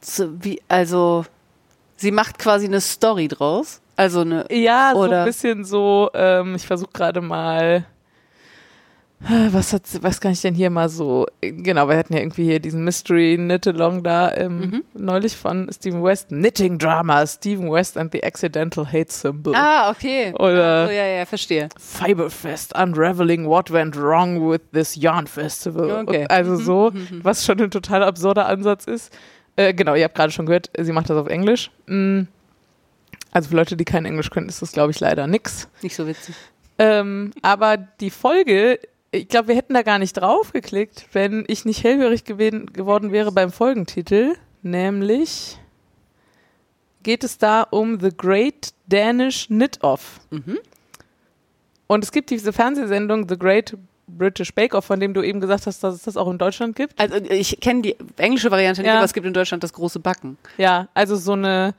So, 0.00 0.42
wie, 0.42 0.62
also, 0.68 1.26
sie 1.96 2.10
macht 2.12 2.38
quasi 2.38 2.64
eine 2.64 2.80
Story 2.80 3.28
draus. 3.28 3.82
Also 3.96 4.20
eine. 4.20 4.46
Ja, 4.50 4.92
so 4.94 5.00
Oder- 5.00 5.20
ein 5.20 5.26
bisschen 5.26 5.64
so, 5.66 6.08
ähm, 6.14 6.54
ich 6.54 6.66
versuche 6.66 6.92
gerade 6.94 7.20
mal, 7.20 7.62
äh, 7.62 7.82
was 9.20 9.72
hat, 9.72 9.82
was 10.02 10.20
kann 10.20 10.32
ich 10.32 10.42
denn 10.42 10.54
hier 10.54 10.68
mal 10.70 10.88
so, 10.90 11.26
genau, 11.40 11.88
wir 11.88 11.96
hatten 11.96 12.12
ja 12.12 12.20
irgendwie 12.20 12.44
hier 12.44 12.60
diesen 12.60 12.84
Mystery 12.84 13.36
Knit-Along 13.36 14.02
da 14.02 14.34
ähm, 14.34 14.58
Mhm. 14.60 14.84
neulich 14.94 15.34
von 15.36 15.70
Stephen 15.72 16.02
West, 16.04 16.28
Knitting 16.28 16.78
Drama, 16.78 17.26
Stephen 17.26 17.70
West 17.72 17.96
and 17.96 18.12
the 18.12 18.22
Accidental 18.22 18.86
Hate 18.86 19.10
Symbol. 19.10 19.54
Ah, 19.56 19.90
okay. 19.90 20.32
Oder 20.34 20.86
Oh, 20.88 20.92
ja, 20.92 21.06
ja, 21.06 21.24
verstehe. 21.24 21.68
Fiberfest, 21.78 22.74
Unraveling 22.78 23.46
What 23.46 23.72
Went 23.72 23.96
Wrong 23.96 24.50
with 24.50 24.60
this 24.72 24.94
Yarn 24.96 25.26
Festival. 25.26 25.90
Okay. 26.02 26.22
Und 26.22 26.30
also 26.30 26.56
so, 26.56 26.92
was 27.22 27.44
schon 27.44 27.58
ein 27.60 27.70
total 27.70 28.02
absurder 28.04 28.46
Ansatz 28.46 28.84
ist. 28.84 29.12
Äh, 29.56 29.72
genau, 29.72 29.94
ihr 29.94 30.04
habt 30.04 30.14
gerade 30.14 30.30
schon 30.32 30.44
gehört, 30.46 30.70
sie 30.78 30.92
macht 30.92 31.08
das 31.08 31.16
auf 31.16 31.28
Englisch. 31.28 31.70
Mm. 31.86 32.22
Also 33.32 33.48
für 33.48 33.56
Leute, 33.56 33.76
die 33.76 33.84
kein 33.86 34.04
Englisch 34.04 34.30
können, 34.30 34.48
ist 34.48 34.60
das, 34.62 34.72
glaube 34.72 34.90
ich, 34.92 35.00
leider 35.00 35.26
nix. 35.26 35.68
Nicht 35.82 35.96
so 35.96 36.06
witzig. 36.06 36.34
Ähm, 36.78 37.32
aber 37.42 37.76
die 37.78 38.10
Folge, 38.10 38.78
ich 39.16 39.28
glaube, 39.28 39.48
wir 39.48 39.56
hätten 39.56 39.74
da 39.74 39.82
gar 39.82 39.98
nicht 39.98 40.14
drauf 40.14 40.52
geklickt, 40.52 41.06
wenn 41.12 41.44
ich 41.48 41.64
nicht 41.64 41.82
hellhörig 41.84 42.24
geworden 42.24 43.12
wäre 43.12 43.32
beim 43.32 43.50
Folgentitel. 43.52 44.34
Nämlich 44.62 45.58
geht 47.02 47.22
es 47.24 47.38
da 47.38 47.62
um 47.62 48.00
The 48.00 48.10
Great 48.16 48.72
Danish 48.88 49.46
Knit-Off. 49.46 50.20
Mhm. 50.30 50.58
Und 51.86 52.02
es 52.04 52.10
gibt 52.10 52.30
diese 52.30 52.52
Fernsehsendung 52.52 53.28
The 53.28 53.38
Great 53.38 53.76
British 54.08 54.52
Bake 54.54 54.74
Off, 54.76 54.84
von 54.84 55.00
dem 55.00 55.14
du 55.14 55.22
eben 55.22 55.40
gesagt 55.40 55.66
hast, 55.66 55.82
dass 55.82 55.94
es 55.94 56.02
das 56.02 56.16
auch 56.16 56.28
in 56.30 56.38
Deutschland 56.38 56.76
gibt. 56.76 56.98
Also 56.98 57.16
ich 57.16 57.60
kenne 57.60 57.82
die 57.82 57.96
englische 58.16 58.50
Variante 58.50 58.82
nicht, 58.82 58.88
Ja. 58.88 58.96
aber 58.96 59.04
es 59.04 59.12
gibt 59.12 59.26
in 59.26 59.34
Deutschland 59.34 59.62
das 59.64 59.72
große 59.72 59.98
Backen. 60.00 60.36
Ja, 60.58 60.88
also 60.94 61.16
so 61.16 61.32
eine, 61.32 61.74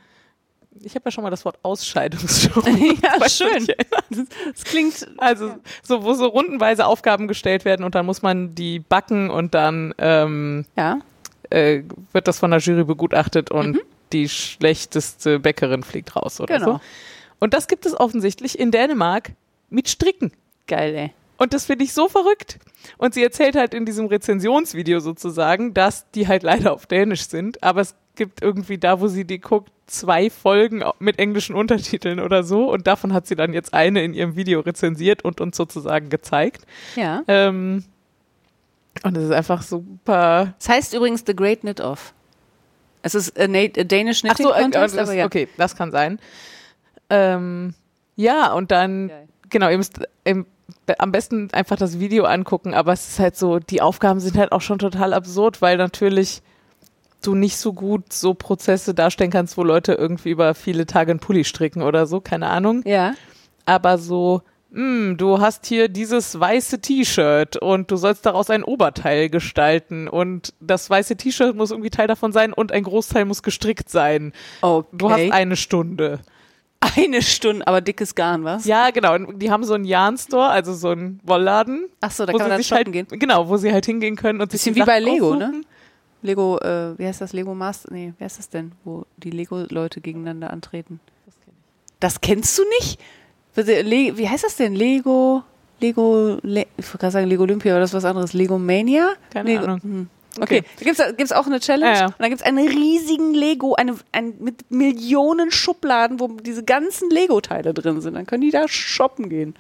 ich 0.84 0.96
habe 0.96 1.06
ja 1.06 1.12
schon 1.12 1.24
mal 1.24 1.30
das 1.30 1.44
Wort 1.46 1.58
Ausscheidungsshow. 1.64 2.62
ja, 3.04 3.30
schön. 3.30 3.68
Das 4.10 4.64
klingt. 4.64 5.08
Also 5.18 5.56
so, 5.84 6.04
wo 6.04 6.14
so 6.14 6.28
rundenweise 6.28 6.86
Aufgaben 6.86 7.28
gestellt 7.28 7.66
werden 7.66 7.84
und 7.84 7.96
dann 7.96 8.06
muss 8.06 8.22
man 8.22 8.56
die 8.56 8.80
backen 8.80 9.30
und 9.30 9.54
dann 9.54 9.94
ähm, 9.98 10.66
Ja. 10.76 11.00
äh, 11.50 11.84
wird 12.14 12.28
das 12.28 12.40
von 12.40 12.52
der 12.52 12.60
Jury 12.60 12.84
begutachtet 12.84 13.52
und 13.52 13.80
die 14.14 14.30
schlechteste 14.30 15.40
Bäckerin 15.40 15.84
fliegt 15.84 16.16
raus 16.16 16.40
oder 16.40 16.58
Genau. 16.60 16.74
so. 16.74 16.82
Und 17.40 17.54
das 17.54 17.68
gibt 17.68 17.86
es 17.86 18.00
offensichtlich 18.00 18.58
in 18.58 18.72
Dänemark 18.72 19.32
mit 19.70 19.90
Stricken. 19.90 20.32
Geil, 20.68 20.96
ey. 20.96 21.14
Und 21.38 21.54
das 21.54 21.66
finde 21.66 21.84
ich 21.86 21.94
so 21.94 22.10
verrückt. 22.10 22.58
Und 22.98 23.14
sie 23.14 23.22
erzählt 23.24 23.56
halt 23.56 23.74
in 23.76 23.86
diesem 23.86 24.08
Rezensionsvideo 24.08 25.00
sozusagen, 25.00 25.74
dass 25.74 26.10
die 26.12 26.28
halt 26.28 26.42
leider 26.44 26.74
auf 26.74 26.88
Dänisch 26.88 27.28
sind, 27.28 27.62
aber 27.62 27.82
es 27.82 27.96
gibt 28.16 28.42
irgendwie 28.42 28.80
da, 28.80 29.00
wo 29.00 29.08
sie 29.08 29.24
die 29.26 29.40
guckt, 29.40 29.72
zwei 29.88 30.30
Folgen 30.30 30.84
mit 31.00 31.18
englischen 31.20 31.56
Untertiteln 31.56 32.20
oder 32.20 32.44
so. 32.44 32.72
Und 32.72 32.88
davon 32.88 33.14
hat 33.14 33.26
sie 33.26 33.36
dann 33.36 33.54
jetzt 33.54 33.74
eine 33.74 34.04
in 34.04 34.14
ihrem 34.14 34.36
Video 34.36 34.60
rezensiert 34.60 35.24
und 35.24 35.42
uns 35.42 35.58
sozusagen 35.58 36.10
gezeigt. 36.10 36.66
Ja. 36.96 37.24
Ähm, 37.28 37.84
und 39.04 39.18
es 39.18 39.26
ist 39.26 39.32
einfach 39.32 39.62
super. 39.62 40.54
Es 40.60 40.70
heißt 40.70 40.94
übrigens 40.94 41.24
The 41.26 41.36
Great 41.36 41.62
Knit 41.62 41.82
Off. 41.82 42.14
Es 43.02 43.16
ist 43.16 43.40
a, 43.40 43.44
a 43.44 43.48
Danish 43.48 44.24
Ach 44.24 44.36
Knitting 44.36 44.46
so, 44.46 44.54
äh, 44.54 44.62
Contest, 44.62 44.98
das, 44.98 45.10
aber 45.10 45.18
ja. 45.18 45.26
okay, 45.26 45.48
das 45.58 45.76
kann 45.76 45.92
sein. 45.92 46.20
Ähm, 47.10 47.74
ja, 48.16 48.52
und 48.54 48.72
dann 48.72 49.08
Geil. 49.08 49.28
genau, 49.50 49.70
ihr 49.70 49.78
müsst 49.78 50.00
im, 50.24 50.46
am 50.98 51.12
besten 51.12 51.50
einfach 51.54 51.78
das 51.78 52.00
Video 52.00 52.26
angucken, 52.26 52.74
aber 52.74 52.92
es 52.92 53.10
ist 53.10 53.20
halt 53.20 53.38
so, 53.38 53.60
die 53.60 53.82
Aufgaben 53.82 54.20
sind 54.20 54.38
halt 54.38 54.52
auch 54.52 54.62
schon 54.62 54.80
total 54.80 55.14
absurd, 55.14 55.62
weil 55.62 55.78
natürlich 55.78 56.42
du 57.22 57.36
nicht 57.36 57.58
so 57.58 57.74
gut 57.74 58.14
so 58.14 58.34
Prozesse 58.34 58.94
darstellen 58.94 59.32
kannst, 59.32 59.58
wo 59.58 59.64
Leute 59.64 59.94
irgendwie 59.94 60.30
über 60.30 60.54
viele 60.54 60.86
Tage 60.86 61.12
einen 61.12 61.20
Pulli 61.20 61.44
stricken 61.44 61.82
oder 61.82 62.08
so, 62.08 62.22
keine 62.22 62.48
Ahnung. 62.48 62.82
Ja. 62.86 63.14
Aber 63.66 63.98
so, 63.98 64.42
hm, 64.72 65.18
du 65.18 65.40
hast 65.40 65.66
hier 65.66 65.88
dieses 65.88 66.40
weiße 66.40 66.80
T-Shirt 66.80 67.58
und 67.58 67.90
du 67.90 67.96
sollst 67.96 68.26
daraus 68.26 68.50
ein 68.50 68.64
Oberteil 68.64 69.30
gestalten 69.30 70.08
und 70.08 70.54
das 70.60 70.90
weiße 70.90 71.16
T-Shirt 71.16 71.56
muss 71.56 71.72
irgendwie 71.72 71.90
Teil 71.90 72.08
davon 72.08 72.32
sein 72.32 72.54
und 72.54 72.72
ein 72.72 72.84
Großteil 72.84 73.26
muss 73.26 73.44
gestrickt 73.44 73.90
sein. 73.90 74.34
Okay. 74.62 74.88
Du 74.92 75.10
hast 75.10 75.32
eine 75.32 75.56
Stunde. 75.56 76.20
eine 76.96 77.22
Stunde, 77.22 77.66
aber 77.66 77.82
dickes 77.82 78.14
Garn, 78.14 78.44
was? 78.44 78.66
Ja, 78.66 78.92
genau. 78.92 79.16
Und 79.16 79.40
die 79.40 79.50
haben 79.50 79.64
so 79.64 79.74
einen 79.74 79.86
Yarn-Store, 79.86 80.50
also 80.50 80.74
so 80.74 80.90
einen 80.90 81.20
Wollladen. 81.24 81.90
Ach 82.02 82.12
so, 82.12 82.26
da 82.26 82.34
kann 82.34 82.42
man 82.42 82.50
dann 82.50 82.58
sich 82.60 82.68
shoppen 82.68 82.94
halt, 82.94 83.10
gehen. 83.10 83.20
Genau, 83.20 83.50
wo 83.50 83.58
sie 83.58 83.72
halt 83.74 83.86
hingehen 83.86 84.16
können 84.16 84.42
und 84.42 84.52
sich 84.52 84.62
Bisschen 84.62 84.76
die 84.76 84.82
wie 84.82 84.86
bei 84.86 85.00
Lego, 85.00 85.36
ne? 85.36 85.62
Lego, 86.22 86.58
äh, 86.60 86.98
wie 86.98 87.06
heißt 87.06 87.22
das? 87.22 87.34
Lego 87.34 87.54
Master? 87.54 87.92
Nee, 87.92 88.14
wer 88.18 88.28
ist 88.28 88.40
das 88.40 88.50
denn? 88.50 88.72
Wo 88.84 89.06
die 89.18 89.30
Lego-Leute 89.30 90.02
gegeneinander 90.02 90.52
antreten. 90.52 91.00
Das 92.00 92.22
kennst 92.22 92.58
du 92.58 92.64
nicht? 92.80 93.00
Wie 93.56 94.30
heißt 94.30 94.44
das 94.44 94.56
denn? 94.56 94.76
Lego, 94.76 95.44
Lego, 95.80 96.38
Le 96.44 96.68
ich 96.78 96.86
wollte 96.86 96.98
gerade 97.00 97.12
sagen 97.12 97.28
Lego 97.28 97.44
Olympia, 97.44 97.74
aber 97.74 97.82
das 97.82 97.92
ist 97.92 97.96
was 97.96 98.06
anderes. 98.06 98.34
Lego 98.34 98.58
Mania? 98.58 99.14
Keine 99.32 99.50
Lego, 99.50 99.64
Ahnung. 99.64 99.82
Hm. 99.82 100.10
Okay, 100.40 100.64
da 100.78 100.86
gibt's 100.86 101.02
gibt's 101.18 101.32
auch 101.32 101.48
eine 101.48 101.60
Challenge 101.60 101.92
Ja, 101.92 102.00
ja. 102.00 102.06
und 102.06 102.20
dann 102.20 102.30
gibt's 102.30 102.44
einen 102.44 102.68
riesigen 102.68 103.34
Lego, 103.34 103.74
eine, 103.74 103.96
ein, 104.12 104.36
mit 104.40 104.70
Millionen 104.70 105.50
Schubladen, 105.50 106.20
wo 106.20 106.28
diese 106.28 106.64
ganzen 106.64 107.10
Lego-Teile 107.10 107.74
drin 107.74 108.02
sind. 108.02 108.14
Dann 108.14 108.28
können 108.28 108.42
die 108.42 108.52
da 108.52 108.68
shoppen 108.68 109.30
gehen. 109.30 109.56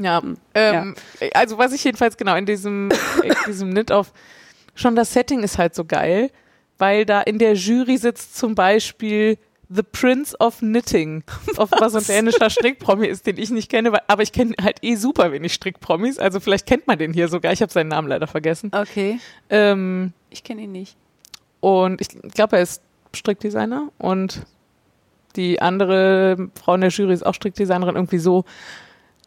Ja, 0.00 0.22
ähm, 0.54 0.94
also 1.32 1.56
was 1.56 1.72
ich 1.72 1.82
jedenfalls 1.84 2.18
genau 2.18 2.36
in 2.36 2.44
diesem, 2.44 2.90
in 3.22 3.34
diesem 3.46 3.70
Knit 3.70 3.90
auf, 3.90 4.12
schon 4.78 4.96
das 4.96 5.12
Setting 5.12 5.42
ist 5.42 5.58
halt 5.58 5.74
so 5.74 5.84
geil, 5.84 6.30
weil 6.78 7.04
da 7.04 7.20
in 7.20 7.38
der 7.38 7.54
Jury 7.54 7.96
sitzt 7.96 8.36
zum 8.36 8.54
Beispiel 8.54 9.38
The 9.70 9.82
Prince 9.82 10.34
of 10.38 10.58
Knitting, 10.60 11.24
auf 11.56 11.70
was 11.72 11.94
ein 11.94 12.04
dänischer 12.04 12.48
Strickpromi 12.48 13.06
ist, 13.06 13.26
den 13.26 13.36
ich 13.36 13.50
nicht 13.50 13.70
kenne, 13.70 13.92
aber 14.06 14.22
ich 14.22 14.32
kenne 14.32 14.54
halt 14.62 14.78
eh 14.82 14.94
super 14.94 15.30
wenig 15.32 15.52
Strickpromis, 15.52 16.18
also 16.18 16.40
vielleicht 16.40 16.66
kennt 16.66 16.86
man 16.86 16.98
den 16.98 17.12
hier 17.12 17.28
sogar, 17.28 17.52
ich 17.52 17.60
habe 17.60 17.72
seinen 17.72 17.88
Namen 17.88 18.08
leider 18.08 18.26
vergessen. 18.26 18.70
Okay, 18.74 19.20
Ähm, 19.50 20.12
ich 20.30 20.42
kenne 20.44 20.62
ihn 20.62 20.72
nicht. 20.72 20.96
Und 21.60 22.00
ich 22.00 22.08
glaube, 22.32 22.56
er 22.56 22.62
ist 22.62 22.82
Strickdesigner 23.14 23.90
und 23.98 24.42
die 25.36 25.60
andere 25.60 26.48
Frau 26.54 26.74
in 26.74 26.80
der 26.80 26.90
Jury 26.90 27.12
ist 27.12 27.26
auch 27.26 27.34
Strickdesignerin, 27.34 27.96
irgendwie 27.96 28.18
so. 28.18 28.44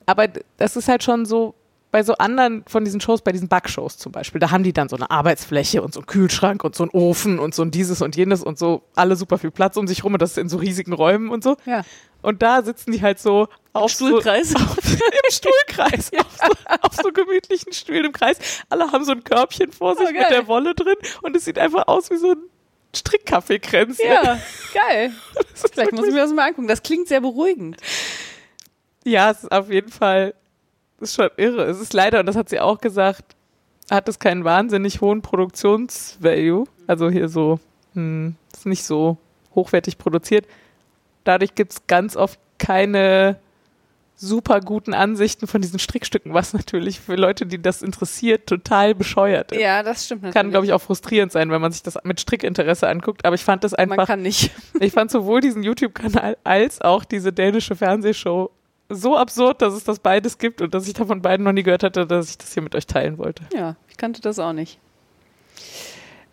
Aber 0.06 0.28
das 0.58 0.76
ist 0.76 0.88
halt 0.88 1.04
schon 1.04 1.26
so, 1.26 1.54
bei 1.92 2.04
so 2.04 2.14
anderen 2.16 2.64
von 2.68 2.86
diesen 2.86 3.02
Shows, 3.02 3.22
bei 3.22 3.32
diesen 3.32 3.50
Backshows 3.50 3.98
zum 3.98 4.12
Beispiel, 4.12 4.40
da 4.40 4.52
haben 4.52 4.64
die 4.64 4.74
dann 4.74 4.90
so 4.90 4.96
eine 4.96 5.12
Arbeitsfläche 5.12 5.82
und 5.82 5.94
so 5.94 6.00
einen 6.00 6.08
Kühlschrank 6.08 6.64
und 6.64 6.76
so 6.76 6.84
einen 6.84 6.92
Ofen 6.92 7.40
und 7.40 7.54
so 7.54 7.64
ein 7.64 7.72
dieses 7.72 8.02
und 8.02 8.16
jenes 8.16 8.44
und 8.44 8.58
so 8.58 8.84
alle 8.96 9.16
super 9.16 9.38
viel 9.38 9.52
Platz 9.52 9.78
um 9.78 9.88
sich 9.88 10.04
rum 10.04 10.14
und 10.14 10.22
das 10.22 10.38
in 10.38 10.50
so 10.50 10.58
riesigen 10.58 10.94
Räumen 10.94 11.30
und 11.30 11.44
so. 11.44 11.58
Ja. 11.66 11.84
Und 12.22 12.42
da 12.42 12.62
sitzen 12.62 12.92
die 12.92 13.02
halt 13.02 13.20
so 13.20 13.48
auf 13.74 13.92
Stuhlkreis. 13.92 14.50
So, 14.50 14.58
auf, 14.60 14.78
im 14.84 15.32
Stuhlkreis, 15.32 16.12
auf, 16.18 16.28
so, 16.38 16.76
auf 16.82 16.96
so 16.96 17.12
gemütlichen 17.12 17.74
Stühlen 17.74 18.06
im 18.06 18.12
Kreis. 18.14 18.38
Alle 18.70 18.92
haben 18.92 19.04
so 19.04 19.12
ein 19.12 19.24
Körbchen 19.24 19.72
vor 19.72 19.96
sich 19.96 20.08
Oh, 20.10 20.14
mit 20.14 20.30
der 20.30 20.48
Wolle 20.48 20.76
drin 20.76 20.96
und 21.22 21.36
es 21.36 21.46
sieht 21.46 21.58
einfach 21.58 21.88
aus 21.88 22.10
wie 22.10 22.18
so 22.18 22.32
ein 22.32 22.44
Strickkaffeekränzchen. 22.96 24.08
Ja, 24.08 24.40
geil. 24.74 25.12
Vielleicht 25.54 25.94
muss 25.94 26.08
ich 26.08 26.14
mir 26.14 26.22
das 26.22 26.34
mal 26.34 26.48
angucken. 26.48 26.68
Das 26.68 26.84
klingt 26.84 27.08
sehr 27.08 27.22
beruhigend. 27.22 27.78
Ja, 29.04 29.32
es 29.32 29.44
ist 29.44 29.52
auf 29.52 29.72
jeden 29.72 29.92
Fall, 29.92 30.36
ist 31.02 31.16
schon 31.16 31.30
irre. 31.38 31.64
Es 31.64 31.80
ist 31.80 31.94
leider, 31.94 32.20
und 32.20 32.26
das 32.26 32.36
hat 32.36 32.50
sie 32.50 32.60
auch 32.60 32.80
gesagt, 32.80 33.36
hat 33.90 34.08
es 34.08 34.20
keinen 34.20 34.44
wahnsinnig 34.44 35.02
hohen 35.02 35.22
Produktionsvalue. 35.22 36.66
Also 36.88 37.10
hier 37.10 37.30
so, 37.30 37.60
hm, 37.94 38.36
ist 38.54 38.66
nicht 38.66 38.84
so 38.84 39.18
hochwertig 39.56 39.98
produziert. 39.98 40.46
Dadurch 41.24 41.56
gibt 41.56 41.74
es 41.74 41.88
ganz 41.88 42.16
oft 42.16 42.40
keine 42.58 43.38
super 44.16 44.60
guten 44.62 44.94
Ansichten 44.94 45.48
von 45.48 45.62
diesen 45.62 45.80
Strickstücken, 45.80 46.34
was 46.34 46.54
natürlich 46.54 47.00
für 47.00 47.16
Leute, 47.16 47.48
die 47.48 47.60
das 47.60 47.82
interessiert, 47.82 48.46
total 48.48 48.94
bescheuert 48.94 49.52
ist. 49.52 49.60
Ja, 49.60 49.82
das 49.82 50.06
stimmt 50.06 50.22
natürlich. 50.22 50.36
Kann, 50.36 50.52
glaube 50.52 50.68
ich, 50.68 50.74
auch 50.74 50.82
frustrierend 50.82 51.32
sein, 51.32 51.50
wenn 51.50 51.60
man 51.60 51.72
sich 51.72 51.82
das 51.82 51.98
mit 52.04 52.20
Strickinteresse 52.20 52.88
anguckt. 52.88 53.26
Aber 53.26 53.34
ich 53.34 53.44
fand 53.44 53.64
das 53.64 53.72
Man 53.72 53.92
einfach 53.92 54.06
kann 54.08 54.22
nicht. 54.22 54.52
ich 54.80 54.94
fand 54.94 55.10
sowohl 55.10 55.42
diesen 55.42 55.64
YouTube-Kanal 55.64 56.38
als 56.44 56.82
auch 56.82 57.04
diese 57.04 57.34
dänische 57.34 57.76
Fernsehshow 57.76 58.52
so 58.92 59.18
absurd, 59.18 59.62
dass 59.62 59.74
es 59.74 59.84
das 59.84 60.00
beides 60.00 60.38
gibt 60.38 60.62
und 60.62 60.74
dass 60.74 60.88
ich 60.88 60.94
davon 60.94 61.22
beiden 61.22 61.44
noch 61.44 61.52
nie 61.52 61.64
gehört 61.64 61.84
hatte, 61.84 62.06
dass 62.06 62.30
ich 62.30 62.38
das 62.38 62.54
hier 62.54 62.64
mit 62.64 62.76
euch 62.76 62.88
teilen 62.88 63.18
wollte. 63.18 63.44
Ja, 63.54 63.76
ich 63.90 63.98
kannte 63.98 64.22
das 64.22 64.40
auch 64.40 64.54
nicht. 64.54 64.80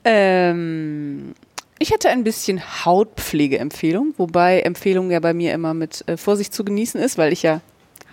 Ähm, 0.05 1.35
ich 1.79 1.91
hätte 1.91 2.09
ein 2.09 2.25
bisschen 2.25 2.61
Hautpflegeempfehlung, 2.85 4.15
wobei 4.17 4.61
Empfehlung 4.61 5.11
ja 5.11 5.21
bei 5.21 5.35
mir 5.35 5.53
immer 5.53 5.75
mit 5.75 6.07
äh, 6.09 6.17
Vorsicht 6.17 6.53
zu 6.53 6.65
genießen 6.65 7.01
ist, 7.01 7.19
weil 7.19 7.33
ich 7.33 7.43
ja, 7.43 7.61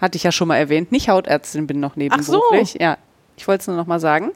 hatte 0.02 0.18
ich 0.18 0.24
ja 0.24 0.32
schon 0.32 0.48
mal 0.48 0.58
erwähnt, 0.58 0.92
nicht 0.92 1.10
Hautärztin 1.10 1.68
bin 1.68 1.80
noch 1.80 1.96
nebenberuflich. 1.96 2.78
Ja, 2.80 2.98
ich 3.38 3.48
wollte 3.48 3.62
es 3.62 3.68
nur 3.68 3.76
noch 3.76 3.88
mal 3.88 4.00
sagen. 4.00 4.32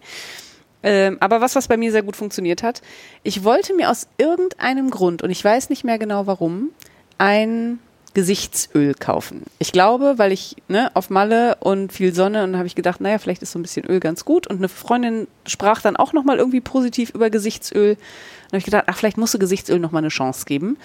Ähm, 0.81 1.17
aber 1.19 1.41
was, 1.41 1.55
was 1.55 1.67
bei 1.67 1.75
mir 1.75 1.91
sehr 1.91 2.03
gut 2.03 2.15
funktioniert 2.15 2.63
hat, 2.63 2.81
ich 3.23 3.43
wollte 3.43 3.73
mir 3.73 3.89
aus 3.89 4.07
irgendeinem 4.17 4.89
Grund, 4.89 5.21
und 5.21 5.29
ich 5.29 5.43
weiß 5.43 5.69
nicht 5.69 5.83
mehr 5.83 5.99
genau 5.99 6.25
warum, 6.25 6.69
ein 7.17 7.79
Gesichtsöl 8.19 8.93
kaufen. 8.95 9.43
Ich 9.59 9.71
glaube, 9.71 10.15
weil 10.17 10.33
ich 10.33 10.57
ne, 10.67 10.91
auf 10.93 11.09
Malle 11.09 11.55
und 11.61 11.93
viel 11.93 12.13
Sonne 12.13 12.43
und 12.43 12.57
habe 12.57 12.67
ich 12.67 12.75
gedacht, 12.75 12.99
naja, 12.99 13.17
vielleicht 13.17 13.41
ist 13.41 13.53
so 13.53 13.59
ein 13.59 13.61
bisschen 13.61 13.85
Öl 13.85 14.01
ganz 14.01 14.25
gut. 14.25 14.45
Und 14.45 14.57
eine 14.57 14.67
Freundin 14.67 15.27
sprach 15.47 15.81
dann 15.81 15.95
auch 15.95 16.11
nochmal 16.11 16.37
irgendwie 16.37 16.59
positiv 16.59 17.11
über 17.11 17.29
Gesichtsöl. 17.29 17.95
Dann 17.95 18.47
habe 18.49 18.57
ich 18.57 18.65
gedacht, 18.65 18.83
ach, 18.87 18.97
vielleicht 18.97 19.17
musst 19.17 19.33
du 19.33 19.39
Gesichtsöl 19.39 19.79
nochmal 19.79 20.01
eine 20.01 20.09
Chance 20.09 20.43
geben. 20.43 20.75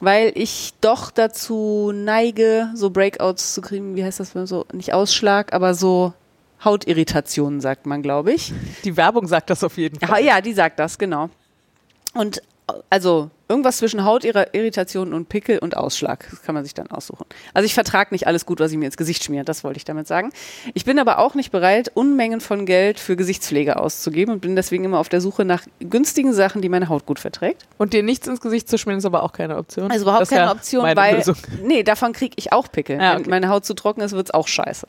Weil 0.00 0.32
ich 0.34 0.74
doch 0.80 1.12
dazu 1.12 1.92
neige, 1.94 2.68
so 2.74 2.90
Breakouts 2.90 3.54
zu 3.54 3.60
kriegen, 3.60 3.94
wie 3.94 4.02
heißt 4.02 4.18
das, 4.18 4.32
so 4.32 4.66
nicht 4.72 4.92
Ausschlag, 4.92 5.52
aber 5.52 5.72
so 5.74 6.14
Hautirritationen, 6.64 7.60
sagt 7.60 7.86
man, 7.86 8.02
glaube 8.02 8.32
ich. 8.32 8.52
Die 8.82 8.96
Werbung 8.96 9.28
sagt 9.28 9.50
das 9.50 9.62
auf 9.62 9.78
jeden 9.78 10.00
Ja, 10.00 10.08
Fall. 10.08 10.24
ja, 10.24 10.40
die 10.40 10.52
sagt 10.52 10.80
das, 10.80 10.98
genau. 10.98 11.30
Und 12.12 12.42
also 12.90 13.30
irgendwas 13.48 13.76
zwischen 13.76 14.04
Hautirritation 14.04 15.12
und 15.14 15.28
Pickel 15.28 15.58
und 15.60 15.76
Ausschlag. 15.76 16.26
Das 16.30 16.42
kann 16.42 16.54
man 16.54 16.64
sich 16.64 16.74
dann 16.74 16.88
aussuchen. 16.88 17.24
Also 17.54 17.64
ich 17.64 17.74
vertrage 17.74 18.12
nicht 18.12 18.26
alles 18.26 18.44
gut, 18.44 18.58
was 18.58 18.72
ich 18.72 18.76
mir 18.76 18.86
ins 18.86 18.96
Gesicht 18.96 19.22
schmiere, 19.22 19.44
das 19.44 19.62
wollte 19.62 19.76
ich 19.76 19.84
damit 19.84 20.08
sagen. 20.08 20.32
Ich 20.74 20.84
bin 20.84 20.98
aber 20.98 21.20
auch 21.20 21.34
nicht 21.34 21.52
bereit, 21.52 21.92
Unmengen 21.94 22.40
von 22.40 22.66
Geld 22.66 22.98
für 22.98 23.14
Gesichtspflege 23.14 23.76
auszugeben 23.76 24.34
und 24.34 24.40
bin 24.40 24.56
deswegen 24.56 24.84
immer 24.84 24.98
auf 24.98 25.08
der 25.08 25.20
Suche 25.20 25.44
nach 25.44 25.62
günstigen 25.78 26.32
Sachen, 26.32 26.60
die 26.60 26.68
meine 26.68 26.88
Haut 26.88 27.06
gut 27.06 27.20
verträgt. 27.20 27.66
Und 27.78 27.92
dir 27.92 28.02
nichts 28.02 28.26
ins 28.26 28.40
Gesicht 28.40 28.68
zu 28.68 28.78
schmieren, 28.78 28.98
ist 28.98 29.06
aber 29.06 29.22
auch 29.22 29.32
keine 29.32 29.58
Option. 29.58 29.90
Also 29.90 30.02
überhaupt 30.02 30.22
Das 30.22 30.30
keine 30.30 30.46
ja 30.46 30.52
Option, 30.52 30.96
weil 30.96 31.16
Lösung. 31.16 31.36
nee, 31.62 31.84
davon 31.84 32.12
kriege 32.12 32.34
ich 32.36 32.52
auch 32.52 32.70
Pickel. 32.70 33.00
Ah, 33.00 33.14
okay. 33.14 33.22
Wenn 33.24 33.30
meine 33.30 33.48
Haut 33.48 33.64
zu 33.64 33.74
trocken 33.74 34.00
ist, 34.00 34.12
wird's 34.12 34.32
auch 34.32 34.48
scheiße. 34.48 34.88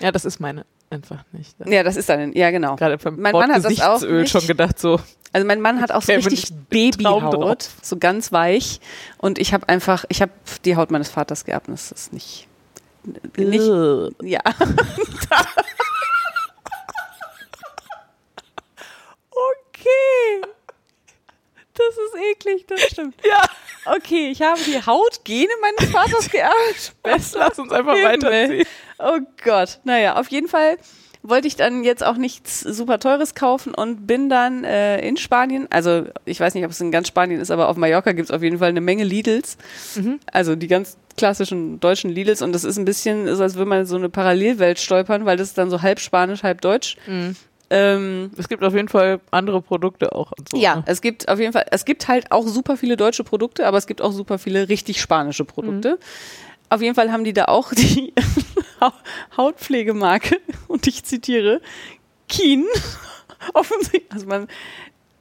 Ja, 0.00 0.10
das 0.10 0.24
ist 0.24 0.40
meine 0.40 0.64
einfach 0.90 1.24
nicht. 1.32 1.54
Ja, 1.66 1.82
das 1.82 1.96
ist 1.96 2.08
dann, 2.08 2.32
ja 2.32 2.50
genau. 2.50 2.76
Gerade 2.76 2.96
beim 2.98 3.18
Mein 3.20 3.32
Wort 3.32 3.46
Mann 3.48 3.56
hat 3.56 3.64
das 3.64 3.80
auch 3.80 4.00
nicht. 4.02 4.30
schon 4.30 4.46
gedacht, 4.46 4.78
so. 4.78 5.00
Also 5.32 5.46
mein 5.46 5.60
Mann 5.60 5.80
hat 5.80 5.90
auch 5.90 6.02
so 6.02 6.12
richtig 6.12 6.52
Babyhaut, 6.70 7.68
so 7.82 7.96
ganz 7.96 8.30
weich. 8.30 8.80
Und 9.18 9.38
ich 9.38 9.52
habe 9.52 9.68
einfach, 9.68 10.04
ich 10.08 10.22
habe 10.22 10.30
die 10.64 10.76
Haut 10.76 10.90
meines 10.92 11.08
Vaters 11.08 11.44
geerbt. 11.44 11.68
und 11.68 11.74
Das 11.74 11.90
ist 11.90 12.12
nicht, 12.12 12.46
nicht, 13.36 13.64
ja. 14.22 14.40
okay. 19.30 20.42
Das 21.74 21.88
ist 21.88 22.14
eklig, 22.30 22.66
das 22.68 22.80
stimmt. 22.82 23.16
Ja, 23.26 23.42
Okay, 23.86 24.30
ich 24.30 24.40
habe 24.40 24.58
die 24.64 24.80
Hautgene 24.84 25.50
meines 25.60 25.90
Vaters 25.90 26.30
geerbt. 26.30 26.94
Besser. 27.02 27.38
lass 27.40 27.58
uns 27.58 27.70
einfach 27.70 27.92
weiterziehen. 27.94 28.66
Oh 28.98 29.18
Gott. 29.44 29.80
Naja, 29.84 30.16
auf 30.16 30.28
jeden 30.28 30.48
Fall 30.48 30.76
wollte 31.22 31.48
ich 31.48 31.56
dann 31.56 31.84
jetzt 31.84 32.04
auch 32.04 32.16
nichts 32.18 32.60
super 32.60 32.98
Teures 33.00 33.34
kaufen 33.34 33.74
und 33.74 34.06
bin 34.06 34.28
dann 34.28 34.62
äh, 34.62 35.00
in 35.00 35.16
Spanien, 35.16 35.66
also 35.70 36.04
ich 36.26 36.38
weiß 36.38 36.52
nicht, 36.54 36.66
ob 36.66 36.70
es 36.70 36.80
in 36.82 36.90
ganz 36.90 37.08
Spanien 37.08 37.40
ist, 37.40 37.50
aber 37.50 37.68
auf 37.68 37.78
Mallorca 37.78 38.12
gibt 38.12 38.28
es 38.28 38.34
auf 38.34 38.42
jeden 38.42 38.58
Fall 38.58 38.68
eine 38.68 38.82
Menge 38.82 39.04
Lidls. 39.04 39.56
Also 40.30 40.54
die 40.54 40.66
ganz 40.68 40.98
klassischen 41.16 41.80
deutschen 41.80 42.10
Lidls 42.10 42.42
und 42.42 42.52
das 42.52 42.64
ist 42.64 42.76
ein 42.76 42.84
bisschen, 42.84 43.26
ist, 43.26 43.40
als 43.40 43.54
würde 43.54 43.70
man 43.70 43.86
so 43.86 43.96
eine 43.96 44.10
Parallelwelt 44.10 44.78
stolpern, 44.78 45.24
weil 45.24 45.38
das 45.38 45.48
ist 45.48 45.58
dann 45.58 45.70
so 45.70 45.80
halb 45.80 45.98
Spanisch, 45.98 46.42
halb 46.42 46.60
Deutsch. 46.60 46.98
Ähm, 47.70 48.30
Es 48.36 48.48
gibt 48.50 48.62
auf 48.62 48.74
jeden 48.74 48.88
Fall 48.88 49.20
andere 49.30 49.62
Produkte 49.62 50.12
auch. 50.14 50.32
So, 50.52 50.58
ja, 50.58 50.76
ne? 50.76 50.82
es 50.86 51.00
gibt 51.00 51.28
auf 51.28 51.40
jeden 51.40 51.54
Fall, 51.54 51.64
es 51.70 51.86
gibt 51.86 52.06
halt 52.06 52.30
auch 52.32 52.46
super 52.46 52.76
viele 52.76 52.98
deutsche 52.98 53.24
Produkte, 53.24 53.66
aber 53.66 53.78
es 53.78 53.86
gibt 53.86 54.02
auch 54.02 54.12
super 54.12 54.38
viele 54.38 54.68
richtig 54.68 55.00
spanische 55.00 55.46
Produkte. 55.46 55.98
Auf 56.74 56.82
jeden 56.82 56.96
Fall 56.96 57.12
haben 57.12 57.22
die 57.22 57.32
da 57.32 57.44
auch 57.44 57.72
die 57.72 58.12
Hautpflegemarke, 59.36 60.40
und 60.66 60.88
ich 60.88 61.04
zitiere, 61.04 61.60
Keen. 62.28 62.66
Offensichtlich, 63.54 64.10
also 64.10 64.26
man, 64.26 64.48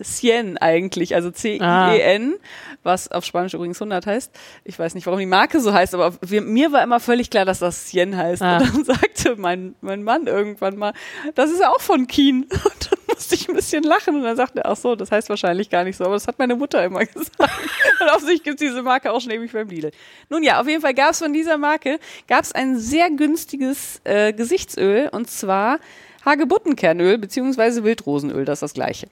Cien 0.01 0.57
eigentlich, 0.57 1.15
also 1.15 1.31
C-I-E-N, 1.31 2.35
was 2.83 3.11
auf 3.11 3.25
Spanisch 3.25 3.53
übrigens 3.53 3.81
100 3.81 4.05
heißt. 4.05 4.31
Ich 4.63 4.77
weiß 4.77 4.95
nicht, 4.95 5.05
warum 5.05 5.19
die 5.19 5.25
Marke 5.25 5.59
so 5.59 5.73
heißt, 5.73 5.93
aber 5.93 6.13
wir, 6.21 6.41
mir 6.41 6.71
war 6.71 6.83
immer 6.83 6.99
völlig 6.99 7.29
klar, 7.29 7.45
dass 7.45 7.59
das 7.59 7.87
Cien 7.87 8.17
heißt. 8.17 8.41
Ah. 8.41 8.57
Und 8.57 8.67
dann 8.67 8.83
sagte 8.85 9.35
mein, 9.37 9.75
mein 9.81 10.03
Mann 10.03 10.27
irgendwann 10.27 10.77
mal, 10.77 10.93
das 11.35 11.51
ist 11.51 11.61
ja 11.61 11.69
auch 11.69 11.81
von 11.81 12.07
Keen. 12.07 12.43
Und 12.51 12.91
dann 12.91 12.99
musste 13.07 13.35
ich 13.35 13.47
ein 13.47 13.55
bisschen 13.55 13.83
lachen 13.83 14.15
und 14.15 14.23
dann 14.23 14.35
sagte 14.35 14.61
er, 14.61 14.71
ach 14.71 14.75
so, 14.75 14.95
das 14.95 15.11
heißt 15.11 15.29
wahrscheinlich 15.29 15.69
gar 15.69 15.83
nicht 15.83 15.97
so, 15.97 16.05
aber 16.05 16.15
das 16.15 16.27
hat 16.27 16.39
meine 16.39 16.55
Mutter 16.55 16.83
immer 16.83 17.05
gesagt. 17.05 17.51
Und 17.99 18.09
auf 18.09 18.21
sich 18.21 18.43
gibt 18.43 18.59
es 18.59 18.67
diese 18.67 18.81
Marke 18.81 19.11
auch 19.11 19.21
schon 19.21 19.31
ewig 19.31 19.51
beim 19.51 19.67
Lidl. 19.67 19.91
Nun 20.29 20.43
ja, 20.43 20.59
auf 20.59 20.67
jeden 20.67 20.81
Fall 20.81 20.93
gab 20.93 21.11
es 21.11 21.19
von 21.19 21.31
dieser 21.31 21.57
Marke, 21.57 21.99
gab 22.27 22.43
es 22.43 22.51
ein 22.53 22.77
sehr 22.77 23.09
günstiges 23.11 24.01
äh, 24.03 24.33
Gesichtsöl 24.33 25.09
und 25.11 25.29
zwar 25.29 25.79
Hagebuttenkernöl 26.25 27.17
beziehungsweise 27.17 27.83
Wildrosenöl, 27.83 28.45
das 28.45 28.57
ist 28.57 28.63
das 28.63 28.73
gleiche. 28.73 29.07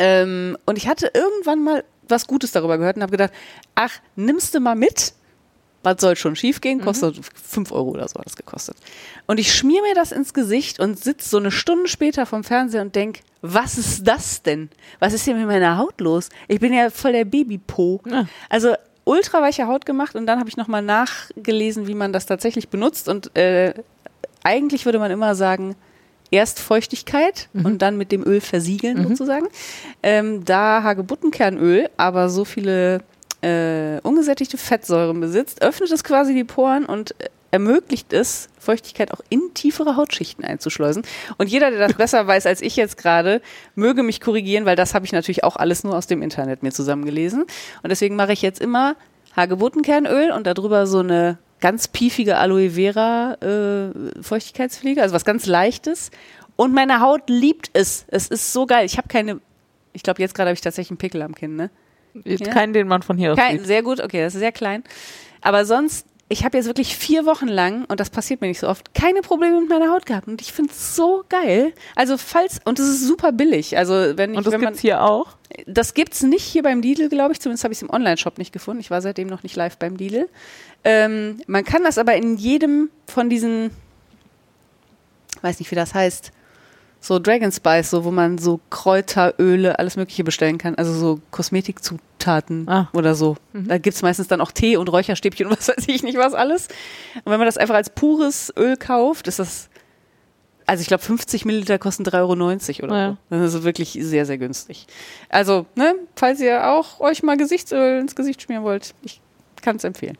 Ähm, 0.00 0.56
und 0.64 0.78
ich 0.78 0.88
hatte 0.88 1.10
irgendwann 1.12 1.62
mal 1.62 1.84
was 2.08 2.26
Gutes 2.26 2.52
darüber 2.52 2.78
gehört 2.78 2.96
und 2.96 3.02
habe 3.02 3.12
gedacht, 3.12 3.32
ach, 3.74 3.92
nimmst 4.16 4.54
du 4.54 4.60
mal 4.60 4.74
mit? 4.74 5.12
Was 5.82 6.00
soll 6.00 6.16
schon 6.16 6.36
schief 6.36 6.60
gehen? 6.60 6.80
Kostet 6.80 7.20
fünf 7.34 7.70
Euro 7.70 7.90
oder 7.90 8.08
so 8.08 8.18
hat 8.18 8.26
das 8.26 8.36
gekostet. 8.36 8.76
Und 9.26 9.38
ich 9.38 9.54
schmier 9.54 9.82
mir 9.82 9.94
das 9.94 10.10
ins 10.10 10.32
Gesicht 10.34 10.80
und 10.80 10.98
sitz 10.98 11.30
so 11.30 11.36
eine 11.36 11.50
Stunde 11.50 11.88
später 11.88 12.26
vom 12.26 12.44
Fernseher 12.44 12.82
und 12.82 12.96
denk, 12.96 13.20
was 13.42 13.76
ist 13.78 14.06
das 14.06 14.42
denn? 14.42 14.70
Was 15.00 15.12
ist 15.12 15.24
hier 15.24 15.34
mit 15.34 15.46
meiner 15.46 15.76
Haut 15.76 16.00
los? 16.00 16.30
Ich 16.48 16.60
bin 16.60 16.72
ja 16.72 16.90
voll 16.90 17.12
der 17.12 17.24
Babypo. 17.26 18.00
Ja. 18.06 18.26
Also 18.48 18.74
ultra 19.04 19.42
weiche 19.42 19.66
Haut 19.66 19.84
gemacht 19.84 20.16
und 20.16 20.26
dann 20.26 20.38
habe 20.38 20.48
ich 20.48 20.56
nochmal 20.56 20.82
nachgelesen, 20.82 21.86
wie 21.86 21.94
man 21.94 22.12
das 22.12 22.26
tatsächlich 22.26 22.68
benutzt. 22.68 23.08
Und 23.08 23.36
äh, 23.36 23.74
eigentlich 24.42 24.86
würde 24.86 24.98
man 24.98 25.10
immer 25.10 25.34
sagen, 25.34 25.76
erst 26.30 26.60
Feuchtigkeit 26.60 27.48
und 27.52 27.82
dann 27.82 27.96
mit 27.96 28.12
dem 28.12 28.24
Öl 28.26 28.40
versiegeln 28.40 29.06
sozusagen. 29.08 29.48
Ähm, 30.02 30.44
da 30.44 30.82
Hagebuttenkernöl 30.82 31.90
aber 31.96 32.28
so 32.28 32.44
viele 32.44 33.02
äh, 33.42 34.00
ungesättigte 34.02 34.58
Fettsäuren 34.58 35.20
besitzt, 35.20 35.62
öffnet 35.62 35.90
es 35.90 36.04
quasi 36.04 36.34
die 36.34 36.44
Poren 36.44 36.84
und 36.84 37.12
äh, 37.20 37.28
ermöglicht 37.50 38.12
es, 38.12 38.48
Feuchtigkeit 38.58 39.12
auch 39.12 39.20
in 39.28 39.54
tiefere 39.54 39.96
Hautschichten 39.96 40.44
einzuschleusen. 40.44 41.02
Und 41.38 41.48
jeder, 41.48 41.70
der 41.70 41.88
das 41.88 41.96
besser 41.98 42.26
weiß 42.26 42.46
als 42.46 42.60
ich 42.60 42.76
jetzt 42.76 42.96
gerade, 42.96 43.40
möge 43.74 44.02
mich 44.02 44.20
korrigieren, 44.20 44.66
weil 44.66 44.76
das 44.76 44.94
habe 44.94 45.04
ich 45.04 45.12
natürlich 45.12 45.44
auch 45.44 45.56
alles 45.56 45.82
nur 45.82 45.96
aus 45.96 46.06
dem 46.06 46.22
Internet 46.22 46.62
mir 46.62 46.70
zusammengelesen. 46.70 47.42
Und 47.42 47.90
deswegen 47.90 48.16
mache 48.16 48.32
ich 48.32 48.42
jetzt 48.42 48.60
immer 48.60 48.94
Hagebuttenkernöl 49.36 50.30
und 50.32 50.46
darüber 50.46 50.86
so 50.86 51.00
eine 51.00 51.38
ganz 51.60 51.88
piefige 51.88 52.36
Aloe 52.36 52.70
Vera 52.70 53.34
äh, 53.40 54.22
Feuchtigkeitspflege, 54.22 55.02
also 55.02 55.14
was 55.14 55.24
ganz 55.24 55.46
leichtes. 55.46 56.10
Und 56.56 56.74
meine 56.74 57.00
Haut 57.00 57.28
liebt 57.28 57.70
es. 57.72 58.04
Es 58.08 58.28
ist 58.28 58.52
so 58.52 58.66
geil. 58.66 58.84
Ich 58.84 58.98
habe 58.98 59.08
keine 59.08 59.40
Ich 59.92 60.02
glaube, 60.02 60.20
jetzt 60.20 60.34
gerade 60.34 60.48
habe 60.48 60.54
ich 60.54 60.60
tatsächlich 60.60 60.90
einen 60.90 60.98
Pickel 60.98 61.22
am 61.22 61.34
Kinn, 61.34 61.56
ne? 61.56 61.70
Ja? 62.24 62.36
Keinen, 62.52 62.72
den 62.72 62.88
man 62.88 63.02
von 63.02 63.16
hier 63.16 63.32
aus 63.32 63.38
Kein, 63.38 63.58
sieht. 63.58 63.66
sehr 63.66 63.82
gut, 63.82 64.00
okay, 64.00 64.22
das 64.22 64.34
ist 64.34 64.40
sehr 64.40 64.52
klein. 64.52 64.82
Aber 65.42 65.64
sonst, 65.64 66.06
ich 66.32 66.44
habe 66.44 66.56
jetzt 66.56 66.66
wirklich 66.66 66.96
vier 66.96 67.26
Wochen 67.26 67.48
lang, 67.48 67.84
und 67.86 67.98
das 67.98 68.08
passiert 68.08 68.40
mir 68.40 68.46
nicht 68.46 68.60
so 68.60 68.68
oft, 68.68 68.94
keine 68.94 69.20
Probleme 69.20 69.60
mit 69.60 69.68
meiner 69.68 69.90
Haut 69.92 70.06
gehabt. 70.06 70.28
Und 70.28 70.40
ich 70.40 70.52
finde 70.52 70.70
es 70.70 70.94
so 70.94 71.24
geil. 71.28 71.72
Also 71.96 72.16
falls, 72.16 72.60
und 72.64 72.78
es 72.78 72.88
ist 72.88 73.04
super 73.04 73.32
billig. 73.32 73.76
Also 73.76 74.16
wenn 74.16 74.30
ich, 74.30 74.38
Und 74.38 74.46
das 74.46 74.52
wenn 74.52 74.60
man, 74.60 74.68
gibt's 74.68 74.80
hier 74.80 75.02
auch. 75.02 75.36
das 75.66 75.92
gibt's 75.92 76.22
nicht 76.22 76.44
hier 76.44 76.62
beim 76.62 76.82
Lidl, 76.82 77.08
glaube 77.08 77.32
ich. 77.32 77.40
Zumindest 77.40 77.64
habe 77.64 77.72
ich 77.72 77.78
es 77.78 77.82
im 77.82 77.90
Online-Shop 77.90 78.38
nicht 78.38 78.52
gefunden. 78.52 78.80
Ich 78.80 78.92
war 78.92 79.02
seitdem 79.02 79.26
noch 79.26 79.42
nicht 79.42 79.56
live 79.56 79.76
beim 79.76 79.96
Lidl. 79.96 80.28
Ähm, 80.84 81.42
man 81.48 81.64
kann 81.64 81.82
das 81.82 81.98
aber 81.98 82.14
in 82.14 82.36
jedem 82.36 82.90
von 83.08 83.28
diesen, 83.28 83.72
weiß 85.42 85.58
nicht, 85.58 85.72
wie 85.72 85.74
das 85.74 85.94
heißt, 85.94 86.30
so 87.00 87.18
Dragon 87.18 87.50
Spice, 87.50 87.90
so 87.90 88.04
wo 88.04 88.10
man 88.10 88.36
so 88.38 88.60
Kräuter, 88.70 89.34
Öle, 89.38 89.78
alles 89.78 89.96
Mögliche 89.96 90.22
bestellen 90.22 90.58
kann. 90.58 90.74
Also 90.74 90.92
so 90.92 91.20
Kosmetikzutaten 91.30 92.68
Ah. 92.68 92.88
oder 92.92 93.14
so. 93.14 93.36
Da 93.54 93.78
gibt's 93.78 94.02
meistens 94.02 94.28
dann 94.28 94.40
auch 94.40 94.52
Tee 94.52 94.76
und 94.76 94.88
Räucherstäbchen 94.88 95.46
und 95.46 95.52
was 95.58 95.68
weiß 95.68 95.88
ich 95.88 96.02
nicht 96.02 96.18
was 96.18 96.34
alles. 96.34 96.68
Und 97.24 97.32
wenn 97.32 97.38
man 97.38 97.46
das 97.46 97.56
einfach 97.56 97.74
als 97.74 97.90
pures 97.90 98.52
Öl 98.56 98.76
kauft, 98.76 99.28
ist 99.28 99.38
das, 99.38 99.70
also 100.66 100.82
ich 100.82 100.88
glaube 100.88 101.02
50 101.02 101.44
Milliliter 101.46 101.78
kosten 101.78 102.04
3,90 102.04 102.82
Euro 102.82 102.92
oder 102.92 103.00
Ja. 103.02 103.16
so. 103.30 103.36
Das 103.38 103.54
ist 103.54 103.62
wirklich 103.62 103.98
sehr, 104.00 104.26
sehr 104.26 104.36
günstig. 104.38 104.86
Also, 105.30 105.64
ne, 105.76 105.94
falls 106.16 106.40
ihr 106.40 106.68
auch 106.70 107.00
euch 107.00 107.22
mal 107.22 107.36
Gesichtsöl 107.38 108.00
ins 108.00 108.14
Gesicht 108.14 108.42
schmieren 108.42 108.62
wollt, 108.64 108.94
ich 109.02 109.20
kann 109.62 109.76
es 109.76 109.84
empfehlen. 109.84 110.18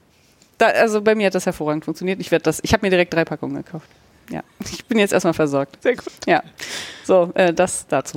Da, 0.58 0.66
also 0.68 1.00
bei 1.02 1.14
mir 1.14 1.26
hat 1.26 1.34
das 1.34 1.46
hervorragend 1.46 1.84
funktioniert. 1.84 2.20
Ich 2.20 2.30
werde 2.30 2.42
das, 2.44 2.60
ich 2.62 2.72
habe 2.72 2.84
mir 2.86 2.90
direkt 2.90 3.12
drei 3.14 3.24
Packungen 3.24 3.56
gekauft. 3.56 3.86
Ja, 4.30 4.42
ich 4.70 4.84
bin 4.86 4.98
jetzt 4.98 5.12
erstmal 5.12 5.34
versorgt. 5.34 5.82
Sehr 5.82 5.96
gut. 5.96 6.12
Ja, 6.26 6.42
so, 7.04 7.30
äh, 7.34 7.52
das 7.52 7.86
dazu. 7.88 8.16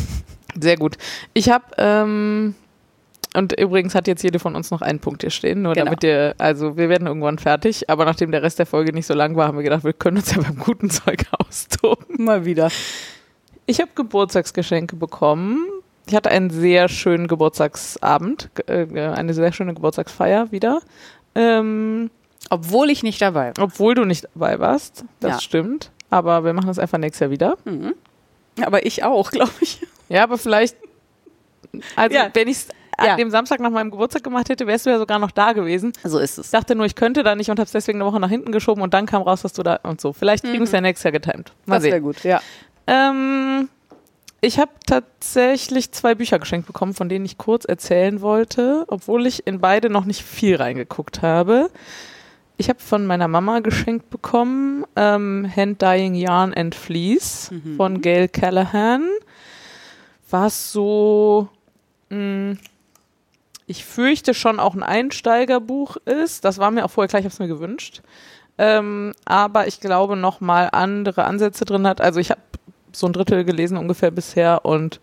Sehr 0.60 0.76
gut. 0.76 0.96
Ich 1.34 1.50
habe, 1.50 1.64
ähm, 1.78 2.54
und 3.34 3.52
übrigens 3.60 3.94
hat 3.94 4.06
jetzt 4.08 4.22
jede 4.22 4.38
von 4.38 4.56
uns 4.56 4.70
noch 4.70 4.82
einen 4.82 4.98
Punkt 5.00 5.22
hier 5.22 5.30
stehen, 5.30 5.62
nur 5.62 5.74
Genau. 5.74 5.84
damit 5.86 6.02
ihr, 6.02 6.34
also 6.38 6.76
wir 6.76 6.88
werden 6.88 7.06
irgendwann 7.06 7.38
fertig, 7.38 7.88
aber 7.90 8.04
nachdem 8.04 8.30
der 8.32 8.42
Rest 8.42 8.58
der 8.58 8.66
Folge 8.66 8.92
nicht 8.92 9.06
so 9.06 9.14
lang 9.14 9.36
war, 9.36 9.46
haben 9.48 9.56
wir 9.58 9.62
gedacht, 9.64 9.84
wir 9.84 9.92
können 9.92 10.16
uns 10.16 10.34
ja 10.34 10.40
beim 10.40 10.58
guten 10.58 10.90
Zeug 10.90 11.24
austoben. 11.38 12.24
Mal 12.24 12.44
wieder. 12.44 12.70
Ich 13.66 13.80
habe 13.80 13.90
Geburtstagsgeschenke 13.94 14.96
bekommen. 14.96 15.66
Ich 16.06 16.14
hatte 16.14 16.30
einen 16.30 16.48
sehr 16.50 16.88
schönen 16.88 17.26
Geburtstagsabend, 17.28 18.48
ge- 18.54 18.86
äh, 18.94 19.08
eine 19.12 19.34
sehr 19.34 19.52
schöne 19.52 19.74
Geburtstagsfeier 19.74 20.50
wieder. 20.50 20.80
Ähm, 21.34 22.10
Obwohl 22.50 22.90
ich 22.90 23.02
nicht 23.02 23.20
dabei 23.20 23.52
war. 23.56 23.64
obwohl 23.64 23.94
du 23.94 24.04
nicht 24.04 24.24
dabei 24.34 24.58
warst, 24.58 25.04
das 25.20 25.30
Ja. 25.32 25.40
stimmt. 25.40 25.90
Aber 26.10 26.44
wir 26.44 26.52
machen 26.54 26.68
das 26.68 26.78
einfach 26.78 26.98
nächstes 26.98 27.20
Jahr 27.20 27.30
wieder. 27.30 27.58
Mhm. 27.64 27.94
Aber 28.64 28.86
ich 28.86 29.04
auch, 29.04 29.30
glaube 29.30 29.52
ich. 29.60 29.80
Ja, 30.08 30.22
aber 30.22 30.38
vielleicht, 30.38 30.76
also 31.96 32.14
Ja. 32.16 32.30
wenn 32.32 32.48
ich 32.48 32.56
es 32.56 32.68
Ja. 33.04 33.12
an 33.12 33.18
dem 33.18 33.30
Samstag 33.30 33.60
nach 33.60 33.70
meinem 33.70 33.90
Geburtstag 33.90 34.24
gemacht 34.24 34.48
hätte, 34.48 34.66
wärst 34.66 34.86
du 34.86 34.90
ja 34.90 34.98
sogar 34.98 35.18
noch 35.18 35.30
da 35.30 35.52
gewesen. 35.52 35.92
So 36.02 36.18
ist 36.18 36.38
es. 36.38 36.46
Ich 36.46 36.50
dachte 36.52 36.74
nur, 36.74 36.86
ich 36.86 36.94
könnte 36.94 37.22
da 37.22 37.34
nicht 37.36 37.50
und 37.50 37.58
habe 37.58 37.66
es 37.66 37.72
deswegen 37.72 38.00
eine 38.00 38.10
Woche 38.10 38.18
nach 38.18 38.30
hinten 38.30 38.50
geschoben 38.50 38.82
und 38.82 38.94
dann 38.94 39.06
kam 39.06 39.22
raus, 39.22 39.42
dass 39.42 39.52
du 39.52 39.62
da 39.62 39.76
und 39.82 40.00
so. 40.00 40.12
Vielleicht 40.12 40.44
kriegen 40.44 40.58
wir 40.58 40.64
es 40.64 40.72
ja 40.72 40.80
nächstes 40.80 41.04
Jahr 41.04 41.12
getimt. 41.12 41.52
Mal 41.66 41.76
Das 41.76 41.84
wäre 41.84 42.00
gut, 42.00 42.24
ja. 42.24 42.40
Ähm, 42.86 43.68
ich 44.40 44.58
habe 44.58 44.70
tatsächlich 44.86 45.92
zwei 45.92 46.14
Bücher 46.14 46.38
geschenkt 46.38 46.66
bekommen, 46.66 46.94
von 46.94 47.08
denen 47.08 47.24
ich 47.24 47.38
kurz 47.38 47.64
erzählen 47.66 48.20
wollte, 48.22 48.84
obwohl 48.88 49.26
ich 49.26 49.46
in 49.46 49.60
beide 49.60 49.90
noch 49.90 50.04
nicht 50.06 50.22
viel 50.22 50.56
reingeguckt 50.56 51.22
habe. 51.22 51.70
Ich 52.58 52.68
habe 52.68 52.80
von 52.80 53.06
meiner 53.06 53.28
Mama 53.28 53.60
geschenkt 53.60 54.10
bekommen 54.10 54.84
ähm, 54.96 55.50
Hand 55.54 55.80
Dyeing 55.80 56.14
Yarn 56.14 56.52
and 56.52 56.74
Fleece 56.74 57.50
von 57.76 58.00
Gail 58.00 58.28
Callahan. 58.28 59.08
Was 60.28 60.72
so, 60.72 61.48
mh, 62.10 62.56
ich 63.66 63.84
fürchte 63.84 64.34
schon 64.34 64.58
auch 64.60 64.74
ein 64.74 64.82
Einsteigerbuch 64.82 65.96
ist. 66.04 66.44
Das 66.44 66.58
war 66.58 66.70
mir 66.70 66.84
auch 66.84 66.90
vorher 66.90 67.08
klar, 67.08 67.20
ich 67.20 67.24
habe 67.24 67.32
es 67.32 67.38
mir 67.38 67.48
gewünscht. 67.48 68.02
Ähm, 68.58 69.14
aber 69.24 69.68
ich 69.68 69.78
glaube 69.80 70.16
noch 70.16 70.40
mal 70.40 70.68
andere 70.72 71.24
Ansätze 71.24 71.64
drin 71.64 71.86
hat. 71.86 72.00
Also 72.00 72.18
ich 72.18 72.30
habe 72.30 72.40
so 72.92 73.06
ein 73.06 73.12
Drittel 73.12 73.44
gelesen 73.44 73.78
ungefähr 73.78 74.10
bisher 74.10 74.64
und 74.64 75.00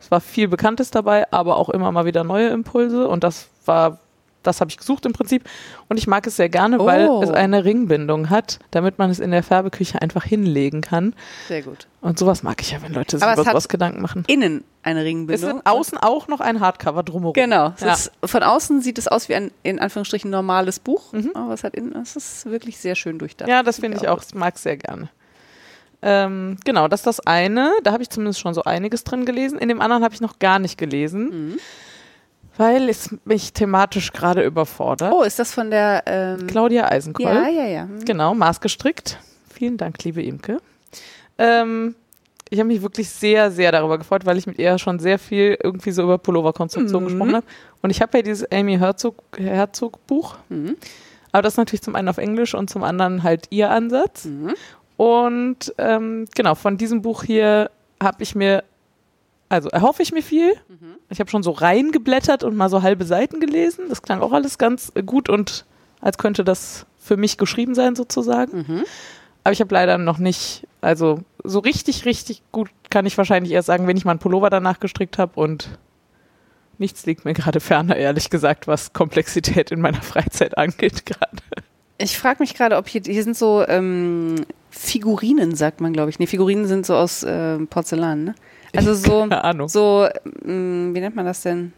es 0.00 0.10
war 0.10 0.22
viel 0.22 0.48
Bekanntes 0.48 0.90
dabei, 0.90 1.30
aber 1.30 1.56
auch 1.56 1.68
immer 1.68 1.92
mal 1.92 2.06
wieder 2.06 2.24
neue 2.24 2.48
Impulse 2.48 3.06
und 3.06 3.22
das 3.22 3.50
war, 3.66 3.98
das 4.42 4.60
habe 4.60 4.70
ich 4.70 4.76
gesucht 4.78 5.04
im 5.06 5.12
Prinzip 5.12 5.44
und 5.88 5.96
ich 5.98 6.06
mag 6.06 6.26
es 6.26 6.36
sehr 6.36 6.48
gerne, 6.48 6.78
weil 6.78 7.08
Oh. 7.08 7.22
es 7.22 7.30
eine 7.30 7.64
Ringbindung 7.64 8.30
hat, 8.30 8.58
damit 8.70 8.98
man 8.98 9.10
es 9.10 9.18
in 9.18 9.30
der 9.30 9.42
Färbeküche 9.42 10.00
einfach 10.00 10.24
hinlegen 10.24 10.80
kann 10.80 11.14
Sehr 11.48 11.62
gut. 11.62 11.86
und 12.00 12.18
sowas 12.18 12.42
mag 12.42 12.60
ich 12.62 12.70
ja, 12.72 12.82
wenn 12.82 12.92
Leute 12.92 13.18
sich 13.18 13.26
es 13.26 13.32
über 13.34 13.44
sowas 13.44 13.68
Gedanken 13.68 14.00
machen. 14.02 14.24
Innen 14.26 14.64
eine 14.82 15.00
Es 15.00 15.06
Ringbindung. 15.06 15.58
ist 15.58 15.66
außen 15.66 15.98
auch 15.98 16.26
noch 16.28 16.40
ein 16.40 16.60
Hardcover 16.60 17.02
drumherum. 17.02 17.34
Genau. 17.34 17.74
Es 17.76 17.82
Ja. 17.82 17.92
ist, 17.92 18.12
von 18.24 18.42
außen 18.42 18.80
sieht 18.80 18.96
es 18.98 19.08
aus 19.08 19.28
wie 19.28 19.34
ein, 19.34 19.50
in 19.62 19.78
Anführungsstrichen, 19.78 20.30
normales 20.30 20.78
Buch. 20.80 21.12
Aber 21.34 21.52
es 21.52 21.64
hat 21.64 21.74
innen, 21.74 21.94
es 21.96 22.16
ist 22.16 22.46
wirklich 22.46 22.78
sehr 22.78 22.94
schön 22.94 23.18
durchdacht. 23.18 23.48
Ja, 23.50 23.62
das 23.62 23.78
finde 23.80 23.98
ich 23.98 24.08
auch. 24.08 24.22
Ich 24.26 24.34
mag 24.34 24.56
es 24.56 24.62
sehr 24.62 24.78
gerne. 24.78 25.10
Ähm, 26.02 26.56
genau, 26.64 26.88
das 26.88 27.00
ist 27.00 27.06
das 27.06 27.20
eine. 27.20 27.72
Da 27.84 27.92
habe 27.92 28.02
ich 28.02 28.08
zumindest 28.08 28.40
schon 28.40 28.54
so 28.54 28.62
einiges 28.62 29.04
drin 29.04 29.26
gelesen. 29.26 29.58
In 29.58 29.68
dem 29.68 29.82
anderen 29.82 30.02
habe 30.02 30.14
ich 30.14 30.22
noch 30.22 30.38
gar 30.38 30.58
nicht 30.58 30.78
gelesen, 30.78 31.58
weil 32.60 32.88
es 32.90 33.08
mich 33.24 33.52
thematisch 33.54 34.12
gerade 34.12 34.42
überfordert. 34.44 35.12
Oh, 35.14 35.22
ist 35.22 35.38
das 35.38 35.52
von 35.54 35.70
der. 35.70 36.02
Ähm, 36.06 36.46
Claudia 36.46 36.88
Eisenkreuz. 36.90 37.26
ja, 37.34 37.48
ja, 37.48 37.66
ja. 37.66 37.82
Hm. 37.84 38.04
Genau, 38.04 38.34
maßgestrickt. 38.34 39.18
Vielen 39.52 39.76
Dank, 39.78 40.02
liebe 40.04 40.22
Imke. 40.22 40.58
Ähm, 41.38 41.94
ich 42.50 42.58
habe 42.58 42.66
mich 42.68 42.82
wirklich 42.82 43.08
sehr, 43.08 43.50
sehr 43.50 43.72
darüber 43.72 43.96
gefreut, 43.96 44.26
weil 44.26 44.36
ich 44.36 44.46
mit 44.46 44.58
ihr 44.58 44.76
schon 44.78 44.98
sehr 44.98 45.18
viel 45.18 45.56
irgendwie 45.62 45.90
so 45.92 46.02
über 46.02 46.18
Pulloverkonstruktion 46.18 47.02
Mhm. 47.04 47.08
gesprochen 47.08 47.34
habe. 47.36 47.46
Und 47.82 47.90
ich 47.90 48.02
habe 48.02 48.18
ja 48.18 48.22
dieses 48.22 48.50
Amy 48.52 48.76
Herzog, 48.76 49.16
Herzog 49.36 50.04
Buch. 50.06 50.36
Mhm. 50.48 50.76
Aber 51.32 51.42
das 51.42 51.56
natürlich 51.56 51.82
zum 51.82 51.94
einen 51.94 52.08
auf 52.08 52.18
Englisch 52.18 52.54
und 52.54 52.68
zum 52.68 52.82
anderen 52.82 53.22
halt 53.22 53.46
ihr 53.50 53.70
Ansatz. 53.70 54.24
Mhm. 54.24 54.54
Und 54.96 55.72
ähm, 55.78 56.26
genau, 56.34 56.54
von 56.56 56.76
diesem 56.76 57.00
Buch 57.02 57.22
hier 57.22 57.70
habe 58.02 58.22
ich 58.22 58.34
mir, 58.34 58.64
also 59.50 59.68
erhoffe 59.68 60.02
ich 60.02 60.12
mir 60.12 60.22
viel. 60.22 60.54
Mhm. 60.68 60.94
Ich 61.10 61.20
habe 61.20 61.28
schon 61.28 61.42
so 61.42 61.50
reingeblättert 61.50 62.44
und 62.44 62.56
mal 62.56 62.70
so 62.70 62.82
halbe 62.82 63.04
Seiten 63.04 63.40
gelesen. 63.40 63.86
Das 63.88 64.00
klang 64.00 64.22
auch 64.22 64.32
alles 64.32 64.56
ganz 64.58 64.92
gut 65.04 65.28
und 65.28 65.66
als 66.00 66.16
könnte 66.16 66.44
das 66.44 66.86
für 66.98 67.16
mich 67.16 67.36
geschrieben 67.36 67.74
sein 67.74 67.96
sozusagen. 67.96 68.58
Mhm. 68.58 68.84
Aber 69.42 69.52
ich 69.52 69.60
habe 69.60 69.74
leider 69.74 69.98
noch 69.98 70.18
nicht, 70.18 70.66
also 70.80 71.20
so 71.42 71.58
richtig, 71.58 72.04
richtig 72.04 72.42
gut 72.52 72.70
kann 72.90 73.06
ich 73.06 73.18
wahrscheinlich 73.18 73.52
erst 73.52 73.66
sagen, 73.66 73.88
wenn 73.88 73.96
ich 73.96 74.04
mal 74.04 74.12
einen 74.12 74.20
Pullover 74.20 74.50
danach 74.50 74.78
gestrickt 74.78 75.18
habe 75.18 75.38
und 75.40 75.68
nichts 76.78 77.04
liegt 77.04 77.24
mir 77.24 77.34
gerade 77.34 77.58
ferner, 77.58 77.96
ehrlich 77.96 78.30
gesagt, 78.30 78.68
was 78.68 78.92
Komplexität 78.92 79.72
in 79.72 79.80
meiner 79.80 80.02
Freizeit 80.02 80.56
angeht 80.56 81.06
gerade. 81.06 81.42
Ich 81.98 82.18
frage 82.18 82.40
mich 82.40 82.54
gerade, 82.54 82.76
ob 82.76 82.88
hier, 82.88 83.02
hier 83.04 83.24
sind 83.24 83.36
so 83.36 83.66
ähm, 83.66 84.46
Figurinen, 84.70 85.56
sagt 85.56 85.80
man, 85.80 85.92
glaube 85.92 86.10
ich. 86.10 86.20
Nee, 86.20 86.26
Figurinen 86.26 86.66
sind 86.66 86.86
so 86.86 86.94
aus 86.94 87.26
ähm, 87.26 87.66
Porzellan, 87.66 88.24
ne? 88.24 88.34
Also 88.76 88.94
so, 88.94 89.28
so, 89.68 90.08
ähm, 90.44 90.94
wie 90.94 91.00
nennt 91.00 91.16
man 91.16 91.24
das 91.26 91.42
denn? 91.42 91.72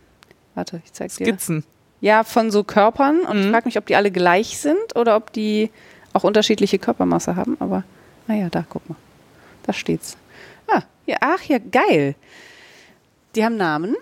Warte, 0.54 0.82
ich 0.84 0.92
zeig's 0.92 1.16
dir. 1.16 1.26
Skizzen. 1.26 1.64
Ja, 2.00 2.24
von 2.24 2.50
so 2.50 2.64
Körpern. 2.64 3.20
Und 3.20 3.38
ich 3.38 3.46
Mhm. 3.46 3.50
frage 3.52 3.64
mich, 3.66 3.78
ob 3.78 3.86
die 3.86 3.96
alle 3.96 4.10
gleich 4.10 4.58
sind 4.58 4.96
oder 4.96 5.16
ob 5.16 5.32
die 5.32 5.70
auch 6.12 6.24
unterschiedliche 6.24 6.78
Körpermasse 6.78 7.36
haben. 7.36 7.56
Aber, 7.60 7.84
naja, 8.26 8.48
da, 8.50 8.64
guck 8.68 8.88
mal. 8.88 8.96
Da 9.64 9.72
steht's. 9.72 10.16
Ah, 10.68 10.82
ja, 11.06 11.16
ach 11.20 11.42
ja, 11.44 11.58
geil. 11.58 12.14
Die 13.34 13.44
haben 13.44 13.56
Namen, 13.56 13.96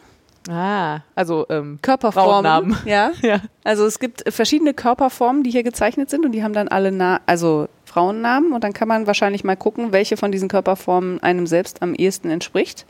Ah, 0.50 1.00
also 1.14 1.46
ähm, 1.48 1.78
Körperformen. 1.80 2.76
Ja, 2.84 3.12
ja. 3.22 3.40
also 3.64 3.86
es 3.86 3.98
gibt 3.98 4.24
verschiedene 4.32 4.74
Körperformen, 4.74 5.42
die 5.44 5.50
hier 5.50 5.62
gezeichnet 5.62 6.10
sind 6.10 6.24
und 6.26 6.32
die 6.32 6.42
haben 6.42 6.52
dann 6.54 6.68
alle 6.68 6.90
Na 6.90 7.20
also 7.26 7.68
Frauennamen 7.84 8.52
und 8.52 8.64
dann 8.64 8.72
kann 8.72 8.88
man 8.88 9.06
wahrscheinlich 9.06 9.44
mal 9.44 9.56
gucken, 9.56 9.92
welche 9.92 10.16
von 10.16 10.32
diesen 10.32 10.48
Körperformen 10.48 11.22
einem 11.22 11.46
selbst 11.46 11.82
am 11.82 11.94
ehesten 11.94 12.30
entspricht 12.30 12.84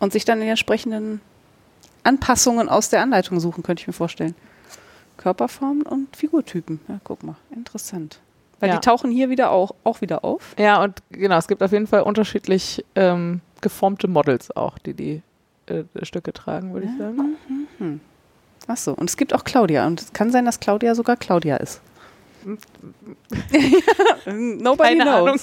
und 0.00 0.12
sich 0.12 0.24
dann 0.24 0.40
die 0.40 0.48
entsprechenden 0.48 1.20
Anpassungen 2.02 2.68
aus 2.68 2.90
der 2.90 3.00
Anleitung 3.02 3.40
suchen, 3.40 3.62
könnte 3.62 3.80
ich 3.82 3.86
mir 3.86 3.92
vorstellen. 3.92 4.34
Körperformen 5.16 5.82
und 5.82 6.16
Figurtypen. 6.16 6.80
Ja, 6.88 6.98
guck 7.04 7.22
mal, 7.22 7.36
interessant. 7.54 8.18
Weil 8.60 8.68
Ja. 8.70 8.76
die 8.76 8.80
tauchen 8.80 9.10
hier 9.10 9.30
wieder 9.30 9.50
auch, 9.50 9.74
auch 9.84 10.00
wieder 10.00 10.24
auf. 10.24 10.54
Ja, 10.58 10.82
und 10.82 11.02
genau, 11.10 11.36
es 11.38 11.46
gibt 11.48 11.62
auf 11.62 11.72
jeden 11.72 11.86
Fall 11.86 12.02
unterschiedlich 12.02 12.84
ähm, 12.94 13.40
geformte 13.60 14.08
Models 14.08 14.54
auch, 14.56 14.78
die 14.78 14.94
die 14.94 15.22
äh, 15.66 15.84
Stücke 16.02 16.32
tragen, 16.32 16.72
würde 16.74 16.86
ich 16.86 16.98
sagen. 16.98 18.00
Ach 18.66 18.76
so, 18.76 18.92
und 18.94 19.10
es 19.10 19.16
gibt 19.16 19.34
auch 19.34 19.44
Claudia 19.44 19.86
und 19.86 20.00
es 20.00 20.12
kann 20.12 20.30
sein, 20.30 20.44
dass 20.44 20.60
Claudia 20.60 20.94
sogar 20.94 21.16
Claudia 21.16 21.56
ist. 21.56 21.80
Nobody 24.26 24.98
Keine 24.98 25.02
knows. 25.04 25.28
Ahnung. 25.28 25.40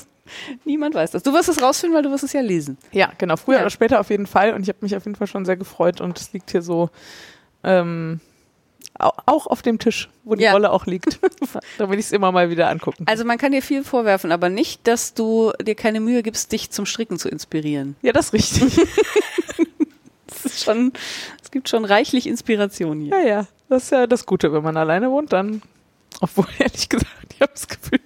Niemand 0.66 0.96
weiß 0.96 1.12
das. 1.12 1.24
Du 1.24 1.34
wirst 1.34 1.50
es 1.50 1.62
rausfinden, 1.62 1.96
weil 1.96 2.04
du 2.04 2.12
wirst 2.12 2.24
es 2.24 2.34
ja 2.34 2.42
lesen. 2.42 2.78
Ja, 2.92 3.12
genau, 3.18 3.36
früher 3.38 3.56
Ja. 3.56 3.62
oder 3.62 3.70
später 3.70 4.00
auf 4.00 4.10
jeden 4.10 4.28
Fall. 4.28 4.54
Und 4.54 4.62
ich 4.64 4.70
habe 4.70 4.80
mich 4.82 4.96
auf 4.96 5.06
jeden 5.06 5.16
Fall 5.16 5.28
schon 5.28 5.46
sehr 5.46 5.58
gefreut 5.58 6.00
und 6.00 6.20
es 6.20 6.32
liegt 6.34 6.52
hier 6.52 6.62
so 6.62 6.90
ähm, 7.64 8.22
au- 8.98 9.12
auch 9.26 9.48
auf 9.48 9.62
dem 9.62 9.78
Tisch, 9.80 10.10
wo 10.24 10.36
die 10.36 10.44
Ja. 10.44 10.54
Rolle 10.54 10.72
auch 10.72 10.86
liegt. 10.86 11.20
da 11.80 11.90
will 11.90 12.00
ich 12.00 12.06
es 12.06 12.12
immer 12.12 12.32
mal 12.32 12.50
wieder 12.50 12.70
angucken. 12.70 13.06
Also 13.08 13.26
man 13.26 13.38
kann 13.40 13.52
dir 13.52 13.62
viel 13.62 13.84
vorwerfen, 13.84 14.32
aber 14.32 14.50
nicht, 14.50 14.88
dass 14.88 15.14
du 15.16 15.52
dir 15.62 15.76
keine 15.76 16.00
Mühe 16.00 16.24
gibst, 16.24 16.52
dich 16.52 16.70
zum 16.72 16.86
Stricken 16.86 17.18
zu 17.18 17.28
inspirieren. 17.28 17.96
Ja, 18.02 18.14
das 18.14 18.28
ist 18.28 18.34
richtig. 18.34 18.80
Es 20.44 20.54
ist 20.54 20.64
schon, 20.64 20.94
es 21.44 21.52
gibt 21.52 21.70
schon 21.70 21.86
reichlich 21.86 22.28
Inspiration 22.28 23.00
hier. 23.02 23.18
Ja, 23.20 23.28
ja. 23.28 23.48
Das 23.70 23.84
ist 23.84 23.92
ja 23.92 24.08
das 24.08 24.26
Gute, 24.26 24.52
wenn 24.54 24.64
man 24.64 24.76
alleine 24.78 25.10
wohnt, 25.12 25.32
dann, 25.34 25.62
obwohl 26.20 26.46
ehrlich 26.60 26.90
gesagt, 26.90 27.34
ich 27.34 27.42
habe 27.42 27.52
das 27.54 27.68
Gefühl, 27.68 28.00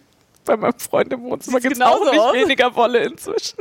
bei 0.45 0.55
meinem 0.57 0.77
Freund 0.79 1.11
im 1.13 1.23
Wohnzimmer 1.23 1.59
gibt 1.59 1.75
es 1.75 1.81
auch 1.81 1.93
genauso 1.99 2.11
nicht 2.11 2.19
aus? 2.21 2.33
weniger 2.35 2.75
Wolle 2.75 2.99
inzwischen. 3.05 3.57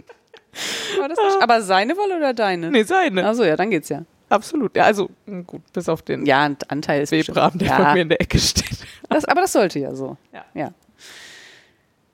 Ist, 0.52 1.42
aber 1.42 1.62
seine 1.62 1.96
Wolle 1.96 2.16
oder 2.16 2.32
deine? 2.32 2.70
Nee, 2.70 2.84
seine. 2.84 3.26
Achso, 3.26 3.42
ja, 3.42 3.56
dann 3.56 3.70
geht's 3.70 3.88
ja. 3.88 4.02
Absolut. 4.28 4.76
Ja, 4.76 4.84
also 4.84 5.10
mh, 5.26 5.42
gut, 5.42 5.62
bis 5.72 5.88
auf 5.88 6.02
den 6.02 6.26
Ja, 6.26 6.48
Anteil 6.68 7.02
ist 7.02 7.10
Webrahmen, 7.12 7.59
der 7.59 7.66
bestimmt- 7.66 7.84
bei 7.84 7.92
mir 7.92 7.96
ja, 7.98 8.02
in 8.02 8.09
der 8.10 8.20
Ecke 8.20 8.38
steht. 8.38 8.78
das, 9.09 9.24
aber 9.24 9.40
das 9.40 9.52
sollte 9.52 9.78
ja 9.80 9.94
so. 9.94 10.16
Ja. 10.32 10.44
ja. 10.55 10.70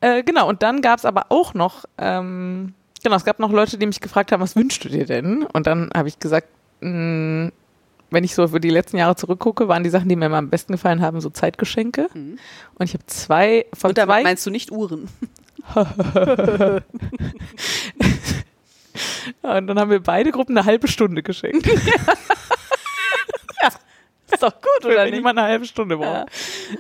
Äh, 0.01 0.23
genau, 0.23 0.49
und 0.49 0.63
dann 0.63 0.81
gab 0.81 0.99
es 0.99 1.05
aber 1.05 1.27
auch 1.29 1.53
noch, 1.55 1.85
ähm, 1.99 2.75
genau, 3.03 3.17
es 3.17 3.25
gab 3.25 3.39
noch 3.39 3.51
Leute, 3.53 3.79
die 3.79 3.87
mich 3.87 4.01
gefragt 4.01 4.33
haben, 4.33 4.41
was 4.41 4.57
wünschst 4.57 4.85
du 4.85 4.89
dir 4.89 5.07
denn? 5.07 5.45
Und 5.45 5.67
dann 5.67 5.91
habe 5.95 6.09
ich 6.09 6.19
gesagt, 6.19 6.49
mh, 6.81 7.51
wenn 8.13 8.25
ich 8.25 8.35
so 8.35 8.45
über 8.45 8.59
die 8.61 8.71
letzten 8.71 8.97
Jahre 8.97 9.15
zurückgucke, 9.17 9.69
waren 9.69 9.85
die 9.85 9.91
Sachen, 9.91 10.09
die 10.09 10.17
mir 10.17 10.27
immer 10.27 10.39
am 10.39 10.51
besten 10.51 10.73
gefallen 10.73 11.01
haben, 11.01 11.21
so 11.21 11.31
Zeitgeschenke. 11.31 12.09
Und 12.13 12.39
ich 12.81 12.93
habe 12.95 13.07
zwei 13.07 13.67
von 13.73 13.91
Und 13.91 13.99
da 13.99 14.07
zwei. 14.07 14.23
meinst 14.25 14.45
du 14.47 14.51
nicht 14.51 14.73
Uhren? 14.73 15.09
Und 19.43 19.67
dann 19.69 19.79
haben 19.79 19.91
wir 19.91 20.01
beide 20.03 20.33
Gruppen 20.33 20.57
eine 20.59 20.67
halbe 20.67 20.89
Stunde 20.89 21.23
geschenkt. 21.23 21.69
Ist 24.33 24.43
doch 24.43 24.55
gut, 24.55 24.87
oder 24.87 25.05
nicht? 25.05 25.15
jemand 25.15 25.39
eine 25.39 25.49
halbe 25.49 25.65
Stunde 25.65 25.97
braucht. 25.97 26.29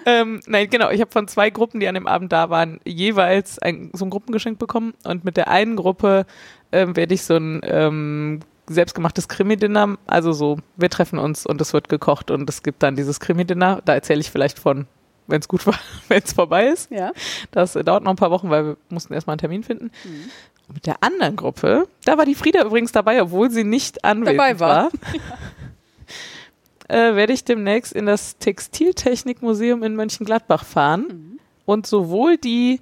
Ähm, 0.06 0.40
nein, 0.46 0.68
genau. 0.70 0.90
Ich 0.90 1.00
habe 1.00 1.10
von 1.10 1.28
zwei 1.28 1.50
Gruppen, 1.50 1.80
die 1.80 1.88
an 1.88 1.94
dem 1.94 2.06
Abend 2.06 2.32
da 2.32 2.50
waren, 2.50 2.80
jeweils 2.84 3.58
ein, 3.58 3.90
so 3.92 4.04
ein 4.04 4.10
Gruppengeschenk 4.10 4.58
bekommen. 4.58 4.94
Und 5.04 5.24
mit 5.24 5.36
der 5.36 5.48
einen 5.48 5.76
Gruppe 5.76 6.26
ähm, 6.72 6.96
werde 6.96 7.14
ich 7.14 7.24
so 7.24 7.36
ein 7.36 7.60
ähm, 7.64 8.40
selbstgemachtes 8.68 9.28
Krimi-Dinner, 9.28 9.98
also 10.06 10.32
so, 10.32 10.58
wir 10.76 10.90
treffen 10.90 11.18
uns 11.18 11.44
und 11.44 11.60
es 11.60 11.72
wird 11.72 11.88
gekocht 11.88 12.30
und 12.30 12.48
es 12.48 12.62
gibt 12.62 12.82
dann 12.82 12.94
dieses 12.94 13.18
Krimi-Dinner. 13.18 13.82
Da 13.84 13.94
erzähle 13.94 14.20
ich 14.20 14.30
vielleicht 14.30 14.60
von, 14.60 14.86
wenn 15.26 15.40
es 15.40 15.48
gut 15.48 15.66
war, 15.66 15.78
wenn 16.08 16.22
es 16.22 16.32
vorbei 16.32 16.68
ist. 16.68 16.90
Ja. 16.90 17.12
Das 17.50 17.72
dauert 17.72 18.04
noch 18.04 18.10
ein 18.10 18.16
paar 18.16 18.30
Wochen, 18.30 18.48
weil 18.50 18.64
wir 18.64 18.76
mussten 18.88 19.12
erstmal 19.12 19.34
einen 19.34 19.40
Termin 19.40 19.64
finden. 19.64 19.90
Und 20.68 20.74
mit 20.74 20.86
der 20.86 21.02
anderen 21.02 21.34
Gruppe, 21.34 21.88
da 22.04 22.16
war 22.16 22.24
die 22.24 22.36
Frieda 22.36 22.64
übrigens 22.64 22.92
dabei, 22.92 23.20
obwohl 23.20 23.50
sie 23.50 23.64
nicht 23.64 24.04
anwesend 24.04 24.38
Dabei 24.38 24.60
war. 24.60 24.84
war. 24.84 24.90
äh, 26.90 27.14
werde 27.14 27.32
ich 27.32 27.44
demnächst 27.44 27.92
in 27.92 28.06
das 28.06 28.36
Textiltechnikmuseum 28.38 29.82
in 29.82 29.96
Mönchengladbach 29.96 30.64
fahren 30.64 31.38
und 31.64 31.86
sowohl 31.86 32.36
die 32.36 32.80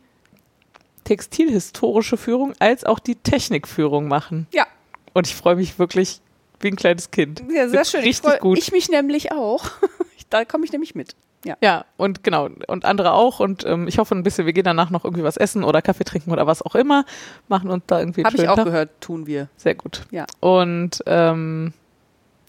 textilhistorische 1.04 2.16
Führung 2.16 2.54
als 2.58 2.84
auch 2.84 2.98
die 2.98 3.16
Technikführung 3.16 4.08
machen. 4.08 4.46
Ja. 4.52 4.66
Und 5.14 5.26
ich 5.26 5.34
freue 5.34 5.56
mich 5.56 5.78
wirklich 5.78 6.20
wie 6.60 6.68
ein 6.68 6.76
kleines 6.76 7.10
Kind. 7.10 7.42
Ja, 7.48 7.68
sehr 7.68 7.80
Wird 7.80 7.86
schön. 7.86 8.00
Richtig 8.00 8.32
ich 8.34 8.40
gut. 8.40 8.58
Ich 8.58 8.72
mich 8.72 8.88
nämlich 8.88 9.32
auch. 9.32 9.64
da 10.30 10.44
komme 10.44 10.64
ich 10.64 10.72
nämlich 10.72 10.94
mit. 10.94 11.14
Ja. 11.44 11.56
Ja, 11.62 11.84
und 11.96 12.24
genau, 12.24 12.48
und 12.66 12.84
andere 12.84 13.12
auch. 13.12 13.40
Und 13.40 13.64
ähm, 13.64 13.86
ich 13.86 13.98
hoffe 13.98 14.14
ein 14.14 14.22
bisschen, 14.22 14.44
wir 14.46 14.52
gehen 14.52 14.64
danach 14.64 14.90
noch 14.90 15.04
irgendwie 15.04 15.22
was 15.22 15.36
essen 15.36 15.64
oder 15.64 15.82
Kaffee 15.82 16.04
trinken 16.04 16.32
oder 16.32 16.46
was 16.46 16.62
auch 16.62 16.74
immer. 16.74 17.04
Machen 17.46 17.70
uns 17.70 17.84
da 17.86 18.00
irgendwie 18.00 18.24
Habe 18.24 18.36
ich 18.36 18.48
auch 18.48 18.56
Tag. 18.56 18.64
gehört, 18.66 19.00
tun 19.00 19.26
wir. 19.26 19.48
Sehr 19.56 19.74
gut. 19.74 20.02
Ja. 20.10 20.26
Und 20.40 21.02
ähm, 21.06 21.72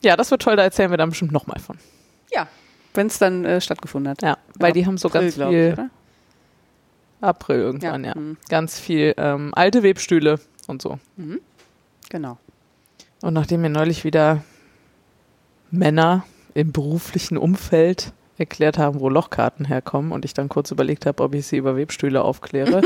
ja, 0.04 0.16
das 0.16 0.32
wird 0.32 0.42
toll, 0.42 0.56
da 0.56 0.64
erzählen 0.64 0.92
wir 0.92 0.98
dann 0.98 1.10
bestimmt 1.10 1.32
nochmal 1.32 1.60
von. 1.60 1.78
Ja. 2.32 2.48
Wenn 2.94 3.08
es 3.08 3.20
dann 3.20 3.46
äh, 3.46 3.62
stattgefunden 3.62 4.12
hat. 4.12 4.22
Ja, 4.22 4.38
weil 4.56 4.72
die 4.72 4.86
haben 4.86 4.98
so 4.98 5.10
April, 5.10 5.22
ganz 5.22 5.36
viel 5.36 5.68
ich, 5.68 5.74
oder? 5.74 5.90
April 7.22 7.60
irgendwann, 7.60 8.04
ja. 8.04 8.16
hm, 8.16 8.38
Ganz 8.50 8.80
viel 8.80 9.14
ähm, 9.18 9.52
alte 9.54 9.84
Webstühle 9.84 10.40
und 10.68 10.82
so. 10.82 11.00
Genau. 12.10 12.38
Und 13.22 13.34
nachdem 13.34 13.62
mir 13.62 13.70
neulich 13.70 14.04
wieder 14.06 14.44
Männer 15.72 16.26
im 16.54 16.72
beruflichen 16.72 17.38
Umfeld 17.38 18.14
erklärt 18.38 18.78
haben, 18.78 19.02
wo 19.02 19.10
Lochkarten 19.10 19.66
herkommen 19.66 20.12
und 20.12 20.24
ich 20.26 20.34
dann 20.34 20.50
kurz 20.50 20.72
überlegt 20.72 21.06
habe, 21.06 21.22
ob 21.24 21.36
ich 21.36 21.46
sie 21.46 21.58
über 21.58 21.76
Webstühle 21.76 22.22
aufkläre 22.22 22.82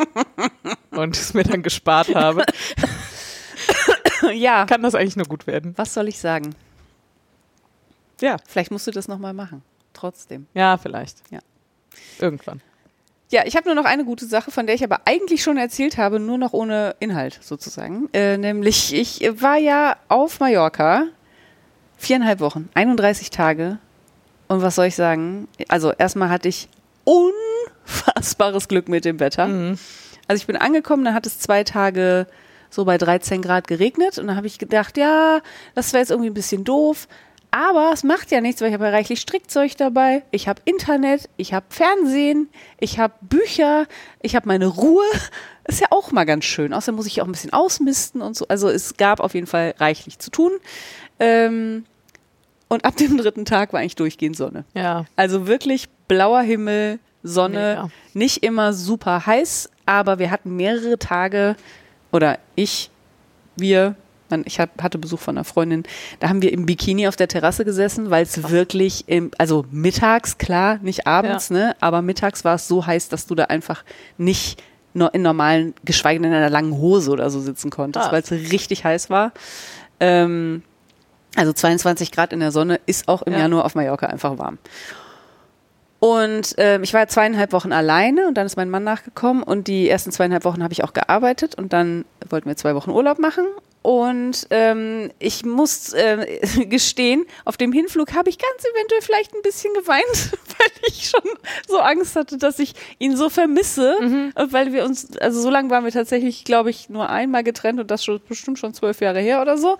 und 0.90 1.16
es 1.16 1.32
mir 1.32 1.44
dann 1.44 1.62
gespart 1.62 2.14
habe, 2.14 2.44
ja. 4.34 4.66
kann 4.66 4.82
das 4.82 4.94
eigentlich 4.94 5.16
nur 5.16 5.26
gut 5.26 5.46
werden. 5.46 5.74
Was 5.76 5.94
soll 5.94 6.08
ich 6.08 6.18
sagen? 6.18 6.54
Ja. 8.20 8.36
Vielleicht 8.46 8.70
musst 8.70 8.86
du 8.86 8.90
das 8.90 9.08
nochmal 9.08 9.34
machen. 9.34 9.62
Trotzdem. 9.92 10.46
Ja, 10.54 10.76
vielleicht. 10.76 11.22
Ja. 11.30 11.40
Irgendwann. 12.18 12.60
Ja, 13.30 13.42
ich 13.44 13.56
habe 13.56 13.66
nur 13.66 13.74
noch 13.74 13.84
eine 13.84 14.04
gute 14.04 14.24
Sache, 14.26 14.50
von 14.50 14.66
der 14.66 14.76
ich 14.76 14.84
aber 14.84 15.00
eigentlich 15.04 15.42
schon 15.42 15.56
erzählt 15.56 15.98
habe, 15.98 16.20
nur 16.20 16.38
noch 16.38 16.52
ohne 16.52 16.94
Inhalt 17.00 17.38
sozusagen. 17.42 18.08
Äh, 18.12 18.38
nämlich, 18.38 18.94
ich 18.94 19.20
war 19.42 19.56
ja 19.56 19.96
auf 20.08 20.38
Mallorca 20.38 21.06
viereinhalb 21.96 22.40
Wochen, 22.40 22.68
31 22.74 23.30
Tage. 23.30 23.78
Und 24.48 24.62
was 24.62 24.76
soll 24.76 24.86
ich 24.86 24.94
sagen? 24.94 25.48
Also 25.68 25.92
erstmal 25.92 26.28
hatte 26.28 26.48
ich 26.48 26.68
unfassbares 27.04 28.68
Glück 28.68 28.88
mit 28.88 29.04
dem 29.04 29.18
Wetter. 29.18 29.48
Mhm. 29.48 29.78
Also 30.28 30.40
ich 30.40 30.46
bin 30.46 30.56
angekommen, 30.56 31.04
dann 31.04 31.14
hat 31.14 31.26
es 31.26 31.40
zwei 31.40 31.64
Tage 31.64 32.26
so 32.76 32.84
bei 32.84 32.98
13 32.98 33.42
Grad 33.42 33.66
geregnet 33.66 34.18
und 34.18 34.28
dann 34.28 34.36
habe 34.36 34.46
ich 34.46 34.58
gedacht, 34.58 34.96
ja, 34.98 35.40
das 35.74 35.92
wäre 35.92 36.02
jetzt 36.02 36.10
irgendwie 36.10 36.30
ein 36.30 36.34
bisschen 36.34 36.62
doof. 36.62 37.08
Aber 37.50 37.90
es 37.94 38.04
macht 38.04 38.30
ja 38.32 38.42
nichts, 38.42 38.60
weil 38.60 38.68
ich 38.68 38.74
habe 38.74 38.84
ja 38.84 38.90
reichlich 38.90 39.18
Strickzeug 39.18 39.78
dabei. 39.78 40.22
Ich 40.30 40.46
habe 40.46 40.60
Internet, 40.66 41.30
ich 41.38 41.54
habe 41.54 41.64
Fernsehen, 41.70 42.50
ich 42.78 42.98
habe 42.98 43.14
Bücher, 43.22 43.86
ich 44.20 44.36
habe 44.36 44.46
meine 44.46 44.66
Ruhe. 44.66 45.04
Ist 45.68 45.80
ja 45.80 45.86
auch 45.90 46.12
mal 46.12 46.24
ganz 46.24 46.44
schön. 46.44 46.74
Außerdem 46.74 46.96
muss 46.96 47.06
ich 47.06 47.22
auch 47.22 47.26
ein 47.26 47.32
bisschen 47.32 47.52
ausmisten 47.52 48.20
und 48.20 48.36
so. 48.36 48.46
Also 48.46 48.68
es 48.68 48.96
gab 48.98 49.20
auf 49.20 49.34
jeden 49.34 49.46
Fall 49.46 49.74
reichlich 49.78 50.18
zu 50.18 50.30
tun. 50.30 50.52
Ähm, 51.18 51.86
und 52.68 52.84
ab 52.84 52.96
dem 52.96 53.16
dritten 53.16 53.46
Tag 53.46 53.72
war 53.72 53.80
eigentlich 53.80 53.96
durchgehend 53.96 54.36
Sonne. 54.36 54.64
Ja. 54.74 55.06
Also 55.16 55.46
wirklich 55.46 55.88
blauer 56.08 56.42
Himmel, 56.42 56.98
Sonne, 57.22 57.76
Mega. 57.76 57.90
nicht 58.12 58.44
immer 58.44 58.74
super 58.74 59.24
heiß, 59.24 59.70
aber 59.86 60.18
wir 60.18 60.30
hatten 60.30 60.56
mehrere 60.56 60.98
Tage, 60.98 61.56
oder 62.16 62.38
ich, 62.54 62.90
wir, 63.56 63.94
ich 64.44 64.58
hab, 64.58 64.82
hatte 64.82 64.98
Besuch 64.98 65.20
von 65.20 65.36
einer 65.36 65.44
Freundin, 65.44 65.84
da 66.18 66.28
haben 66.28 66.42
wir 66.42 66.52
im 66.52 66.66
Bikini 66.66 67.06
auf 67.06 67.14
der 67.16 67.28
Terrasse 67.28 67.64
gesessen, 67.64 68.10
weil 68.10 68.24
es 68.24 68.50
wirklich, 68.50 69.04
im, 69.08 69.30
also 69.38 69.64
mittags, 69.70 70.36
klar, 70.38 70.78
nicht 70.82 71.06
abends, 71.06 71.50
ne, 71.50 71.76
aber 71.80 72.02
mittags 72.02 72.44
war 72.44 72.56
es 72.56 72.66
so 72.66 72.84
heiß, 72.84 73.08
dass 73.08 73.26
du 73.26 73.34
da 73.36 73.44
einfach 73.44 73.84
nicht 74.18 74.60
nur 74.94 75.12
in 75.14 75.22
normalen, 75.22 75.74
geschweige 75.84 76.20
denn 76.22 76.32
in 76.32 76.36
einer 76.38 76.50
langen 76.50 76.72
Hose 76.72 77.10
oder 77.10 77.28
so 77.30 77.38
sitzen 77.40 77.70
konntest, 77.70 78.08
Ah. 78.08 78.12
weil 78.12 78.22
es 78.22 78.30
richtig 78.32 78.82
heiß 78.84 79.10
war. 79.10 79.32
Ähm, 80.00 80.62
also 81.36 81.52
22 81.52 82.12
Grad 82.12 82.32
in 82.32 82.40
der 82.40 82.50
Sonne 82.50 82.80
ist 82.86 83.06
auch 83.06 83.20
im 83.22 83.34
Ja. 83.34 83.40
Januar 83.40 83.66
auf 83.66 83.74
Mallorca 83.74 84.06
einfach 84.06 84.38
warm. 84.38 84.56
Und 85.98 86.54
ähm, 86.58 86.82
ich 86.82 86.92
war 86.92 87.08
zweieinhalb 87.08 87.52
Wochen 87.52 87.72
alleine 87.72 88.28
und 88.28 88.34
dann 88.34 88.46
ist 88.46 88.56
mein 88.56 88.68
Mann 88.68 88.84
nachgekommen 88.84 89.42
und 89.42 89.66
die 89.66 89.88
ersten 89.88 90.12
zweieinhalb 90.12 90.44
Wochen 90.44 90.62
habe 90.62 90.72
ich 90.72 90.84
auch 90.84 90.92
gearbeitet 90.92 91.54
und 91.54 91.72
dann 91.72 92.04
wollten 92.28 92.48
wir 92.48 92.56
zwei 92.56 92.74
Wochen 92.74 92.90
Urlaub 92.90 93.18
machen. 93.18 93.46
Und 93.86 94.48
ähm, 94.50 95.12
ich 95.20 95.44
muss 95.44 95.92
äh, 95.92 96.40
gestehen, 96.66 97.24
auf 97.44 97.56
dem 97.56 97.70
Hinflug 97.72 98.14
habe 98.14 98.28
ich 98.28 98.36
ganz 98.36 98.64
eventuell 98.74 99.00
vielleicht 99.00 99.32
ein 99.32 99.42
bisschen 99.42 99.72
geweint, 99.74 100.04
weil 100.58 100.70
ich 100.88 101.08
schon 101.08 101.30
so 101.68 101.78
Angst 101.78 102.16
hatte, 102.16 102.36
dass 102.36 102.58
ich 102.58 102.74
ihn 102.98 103.16
so 103.16 103.30
vermisse, 103.30 103.96
Und 104.34 104.52
weil 104.52 104.72
wir 104.72 104.84
uns, 104.84 105.16
also 105.18 105.40
so 105.40 105.50
lange 105.50 105.70
waren 105.70 105.84
wir 105.84 105.92
tatsächlich, 105.92 106.44
glaube 106.44 106.70
ich, 106.70 106.88
nur 106.88 107.08
einmal 107.08 107.44
getrennt 107.44 107.78
und 107.78 107.88
das 107.90 108.04
schon 108.04 108.20
bestimmt 108.28 108.58
schon 108.58 108.74
zwölf 108.74 109.00
Jahre 109.00 109.20
her 109.20 109.40
oder 109.40 109.56
so. 109.56 109.78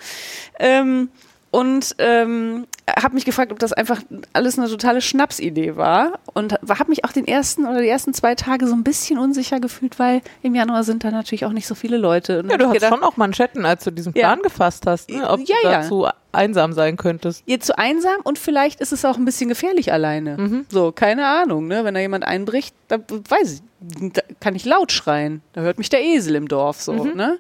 Ähm, 0.61 1.11
und 1.51 1.94
ähm, 1.98 2.66
habe 3.02 3.14
mich 3.14 3.24
gefragt, 3.24 3.51
ob 3.52 3.59
das 3.59 3.73
einfach 3.73 4.01
alles 4.32 4.59
eine 4.59 4.68
totale 4.68 5.01
Schnapsidee 5.01 5.77
war 5.77 6.18
und 6.35 6.52
habe 6.52 6.89
mich 6.90 7.05
auch 7.05 7.12
den 7.12 7.27
ersten 7.27 7.66
oder 7.66 7.81
die 7.81 7.89
ersten 7.89 8.12
zwei 8.14 8.35
Tage 8.35 8.66
so 8.66 8.74
ein 8.74 8.85
bisschen 8.85 9.18
unsicher 9.18 9.59
gefühlt, 9.60 9.98
weil 9.98 10.20
im 10.43 10.55
Januar 10.55 10.85
sind 10.85 11.02
da 11.05 11.10
natürlich 11.10 11.44
auch 11.47 11.52
nicht 11.52 11.66
so 11.66 11.74
viele 11.74 11.97
Leute. 11.97 12.40
Und 12.40 12.51
Ja, 12.51 12.56
du 12.59 12.66
hast 12.66 12.74
gedacht, 12.74 12.93
schon 12.93 13.02
auch 13.05 13.16
Manschetten, 13.16 13.64
als 13.64 13.85
du 13.85 13.90
diesen 13.90 14.12
Ja. 14.14 14.27
Plan 14.28 14.43
gefasst 14.43 14.86
hast, 14.86 15.09
ne? 15.10 15.28
ob 15.31 15.40
Ja, 15.48 15.56
du 15.62 15.68
ja. 15.68 15.81
dazu 15.82 16.06
einsam 16.32 16.73
sein 16.74 16.97
könntest. 16.98 17.43
ihr 17.47 17.60
zu 17.60 17.78
einsam 17.78 18.16
und 18.24 18.39
vielleicht 18.39 18.81
ist 18.81 18.93
es 18.93 19.05
auch 19.06 19.16
ein 19.16 19.24
bisschen 19.24 19.48
gefährlich 19.48 19.93
alleine. 19.93 20.64
So, 20.70 20.93
keine 20.93 21.27
Ahnung, 21.27 21.66
ne? 21.68 21.85
Wenn 21.85 21.94
da 21.94 22.01
jemand 22.01 22.24
einbricht, 22.24 22.74
da 22.89 22.98
weiß 22.98 23.62
ich, 24.01 24.12
da 24.12 24.20
kann 24.40 24.55
ich 24.55 24.64
laut 24.66 24.93
schreien. 24.93 25.40
Da 25.55 25.62
hört 25.62 25.78
mich 25.78 25.89
der 25.89 26.02
Esel 26.05 26.35
im 26.35 26.48
Dorf 26.48 26.82
so, 26.82 26.93
ne? 27.05 27.39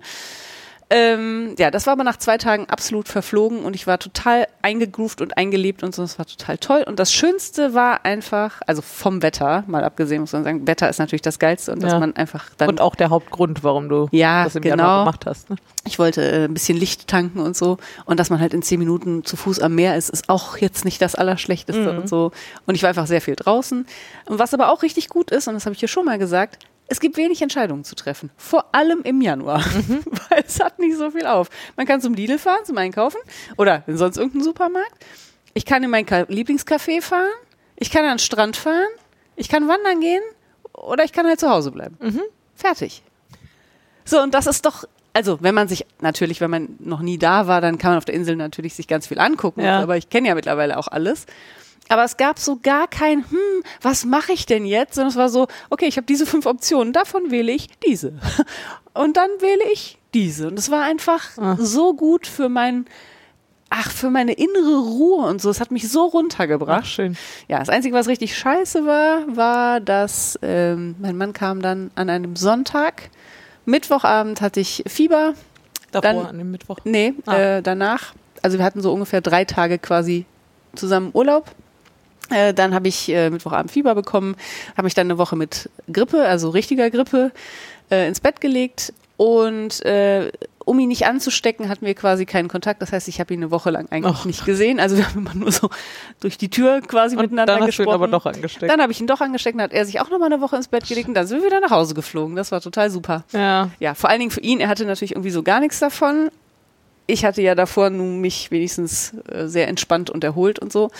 Ähm, 0.88 1.56
ja, 1.58 1.72
das 1.72 1.86
war 1.86 1.94
aber 1.94 2.04
nach 2.04 2.16
zwei 2.16 2.38
Tagen 2.38 2.66
absolut 2.68 3.08
verflogen 3.08 3.64
und 3.64 3.74
ich 3.74 3.88
war 3.88 3.98
total 3.98 4.46
eingegroovt 4.62 5.20
und 5.20 5.36
eingelebt 5.36 5.82
und 5.82 5.92
so. 5.92 6.02
Das 6.02 6.16
war 6.18 6.26
total 6.26 6.58
toll. 6.58 6.84
Und 6.86 7.00
das 7.00 7.12
Schönste 7.12 7.74
war 7.74 8.04
einfach, 8.04 8.62
also 8.68 8.82
vom 8.82 9.20
Wetter, 9.20 9.64
mal 9.66 9.82
abgesehen 9.82 10.20
muss 10.20 10.32
man 10.32 10.44
sagen, 10.44 10.66
Wetter 10.68 10.88
ist 10.88 10.98
natürlich 10.98 11.22
das 11.22 11.40
Geilste 11.40 11.72
und 11.72 11.82
dass 11.82 11.92
Ja. 11.92 11.98
man 11.98 12.14
einfach 12.14 12.50
dann 12.56 12.68
Und 12.68 12.80
auch 12.80 12.94
der 12.94 13.10
Hauptgrund, 13.10 13.64
warum 13.64 13.88
du 13.88 14.06
Ja, 14.12 14.44
das 14.44 14.54
im 14.54 14.62
genau. 14.62 14.76
Januar 14.76 15.04
gemacht 15.04 15.26
hast. 15.26 15.50
Ne? 15.50 15.56
ich 15.84 15.98
wollte 15.98 16.22
äh, 16.22 16.44
ein 16.44 16.54
bisschen 16.54 16.76
Licht 16.78 17.08
tanken 17.08 17.40
und 17.40 17.56
so. 17.56 17.78
Und 18.04 18.20
dass 18.20 18.30
man 18.30 18.38
halt 18.40 18.54
in 18.54 18.62
zehn 18.62 18.78
Minuten 18.78 19.24
zu 19.24 19.36
Fuß 19.36 19.60
am 19.60 19.74
Meer 19.74 19.96
ist, 19.96 20.08
ist 20.08 20.28
auch 20.28 20.56
jetzt 20.58 20.84
nicht 20.84 21.02
das 21.02 21.14
Allerschlechteste 21.16 21.90
und 21.90 22.08
so. 22.08 22.30
Und 22.66 22.74
ich 22.76 22.82
war 22.82 22.88
einfach 22.90 23.06
sehr 23.08 23.20
viel 23.20 23.34
draußen. 23.36 23.86
Und 24.26 24.38
was 24.38 24.54
aber 24.54 24.70
auch 24.70 24.82
richtig 24.82 25.08
gut 25.08 25.30
ist, 25.32 25.48
und 25.48 25.54
das 25.54 25.64
habe 25.66 25.74
ich 25.74 25.80
hier 25.80 25.88
schon 25.88 26.04
mal 26.04 26.18
gesagt, 26.18 26.58
es 26.88 27.00
gibt 27.00 27.16
wenig 27.16 27.42
Entscheidungen 27.42 27.84
zu 27.84 27.94
treffen. 27.94 28.30
Vor 28.36 28.74
allem 28.74 29.02
im 29.02 29.20
Januar. 29.20 29.60
Weil 30.28 30.44
es 30.46 30.60
hat 30.60 30.78
nicht 30.78 30.96
so 30.96 31.10
viel 31.10 31.26
auf. 31.26 31.48
Man 31.76 31.86
kann 31.86 32.00
zum 32.00 32.14
Lidl 32.14 32.38
fahren, 32.38 32.64
zum 32.64 32.78
Einkaufen 32.78 33.18
oder 33.56 33.82
in 33.86 33.96
sonst 33.96 34.16
irgendeinen 34.16 34.44
Supermarkt. 34.44 35.04
Ich 35.54 35.64
kann 35.64 35.82
in 35.82 35.90
mein 35.90 36.06
Lieblingscafé 36.06 37.02
fahren. 37.02 37.32
Ich 37.76 37.90
kann 37.90 38.04
an 38.04 38.12
den 38.12 38.18
Strand 38.18 38.56
fahren. 38.56 38.86
Ich 39.34 39.48
kann 39.48 39.68
wandern 39.68 40.00
gehen. 40.00 40.22
Oder 40.72 41.04
ich 41.04 41.12
kann 41.12 41.26
halt 41.26 41.40
zu 41.40 41.48
Hause 41.48 41.70
bleiben. 41.70 41.96
Fertig. 42.54 43.02
So, 44.04 44.22
und 44.22 44.34
das 44.34 44.46
ist 44.46 44.64
doch, 44.64 44.84
also 45.12 45.38
wenn 45.40 45.54
man 45.54 45.66
sich, 45.66 45.86
natürlich, 46.00 46.40
wenn 46.40 46.50
man 46.50 46.76
noch 46.78 47.00
nie 47.00 47.18
da 47.18 47.46
war, 47.46 47.60
dann 47.60 47.78
kann 47.78 47.92
man 47.92 47.98
auf 47.98 48.04
der 48.04 48.14
Insel 48.14 48.36
natürlich 48.36 48.74
sich 48.74 48.86
ganz 48.86 49.06
viel 49.06 49.18
angucken. 49.18 49.62
Ja. 49.62 49.80
Aber 49.80 49.96
ich 49.96 50.10
kenne 50.10 50.28
ja 50.28 50.34
mittlerweile 50.34 50.76
auch 50.78 50.88
alles. 50.88 51.26
Aber 51.88 52.04
es 52.04 52.16
gab 52.16 52.38
so 52.38 52.58
gar 52.62 52.88
kein, 52.88 53.24
hm, 53.30 53.62
was 53.82 54.04
mache 54.04 54.32
ich 54.32 54.46
denn 54.46 54.64
jetzt? 54.66 54.94
Sondern 54.94 55.10
es 55.10 55.16
war 55.16 55.28
so, 55.28 55.46
okay, 55.70 55.86
ich 55.86 55.96
habe 55.96 56.06
diese 56.06 56.26
fünf 56.26 56.46
Optionen, 56.46 56.92
davon 56.92 57.30
wähle 57.30 57.52
ich 57.52 57.68
diese. 57.86 58.14
Und 58.94 59.16
dann 59.16 59.30
wähle 59.40 59.70
ich 59.72 59.98
diese. 60.14 60.48
Und 60.48 60.58
es 60.58 60.70
war 60.70 60.82
einfach 60.82 61.36
Ah. 61.38 61.56
so 61.60 61.94
gut 61.94 62.26
für 62.26 62.48
mein, 62.48 62.86
ach, 63.70 63.90
für 63.90 64.10
meine 64.10 64.32
innere 64.32 64.78
Ruhe 64.78 65.26
und 65.26 65.42
so. 65.42 65.50
Es 65.50 65.60
hat 65.60 65.70
mich 65.70 65.88
so 65.90 66.06
runtergebracht. 66.06 66.82
Ach, 66.84 66.86
schön. 66.86 67.16
Ja, 67.48 67.58
das 67.58 67.68
Einzige, 67.68 67.94
was 67.94 68.08
richtig 68.08 68.36
scheiße 68.38 68.86
war, 68.86 69.36
war, 69.36 69.80
dass 69.80 70.38
ähm, 70.42 70.94
mein 70.98 71.16
Mann 71.18 71.32
kam 71.34 71.60
dann 71.60 71.90
an 71.94 72.08
einem 72.08 72.36
Sonntag. 72.36 73.10
Mittwochabend 73.66 74.40
hatte 74.40 74.60
ich 74.60 74.82
Fieber. 74.86 75.34
Davor 75.92 76.12
Dann- 76.14 76.26
an 76.26 76.38
dem 76.38 76.50
Mittwoch. 76.50 76.78
Nee, 76.84 77.14
Ah. 77.26 77.36
äh, 77.36 77.62
danach. 77.62 78.14
Also 78.42 78.58
wir 78.58 78.64
hatten 78.64 78.80
so 78.80 78.92
ungefähr 78.92 79.20
drei 79.20 79.44
Tage 79.44 79.78
quasi 79.78 80.24
zusammen 80.74 81.10
Urlaub. 81.12 81.46
Äh, 82.30 82.54
dann 82.54 82.74
habe 82.74 82.88
ich 82.88 83.08
äh, 83.08 83.30
Mittwochabend 83.30 83.70
Fieber 83.70 83.94
bekommen, 83.94 84.36
habe 84.76 84.84
mich 84.84 84.94
dann 84.94 85.06
eine 85.06 85.18
Woche 85.18 85.36
mit 85.36 85.70
Grippe, 85.92 86.24
also 86.26 86.50
richtiger 86.50 86.90
Grippe, 86.90 87.30
äh, 87.90 88.08
ins 88.08 88.20
Bett 88.20 88.40
gelegt 88.40 88.92
und 89.16 89.84
äh, 89.84 90.30
um 90.66 90.80
ihn 90.80 90.88
nicht 90.88 91.06
anzustecken, 91.06 91.68
hatten 91.68 91.86
wir 91.86 91.94
quasi 91.94 92.26
keinen 92.26 92.48
Kontakt. 92.48 92.82
Das 92.82 92.90
heißt, 92.90 93.06
ich 93.06 93.20
habe 93.20 93.32
ihn 93.32 93.40
eine 93.40 93.52
Woche 93.52 93.70
lang 93.70 93.86
eigentlich 93.90 94.16
Ach. 94.18 94.24
nicht 94.24 94.44
gesehen. 94.44 94.80
Also 94.80 94.96
wir 94.96 95.06
haben 95.08 95.20
immer 95.20 95.34
nur 95.34 95.52
so 95.52 95.70
durch 96.18 96.36
die 96.36 96.50
Tür 96.50 96.80
quasi 96.80 97.14
Und 97.16 97.22
miteinander 97.22 97.54
dann 97.54 97.62
hast 97.62 97.78
du 97.78 97.82
ihn 97.82 97.86
gesprochen. 97.86 97.94
aber 97.94 98.08
doch 98.08 98.26
angesteckt. 98.26 98.70
Dann 98.70 98.82
habe 98.82 98.90
ich 98.90 99.00
ihn 99.00 99.06
doch 99.06 99.20
angesteckt, 99.20 99.56
dann 99.56 99.62
hat 99.64 99.72
er 99.72 99.86
sich 99.86 100.00
auch 100.00 100.10
nochmal 100.10 100.32
eine 100.32 100.40
Woche 100.40 100.56
ins 100.56 100.66
Bett 100.66 100.86
gelegt 100.88 101.06
und 101.06 101.14
dann 101.14 101.26
sind 101.26 101.40
wir 101.40 101.46
wieder 101.46 101.60
nach 101.60 101.70
Hause 101.70 101.94
geflogen. 101.94 102.34
Das 102.34 102.50
war 102.50 102.60
total 102.60 102.90
super. 102.90 103.24
ja. 103.32 103.70
Ja, 103.78 103.94
vor 103.94 104.10
allen 104.10 104.18
Dingen 104.18 104.32
für 104.32 104.40
ihn, 104.40 104.58
er 104.58 104.68
hatte 104.68 104.84
natürlich 104.84 105.12
irgendwie 105.12 105.30
so 105.30 105.44
gar 105.44 105.60
nichts 105.60 105.78
davon. 105.78 106.30
Ich 107.06 107.24
hatte 107.24 107.40
ja 107.40 107.54
davor 107.54 107.90
nun 107.90 108.20
mich 108.20 108.50
wenigstens 108.50 109.14
äh, 109.30 109.46
sehr 109.46 109.68
entspannt 109.68 110.10
und 110.10 110.24
erholt 110.24 110.58
und 110.58 110.72
so. 110.72 110.90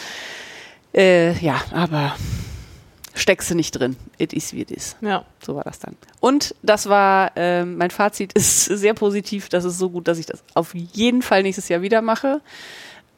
Äh, 0.96 1.32
ja, 1.38 1.60
aber 1.72 2.16
steckst 3.14 3.50
du 3.50 3.54
nicht 3.54 3.72
drin. 3.72 3.96
It 4.18 4.32
is 4.32 4.52
wie 4.52 4.62
it 4.62 4.70
is. 4.70 4.96
Ja. 5.00 5.24
So 5.44 5.54
war 5.54 5.64
das 5.64 5.78
dann. 5.78 5.96
Und 6.20 6.54
das 6.62 6.88
war, 6.88 7.32
ähm, 7.36 7.76
mein 7.76 7.90
Fazit 7.90 8.32
ist 8.34 8.64
sehr 8.64 8.94
positiv. 8.94 9.48
Das 9.48 9.64
ist 9.64 9.78
so 9.78 9.90
gut, 9.90 10.08
dass 10.08 10.18
ich 10.18 10.26
das 10.26 10.42
auf 10.54 10.74
jeden 10.74 11.22
Fall 11.22 11.42
nächstes 11.42 11.68
Jahr 11.68 11.82
wieder 11.82 12.02
mache. 12.02 12.40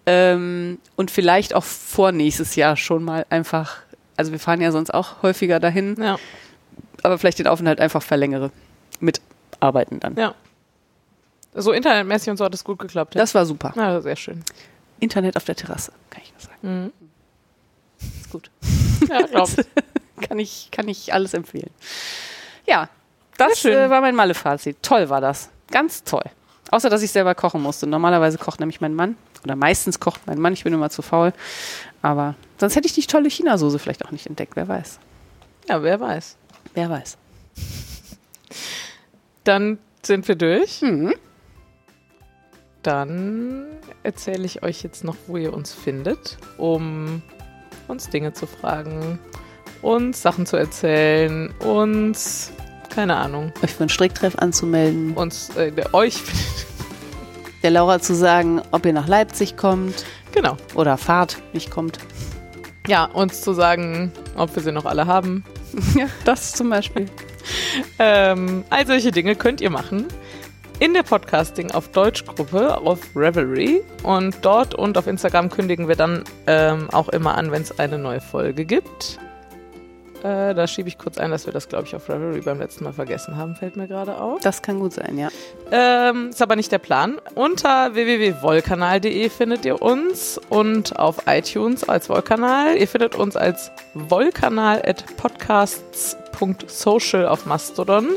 Ähm, 0.07 0.79
und 0.97 1.11
vielleicht 1.11 1.55
auch 1.55 1.65
vor 1.65 2.13
nächstes 2.13 2.57
Jahr 2.57 2.77
schon 2.77 3.05
mal 3.05 3.27
einfach, 3.31 3.77
also 4.17 4.33
wir 4.33 4.39
fahren 4.39 4.61
ja 4.61 4.73
sonst 4.73 4.93
auch 4.95 5.23
häufiger 5.23 5.61
dahin, 5.61 5.97
Ja. 6.01 6.17
aber 7.03 7.19
vielleicht 7.19 7.39
den 7.39 7.47
Aufenthalt 7.47 7.81
einfach 7.81 8.03
verlängere. 8.03 8.51
Mit 9.01 9.21
Arbeiten 9.61 10.01
dann. 10.01 10.17
Ja. 10.17 10.35
So 11.55 11.73
internetmäßig 11.73 12.31
und 12.31 12.37
so 12.39 12.45
hat 12.45 12.55
es 12.55 12.65
gut 12.65 12.79
geklappt. 12.79 13.15
Ja. 13.15 13.21
Das 13.21 13.35
war 13.35 13.45
super. 13.45 13.73
ja, 13.77 14.01
sehr 14.01 14.17
schön. 14.17 14.43
Internet 15.01 15.37
auf 15.37 15.45
der 15.45 15.57
Terrasse, 15.57 15.93
kann 16.11 16.23
ich 16.25 16.33
nur 16.33 16.41
sagen. 16.41 16.85
Mhm. 16.85 16.93
Ist 18.01 18.31
gut. 18.31 18.51
Ja, 19.09 19.23
glaub 19.31 19.49
kann 20.21 20.39
ich, 20.39 20.69
kann 20.71 20.89
ich 20.89 21.13
alles 21.13 21.35
empfehlen. 21.35 21.71
Ja, 22.67 22.89
das 23.37 23.65
äh, 23.65 23.89
war 23.89 24.01
mein 24.01 24.15
Malle-Fazit. 24.15 24.83
Toll 24.83 25.09
war 25.09 25.21
das. 25.21 25.49
Ganz 25.71 26.05
toll. 26.05 26.25
Außer, 26.71 26.91
dass 26.91 27.03
ich 27.03 27.11
selber 27.11 27.35
kochen 27.35 27.63
musste. 27.63 27.87
Normalerweise 27.87 28.39
kocht 28.39 28.61
nämlich 28.61 28.81
mein 28.81 28.95
Mann. 28.95 29.17
Oder 29.45 29.57
meistens 29.57 30.01
kocht 30.01 30.27
mein 30.27 30.41
Mann. 30.41 30.53
Ich 30.53 30.65
bin 30.65 30.75
immer 30.75 30.91
zu 30.91 31.03
faul. 31.03 31.33
Aber 32.03 32.35
sonst 32.59 32.77
hätte 32.77 32.87
ich 32.87 32.95
die 32.95 33.07
tolle 33.07 33.29
Chinasoße 33.29 33.79
vielleicht 33.79 34.05
auch 34.05 34.11
nicht 34.11 34.27
entdeckt. 34.27 34.57
Wer 34.57 34.69
weiß. 34.69 34.99
Ja, 35.69 35.83
wer 35.83 36.01
weiß. 36.01 36.37
Wer 36.75 36.91
weiß. 36.91 37.17
Dann 39.45 39.79
sind 40.03 40.29
wir 40.29 40.35
durch. 40.35 40.83
Mhm. 40.83 41.15
Dann 42.83 43.67
erzähle 44.03 44.45
ich 44.45 44.63
euch 44.63 44.83
jetzt 44.83 45.05
noch, 45.05 45.17
wo 45.27 45.37
ihr 45.37 45.53
uns 45.53 45.73
findet, 45.73 46.39
um 46.59 47.23
uns 47.89 48.09
Dinge 48.11 48.33
zu 48.33 48.47
fragen, 48.47 49.19
uns 49.83 50.23
Sachen 50.23 50.47
zu 50.47 50.57
erzählen, 50.57 51.53
uns, 51.61 52.53
keine 52.95 53.17
Ahnung, 53.17 53.53
Euch 53.63 53.73
für 53.75 53.81
einen 53.81 53.89
Stricktreff 53.89 54.37
anzumelden. 54.37 55.15
uns, 55.15 55.51
äh, 55.57 55.73
euch, 55.93 56.23
Der 57.65 57.73
Laura 57.73 57.99
zu 58.01 58.15
sagen, 58.15 58.63
ob 58.71 58.87
ihr 58.87 58.93
nach 58.93 59.09
Leipzig 59.09 59.57
kommt. 59.57 60.05
genau, 60.33 60.57
Oder 60.75 60.97
fahrt, 60.97 61.39
nicht 61.53 61.71
kommt. 61.71 61.99
ja, 62.87 63.05
uns 63.07 63.41
zu 63.41 63.53
sagen, 63.53 64.13
ob 64.37 64.55
wir 64.55 64.63
sie 64.63 64.71
noch 64.71 64.85
alle 64.85 65.07
haben. 65.07 65.45
ja, 65.97 66.07
das 66.25 66.53
zum 66.53 66.71
Beispiel. 66.71 67.07
Ähm, 67.99 68.63
all 68.69 68.87
solche 68.87 69.11
Dinge 69.11 69.35
könnt 69.35 69.63
ihr 69.63 69.71
machen 69.71 70.07
in 70.81 70.95
der 70.95 71.03
Podcasting 71.03 71.73
auf 71.73 71.89
Deutsch 71.89 72.25
Gruppe 72.25 72.79
auf 72.79 73.01
Revelry 73.17 73.83
und 74.05 74.37
dort 74.43 74.75
und 74.75 74.97
auf 74.97 75.07
Instagram 75.07 75.51
kündigen 75.51 75.89
wir 75.89 75.97
dann 75.97 76.25
ähm, 76.47 76.89
auch 76.93 77.09
immer 77.09 77.37
an, 77.37 77.51
wenn 77.51 77.63
es 77.63 77.79
eine 77.79 77.99
neue 77.99 78.21
Folge 78.21 78.65
gibt. 78.65 79.19
Äh, 80.23 80.55
da 80.55 80.67
schiebe 80.67 80.89
ich 80.89 80.99
kurz 80.99 81.19
ein, 81.19 81.31
dass 81.31 81.47
wir 81.47 81.53
das, 81.53 81.69
glaube 81.69 81.85
ich, 81.87 81.95
auf 81.95 82.09
Revelry 82.09 82.41
beim 82.41 82.59
letzten 82.59 82.85
Mal 82.85 82.93
vergessen 82.93 83.37
haben, 83.37 83.55
fällt 83.55 83.77
mir 83.77 83.87
gerade 83.87 84.21
auf. 84.21 84.41
Das 84.41 84.63
kann 84.63 84.81
gut 84.81 84.93
sein, 84.93 85.17
ja. 85.17 85.29
Ähm, 85.71 86.31
ist 86.31 86.43
aber 86.43 86.57
nicht 86.57 86.73
der 86.73 86.79
Plan. 86.79 87.21
Unter 87.35 87.95
www.wollkanal.de 87.95 89.29
findet 89.31 89.65
ihr 89.65 89.81
uns 89.81 90.41
und 90.49 90.99
auf 90.99 91.27
iTunes 91.27 91.89
als 91.89 92.09
Wollkanal. 92.09 92.77
Ihr 92.77 92.89
findet 92.89 93.15
uns 93.15 93.37
als 93.37 93.71
Wollkanal 93.95 94.83
at 94.85 95.05
podcasts.social 96.39 97.27
auf 97.27 97.47
Mastodon 97.47 98.09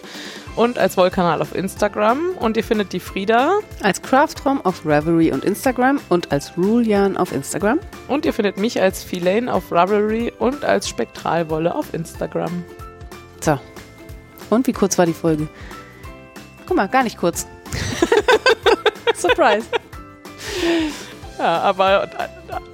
und 0.55 0.77
als 0.77 0.97
Wollkanal 0.97 1.41
auf 1.41 1.55
Instagram. 1.55 2.19
Und 2.39 2.57
ihr 2.57 2.63
findet 2.63 2.93
die 2.93 2.99
Frieda 2.99 3.59
Als 3.81 4.01
Craftraum 4.01 4.63
auf 4.63 4.85
Ravelry 4.85 5.31
und 5.31 5.43
Instagram 5.43 5.99
und 6.09 6.31
als 6.31 6.57
Rulian 6.57 7.17
auf 7.17 7.31
Instagram. 7.31 7.79
und 8.07 8.25
ihr 8.25 8.33
findet 8.33 8.57
mich 8.57 8.81
als 8.81 9.03
Filane 9.03 9.51
auf 9.51 9.71
Ravelry 9.71 10.31
und 10.37 10.63
als 10.63 10.87
Spektralwolle 10.87 11.73
auf 11.73 11.93
Instagram. 11.93 12.63
So. 13.41 13.59
Und 14.49 14.67
wie 14.67 14.73
kurz 14.73 14.97
war 14.97 15.05
die 15.05 15.13
Folge? 15.13 15.47
Guck 16.67 16.77
mal, 16.77 16.87
gar 16.87 17.03
nicht 17.03 17.17
kurz. 17.17 17.47
Surprise. 19.15 19.65
Ja, 21.39 21.59
aber 21.61 22.09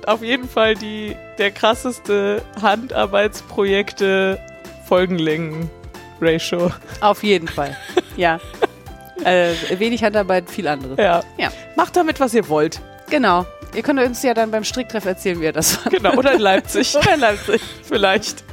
auf 0.07 0.23
jeden 0.23 0.49
Fall 0.49 0.73
die, 0.75 1.15
der 1.37 1.51
krasseste 1.51 2.41
Handarbeitsprojekte 2.61 4.39
Folgenlängen-Ratio. 4.87 6.71
Auf 7.01 7.23
jeden 7.23 7.47
Fall. 7.47 7.75
Ja. 8.15 8.39
Äh, 9.23 9.53
wenig 9.79 10.03
Handarbeit, 10.03 10.47
viel 10.47 10.67
anderes. 10.67 10.95
Ja. 10.99 11.23
Ja. 11.37 11.51
Macht 11.75 11.95
damit, 11.95 12.19
was 12.19 12.35
ihr 12.35 12.47
wollt. 12.49 12.79
Genau. 13.09 13.47
Ihr 13.73 13.81
könnt 13.81 13.99
uns 13.99 14.21
ja 14.21 14.35
dann 14.35 14.51
beim 14.51 14.63
Stricktreff 14.63 15.05
erzählen, 15.05 15.41
wie 15.41 15.45
ihr 15.45 15.51
das 15.51 15.75
fand. 15.75 15.95
Genau. 15.95 16.13
Oder 16.15 16.33
in 16.33 16.39
Leipzig. 16.39 16.95
Oder 16.95 17.15
in 17.15 17.19
Leipzig. 17.19 17.61
Vielleicht. 17.83 18.43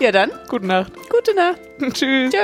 Ja, 0.00 0.12
dann. 0.12 0.30
Gute 0.48 0.66
Nacht. 0.66 0.92
Gute 1.10 1.34
Nacht. 1.34 1.58
Tschüss. 1.92 2.32
Tschö. 2.32 2.38